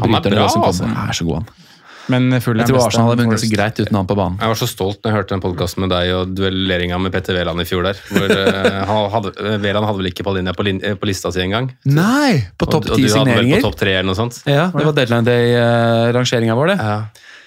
Han 0.00 0.18
er 0.18 0.26
bra, 0.30 0.48
altså. 0.48 0.88
Han 0.88 1.08
er 1.08 1.16
så 1.16 1.28
god, 1.28 1.42
han. 1.42 1.64
Men 2.12 2.26
Jeg 2.36 2.42
tror 2.44 2.82
Arsenal 2.84 3.06
hadde 3.08 3.24
vunnet 3.24 3.40
så 3.40 3.48
greit 3.48 3.78
uten 3.80 3.96
han 3.96 4.08
på 4.08 4.16
banen. 4.18 4.36
Jeg 4.42 4.52
var 4.52 4.58
så 4.60 4.68
stolt 4.68 4.98
når 5.00 5.08
jeg 5.08 5.16
hørte 5.16 5.32
den 5.32 5.42
podkasten 5.44 5.84
med 5.86 5.92
deg 5.94 6.10
og 6.12 6.34
duelleringa 6.36 6.98
med 7.00 7.14
Petter 7.14 7.38
Wæland 7.38 7.64
i 7.64 7.66
fjor 7.68 7.86
der. 7.86 8.00
Hvor 8.10 8.34
eh, 8.34 8.92
hadde, 9.14 9.32
Wæland 9.62 9.88
hadde 9.88 10.02
vel 10.02 10.10
ikke 10.10 10.26
Palinja 10.26 10.52
på, 10.56 10.66
lin, 10.68 10.82
eh, 10.84 10.98
på 11.00 11.08
lista 11.08 11.32
si 11.32 11.40
engang? 11.44 11.70
Nei! 11.88 12.42
På 12.60 12.68
topp 12.68 12.90
Og, 12.90 12.98
og 12.98 13.00
du 13.00 13.08
hadde 13.08 13.38
vel 13.38 13.54
på 13.56 13.62
topp 13.64 13.78
tre 13.80 13.96
eller 13.96 14.10
noe 14.10 14.18
sånt? 14.20 14.42
Ja, 14.44 14.68
det 14.74 14.84
var 14.84 14.98
deadline 14.98 15.24
day-rangeringa 15.30 16.58
vår, 16.58 16.74
det. 16.74 16.78
Ja. 16.84 16.98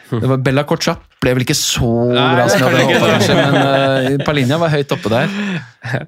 Det 0.07 0.31
var 0.33 0.41
Bella 0.41 0.65
Corcha 0.65 0.97
ble 1.23 1.33
vel 1.33 1.43
ikke 1.47 1.55
så 1.57 1.87
Nei, 2.13 2.25
bra 2.35 2.45
som 2.51 2.61
jeg 2.61 2.67
hadde 2.67 2.83
håpet, 2.85 3.07
kanskje, 3.09 3.35
men 3.39 3.55
uh, 3.57 4.25
Palinja 4.27 4.59
var 4.61 4.69
høyt 4.73 4.91
oppe 4.93 5.09
der. 5.09 5.31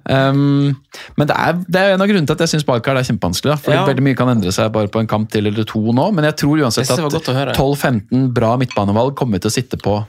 Um, 0.06 0.76
men 1.18 1.30
det 1.30 1.36
er, 1.36 1.60
det 1.66 1.82
er 1.82 1.94
en 1.96 2.04
av 2.04 2.10
grunnene 2.12 2.30
til 2.30 2.38
at 2.38 2.44
jeg 2.46 2.54
syns 2.54 2.68
wildcard 2.68 3.00
er 3.00 3.08
kjempevanskelig. 3.10 3.54
da, 3.56 3.60
fordi 3.64 3.78
Ja. 3.80 3.86
Veldig 3.90 4.06
mye 4.06 4.18
kan 4.20 4.30
endre 4.36 4.54
seg 4.54 4.72
bare 4.76 4.92
på 4.92 5.02
en 5.02 5.10
kamp 5.10 5.32
til 5.34 5.50
eller 5.50 5.66
to 5.70 5.82
nå, 5.96 6.10
men 6.14 6.28
jeg 6.30 6.38
tror 6.44 6.62
uansett 6.66 6.92
at 6.94 7.56
12-15 7.58 8.28
bra 8.36 8.56
midtbanevalg 8.62 9.16
kommer 9.18 9.42
til 9.42 9.50
å 9.50 9.56
sitte 9.56 9.80
på 9.82 10.02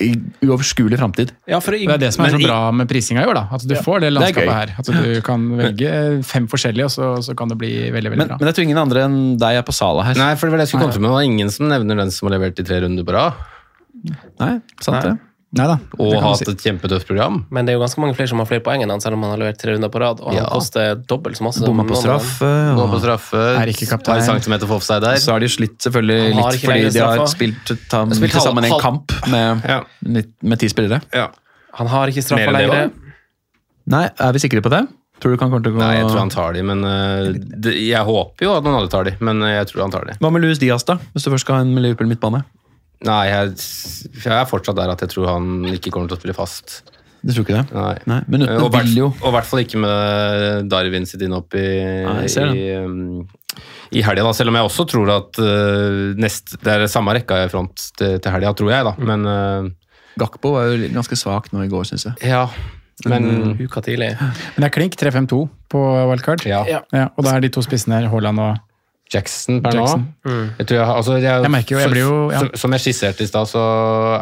i 0.00 0.14
uoverskuelig 0.44 0.96
framtid. 0.96 1.32
Ja, 1.48 1.58
Det 1.60 1.80
er 1.84 1.98
det 2.00 2.10
som 2.14 2.24
er 2.24 2.32
så 2.32 2.40
bra 2.40 2.70
med 2.72 2.88
prisinga 2.88 3.22
i 3.24 3.28
år. 3.28 3.34
da. 3.36 3.42
At 3.52 3.64
du 3.68 3.74
får 3.76 4.00
det 4.00 4.12
landskapet 4.12 4.48
det 4.48 4.56
her. 4.56 4.74
At 4.78 4.86
du 4.88 5.20
kan 5.24 5.44
velge 5.58 5.92
fem 6.24 6.46
forskjellige, 6.48 6.84
og 6.88 6.90
så, 6.94 7.08
så 7.28 7.36
kan 7.36 7.48
det 7.52 7.58
bli 7.60 7.72
veldig 7.92 8.12
veldig 8.14 8.22
Men, 8.22 8.28
bra. 8.32 8.38
men 8.40 8.48
jeg 8.48 8.56
tror 8.56 8.64
ingen 8.68 8.80
andre 8.80 9.04
enn 9.04 9.18
deg 9.40 9.60
er 9.60 9.66
på 9.66 9.74
Sala 9.76 10.04
her. 10.08 10.16
Nei, 10.20 10.32
for 10.40 10.48
det 10.48 10.54
var 10.54 10.62
det 10.62 10.68
jeg 10.68 10.72
skulle 10.72 10.86
komme 10.88 10.96
til 10.96 11.04
med. 11.04 11.10
Det 11.10 11.16
var 11.18 11.28
ingen 11.28 11.52
som 11.52 11.68
nevner 11.68 12.00
den 12.04 12.12
som 12.14 12.28
har 12.28 12.38
levert 12.38 12.60
i 12.60 12.64
tre 12.64 12.80
runder 12.84 13.04
på 13.04 13.16
rad. 13.16 13.32
Nei, 14.40 14.54
sant 14.80 15.02
det. 15.04 15.18
Nei. 15.58 15.64
Og 15.98 16.12
hatt 16.22 16.38
si. 16.38 16.46
et 16.46 16.60
kjempetøft 16.62 17.08
program. 17.08 17.40
Men 17.50 17.66
det 17.66 17.72
er 17.72 17.78
jo 17.78 17.80
ganske 17.82 17.98
mange 17.98 18.14
flere 18.14 18.30
som 18.30 18.38
har 18.38 18.46
flere 18.46 18.62
poeng 18.62 18.84
enn 18.84 18.92
han, 18.94 19.00
selv 19.02 19.16
om 19.18 19.24
han 19.26 19.32
har 19.34 19.40
levert 19.42 19.58
tre 19.58 19.72
runder 19.74 19.90
på 19.90 19.98
rad. 19.98 20.20
Og 20.22 20.32
Ja. 20.36 20.44
han 20.44 20.52
koster 20.54 20.94
dobbelt 21.10 21.36
så 21.40 21.42
masse. 21.42 21.64
Bomma 21.66 21.82
på 21.88 21.98
straffe. 21.98 22.50
Gå 22.78 22.84
på 22.92 23.00
straffe. 23.02 23.40
Er 23.58 23.66
ikke 23.72 23.88
kaptein. 23.90 24.22
Centimeter 24.22 24.66
for 24.70 24.76
offside 24.78 25.02
der. 25.02 25.16
Så 25.18 25.32
har 25.34 25.40
de 25.42 25.48
slitt 25.50 25.78
selvfølgelig 25.82 26.36
litt 26.36 26.54
ikke 26.54 26.70
fordi 26.70 26.92
de 26.94 27.02
har 27.02 27.26
spilt, 27.26 27.74
ta, 27.90 28.04
spilt 28.06 28.30
til 28.36 28.40
sammen 28.46 28.64
en 28.64 28.70
halv- 28.76 28.80
kamp 28.80 29.12
med, 29.28 29.62
Ja. 29.66 29.80
med 30.42 30.58
ti 30.60 30.68
spillere. 30.68 31.02
ja. 31.12 31.28
Han 31.74 31.86
har 31.86 32.06
ikke 32.08 32.22
straffa 32.22 32.50
lenger. 32.52 32.90
Nei, 33.86 34.08
er 34.18 34.32
vi 34.32 34.38
sikre 34.38 34.62
på 34.62 34.70
det? 34.70 34.86
Tror 35.20 35.32
du 35.32 35.36
kan 35.36 35.50
komme 35.50 35.62
til 35.62 35.72
å 35.72 35.76
gå 35.76 35.80
Nei, 35.82 35.96
jeg 35.98 36.06
tror 36.08 36.18
han 36.18 36.30
tar 36.30 36.52
de, 36.54 36.62
men 36.62 36.82
uh, 36.84 37.32
det, 37.60 37.74
Jeg 37.76 38.00
håper 38.06 38.40
jo 38.46 38.54
at 38.56 38.64
noen 38.64 38.78
andre 38.80 38.88
tar 38.88 39.04
de, 39.04 39.12
men 39.20 39.42
uh, 39.42 39.48
jeg 39.48 39.66
tror 39.68 39.82
han 39.82 39.90
tar 39.90 40.04
de. 40.08 40.14
Hva 40.22 40.30
med 40.32 40.42
Luis 40.42 40.58
Diaz, 40.58 40.84
da? 40.88 40.96
Hvis 41.12 41.24
du 41.26 41.30
først 41.30 41.44
skal 41.44 41.56
ha 41.56 41.60
en 41.60 41.74
med 41.74 41.82
Liverpool 41.84 42.08
midtbane? 42.08 42.44
Nei, 43.08 43.20
jeg, 43.30 43.52
jeg 44.20 44.32
er 44.36 44.48
fortsatt 44.50 44.76
der 44.76 44.90
at 44.92 45.00
jeg 45.04 45.12
tror 45.14 45.30
han 45.32 45.50
ikke 45.72 45.92
kommer 45.94 46.10
til 46.10 46.18
å 46.18 46.20
spille 46.20 46.36
fast. 46.36 46.80
Du 47.20 47.32
tror 47.34 47.44
ikke 47.44 47.56
det? 47.58 47.74
Nei. 47.76 47.94
Nei, 48.08 48.18
men 48.32 48.42
uten 48.46 48.62
Og 48.64 48.70
hvert- 48.72 48.86
vil 48.88 48.98
jo 49.02 49.06
og 49.12 49.26
i 49.28 49.32
hvert 49.34 49.48
fall 49.48 49.60
ikke 49.60 49.80
med 49.82 50.68
Darwin 50.72 51.04
sitt 51.08 51.20
inn 51.24 51.34
opp 51.36 51.52
i, 51.56 51.64
Nei, 52.06 52.24
i, 52.28 52.62
um, 52.80 53.26
i 53.92 54.00
helga, 54.04 54.24
da. 54.24 54.32
Selv 54.36 54.52
om 54.52 54.56
jeg 54.56 54.68
også 54.68 54.86
tror 54.88 55.12
at 55.18 55.40
uh, 55.44 56.14
nest, 56.20 56.56
det 56.64 56.72
er 56.76 56.86
samme 56.92 57.12
rekka 57.16 57.42
i 57.44 57.50
front 57.52 57.90
til, 58.00 58.16
til 58.24 58.32
helga, 58.36 58.54
tror 58.56 58.72
jeg, 58.72 58.88
da. 58.88 58.94
Mm. 58.96 59.10
Men 59.12 59.28
uh, 59.28 59.96
Gakpo 60.20 60.54
var 60.56 60.70
jo 60.72 60.88
ganske 60.96 61.16
svak 61.16 61.48
nå 61.52 61.64
i 61.64 61.70
går, 61.72 61.88
syns 61.92 62.08
jeg. 62.10 62.30
ja. 62.32 62.44
Men 63.08 63.54
Uka 63.56 63.80
tidlig. 63.80 64.10
Men 64.20 64.60
det 64.60 64.66
er 64.66 64.72
klink 64.74 64.96
3-5-2 65.00 65.36
på 65.72 65.80
wildcard. 66.10 66.42
ja. 66.44 66.58
Ja, 66.68 67.06
og 67.16 67.24
da 67.24 67.32
er 67.32 67.40
de 67.40 67.48
to 67.48 67.62
spissene 67.64 67.96
her, 67.96 68.10
Haaland 68.12 68.42
og 68.44 68.58
Jackson 69.10 69.60
per 69.64 69.74
Jackson. 69.74 70.04
nå. 70.24 70.34
Jeg, 70.58 70.66
tror 70.70 70.76
jeg, 70.78 70.88
altså, 70.94 71.14
jeg, 71.18 71.42
Jeg 71.42 71.50
merker 71.50 71.74
jo, 71.76 71.78
jeg 71.82 71.90
blir 71.90 72.04
jo- 72.04 72.30
ja. 72.30 72.38
som, 72.44 72.50
som 72.62 72.72
jeg 72.76 72.80
skisserte 72.84 73.24
i 73.26 73.26
stad, 73.30 73.48
så 73.50 73.62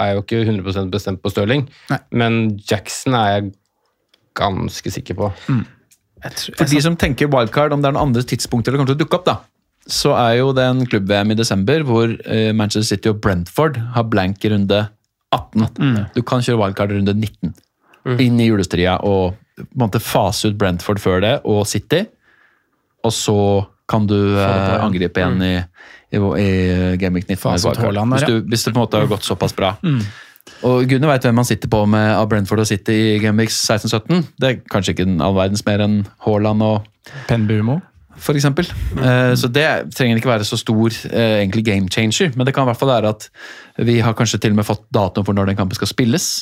er 0.01 0.07
jeg 0.13 0.17
jo 0.17 0.23
ikke 0.25 0.41
100 0.47 0.91
bestemt 0.95 1.21
på 1.23 1.31
Stirling. 1.35 1.67
Nei. 1.91 1.99
Men 2.23 2.39
Jackson 2.71 3.15
er 3.19 3.29
jeg 3.35 3.53
ganske 4.39 4.91
sikker 4.95 5.15
på. 5.19 5.29
Jeg 5.49 6.33
tror, 6.35 6.57
For 6.59 6.65
de 6.73 6.81
som 6.83 6.97
tenker 6.99 7.29
wildcard, 7.31 7.73
om 7.73 7.83
det 7.83 7.89
er 7.91 7.97
noen 7.97 8.09
andre 8.11 8.23
tidspunkter 8.27 8.73
det 8.73 8.79
kommer 8.81 8.91
til 8.93 8.99
å 8.99 9.03
dukke 9.05 9.19
opp, 9.21 9.27
da, 9.29 9.37
så 9.89 10.13
er 10.19 10.39
jo 10.41 10.51
det 10.57 10.65
en 10.69 10.83
klubb-VM 10.87 11.31
i 11.33 11.37
desember 11.39 11.85
hvor 11.89 12.11
eh, 12.27 12.51
Manchester 12.53 12.97
City 12.97 13.09
og 13.13 13.21
Brentford 13.25 13.79
har 13.95 14.05
blank 14.11 14.45
i 14.45 14.51
runde 14.53 14.83
18. 15.33 16.09
Du 16.17 16.23
kan 16.27 16.41
kjøre 16.45 16.59
wildcard 16.61 16.93
i 16.93 16.99
runde 17.01 17.15
19. 17.17 17.55
Inn 18.25 18.39
i 18.41 18.47
julestria 18.49 18.97
og 19.05 19.35
på 19.59 19.65
en 19.75 19.83
måte 19.83 20.01
fase 20.01 20.49
ut 20.49 20.57
Brentford 20.61 21.01
før 21.03 21.21
det, 21.25 21.33
og 21.45 21.67
City. 21.69 22.05
Og 23.05 23.13
så 23.13 23.35
kan 23.89 24.07
du 24.09 24.17
eh, 24.37 24.79
angripe 24.85 25.21
igjen 25.21 25.43
i, 25.45 25.53
i, 26.13 26.21
i 26.21 26.49
Game 27.01 27.19
Week 27.19 27.29
19. 27.29 27.37
Fase 27.41 27.67
ut 27.67 27.71
wildcard. 27.73 27.85
Haaland 27.87 28.17
der, 28.17 28.25
hvis, 28.25 28.29
du, 28.29 28.51
hvis 28.53 28.65
det 28.67 28.73
på 28.73 28.79
en 28.79 28.85
måte 28.85 29.03
har 29.03 29.11
gått 29.11 29.29
såpass 29.29 29.57
bra. 29.57 29.75
Og 30.67 30.89
Gudene 30.89 31.11
veit 31.11 31.27
hvem 31.27 31.37
man 31.39 31.47
sitter 31.47 31.71
på 31.71 31.85
med 31.91 32.09
av 32.15 32.29
Brentford 32.31 32.65
og 32.65 32.71
City 32.71 32.97
i 33.15 33.19
Gameweeks 33.23 33.61
16-17. 33.69 34.25
Det 34.41 34.51
er 34.51 34.59
kanskje 34.73 34.97
ikke 34.97 35.07
all 35.25 35.37
verdens 35.37 35.65
mer 35.67 35.85
enn 35.85 36.01
Haaland 36.25 36.65
og 36.65 36.89
Penbumo. 37.29 37.79
for 38.19 38.35
eksempel. 38.35 38.67
Uh, 38.97 39.33
så 39.39 39.51
det 39.53 39.67
trenger 39.95 40.19
ikke 40.19 40.33
være 40.33 40.49
så 40.49 40.59
stor 40.59 40.89
uh, 40.89 41.39
egentlig 41.39 41.65
game 41.69 41.89
changer, 41.93 42.33
men 42.35 42.49
det 42.49 42.57
kan 42.57 42.67
i 42.67 42.73
hvert 42.73 42.81
fall 42.81 42.91
være 42.91 43.13
at 43.15 43.29
vi 43.87 44.01
har 44.03 44.17
kanskje 44.19 44.41
til 44.43 44.57
og 44.57 44.61
med 44.61 44.67
fått 44.67 44.89
datoen 44.95 45.29
for 45.29 45.37
når 45.37 45.53
den 45.53 45.61
kampen 45.61 45.79
skal 45.79 45.93
spilles. 45.93 46.33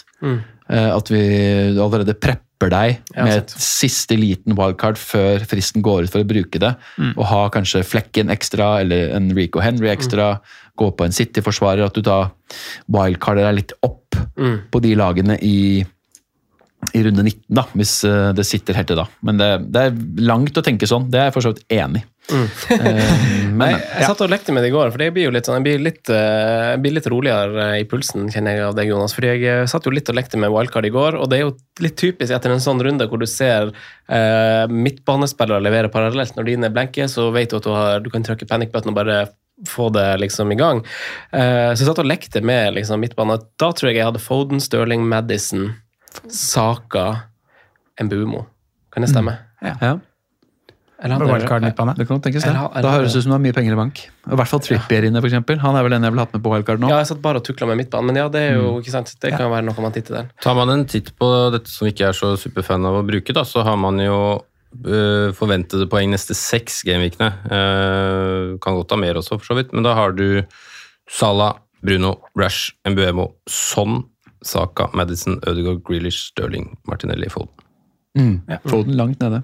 Eh, 0.67 0.91
at 0.91 1.11
vi 1.13 1.21
allerede 1.79 2.17
prepper 2.19 2.46
deg 2.59 3.03
Ja, 3.15 3.25
med 3.25 3.35
et 3.43 3.53
siste 3.61 4.17
liten 4.17 4.57
wildcard 4.57 4.97
før 4.97 5.45
fristen 5.45 5.83
går 5.85 6.07
ut 6.07 6.13
for 6.15 6.25
å 6.25 6.29
bruke 6.29 6.59
det. 6.63 6.73
Og 7.17 7.25
ha 7.29 7.43
kanskje 7.53 7.85
Flekken 7.85 8.33
ekstra, 8.33 8.81
eller 8.81 9.13
en 9.17 9.29
Rico 9.37 9.61
Henry 9.61 9.89
ekstra. 9.93 10.41
Gå 10.77 10.91
på 10.97 11.05
en 11.05 11.13
City-forsvarer. 11.13 11.85
At 11.85 11.95
du 11.95 12.01
da 12.03 12.31
wildcarder 12.89 13.45
deg 13.51 13.59
litt 13.61 13.77
opp 13.83 14.17
på 14.73 14.81
de 14.81 14.95
lagene 14.97 15.37
i 15.45 15.85
i 16.93 17.03
runde 17.07 17.23
19, 17.23 17.41
da, 17.59 17.65
hvis 17.77 17.95
eh, 18.07 18.33
det 18.37 18.45
sitter 18.47 18.77
helt 18.79 18.91
til 18.91 18.99
da. 19.01 19.07
Men 19.27 19.41
det, 19.41 19.49
det 19.75 19.87
er 19.89 19.97
langt 20.27 20.59
å 20.59 20.65
tenke 20.65 20.89
sånn. 20.89 21.09
Det 21.11 21.21
er 21.21 21.29
jeg 21.31 21.37
for 21.37 21.47
så 21.47 21.55
vidt 21.55 21.67
enig 21.79 22.03
i. 22.03 22.09
Mm. 22.27 22.47
men, 23.55 23.69
jeg, 23.71 23.83
jeg 24.01 24.07
satt 24.09 24.23
og 24.25 24.31
lekte 24.33 24.51
med 24.55 24.65
det 24.65 24.73
i 24.73 24.75
går, 24.75 24.91
for 24.91 24.99
det 24.99 25.13
blir 25.15 25.29
jo 25.29 25.35
litt 25.35 25.47
sånn, 25.47 25.61
jeg 25.61 25.67
blir 25.67 25.85
litt, 25.85 26.11
eh, 26.11 26.73
jeg 26.73 26.83
blir 26.83 26.97
litt 26.97 27.07
roligere 27.13 27.69
i 27.79 27.87
pulsen, 27.89 28.27
kjenner 28.35 28.57
jeg 28.57 28.67
av 28.67 28.77
deg, 28.79 28.91
Jonas. 28.91 29.15
Fordi 29.17 29.33
jeg 29.33 29.47
eh, 29.53 29.65
satt 29.71 29.87
jo 29.87 29.95
litt 29.95 30.11
og 30.11 30.19
lekte 30.19 30.41
med 30.43 30.53
wildcard 30.55 30.89
i 30.89 30.93
går, 30.95 31.21
og 31.21 31.31
det 31.31 31.39
er 31.39 31.47
jo 31.47 31.55
litt 31.85 31.99
typisk 32.01 32.35
etter 32.35 32.55
en 32.55 32.63
sånn 32.63 32.83
runde 32.83 33.09
hvor 33.11 33.23
du 33.23 33.29
ser 33.31 33.71
eh, 33.71 34.67
midtbanespillere 34.71 35.63
levere 35.63 35.93
parallelt. 35.93 36.35
Når 36.39 36.51
dine 36.51 36.71
er 36.71 36.77
blenke, 36.77 37.09
så 37.13 37.31
vet 37.35 37.53
du 37.53 37.61
at 37.61 37.67
du, 37.69 37.75
har, 37.75 37.99
du 38.05 38.13
kan 38.13 38.27
trykke 38.27 38.49
panic 38.51 38.75
button 38.75 38.95
og 38.95 39.01
bare 39.01 39.27
få 39.69 39.89
det 39.89 40.19
liksom 40.21 40.53
i 40.53 40.59
gang. 40.59 40.83
Eh, 41.33 41.73
så 41.73 41.81
jeg 41.81 41.89
satt 41.89 42.03
og 42.03 42.09
lekte 42.09 42.43
med 42.45 42.75
liksom, 42.77 43.01
midtbane. 43.01 43.39
Da 43.61 43.71
tror 43.73 43.91
jeg 43.91 44.01
jeg 44.01 44.09
hadde 44.09 44.23
Foden, 44.23 44.61
Sterling, 44.63 45.07
Madison, 45.09 45.71
Saka, 46.29 47.07
Mbumo. 48.03 48.47
Kan 48.93 49.03
det 49.05 49.11
stemme? 49.11 49.37
ja, 49.63 49.99
Eller 51.03 51.15
han, 51.19 51.27
wildcard 51.29 51.63
midtbane. 51.63 51.93
det 51.97 52.07
kan 52.09 52.21
tenkes 52.25 52.43
det. 52.45 52.51
Eller- 52.51 52.71
eller- 52.73 52.83
Da 52.83 52.91
høres 52.95 53.13
det 53.13 53.19
ut 53.19 53.23
som 53.25 53.31
du 53.31 53.35
har 53.37 53.43
mye 53.45 53.53
penger 53.53 53.73
i 53.73 53.77
bank. 53.77 53.99
I 54.33 54.35
hvert 54.37 54.49
fall 54.49 54.61
Trippier 54.61 55.05
inne, 55.05 55.21
for 55.21 55.29
eksempel. 55.29 55.59
Han 55.61 55.77
er 55.77 55.83
vel 55.83 55.91
den 55.93 56.03
jeg 56.03 56.13
ville 56.13 56.25
hatt 56.25 56.33
med 56.33 56.43
på 56.43 56.53
wildcard 56.55 56.81
nå. 56.81 56.89
Ja, 56.89 56.99
jeg 56.99 57.07
satt 57.09 57.21
bare 57.21 57.37
og 57.37 57.45
tukla 57.45 57.67
med 57.69 57.77
midtbanen, 57.77 58.07
men 58.07 58.17
ja, 58.17 58.29
det 58.29 58.41
er 58.41 58.55
jo, 58.57 58.81
ikke 58.81 58.91
sant, 58.95 59.15
det 59.21 59.33
kan 59.37 59.51
være 59.51 59.65
noe 59.65 59.83
man 59.83 59.93
titter 59.93 60.15
der. 60.15 60.31
Tar 60.41 60.55
man 60.55 60.71
en 60.71 60.87
titt 60.87 61.13
på 61.19 61.53
dette 61.53 61.69
som 61.69 61.85
vi 61.85 61.93
ikke 61.93 62.09
er 62.09 62.13
så 62.17 62.37
superfan 62.41 62.87
av 62.87 63.03
å 63.03 63.07
bruke, 63.07 63.35
da, 63.35 63.43
så 63.45 63.63
har 63.63 63.77
man 63.77 63.99
jo 63.99 64.43
øh, 64.87 65.33
forventede 65.37 65.87
poeng 65.89 66.11
neste 66.11 66.35
seks 66.35 66.83
gamevikene. 66.83 67.29
Uh, 67.45 68.57
kan 68.59 68.75
godt 68.75 68.91
ha 68.91 68.97
mer 68.97 69.15
også, 69.21 69.39
for 69.39 69.53
så 69.53 69.57
vidt, 69.57 69.73
men 69.73 69.83
da 69.85 69.95
har 69.95 70.13
du 70.13 70.43
Salah, 71.09 71.59
Bruno, 71.85 72.17
Rash, 72.35 72.73
Mbuemo, 72.89 73.35
Son, 73.47 74.05
Saka, 74.47 74.87
Madison, 74.95 75.41
Ødegaard, 75.49 75.83
Grealish, 75.85 76.31
Stirling, 76.31 76.79
Martinelli, 76.89 77.29
Foden. 77.31 77.51
Mm. 78.19 78.41
Foden 78.67 78.95
langt 78.95 79.21
nede. 79.21 79.43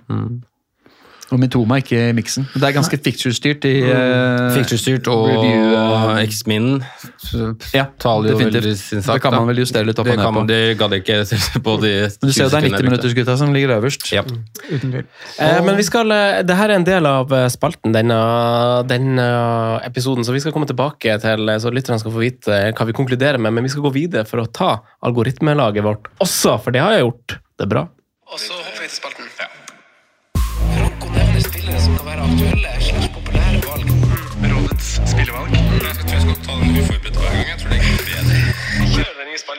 Og 1.33 1.41
Mitoma 1.41 1.79
ikke 1.81 1.97
i 2.11 2.13
miksen. 2.17 2.45
Det 2.53 2.67
er 2.67 2.75
ganske 2.77 2.99
fixture-styrt 3.01 3.65
i 3.65 3.73
uh, 3.87 4.53
Fikturstyrt 4.53 5.09
og 5.09 5.23
review, 5.31 5.71
eh, 5.73 6.19
X-min 6.27 6.67
Ja, 7.73 7.87
taler 8.03 8.35
jo 8.35 8.41
veldig 8.43 8.75
sin 8.77 9.01
sak. 9.01 9.17
Det 9.17 9.23
kan 9.25 9.37
man 9.39 9.49
vel 9.49 9.63
justere 9.63 9.89
litt 9.89 10.01
opp 10.03 10.11
det 10.11 10.17
og 10.17 10.21
ned 10.21 10.29
kan 10.29 10.37
på. 10.37 10.43
Det 10.51 10.61
gadd 10.81 10.97
ikke 10.99 11.17
på 11.69 11.77
de 11.81 11.93
Men 12.05 12.29
du 12.29 12.35
ser 12.35 12.45
jo 12.45 12.51
det 12.53 12.61
er 12.61 12.67
90-minuttersgutta 12.69 13.37
som 13.41 13.55
ligger 13.57 13.73
øverst. 13.79 14.05
Ja. 14.13 14.25
Uten 14.27 14.93
tvil. 14.93 15.09
Eh, 15.41 15.61
men 15.65 15.81
vi 15.81 15.87
skal, 15.89 16.13
eh, 16.13 16.43
det 16.45 16.59
her 16.59 16.69
er 16.69 16.81
en 16.83 16.87
del 16.89 17.09
av 17.09 17.33
eh, 17.39 17.49
spalten, 17.55 17.97
denne, 17.97 18.21
denne 18.93 19.27
episoden, 19.89 20.27
så 20.29 20.37
vi 20.37 20.45
skal 20.45 20.53
komme 20.53 20.69
tilbake 20.69 21.17
til, 21.25 21.49
eh, 21.49 21.61
så 21.65 21.73
lytterne 21.73 22.01
skal 22.03 22.13
få 22.13 22.25
vite 22.27 22.53
eh, 22.53 22.71
hva 22.77 22.89
vi 22.91 22.99
konkluderer 23.01 23.41
med, 23.41 23.57
men 23.57 23.65
vi 23.65 23.73
skal 23.73 23.87
gå 23.89 23.95
videre 23.97 24.29
for 24.29 24.45
å 24.45 24.51
ta 24.53 24.75
algoritmelaget 25.09 25.89
vårt 25.89 26.13
også, 26.21 26.59
for 26.61 26.77
det 26.77 26.85
har 26.85 26.99
jeg 26.99 27.07
gjort. 27.07 27.39
Det 27.57 27.69
er 27.71 27.73
bra. 27.73 27.87
Og 28.33 28.41
så 28.41 28.57
hopper 28.57 28.85
vi 28.85 28.93
til 28.93 28.99
spalten. 29.01 29.32
Aktuelle 32.33 32.69
slags 32.81 33.09
populære 33.09 33.59
valg. 33.69 33.87
Rådets 34.53 34.89
spillevalg. 35.11 35.51
Jeg 35.53 35.63
tror 36.09 36.13
jeg 36.13 36.23
skal 36.23 36.37
ta 36.47 36.53
den 36.61 36.71
uforberedt 36.81 37.02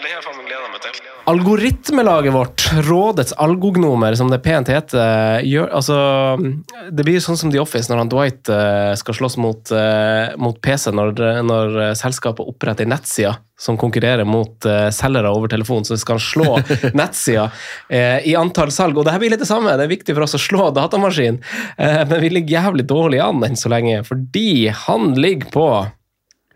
det 0.01 0.09
har 0.09 0.17
jeg 0.17 0.25
faen 0.25 0.45
gleda 0.47 0.69
meg 0.71 0.81
til. 0.83 0.99
Algoritmelaget 1.29 2.33
vårt, 2.33 2.65
rådets 2.87 3.35
algognomer, 3.41 4.15
som 4.19 4.31
det 4.31 4.41
pent 4.43 4.71
heter, 4.71 5.43
gjør 5.45 5.69
altså 5.77 5.97
Det 6.91 7.05
blir 7.05 7.21
sånn 7.23 7.39
som 7.39 7.51
The 7.53 7.61
Office 7.61 7.91
når 7.91 8.01
han 8.01 8.11
Dwight 8.11 8.51
eh, 8.51 8.91
skal 8.99 9.17
slåss 9.19 9.37
mot, 9.41 9.71
eh, 9.75 10.33
mot 10.41 10.59
PC 10.63 10.91
når, 10.95 11.23
når 11.45 11.79
selskapet 11.99 12.47
oppretter 12.53 12.89
nettsider 12.89 13.39
som 13.59 13.77
konkurrerer 13.79 14.27
mot 14.27 14.65
eh, 14.67 14.89
selgere 14.91 15.31
over 15.31 15.51
telefon, 15.51 15.85
så 15.87 15.95
skal 15.99 16.17
han 16.17 16.25
slå 16.25 16.49
nettsida 16.99 17.47
i 18.25 18.33
antall 18.39 18.73
salg. 18.73 18.97
Og 18.97 19.05
det 19.07 19.13
her 19.15 19.21
blir 19.21 19.33
litt 19.35 19.43
det 19.43 19.49
samme, 19.49 19.77
det 19.77 19.87
er 19.87 19.93
viktig 19.93 20.15
for 20.15 20.25
oss 20.25 20.35
å 20.35 20.41
slå 20.41 20.69
datamaskin, 20.75 21.39
men 21.77 22.15
vi 22.23 22.31
ligger 22.33 22.57
jævlig 22.59 22.87
dårlig 22.89 23.21
an 23.23 23.43
enn 23.45 23.59
så 23.59 23.71
lenge, 23.71 24.01
fordi 24.07 24.71
han 24.85 25.13
ligger 25.19 25.53
på 25.53 25.67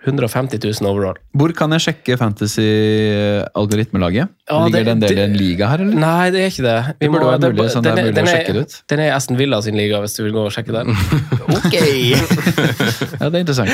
150 0.07 0.59
000 0.81 0.89
overall. 0.89 1.17
Hvor 1.37 1.51
kan 1.57 1.69
jeg 1.75 1.81
sjekke 1.87 2.13
fantasy-algoritmelaget? 2.19 4.25
Ja, 4.49 4.55
Ligger 4.65 4.83
det- 4.83 4.91
en 4.95 4.99
del 5.03 5.17
i 5.17 5.21
en 5.25 5.33
liga 5.37 5.67
her, 5.67 5.77
eller? 5.83 5.95
Nei, 5.99 6.29
det 6.31 6.39
er 6.41 6.45
ikke 6.51 6.63
det. 6.63 6.83
Det 6.99 7.09
burde 7.11 7.25
være 7.27 7.39
mulig, 7.51 7.69
sånn 7.71 7.83
det 7.83 7.91
er 7.91 7.95
den 8.11 8.25
å 8.25 8.53
den. 8.53 8.65
Den 8.89 8.99
er 8.99 9.11
Aston 9.15 9.37
Villa 9.37 9.61
sin 9.61 9.75
liga, 9.75 9.99
hvis 9.99 10.13
du 10.15 10.23
vil 10.23 10.33
gå 10.33 10.45
og 10.45 10.51
sjekke 10.55 10.71
den. 10.71 10.87
Ok! 11.57 11.73
ja, 13.21 13.29
det 13.29 13.35
er 13.35 13.39
interessant. 13.39 13.69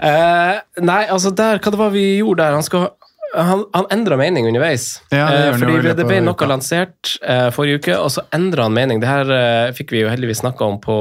Uh, 0.00 0.54
nei, 0.82 1.06
altså 1.10 1.30
der, 1.34 1.58
hva 1.58 1.70
det 1.74 1.78
var 1.80 1.90
vi 1.90 2.18
gjorde 2.20 2.38
der? 2.44 2.52
Han, 2.54 2.62
skal, 2.62 2.88
han, 3.36 3.64
han 3.74 3.86
endra 3.94 4.16
mening 4.16 4.46
underveis. 4.48 4.86
Ja, 5.10 5.26
det 5.30 5.42
Eh, 5.46 5.58
fordi 5.60 5.94
det 5.98 6.06
ble 6.08 6.20
noe 6.24 6.48
lansert 6.48 7.16
eh, 7.22 7.48
forrige 7.54 7.82
uke, 7.82 7.98
og 8.00 8.10
så 8.14 8.24
endra 8.36 8.66
han 8.66 8.76
mening. 8.76 9.02
Det 9.02 9.10
her 9.10 9.32
eh, 9.36 9.72
fikk 9.76 9.92
vi 9.94 10.02
jo 10.04 10.10
heldigvis 10.12 10.40
snakka 10.44 10.64
om 10.64 10.80
på, 10.82 10.96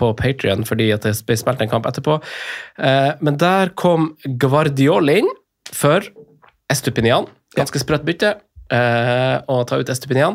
på 0.00 0.10
Patrion, 0.18 0.66
fordi 0.68 0.90
at 0.94 1.06
det 1.06 1.14
ble 1.28 1.38
spilt 1.38 1.62
en 1.62 1.72
kamp 1.72 1.88
etterpå. 1.88 2.18
Eh, 2.78 3.12
men 3.20 3.38
der 3.42 3.72
kom 3.78 4.14
Guardiol 4.42 5.12
inn 5.14 5.30
for 5.72 6.04
Estupinian. 6.72 7.30
Ganske 7.56 7.80
sprøtt 7.82 8.06
bytte. 8.06 8.36
Eh, 8.66 9.36
å 9.46 9.62
ta 9.68 9.78
ut 9.78 9.90
Estupinian. 9.92 10.34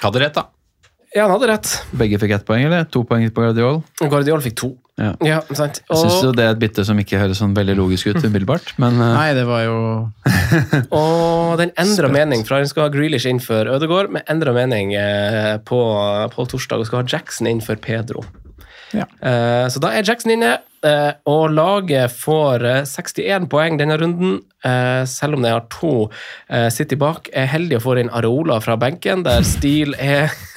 Hadde 0.00 0.22
rett, 0.22 0.36
da. 0.38 0.48
Ja, 1.16 1.24
han 1.24 1.32
hadde 1.32 1.46
rett. 1.48 1.70
Begge 1.96 2.18
fikk 2.20 2.34
ett 2.36 2.44
poeng, 2.44 2.66
eller? 2.68 2.84
To 2.92 3.00
poeng 3.08 3.24
på 3.32 3.40
Guardiol? 3.40 3.80
Guardiol 4.02 4.42
fikk 4.44 4.58
to. 4.60 4.68
Ja. 5.00 5.14
Ja, 5.24 5.38
sant. 5.56 5.82
Jeg 5.84 6.00
syns 6.00 6.22
jo 6.24 6.32
det 6.36 6.44
er 6.44 6.54
et 6.54 6.60
bytte 6.60 6.84
som 6.88 6.96
ikke 7.00 7.20
høres 7.20 7.40
sånn 7.40 7.56
veldig 7.56 7.74
logisk 7.76 8.10
ut 8.10 8.20
umiddelbart, 8.20 8.74
men 8.80 8.96
uh... 9.00 9.12
Nei, 9.12 9.30
det 9.36 9.44
var 9.48 9.64
jo 9.64 9.76
og 11.00 11.56
den 11.60 11.72
endra 11.80 12.08
mening 12.12 12.44
fra 12.48 12.60
hun 12.60 12.68
skal 12.68 12.86
ha 12.86 12.92
Grealish 12.92 13.28
inn 13.28 13.40
for 13.44 13.68
Ødegaard, 13.76 14.12
med 14.12 14.28
endra 14.32 14.52
mening 14.56 14.92
eh, 14.96 15.56
på, 15.68 15.80
på 16.32 16.48
torsdag 16.52 16.84
og 16.84 16.88
skal 16.88 17.02
ha 17.02 17.08
Jackson 17.16 17.48
inn 17.48 17.64
for 17.64 17.80
Pedro. 17.80 18.24
Ja. 18.96 19.04
Eh, 19.20 19.66
så 19.68 19.80
da 19.82 19.90
er 19.92 20.06
Jackson 20.08 20.32
inne, 20.32 20.54
eh, 20.86 21.12
og 21.28 21.50
laget 21.52 22.14
får 22.16 22.64
eh, 22.64 22.82
61 22.88 23.48
poeng 23.52 23.76
denne 23.80 23.98
runden. 24.00 24.38
eh, 24.66 25.04
selv 25.06 25.36
om 25.36 25.42
de 25.44 25.50
har 25.52 25.66
to 25.70 25.90
eh, 26.50 26.68
City 26.74 26.96
bak. 26.98 27.28
Er 27.36 27.46
heldig 27.52 27.76
å 27.78 27.82
få 27.84 27.98
inn 28.00 28.08
Areola 28.10 28.56
fra 28.64 28.74
benken, 28.80 29.22
der 29.26 29.44
Steele 29.46 29.94
er, 30.00 30.32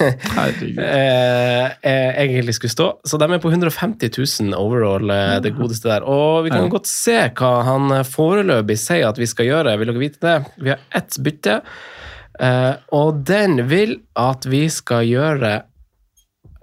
eh, 0.80 1.68
egentlig 1.84 2.54
skulle 2.56 2.74
stå. 2.74 2.88
Så 3.06 3.18
de 3.20 3.28
er 3.30 3.42
på 3.42 3.52
150 3.52 4.10
000 4.16 4.56
overall, 4.58 5.10
eh, 5.14 5.36
det 5.44 5.54
godeste 5.58 5.88
der. 5.92 6.02
Og 6.08 6.44
vi 6.48 6.50
kan 6.50 6.64
Ja. 6.64 6.68
godt 6.72 6.86
se 6.90 7.18
hva 7.28 7.52
han 7.64 7.90
eh, 7.92 8.02
foreløpig 8.06 8.78
sier 8.78 9.08
at 9.08 9.18
vi 9.18 9.26
skal 9.26 9.46
gjøre. 9.46 9.78
Vil 9.78 9.86
dere 9.92 9.98
vite 10.02 10.20
det? 10.20 10.36
Vi 10.58 10.70
har 10.70 10.78
ett 10.94 11.18
bytte, 11.22 11.60
Uh, 12.40 12.76
og 12.96 13.18
den 13.28 13.68
vil 13.68 13.98
at 14.16 14.46
vi 14.48 14.62
skal 14.72 15.02
gjøre 15.04 15.62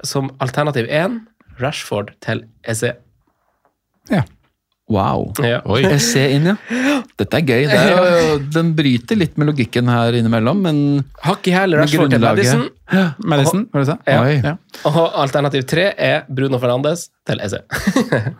som 0.01 0.31
alternativ 0.41 0.87
én 0.89 1.19
Rashford 1.61 2.13
til 2.21 2.43
E 2.63 2.71
Eze. 2.71 2.93
Wow. 4.91 5.27
Ja. 5.43 5.59
Oi. 5.67 5.81
Jeg 5.83 6.01
ser 6.03 6.33
inn, 6.35 6.47
ja. 6.53 6.55
Dette 7.17 7.39
er 7.39 7.43
gøy. 7.43 7.65
Det 7.67 7.77
er 7.77 7.91
jo, 7.91 8.39
den 8.55 8.71
bryter 8.77 9.19
litt 9.19 9.37
med 9.39 9.49
logikken 9.51 9.89
her 9.91 10.15
innimellom, 10.15 10.63
men 10.63 10.81
Hakk 11.25 11.49
i 11.49 11.55
hæl 11.55 11.75
Men 11.75 11.83
Rashford 11.83 12.13
til 12.13 12.23
Madison. 12.23 12.65
Madison, 13.19 13.65
var 13.73 13.83
det 13.83 13.89
det? 13.89 13.97
Ja. 14.13 14.21
Oi. 14.23 14.35
Ja. 14.45 14.53
Og 14.87 14.99
alternativ 15.19 15.65
tre 15.67 15.89
er 15.91 16.23
Bruno 16.31 16.59
Fernandes 16.61 17.07
til 17.27 17.41
EC. 17.43 17.57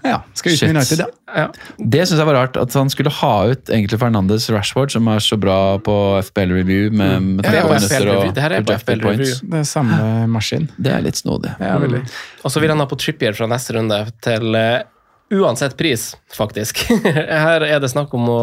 ja. 0.08 0.22
Skal 0.40 0.56
ut 0.56 0.64
med 0.64 0.78
United, 0.78 1.04
ja. 1.04 1.10
Ja. 1.36 1.48
Det 1.78 2.06
syns 2.08 2.22
jeg 2.22 2.30
var 2.30 2.40
rart, 2.40 2.60
at 2.60 2.76
han 2.80 2.92
skulle 2.94 3.12
ha 3.20 3.34
ut 3.52 3.72
egentlig 3.74 4.00
Fernandes 4.00 4.48
Rashford, 4.54 4.94
som 4.96 5.10
er 5.12 5.24
så 5.24 5.40
bra 5.42 5.60
på 5.84 5.96
FBL 6.30 6.56
Review 6.62 6.92
med, 6.94 7.18
med 7.28 7.44
Det 7.44 7.52
er 7.52 7.68
på 7.68 7.76
30 7.76 7.88
FBL 7.88 8.06
minutter 8.08 8.12
og 8.14 8.20
Review. 8.22 8.36
Det 8.38 8.46
her 8.46 8.58
er 8.58 8.68
på 8.68 8.78
FBL 8.84 9.08
Review. 9.10 9.40
Det 9.52 9.64
er 9.64 9.68
samme 9.68 10.04
maskin. 10.32 10.70
Det 10.78 10.94
er 10.96 11.04
litt 11.04 11.20
snodig. 11.20 11.58
Ja, 11.60 11.76
veldig. 11.84 12.06
Og 12.44 12.54
så 12.54 12.64
vil 12.64 12.72
han 12.72 12.80
ha 12.80 12.88
på 12.88 13.00
Trippier 13.04 13.36
fra 13.36 13.50
neste 13.52 13.76
runde 13.76 14.00
til 14.24 14.56
eh, 14.56 14.86
uansett 15.34 15.78
pris, 15.78 16.10
faktisk. 16.36 16.84
Her 17.46 17.66
er 17.68 17.80
det 17.84 17.90
snakk 17.92 18.14
om 18.16 18.30
å 18.32 18.42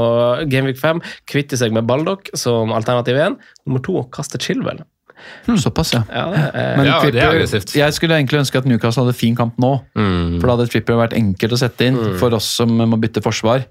Gameweek 0.51 0.81
5 0.81 1.01
kvitte 1.31 1.57
seg 1.61 1.73
med 1.75 1.87
Baldock 1.89 2.29
som 2.37 2.73
alternativ 2.77 3.17
1. 3.17 3.39
Nummer 3.67 3.85
to 3.85 4.03
kaste 4.15 4.41
Chilwell. 4.43 4.83
Såpass, 5.47 5.95
ja. 5.95 6.03
Ja, 6.13 6.25
det 6.35 6.41
er, 6.53 6.77
Men 6.77 6.87
Ja, 6.91 6.97
det 7.09 7.21
er 7.23 7.31
aggressivt. 7.31 7.73
Jeg 7.79 7.95
skulle 7.97 8.19
egentlig 8.19 8.43
ønske 8.43 8.61
at 8.61 8.67
Newcastle 8.69 9.07
hadde 9.07 9.17
fin 9.17 9.37
kamp 9.39 9.57
nå. 9.63 9.71
Mm. 9.97 10.37
For 10.41 10.49
da 10.51 10.57
hadde 10.59 10.67
Tripper 10.73 10.99
vært 11.01 11.17
enkelt 11.17 11.55
å 11.57 11.61
sette 11.61 11.89
inn 11.89 11.97
for 12.21 12.35
oss 12.37 12.51
som 12.59 12.75
må 12.75 12.99
bytte 13.01 13.23
forsvar. 13.25 13.65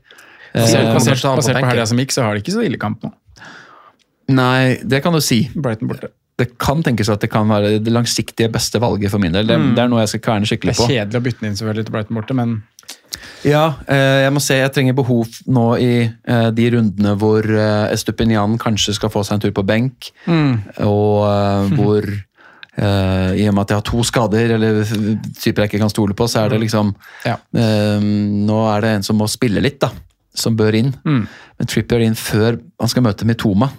Så 0.53 0.63
Eh, 0.77 0.85
kan 0.85 0.93
Basert, 0.99 1.21
på 1.21 1.35
basert 1.39 1.57
på 1.57 1.65
helga 1.65 1.85
som 1.89 1.97
gikk, 1.97 2.11
så 2.13 2.21
har 2.25 2.35
de 2.37 2.43
ikke 2.43 2.53
så 2.53 2.61
ille 2.61 2.77
kamp 2.77 3.01
nå. 3.01 3.09
nei, 4.33 4.77
det 4.85 5.01
kan 5.03 5.13
du 5.13 5.21
si. 5.21 5.47
Brighton 5.55 5.89
borte. 5.89 6.11
Det 6.37 6.57
kan 6.61 6.81
tenkes 6.85 7.09
at 7.13 7.21
det 7.21 7.29
kan 7.29 7.49
være 7.49 7.77
det 7.83 7.93
langsiktige 7.93 8.49
beste 8.53 8.79
valget 8.81 9.11
for 9.13 9.21
min 9.21 9.33
del. 9.35 9.45
Det, 9.49 9.57
det 9.77 9.83
er 9.83 9.89
noe 9.91 10.01
jeg 10.01 10.13
skal 10.15 10.23
kverne 10.27 10.49
skikkelig 10.49 10.73
på. 10.77 10.87
Det 10.89 10.95
er 10.95 11.03
kjedelig 11.03 11.19
å 11.19 11.25
bytte 11.27 11.43
den 11.43 11.49
inn 11.51 11.57
selvfølgelig 11.59 11.85
til 11.87 11.95
Brighton 11.95 12.17
borte, 12.17 12.37
men 12.37 12.55
Ja, 13.43 13.63
eh, 13.91 14.23
jeg 14.23 14.33
må 14.35 14.41
se, 14.43 14.57
jeg 14.59 14.71
trenger 14.75 14.95
behov 14.97 15.27
nå 15.51 15.65
i 15.83 15.93
eh, 16.07 16.49
de 16.55 16.67
rundene 16.75 17.15
hvor 17.19 17.43
eh, 17.43 17.93
Estupinian 17.93 18.57
kanskje 18.61 18.95
skal 18.95 19.11
få 19.11 19.23
seg 19.27 19.37
en 19.37 19.43
tur 19.45 19.55
på 19.55 19.65
benk, 19.67 20.11
og 20.83 21.25
eh, 21.29 21.73
hvor 21.77 22.13
Uh, 22.73 23.35
i 23.37 23.43
og 23.45 23.53
med 23.53 23.67
at 23.67 23.69
jeg 23.69 23.77
har 23.77 23.85
to 23.85 23.99
skader, 24.01 24.55
eller 24.55 24.79
typer 25.37 25.61
jeg 25.61 25.69
ikke 25.69 25.81
kan 25.83 25.91
stole 25.93 26.15
på, 26.17 26.25
så 26.25 26.39
er 26.41 26.55
det 26.55 26.63
liksom 26.63 26.95
Ja. 27.21 27.35
uh, 27.37 28.01
Nå 28.01 28.55
er 28.71 28.81
det 28.81 28.93
en 28.95 29.05
som 29.05 29.19
må 29.21 29.27
spille 29.29 29.61
litt, 29.61 29.77
da. 29.83 29.91
Som 30.33 30.57
bør 30.57 30.73
inn. 30.79 30.89
Mm. 31.05 31.27
Men 31.59 31.69
Trippier 31.69 32.01
inn 32.01 32.17
før 32.17 32.57
han 32.57 32.89
skal 32.89 33.05
møte 33.05 33.27
Mitoma. 33.29 33.69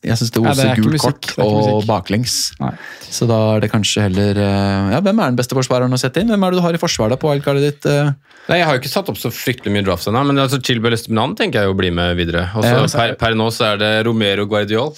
Jeg 0.00 0.16
syns 0.16 0.30
det 0.32 0.40
oser 0.40 0.64
er 0.64 0.78
ikke 0.78 0.86
gult 0.88 1.02
kort 1.02 1.26
og 1.44 1.82
baklengs. 1.84 2.34
Nei. 2.56 2.70
Så 3.12 3.26
da 3.28 3.36
er 3.56 3.60
det 3.60 3.68
kanskje 3.68 4.06
heller 4.06 4.38
eh, 4.40 4.92
Ja, 4.94 5.00
hvem 5.04 5.18
er 5.20 5.28
den 5.28 5.36
beste 5.36 5.52
forsvareren 5.58 5.92
å 5.92 5.98
sette 6.00 6.22
inn? 6.22 6.30
Hvem 6.32 6.46
er 6.46 6.54
det 6.54 6.60
du 6.60 6.64
har 6.64 6.72
i 6.78 6.80
forsvaret 6.80 7.20
på 7.20 7.28
wildcardet 7.28 7.66
ditt? 7.66 7.88
eh? 7.90 8.08
Nei, 8.48 8.56
Jeg 8.62 8.64
har 8.66 8.78
jo 8.78 8.80
ikke 8.80 8.92
satt 8.94 9.10
opp 9.12 9.18
så 9.20 9.28
fryktelig 9.28 9.74
mye 9.74 9.84
drafts 9.84 10.08
ennå, 10.08 10.22
men 10.30 10.40
altså 10.40 10.56
Chilwell 10.64 10.96
Estimenan 10.96 11.34
tenker 11.36 11.60
jeg 11.60 11.68
jo 11.68 11.76
blir 11.76 11.92
med 11.92 12.16
videre. 12.16 12.46
Og 12.56 12.64
så 12.64 12.72
Ja, 12.72 12.86
per, 12.96 13.12
per 13.20 13.36
nå 13.36 13.50
så 13.52 13.74
er 13.74 13.82
det 13.82 13.90
Romero 14.08 14.46
Guardiol. 14.48 14.94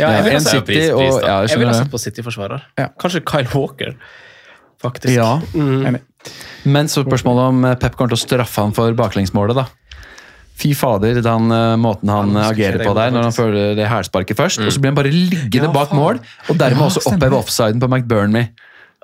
ja, 0.00 0.08
jeg 0.16 0.24
vil 0.24 0.32
en 0.38 0.40
ha 0.40 0.54
sett- 0.54 0.64
pris- 0.70 0.88
og 0.88 1.04
ja, 1.20 1.36
jeg 1.44 1.50
Jeg 1.52 1.58
vil 1.60 1.68
ha 1.68 1.74
skjønner 1.76 1.92
på 1.92 2.00
City-forsvarer. 2.06 2.64
Ja. 2.80 2.88
Kanskje 2.98 3.20
Kyle 3.28 3.52
Walker, 3.52 3.92
faktisk. 4.80 5.12
Ja, 5.20 5.34
mm. 5.52 6.00
Men 6.64 6.88
så 6.92 7.04
spørsmålet 7.04 7.52
om 7.52 7.64
eh, 7.68 7.76
Pep 7.80 7.94
kommer 7.96 8.14
til 8.16 8.18
å 8.18 8.24
straffe 8.24 8.64
han 8.64 8.72
for 8.76 8.96
baklengsmålet, 8.96 9.60
da. 9.60 9.68
Fy 10.60 10.72
fader, 10.76 11.20
den 11.24 11.52
eh, 11.56 11.76
måten 11.80 12.10
han 12.12 12.34
Ja, 12.36 12.42
eh, 12.46 12.50
agerer 12.52 12.84
på 12.84 12.94
der, 12.98 13.14
når 13.14 13.28
han 13.30 13.36
føler 13.36 13.74
det 13.78 13.86
hælsparket 13.88 14.36
først, 14.36 14.60
og 14.60 14.72
så 14.74 14.80
blir 14.82 14.92
han 14.92 14.98
bare 14.98 15.12
liggende 15.14 15.70
Ja, 15.70 15.72
bak 15.74 15.94
mål, 15.96 16.20
og 16.48 16.58
dermed 16.60 16.84
Ja, 16.84 16.88
også 16.90 17.04
oppheve 17.08 17.38
offsiden 17.40 17.80
på 17.82 17.88
McBurney, 17.88 18.50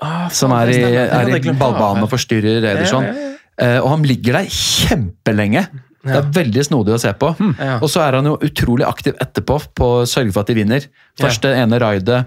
Ah, 0.02 0.26
som 0.28 0.52
er 0.52 0.68
i. 0.68 0.80
Er 0.84 1.30
i 1.38 1.40
ballbanen 1.56 2.04
og 2.04 2.10
forstyrrer 2.12 2.60
Ederson. 2.74 3.04
Ja, 3.08 3.12
ja, 3.16 3.32
Eh, 3.56 3.78
Og 3.80 3.88
han 3.88 4.02
ligger 4.04 4.34
der 4.36 4.48
kjempelenge. 4.52 5.62
Det 6.04 6.14
er 6.14 6.26
veldig 6.36 6.62
snodig 6.68 6.92
å 6.94 6.98
se 7.00 7.10
på. 7.18 7.30
Ja. 7.58 7.78
Og 7.80 7.88
så 7.88 8.02
er 8.04 8.18
han 8.18 8.28
jo 8.28 8.34
utrolig 8.44 8.84
aktiv 8.86 9.16
etterpå 9.18 9.56
på 9.74 9.88
å 10.02 10.02
sørge 10.06 10.34
for 10.34 10.44
at 10.44 10.50
de 10.52 10.58
vinner. 10.58 10.84
Først 11.18 11.40
det 11.42 11.54
ene 11.56 11.80
raidet 11.80 12.18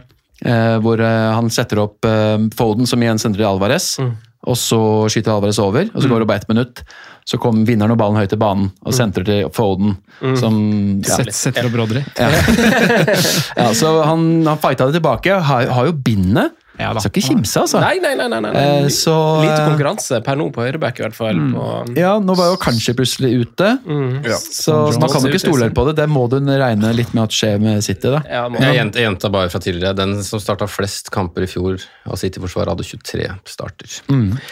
eh, 0.44 0.80
hvor 0.82 0.98
han 1.06 1.52
setter 1.54 1.84
opp 1.86 2.04
eh, 2.10 2.42
Foden, 2.58 2.90
som 2.90 3.06
igjen 3.06 3.22
sender 3.22 3.44
til 3.44 3.48
Alvarez. 3.52 3.92
Mm. 4.02 4.12
Og 4.48 4.56
så 4.56 4.80
skyter 5.12 5.34
Alvarez 5.34 5.60
over, 5.60 5.90
og 5.92 6.04
så 6.04 6.08
går 6.08 6.24
det 6.24 6.28
bare 6.30 6.40
ett 6.40 6.48
minutt. 6.52 6.84
Så 7.28 7.38
kom 7.42 7.66
vinneren 7.68 7.92
og 7.94 8.00
ballen 8.00 8.18
høyt 8.18 8.32
til 8.32 8.40
banen 8.42 8.70
og 8.88 8.96
sentrer 8.96 9.26
til 9.28 9.50
Foden, 9.54 9.98
som 10.40 10.56
ja, 11.04 11.18
Sett, 11.20 11.34
setter 11.36 11.68
opp 11.68 11.76
Rodri. 11.78 12.02
ja, 13.60 13.68
Så 13.76 13.92
han, 14.08 14.24
han 14.48 14.62
fighta 14.64 14.88
det 14.88 14.98
tilbake. 14.98 15.36
Har, 15.50 15.68
har 15.76 15.90
jo 15.92 15.94
bindet. 15.94 16.56
Ja 16.80 16.94
da. 16.96 17.02
Skal 17.04 17.12
ikke 17.12 17.34
kimse, 17.34 17.60
altså. 17.66 17.82
Nei, 17.84 17.98
nei, 18.00 18.14
nei. 18.16 18.28
nei, 18.32 18.40
nei. 18.46 18.52
Eh, 18.56 18.88
så, 18.94 19.14
Lite 19.44 19.58
eh, 19.58 19.68
konkurranse 19.68 20.22
per 20.24 20.40
nå 20.40 20.48
på 20.56 20.64
høyreback, 20.64 21.02
i 21.02 21.06
hvert 21.06 21.18
fall. 21.18 21.42
På, 21.52 21.66
Ja, 21.98 22.14
nå 22.24 22.36
var 22.40 22.54
jo 22.54 22.60
kanskje 22.62 22.96
plutselig 22.98 23.34
ute, 23.44 23.74
mm. 23.84 24.30
så 24.56 24.78
man 24.96 25.12
kan 25.12 25.28
jo 25.28 25.34
ikke 25.34 25.44
stole 25.44 25.68
helt 25.68 25.76
på 25.78 25.86
det. 25.90 25.98
Det 26.00 26.08
må 26.12 26.26
du 26.32 26.38
regne 26.40 26.94
litt 26.96 27.12
med 27.18 27.26
at 27.28 27.36
skjer 27.36 27.60
med 27.64 27.84
City. 27.86 28.08
da. 28.16 28.24
ja, 28.26 28.46
må, 28.50 28.64
Jeg 28.64 28.80
gjenta- 28.96 29.32
bare 29.34 29.52
fra 29.52 29.60
tidligere. 29.60 29.94
Den 30.00 30.24
som 30.24 30.40
starta 30.42 30.68
flest 30.72 31.12
kamper 31.14 31.44
i 31.44 31.52
fjor 31.52 31.84
av 32.08 32.16
City-forsvaret, 32.22 32.72
hadde 32.72 32.88
23 32.88 33.28
starter. 33.46 34.00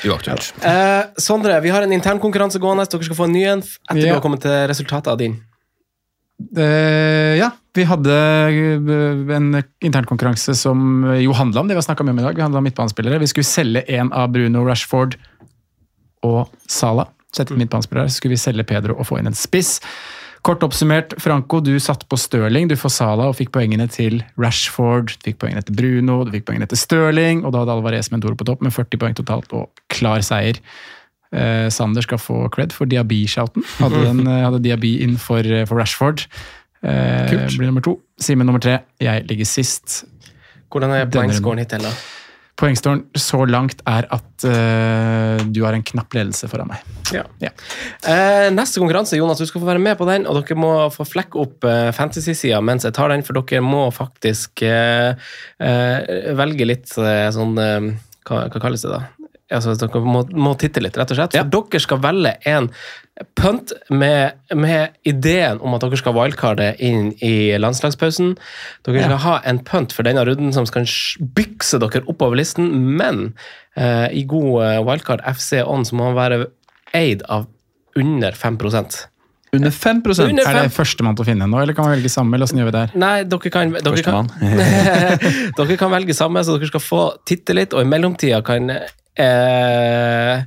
Uaktuelt. 0.06 0.52
Eh, 0.62 1.04
Sondre, 1.18 1.62
vi 1.64 1.72
har 1.74 1.82
en 1.88 1.96
internkonkurranse 1.96 2.60
gående. 2.60 2.86
Dere 2.92 3.08
skal 3.08 3.16
få 3.24 3.30
en 3.32 3.36
ny 3.38 3.46
en 3.48 3.64
etter 3.64 4.04
Ja. 4.04 4.12
du 4.12 4.14
har 4.20 4.22
kommet 4.22 4.42
til 4.44 4.68
resultatet 4.68 5.08
av 5.08 5.18
din. 5.18 5.40
Eh, 6.38 7.38
ja, 7.40 7.50
vi 7.74 7.86
hadde 7.90 8.14
eh, 8.14 9.36
en 9.36 9.64
internkonkurranse 9.82 10.54
som 10.56 11.06
jo 11.18 11.34
handla 11.34 11.62
om 11.62 11.70
det 11.70 11.74
vi 11.74 11.82
har 11.82 11.88
snakka 11.88 12.06
om 12.06 12.14
i 12.14 12.22
dag. 12.22 12.36
Vi 12.36 12.46
handla 12.46 12.62
om 12.62 12.68
midtbanespillere. 12.70 13.20
Vi 13.20 13.32
skulle 13.32 13.50
selge 13.50 13.82
en 13.98 14.14
av 14.14 14.30
Bruno 14.32 14.66
Rashford 14.68 15.18
og 16.28 16.54
Sala. 16.70 17.08
Sette 17.34 17.54
inn 17.54 17.64
midtbanespillere. 17.64 18.10
Så 18.10 18.22
skulle 18.22 18.38
vi 18.38 18.42
selge 18.42 18.68
Pedro 18.68 18.98
og 18.98 19.10
få 19.10 19.20
inn 19.20 19.30
en 19.30 19.38
spiss. 19.38 19.78
Kort 20.46 20.62
oppsummert, 20.64 21.12
Franco, 21.20 21.60
du 21.60 21.74
satt 21.82 22.06
på 22.08 22.18
Stirling, 22.20 22.70
du 22.70 22.78
får 22.80 22.94
Sala 22.94 23.26
og 23.28 23.36
fikk 23.36 23.50
poengene 23.56 23.88
til 23.92 24.22
Rashford, 24.40 25.10
du 25.18 25.26
fikk 25.32 25.42
poengene 25.42 25.64
til 25.66 25.76
Bruno, 25.76 26.22
du 26.24 26.32
fikk 26.32 26.46
poengene 26.48 26.70
til 26.72 26.80
Stirling, 26.80 27.42
og 27.44 27.52
da 27.52 27.64
hadde 27.64 27.74
Alvarez 27.74 28.12
Mendoro 28.14 28.38
på 28.38 28.48
topp 28.48 28.64
med 28.64 28.72
40 28.72 29.02
poeng 29.02 29.18
totalt 29.18 29.52
og 29.58 29.82
klar 29.92 30.24
seier. 30.24 30.62
Eh, 31.36 31.68
Sander 31.74 32.06
skal 32.06 32.22
få 32.22 32.46
cred 32.54 32.76
for 32.76 32.90
Diaby-shouten. 32.90 33.66
Hadde, 33.82 34.04
den, 34.06 34.28
eh, 34.28 34.44
hadde 34.46 34.62
Diaby 34.64 34.98
inn 35.04 35.18
for, 35.18 35.40
eh, 35.40 35.66
for 35.66 35.80
Rashford. 35.80 36.28
Eh, 36.84 37.30
Kult. 37.30 37.58
blir 37.58 37.68
nummer 37.68 37.82
to. 37.82 38.00
Simen 38.20 38.46
nummer 38.46 38.62
tre. 38.64 38.80
Jeg 39.02 39.28
ligger 39.28 39.46
sist. 39.46 40.06
Hvordan 40.72 40.94
er 40.96 41.06
poengscoren 41.12 41.60
hittil, 41.60 41.84
da? 41.84 41.92
Poengståren 42.58 43.04
så 43.14 43.44
langt 43.46 43.84
er 43.86 44.08
at 44.10 44.46
uh, 44.50 45.38
du 45.54 45.60
har 45.62 45.76
en 45.78 45.84
knapp 45.86 46.16
ledelse 46.18 46.48
foran 46.50 46.72
meg. 46.72 46.82
Ja. 47.14 47.22
Ja. 47.38 47.52
Uh, 48.02 48.48
neste 48.50 48.82
konkurranse, 48.82 49.14
Jonas, 49.20 49.38
du 49.38 49.46
skal 49.46 49.62
få 49.62 49.70
være 49.70 49.84
med 49.84 49.94
på 50.00 50.08
den, 50.10 50.26
og 50.26 50.40
dere 50.40 50.58
må 50.58 50.72
få 50.90 51.06
flekke 51.06 51.38
opp 51.38 51.68
uh, 51.70 51.92
fantasy-sida 51.94 52.58
mens 52.66 52.88
jeg 52.88 52.96
tar 52.98 53.14
den, 53.14 53.22
for 53.22 53.38
dere 53.38 53.62
må 53.62 53.86
faktisk 53.94 54.66
velge 56.42 56.66
litt 56.66 56.90
sånn 56.90 57.54
hva, 57.58 58.42
hva 58.50 58.60
kalles 58.62 58.82
det, 58.88 58.90
da? 58.90 59.04
Altså, 59.48 59.78
dere 59.80 60.02
må, 60.04 60.26
må 60.36 60.54
titte 60.60 60.82
litt, 60.84 60.98
rett 61.00 61.12
og 61.14 61.20
slett. 61.22 61.36
For 61.38 61.52
dere 61.54 61.80
skal 61.84 62.02
velge 62.04 62.34
en 62.52 62.68
punt 63.40 63.72
med, 63.90 64.36
med 64.54 64.98
ideen 65.08 65.62
om 65.64 65.76
at 65.78 65.86
dere 65.86 66.00
skal 66.00 66.16
wildcarde 66.18 66.74
inn 66.84 67.14
i 67.24 67.56
landslagspausen. 67.60 68.36
Dere 68.86 69.06
skal 69.06 69.22
ha 69.24 69.38
en 69.48 69.62
punt 69.66 69.96
for 69.96 70.08
denne 70.08 70.26
runden 70.28 70.52
som 70.56 70.68
skal 70.70 70.88
bykse 71.38 71.80
dere 71.82 72.04
oppover 72.12 72.40
listen, 72.42 72.70
men 73.00 73.30
eh, 73.80 74.08
i 74.20 74.26
god 74.30 74.66
eh, 74.66 74.80
wildcard 74.84 75.24
FC 75.32 75.62
on 75.64 75.88
så 75.88 75.98
må 75.98 76.12
han 76.12 76.20
være 76.20 76.42
eid 76.98 77.24
av 77.32 77.48
under 77.98 78.36
5% 78.38 79.00
Under 79.56 79.72
5 79.72 80.02
Under 80.06 80.44
Er 80.44 80.58
det 80.60 80.74
førstemann 80.76 81.16
til 81.18 81.24
å 81.24 81.28
finne 81.32 81.48
nå, 81.50 81.62
eller 81.64 81.74
kan 81.74 81.88
man 81.88 81.96
velge 81.96 82.12
samme? 82.12 82.36
eller 82.36 82.52
gjør 82.52 82.68
vi 82.68 82.76
der? 82.76 82.94
Nei, 83.00 83.16
dere 83.24 83.52
kan, 83.54 83.72
dere 83.74 84.04
kan, 84.06 84.30
dere 85.58 85.78
kan 85.80 85.94
velge 85.96 86.14
samme, 86.14 86.44
så 86.44 86.58
dere 86.58 86.70
skal 86.70 86.84
få 86.84 87.04
titte 87.26 87.56
litt, 87.56 87.74
og 87.74 87.82
i 87.82 87.90
mellomtida 87.90 88.44
kan 88.46 88.70
eh, 89.18 90.44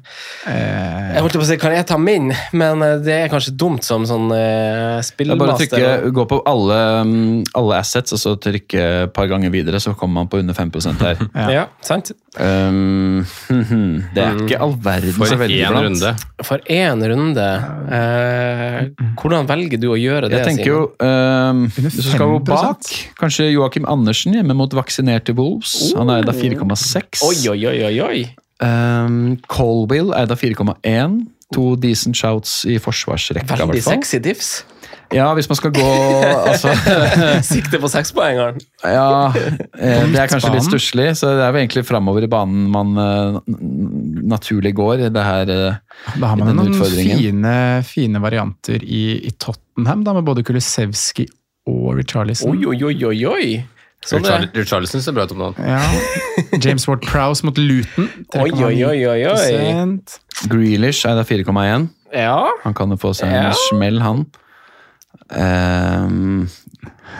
Eh, 0.48 1.14
Jeg 1.14 1.20
holdt 1.24 1.36
på 1.36 1.42
å 1.42 1.46
si, 1.48 1.56
kan 1.60 1.74
jeg 1.74 1.84
ta 1.88 1.98
min, 2.00 2.30
men 2.56 2.82
eh, 2.84 2.94
det 3.04 3.16
er 3.26 3.32
kanskje 3.32 3.52
dumt 3.60 3.84
som 3.84 4.06
sånn 4.08 4.30
eh, 4.32 4.38
Det 4.40 5.26
er 5.26 5.36
bare 5.36 5.56
spillmaster. 5.58 5.74
trykke, 5.74 6.12
gå 6.16 6.24
på 6.30 6.38
alle, 6.48 6.78
mm, 7.04 7.42
alle 7.60 7.80
assets 7.82 8.16
og 8.16 8.22
så 8.22 8.32
trykke 8.40 8.86
et 9.04 9.12
par 9.16 9.28
ganger 9.30 9.52
videre, 9.52 9.80
så 9.82 9.92
kommer 9.98 10.22
man 10.22 10.30
på 10.32 10.40
under 10.40 10.56
5% 10.56 11.04
her. 11.04 11.20
ja. 11.58 11.66
sant? 11.84 12.12
Um, 12.40 13.26
det 14.14 14.22
er 14.22 14.42
ikke 14.44 14.60
all 14.62 14.76
verden 14.80 15.16
For 15.18 15.28
så 15.32 15.38
veldig 15.40 15.60
blant. 15.66 15.88
runde. 15.90 16.12
For 16.46 16.62
én 16.70 17.04
runde. 17.12 17.48
Eh, 17.98 19.08
hvordan 19.20 19.48
velger 19.50 19.82
du 19.82 19.88
å 19.92 19.98
gjøre 19.98 20.30
det, 20.30 20.40
Jeg 20.40 20.54
tenker 20.54 20.70
jo, 20.70 20.82
um, 21.04 21.66
hvis 21.74 21.98
du 22.00 22.04
skal 22.06 22.36
gå 22.36 22.44
bak, 22.48 22.92
kanskje 23.20 23.50
Joakim 23.50 23.88
Andersen 23.90 24.38
hjemme 24.38 24.56
mot 24.56 24.72
vaksinerte 24.78 25.34
Wolves. 25.36 25.90
Han 25.98 26.12
er 26.14 26.24
da 26.24 26.32
4,6. 26.36 27.24
Oi, 27.26 27.36
oi, 27.52 27.60
oi, 27.74 27.80
oi, 27.90 27.96
oi. 28.06 28.22
Um, 28.60 29.38
Colville 29.48 30.16
eid 30.16 30.32
av 30.32 30.40
4,1. 30.40 31.20
To 31.56 31.72
decent 31.80 32.14
shouts 32.14 32.60
i 32.68 32.76
forsvarsrekka, 32.78 33.56
Veldig 33.58 33.82
sexy 33.82 34.20
diffs. 34.22 34.60
Ja, 35.10 35.26
hvis 35.34 35.48
man 35.50 35.58
skal 35.58 35.72
gå 35.74 35.86
altså, 36.50 36.70
Sikte 37.42 37.80
på 37.82 37.90
sekspoengeren. 37.90 38.60
Ja, 38.84 39.32
eh, 39.34 40.04
det 40.06 40.20
er 40.22 40.30
kanskje 40.30 40.52
litt 40.54 40.68
stusslig, 40.68 41.08
så 41.18 41.32
det 41.34 41.42
er 41.42 41.50
jo 41.50 41.62
egentlig 41.64 41.82
framover 41.88 42.26
i 42.26 42.30
banen 42.30 42.68
man 42.70 42.94
eh, 43.02 43.40
naturlig 44.30 44.76
går. 44.78 45.08
Det 45.10 45.26
her 45.26 45.50
eh, 45.50 45.80
Da 46.14 46.30
har 46.30 46.38
man 46.38 46.52
denne 46.52 46.68
noen 46.68 46.94
fine, 46.94 47.56
fine 47.86 48.22
varianter 48.22 48.86
i, 48.86 49.02
i 49.26 49.34
Tottenham, 49.34 50.06
da, 50.06 50.14
med 50.14 50.28
både 50.30 50.46
Kulusevski 50.46 51.26
og 51.70 51.98
Richarlison. 51.98 52.54
Oi, 52.54 52.62
oi, 52.70 52.78
oi, 52.92 52.96
oi, 53.10 53.20
oi. 53.34 53.50
Sånn 54.06 54.22
det. 54.24 54.50
Richarl- 54.56 54.86
ser 54.88 55.12
bra 55.12 55.24
ut 55.28 55.32
om 55.34 55.38
dagen. 55.38 55.66
Ja. 55.68 55.80
James 56.64 56.86
Ward 56.88 57.02
Prowse 57.04 57.44
mot 57.44 57.58
Luton. 57.58 58.08
Oi, 58.40 58.50
oi, 58.50 58.84
oi, 58.84 59.06
oi, 59.06 59.24
oi. 59.28 59.98
Grealish 60.48 61.04
er 61.06 61.18
da 61.20 61.24
4,1. 61.28 61.88
Ja. 62.16 62.48
Han 62.64 62.74
kan 62.74 62.90
jo 62.90 62.96
få 62.96 63.12
seg 63.14 63.28
en 63.28 63.50
Ja. 63.50 63.52
smell, 63.68 64.00
han. 64.00 64.24
Ehm, 65.30 66.48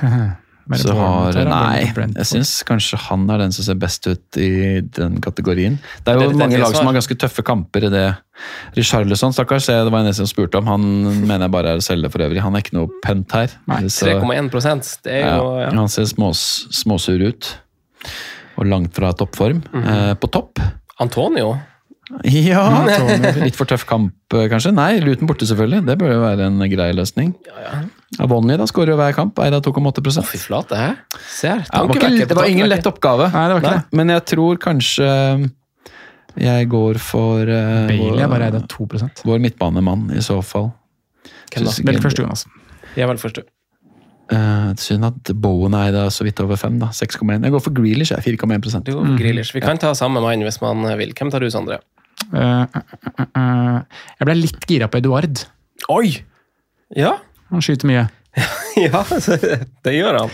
Men 0.03 0.37
så 0.79 0.93
Bournemouth 0.93 1.35
har 1.35 1.39
her, 1.41 1.45
Nei, 1.51 2.11
jeg 2.15 2.27
syns 2.27 2.63
kanskje 2.65 2.99
han 3.09 3.29
er 3.31 3.39
den 3.39 3.53
som 3.53 3.65
ser 3.65 3.75
best 3.75 4.07
ut 4.07 4.37
i 4.39 4.81
den 4.81 5.21
kategorien. 5.21 5.79
Det 6.05 6.13
er 6.13 6.15
jo 6.15 6.21
Det- 6.21 6.29
det- 6.29 6.39
mange 6.39 6.57
det 6.57 6.61
lag 6.61 6.77
som 6.77 6.87
har 6.87 6.95
ganske 6.95 7.17
tøffe 7.19 7.43
kamper 7.43 7.85
i 7.85 7.89
det. 7.91 8.17
Richarlison, 8.77 9.33
stakkars, 9.33 9.67
det 9.67 9.91
var 9.93 9.99
en 10.05 10.15
som 10.15 10.27
spurte 10.27 10.59
om. 10.59 10.67
Han 10.67 10.81
mener 11.27 11.47
jeg 11.47 11.51
bare 11.51 11.67
er 11.75 11.77
å 11.77 11.83
selge 11.85 12.11
for 12.11 12.19
øvrig. 12.21 12.41
Han 12.41 12.55
er 12.55 12.61
ikke 12.63 12.75
noe 12.79 12.89
pent 13.05 13.33
her. 13.33 13.49
Så- 13.89 14.07
3,1 14.07 15.03
Det 15.03 15.13
er 15.25 15.37
jo 15.37 15.59
Ja, 15.61 15.71
han 15.71 15.89
ser 15.89 16.05
smås, 16.05 16.67
småsur 16.71 17.21
ut. 17.27 17.57
Og 18.59 18.67
langt 18.67 18.95
fra 18.95 19.13
toppform. 19.13 19.63
Mhm. 19.73 19.87
eh, 19.89 20.15
på 20.15 20.31
topp. 20.31 20.59
Antonio. 21.01 21.59
Ja, 22.25 22.65
litt 23.45 23.57
for 23.59 23.69
tøff 23.71 23.85
kamp, 23.89 24.15
eh, 24.35 24.49
kanskje? 24.51 24.73
Nei, 24.75 24.99
Luton 25.05 25.29
borte, 25.31 25.47
selvfølgelig. 25.47 25.85
Det 25.87 25.97
bør 26.01 26.13
jo 26.15 26.21
være 26.25 26.49
en 26.49 26.65
grei 26.73 26.91
løsning. 26.97 27.35
Avonli 28.21 28.57
da 28.59 28.67
skårer 28.67 28.95
jo 28.95 28.99
hver 28.99 29.15
kamp, 29.15 29.39
eier 29.39 29.55
av 29.55 29.63
2,8 29.63 30.25
Fy 30.27 30.41
flate, 30.43 30.75
hæ? 30.75 30.89
Ser. 31.29 31.63
ja, 31.63 31.85
det, 31.87 32.01
var 32.01 32.11
ikke, 32.11 32.27
det 32.33 32.37
var 32.37 32.51
ingen 32.51 32.69
lett 32.71 32.89
oppgave, 32.91 33.31
Nei, 33.31 33.45
det 33.47 33.57
var 33.57 33.63
ikke 33.63 33.77
det. 33.79 33.99
men 34.01 34.13
jeg 34.17 34.25
tror 34.33 34.59
kanskje 34.67 35.13
jeg 36.41 36.69
går 36.71 36.99
for 37.03 37.43
uh, 37.43 37.87
Bailey 37.91 38.23
er 38.23 38.31
bare 38.31 38.51
eid 38.51 38.59
av 38.59 38.67
2 38.71 38.89
vår 39.27 39.41
midtbanemann, 39.47 40.11
i 40.15 40.23
så 40.25 40.41
fall. 40.43 40.73
Velg 41.55 41.71
ikke- 41.87 42.23
Jonas. 42.23 42.47
Jeg 42.97 43.05
er 43.07 43.11
vel 43.11 43.23
først, 43.23 43.39
du. 43.39 43.43
Eh, 44.31 44.75
synd 44.79 45.05
at 45.09 45.33
Bowen 45.43 45.75
er 45.75 45.91
da 45.91 46.05
så 46.07 46.23
vidt 46.23 46.39
over 46.43 46.55
5, 46.59 46.79
6,1. 46.95 47.43
Jeg 47.43 47.51
går 47.51 47.63
for 47.65 47.75
Grealish, 47.75 48.13
4,1 48.15 48.85
Du 48.85 48.93
går 48.95 49.07
for 49.07 49.19
Grealish. 49.19 49.53
Vi 49.55 49.61
kan 49.61 49.79
ta 49.79 49.91
samme 49.93 50.23
mann 50.23 50.43
hvis 50.47 50.61
man 50.63 50.87
vil. 50.99 51.13
Hvem 51.19 51.31
tar 51.33 51.43
du, 51.43 51.51
Sondre? 51.51 51.81
Eh, 52.29 52.65
eh, 52.65 53.25
eh, 53.27 53.79
jeg 54.21 54.29
ble 54.29 54.37
litt 54.39 54.67
gira 54.69 54.89
på 54.91 55.01
Eduard. 55.01 55.45
Oi! 55.91 56.13
Ja, 56.97 57.17
Han 57.51 57.63
skyter 57.65 57.89
mye. 57.91 58.05
ja 58.87 59.01
det 59.83 59.95
gjør 59.97 60.21
han. 60.21 60.33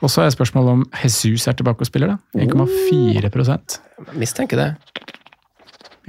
Og 0.00 0.12
så 0.12 0.24
er 0.24 0.32
spørsmålet 0.32 0.78
om 0.78 0.82
Jesus 1.02 1.46
er 1.48 1.56
tilbake 1.56 1.84
og 1.84 1.88
spiller, 1.88 2.14
da. 2.14 2.18
1,4 2.40 3.30
Mistenker 4.16 4.60
det. 4.60 4.70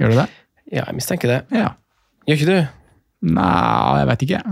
Gjør 0.00 0.12
du 0.12 0.16
det? 0.20 0.28
Ja, 0.72 0.86
jeg 0.86 0.96
mistenker 0.96 1.28
det. 1.28 1.40
Ja. 1.52 1.74
Gjør 2.28 2.38
ikke 2.38 2.48
du? 2.48 2.60
Nei, 3.36 3.98
jeg 4.00 4.08
veit 4.08 4.24
ikke. 4.26 4.40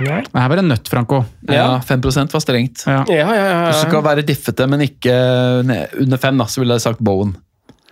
Nei. 0.00 0.20
Det 0.24 0.40
her 0.40 0.48
var 0.48 0.56
det 0.56 0.64
nøtt, 0.64 0.88
Franco. 0.88 1.18
Ja, 1.50 1.80
5 1.84 2.00
var 2.32 2.40
strengt. 2.40 2.86
Ja. 2.86 3.02
Ja, 3.10 3.26
ja, 3.26 3.34
ja. 3.36 3.46
ja. 3.66 3.72
du 3.74 3.80
skal 3.82 4.04
være 4.06 4.24
diffete, 4.24 4.66
men 4.70 4.86
ikke 4.86 5.12
under 6.00 6.16
5, 6.22 6.40
da, 6.40 6.46
så 6.48 6.62
ville 6.62 6.78
jeg 6.78 6.86
sagt 6.86 7.02
Bowen. 7.04 7.34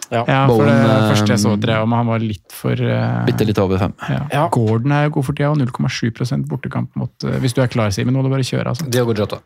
Ja, 0.09 0.23
for 0.49 0.65
det 0.65 0.73
Bowen, 0.73 0.91
eh, 0.91 1.09
første 1.13 1.35
jeg 1.35 1.43
så 1.43 1.55
drev 1.61 1.85
om, 1.85 1.95
han 1.99 2.09
var 2.09 2.23
litt 2.25 2.55
for 2.57 2.73
uh, 2.73 3.25
Bitte 3.29 3.45
litt 3.45 3.59
over 3.61 3.81
5. 3.81 3.97
ja. 4.09 4.21
Ja. 4.33 4.45
Gordon 4.53 4.95
er 4.97 5.09
jo 5.09 5.17
god 5.19 5.27
for 5.27 5.37
tida, 5.37 5.51
og 5.53 5.61
0,7 5.61 6.47
bortekamp 6.49 6.97
mot 6.97 7.29
uh, 7.29 7.35
Hvis 7.43 7.57
du 7.57 7.61
er 7.61 7.69
klar, 7.69 7.93
Simen, 7.93 8.17
må 8.17 8.25
du 8.25 8.31
bare 8.33 8.47
kjøre, 8.47 8.73
altså. 8.73 8.89
Diogo 8.89 9.17
Jota. 9.19 9.43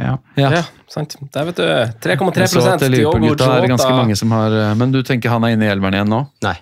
Ja. 0.00 0.18
Ja. 0.34 0.50
Ja, 0.56 0.62
sant. 0.88 1.16
Der 1.34 1.44
vet 1.48 1.56
du. 1.56 1.64
3,3 2.08 2.40
Jeg 2.40 2.48
så 2.48 2.62
Diogo 2.64 2.88
Liverpool-gutta 2.88 3.48
er 3.56 3.64
det 3.66 3.72
ganske 3.74 3.92
mange 3.92 4.16
som 4.16 4.32
har 4.32 4.54
eh, 4.56 4.74
Men 4.80 4.94
du 4.94 5.02
tenker 5.04 5.32
han 5.34 5.44
er 5.44 5.56
inne 5.56 5.68
i 5.68 5.72
elveren 5.72 5.98
igjen 5.98 6.12
nå? 6.12 6.22
Nei. 6.46 6.54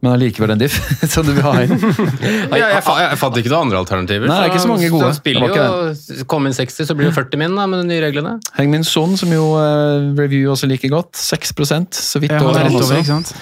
Men 0.00 0.14
allikevel 0.14 0.54
en 0.54 0.60
diff, 0.62 0.76
så 1.12 1.20
du 1.24 1.34
vil 1.36 1.44
ha 1.44 1.50
inn? 1.60 1.74
Jeg, 2.50 2.60
jeg, 2.62 2.82
fa- 2.86 2.96
jeg 3.02 3.18
fant 3.20 3.36
ikke 3.36 3.50
noen 3.52 3.66
andre 3.68 3.80
alternativer. 3.82 4.28
Nei, 4.30 4.36
det 4.40 4.46
er 4.46 4.52
ikke 4.54 4.62
så 4.62 4.70
mange 4.70 4.88
gode. 4.92 5.10
Så 5.12 5.20
spiller 5.20 5.52
Det 5.52 5.58
jo, 5.60 6.24
Kom 6.30 6.48
inn 6.48 6.56
60, 6.56 6.88
så 6.88 6.96
blir 6.96 7.10
det 7.10 7.16
40 7.18 7.40
min 7.42 7.56
da, 7.58 7.66
med 7.70 7.82
de 7.82 7.90
nye 7.90 8.00
reglene. 8.06 8.32
Hengmin 8.56 8.86
Son, 8.86 9.12
som 9.20 9.32
jo 9.34 9.50
uh, 9.60 10.08
review 10.18 10.50
også 10.54 10.70
liker 10.70 10.92
godt. 10.92 11.20
6% 11.20 12.00
så 12.00 12.22
vidt 12.22 12.32
Ja, 12.32 12.40
over 12.40 12.56
er? 12.64 12.72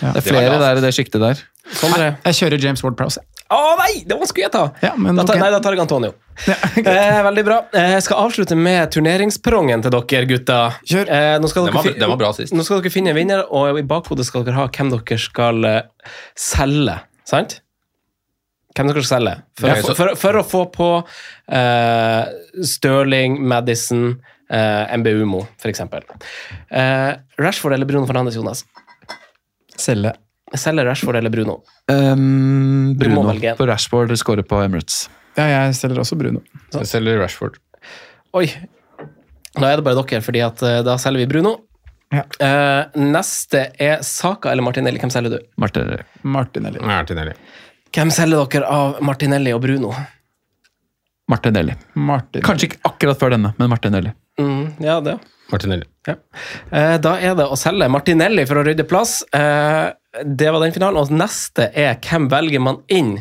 Ja. 0.03 0.13
Det 0.17 0.23
er 0.23 0.27
flere 0.27 0.59
der 0.65 0.83
i 0.83 0.85
det 0.85 0.93
sjiktet 0.99 1.23
der. 1.23 1.45
Sondre. 1.73 2.17
Jeg 2.25 2.35
kjører 2.39 2.63
James 2.63 2.83
Ward 2.85 2.97
Prowse. 2.97 3.21
Å 3.53 3.59
nei! 3.79 4.03
Det 4.09 4.17
var 4.21 4.29
skulle 4.29 4.45
jeg 4.49 4.53
ta! 4.53 4.63
Ja, 4.85 4.91
men 4.97 5.17
da 5.17 5.23
tar, 5.25 5.37
okay. 5.37 5.41
Nei, 5.43 5.51
da 5.55 5.61
tar 5.65 5.73
jeg 5.77 5.81
Antonio. 5.81 6.11
eh, 6.83 7.21
veldig 7.25 7.45
bra. 7.47 7.59
Eh, 7.73 7.93
Jeg 7.97 8.03
skal 8.05 8.21
avslutte 8.27 8.57
med 8.57 8.91
turneringsprongen 8.93 9.83
til 9.85 9.95
dere, 9.95 10.27
gutta. 10.29 10.59
Kjør. 10.89 11.09
Eh, 11.09 11.37
nå 11.41 11.49
skal 11.51 11.65
Den 11.69 11.75
var- 11.79 11.89
den 12.03 12.11
var 12.13 12.21
bra 12.21 12.33
sist. 12.37 12.53
Nå 12.57 12.65
skal 12.67 12.83
dere 12.85 12.93
finne 12.93 13.11
en 13.15 13.17
vinner, 13.17 13.45
og 13.51 13.79
i 13.81 13.83
bakhodet 13.89 14.27
skal 14.29 14.45
dere 14.45 14.55
ha 14.61 14.67
hvem 14.69 14.93
dere 14.93 15.19
skal 15.19 15.65
eh, 15.65 16.13
selge. 16.37 16.99
Sant? 17.29 17.59
Hvem 18.77 18.93
dere 18.93 19.03
skal 19.03 19.17
selge. 19.19 19.37
For, 19.59 19.69
Ja, 19.73 19.81
få- 19.83 19.97
for, 19.97 20.15
for 20.21 20.41
å 20.43 20.45
få 20.47 20.63
på 20.77 20.91
eh, 21.49 22.25
Stirling, 22.69 23.41
Madison, 23.49 24.21
eh, 24.53 24.97
MBUMO, 25.01 25.47
for 25.59 25.73
eksempel. 25.73 26.05
Eh, 26.71 27.17
Rashford 27.41 27.75
eller 27.79 27.89
Bruno 27.89 28.07
Fernandes, 28.07 28.37
Jonas? 28.37 28.65
Selge. 29.79 30.13
Selge 30.57 30.85
Rashford 30.87 31.19
eller 31.21 31.31
Bruno? 31.31 31.59
Um, 31.93 32.95
Bruno 32.99 33.35
på 33.57 33.67
Rashford 33.69 34.15
skårer 34.17 34.47
på 34.49 34.61
Emirates. 34.65 35.09
Ja, 35.37 35.47
jeg 35.47 35.75
selger 35.79 36.01
også 36.03 36.17
Bruno. 36.19 36.41
Jeg 36.73 36.89
selger 36.89 37.21
Rashford. 37.21 37.59
Oi. 38.37 38.47
Da 39.59 39.71
er 39.71 39.81
det 39.81 39.85
bare 39.87 39.99
dere, 39.99 40.23
fordi 40.25 40.43
at 40.45 40.63
eh, 40.67 40.81
da 40.87 40.97
selger 41.01 41.25
vi 41.25 41.31
Bruno. 41.31 41.55
Ja. 42.15 42.25
Uh, 42.41 43.01
neste 43.13 43.67
er 43.77 44.05
Saka 44.07 44.53
eller 44.53 44.65
Martinelli. 44.65 45.01
Hvem 45.03 45.13
selger 45.13 45.37
du? 45.37 45.49
Martinelli. 45.61 46.05
Martinelli. 46.25 46.81
Martinelli. 46.81 47.35
Hvem 47.95 48.13
selger 48.15 48.49
dere 48.55 48.71
av 48.73 49.03
Martinelli 49.05 49.53
og 49.57 49.61
Bruno? 49.65 49.93
Martinelli. 51.29 51.77
Martinelli. 51.95 52.47
Kanskje 52.47 52.71
ikke 52.71 52.81
akkurat 52.89 53.21
før 53.21 53.37
denne, 53.37 53.53
men 53.61 53.69
Martinelli. 53.73 54.15
Mm, 54.41 54.79
ja, 54.85 54.97
det. 55.05 55.19
Martinelli. 55.53 55.87
Ja. 56.07 56.15
Eh, 56.71 56.97
da 57.01 57.15
er 57.25 57.37
det 57.39 57.47
å 57.49 57.57
selge 57.57 57.89
Martinelli 57.93 58.45
for 58.49 58.61
å 58.61 58.65
rydde 58.67 58.85
plass. 58.89 59.21
Eh, 59.33 59.87
det 60.25 60.51
var 60.53 60.61
den 60.65 60.75
finalen. 60.75 61.01
Og 61.01 61.13
neste 61.15 61.71
er 61.73 61.97
hvem 62.05 62.29
velger 62.33 62.61
man 62.65 62.83
inn? 62.93 63.15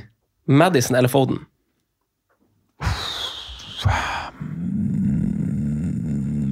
Madison 0.47 0.95
eller 0.95 1.11
Foden? 1.11 1.41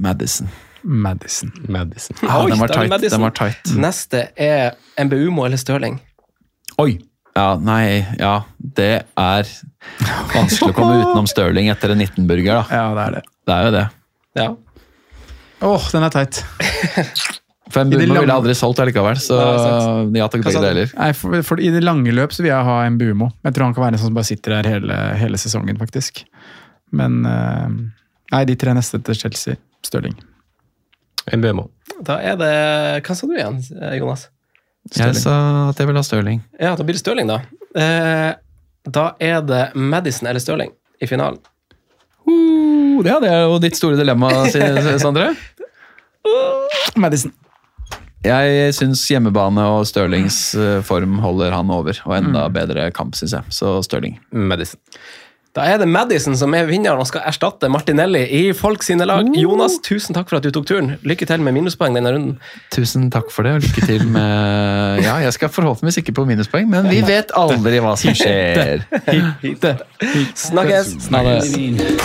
Madison. 0.06 0.48
Madison. 0.82 1.52
Madison. 1.68 2.16
Ja, 2.22 2.42
Oi, 2.44 2.50
den 2.50 2.58
var 2.60 2.68
det 2.68 2.74
tight. 2.74 3.10
Den 3.10 3.24
var 3.24 3.34
tight. 3.34 3.72
Neste 3.76 4.28
er 4.36 4.76
MBUMO 5.02 5.46
eller 5.48 5.60
Stirling. 5.60 5.98
Oi! 6.78 6.98
Ja, 7.36 7.56
nei, 7.60 8.06
ja. 8.16 8.36
Det 8.56 8.92
er 9.20 9.48
vanskelig 10.32 10.70
å 10.70 10.76
komme 10.76 10.94
utenom 11.02 11.26
Stirling 11.28 11.68
etter 11.72 11.92
en 11.92 12.00
19-burger, 12.04 12.62
da. 12.62 12.64
Ja, 12.70 12.86
det 12.96 13.02
er 13.08 13.16
det. 13.18 13.24
Det 13.46 13.56
er 13.56 13.66
jo 13.66 13.74
det. 13.74 13.84
Ja. 14.36 14.46
Åh, 15.64 15.86
den 15.92 16.04
er 16.04 16.12
teit. 16.12 16.42
For 17.72 17.80
en 17.82 17.90
Bumo 17.90 18.04
lange- 18.06 18.20
ville 18.22 18.34
aldri 18.36 18.54
solgt 18.54 18.78
allikevel, 18.84 19.16
så 19.18 19.36
Nei, 19.40 20.20
ja 20.20 20.28
takk, 20.30 20.44
begge 20.46 20.60
deler. 20.62 20.92
Nei, 20.96 21.08
for, 21.18 21.34
for 21.42 21.60
I 21.60 21.70
det 21.74 21.82
lange 21.82 22.12
løp 22.14 22.32
så 22.32 22.44
vil 22.44 22.52
jeg 22.52 22.68
ha 22.68 22.76
en 22.86 22.98
Bumo. 23.00 23.30
Jeg 23.44 23.56
tror 23.56 23.66
han 23.66 23.74
kan 23.74 23.84
være 23.86 23.96
en 23.96 24.02
sånn 24.02 24.12
som 24.12 24.18
bare 24.20 24.28
sitter 24.28 24.54
der 24.58 24.68
hele, 24.76 24.98
hele 25.18 25.40
sesongen, 25.40 25.78
faktisk. 25.80 26.22
Men 26.94 27.24
eh, 27.26 27.68
Nei, 28.32 28.44
de 28.46 28.56
tre 28.58 28.72
neste 28.76 29.00
til 29.06 29.14
Chelsea. 29.18 29.56
Stirling. 29.86 30.14
MBMO. 31.34 31.66
Da 32.06 32.16
er 32.22 32.36
det 32.38 32.52
Hva 33.06 33.14
sa 33.18 33.26
du 33.26 33.34
igjen, 33.36 33.58
Jonas? 33.98 34.28
Jeg 34.94 35.14
sa 35.18 35.34
at 35.72 35.78
jeg 35.82 35.88
vil 35.90 35.98
ha 35.98 36.02
Stirling. 36.06 36.40
Ja, 36.62 36.74
da 36.78 36.84
blir 36.86 36.94
det 36.94 37.02
Stirling, 37.02 37.26
da. 37.30 37.40
Eh, 37.74 38.32
da 38.86 39.08
er 39.22 39.40
det 39.42 39.62
Madison 39.74 40.28
eller 40.30 40.42
Stirling 40.42 40.70
i 41.02 41.08
finalen. 41.10 41.40
Uh, 42.26 43.02
ja, 43.06 43.18
det 43.22 43.30
er 43.30 43.44
jo 43.46 43.58
ditt 43.62 43.78
store 43.78 43.98
dilemma, 43.98 44.30
Sondre. 45.02 45.30
Madison. 47.02 47.34
Jeg 48.26 48.72
syns 48.74 49.04
hjemmebane 49.06 49.62
og 49.70 49.84
Stirlings 49.86 50.38
eh, 50.58 50.80
form 50.82 51.20
holder 51.22 51.54
han 51.54 51.68
over, 51.70 52.00
og 52.08 52.14
enda 52.16 52.46
bedre 52.50 52.88
kamp, 52.94 53.14
syns 53.14 53.36
jeg. 53.36 53.54
Så 53.54 53.76
Stirling. 53.86 54.16
Madison. 54.32 54.80
Da 55.56 55.64
er 55.64 55.78
det 55.80 55.86
Madison 55.88 56.36
som 56.36 56.52
er 56.52 56.66
vinneren 56.68 57.00
og 57.00 57.06
skal 57.08 57.22
erstatte 57.24 57.70
Martinelli 57.72 58.26
i 58.28 58.42
folk 58.56 58.82
sine 58.84 59.06
lag. 59.08 59.24
Jonas, 59.40 59.78
tusen 59.84 60.12
takk 60.16 60.28
for 60.28 60.36
at 60.36 60.44
du 60.44 60.50
tok 60.52 60.66
turen. 60.68 60.90
Lykke 61.00 61.24
til 61.28 61.40
med 61.40 61.56
minuspoeng 61.56 61.96
denne 61.96 62.12
runden. 62.12 62.34
Tusen 62.74 63.08
takk 63.14 63.32
for 63.32 63.48
det, 63.48 63.54
og 63.56 63.64
lykke 63.64 63.86
til 63.88 64.04
med 64.12 65.00
Ja, 65.06 65.16
jeg 65.24 65.32
skal 65.32 65.48
forhåpentligvis 65.48 66.02
ikke 66.02 66.12
på 66.20 66.26
minuspoeng, 66.28 66.68
men 66.68 66.90
vi 66.92 67.00
vet 67.08 67.32
aldri 67.36 67.80
hva 67.80 67.96
som 67.96 68.12
skjer. 68.12 68.84
Snakkes! 70.36 70.92
Snakkes. 71.08 71.56
det. 71.56 71.96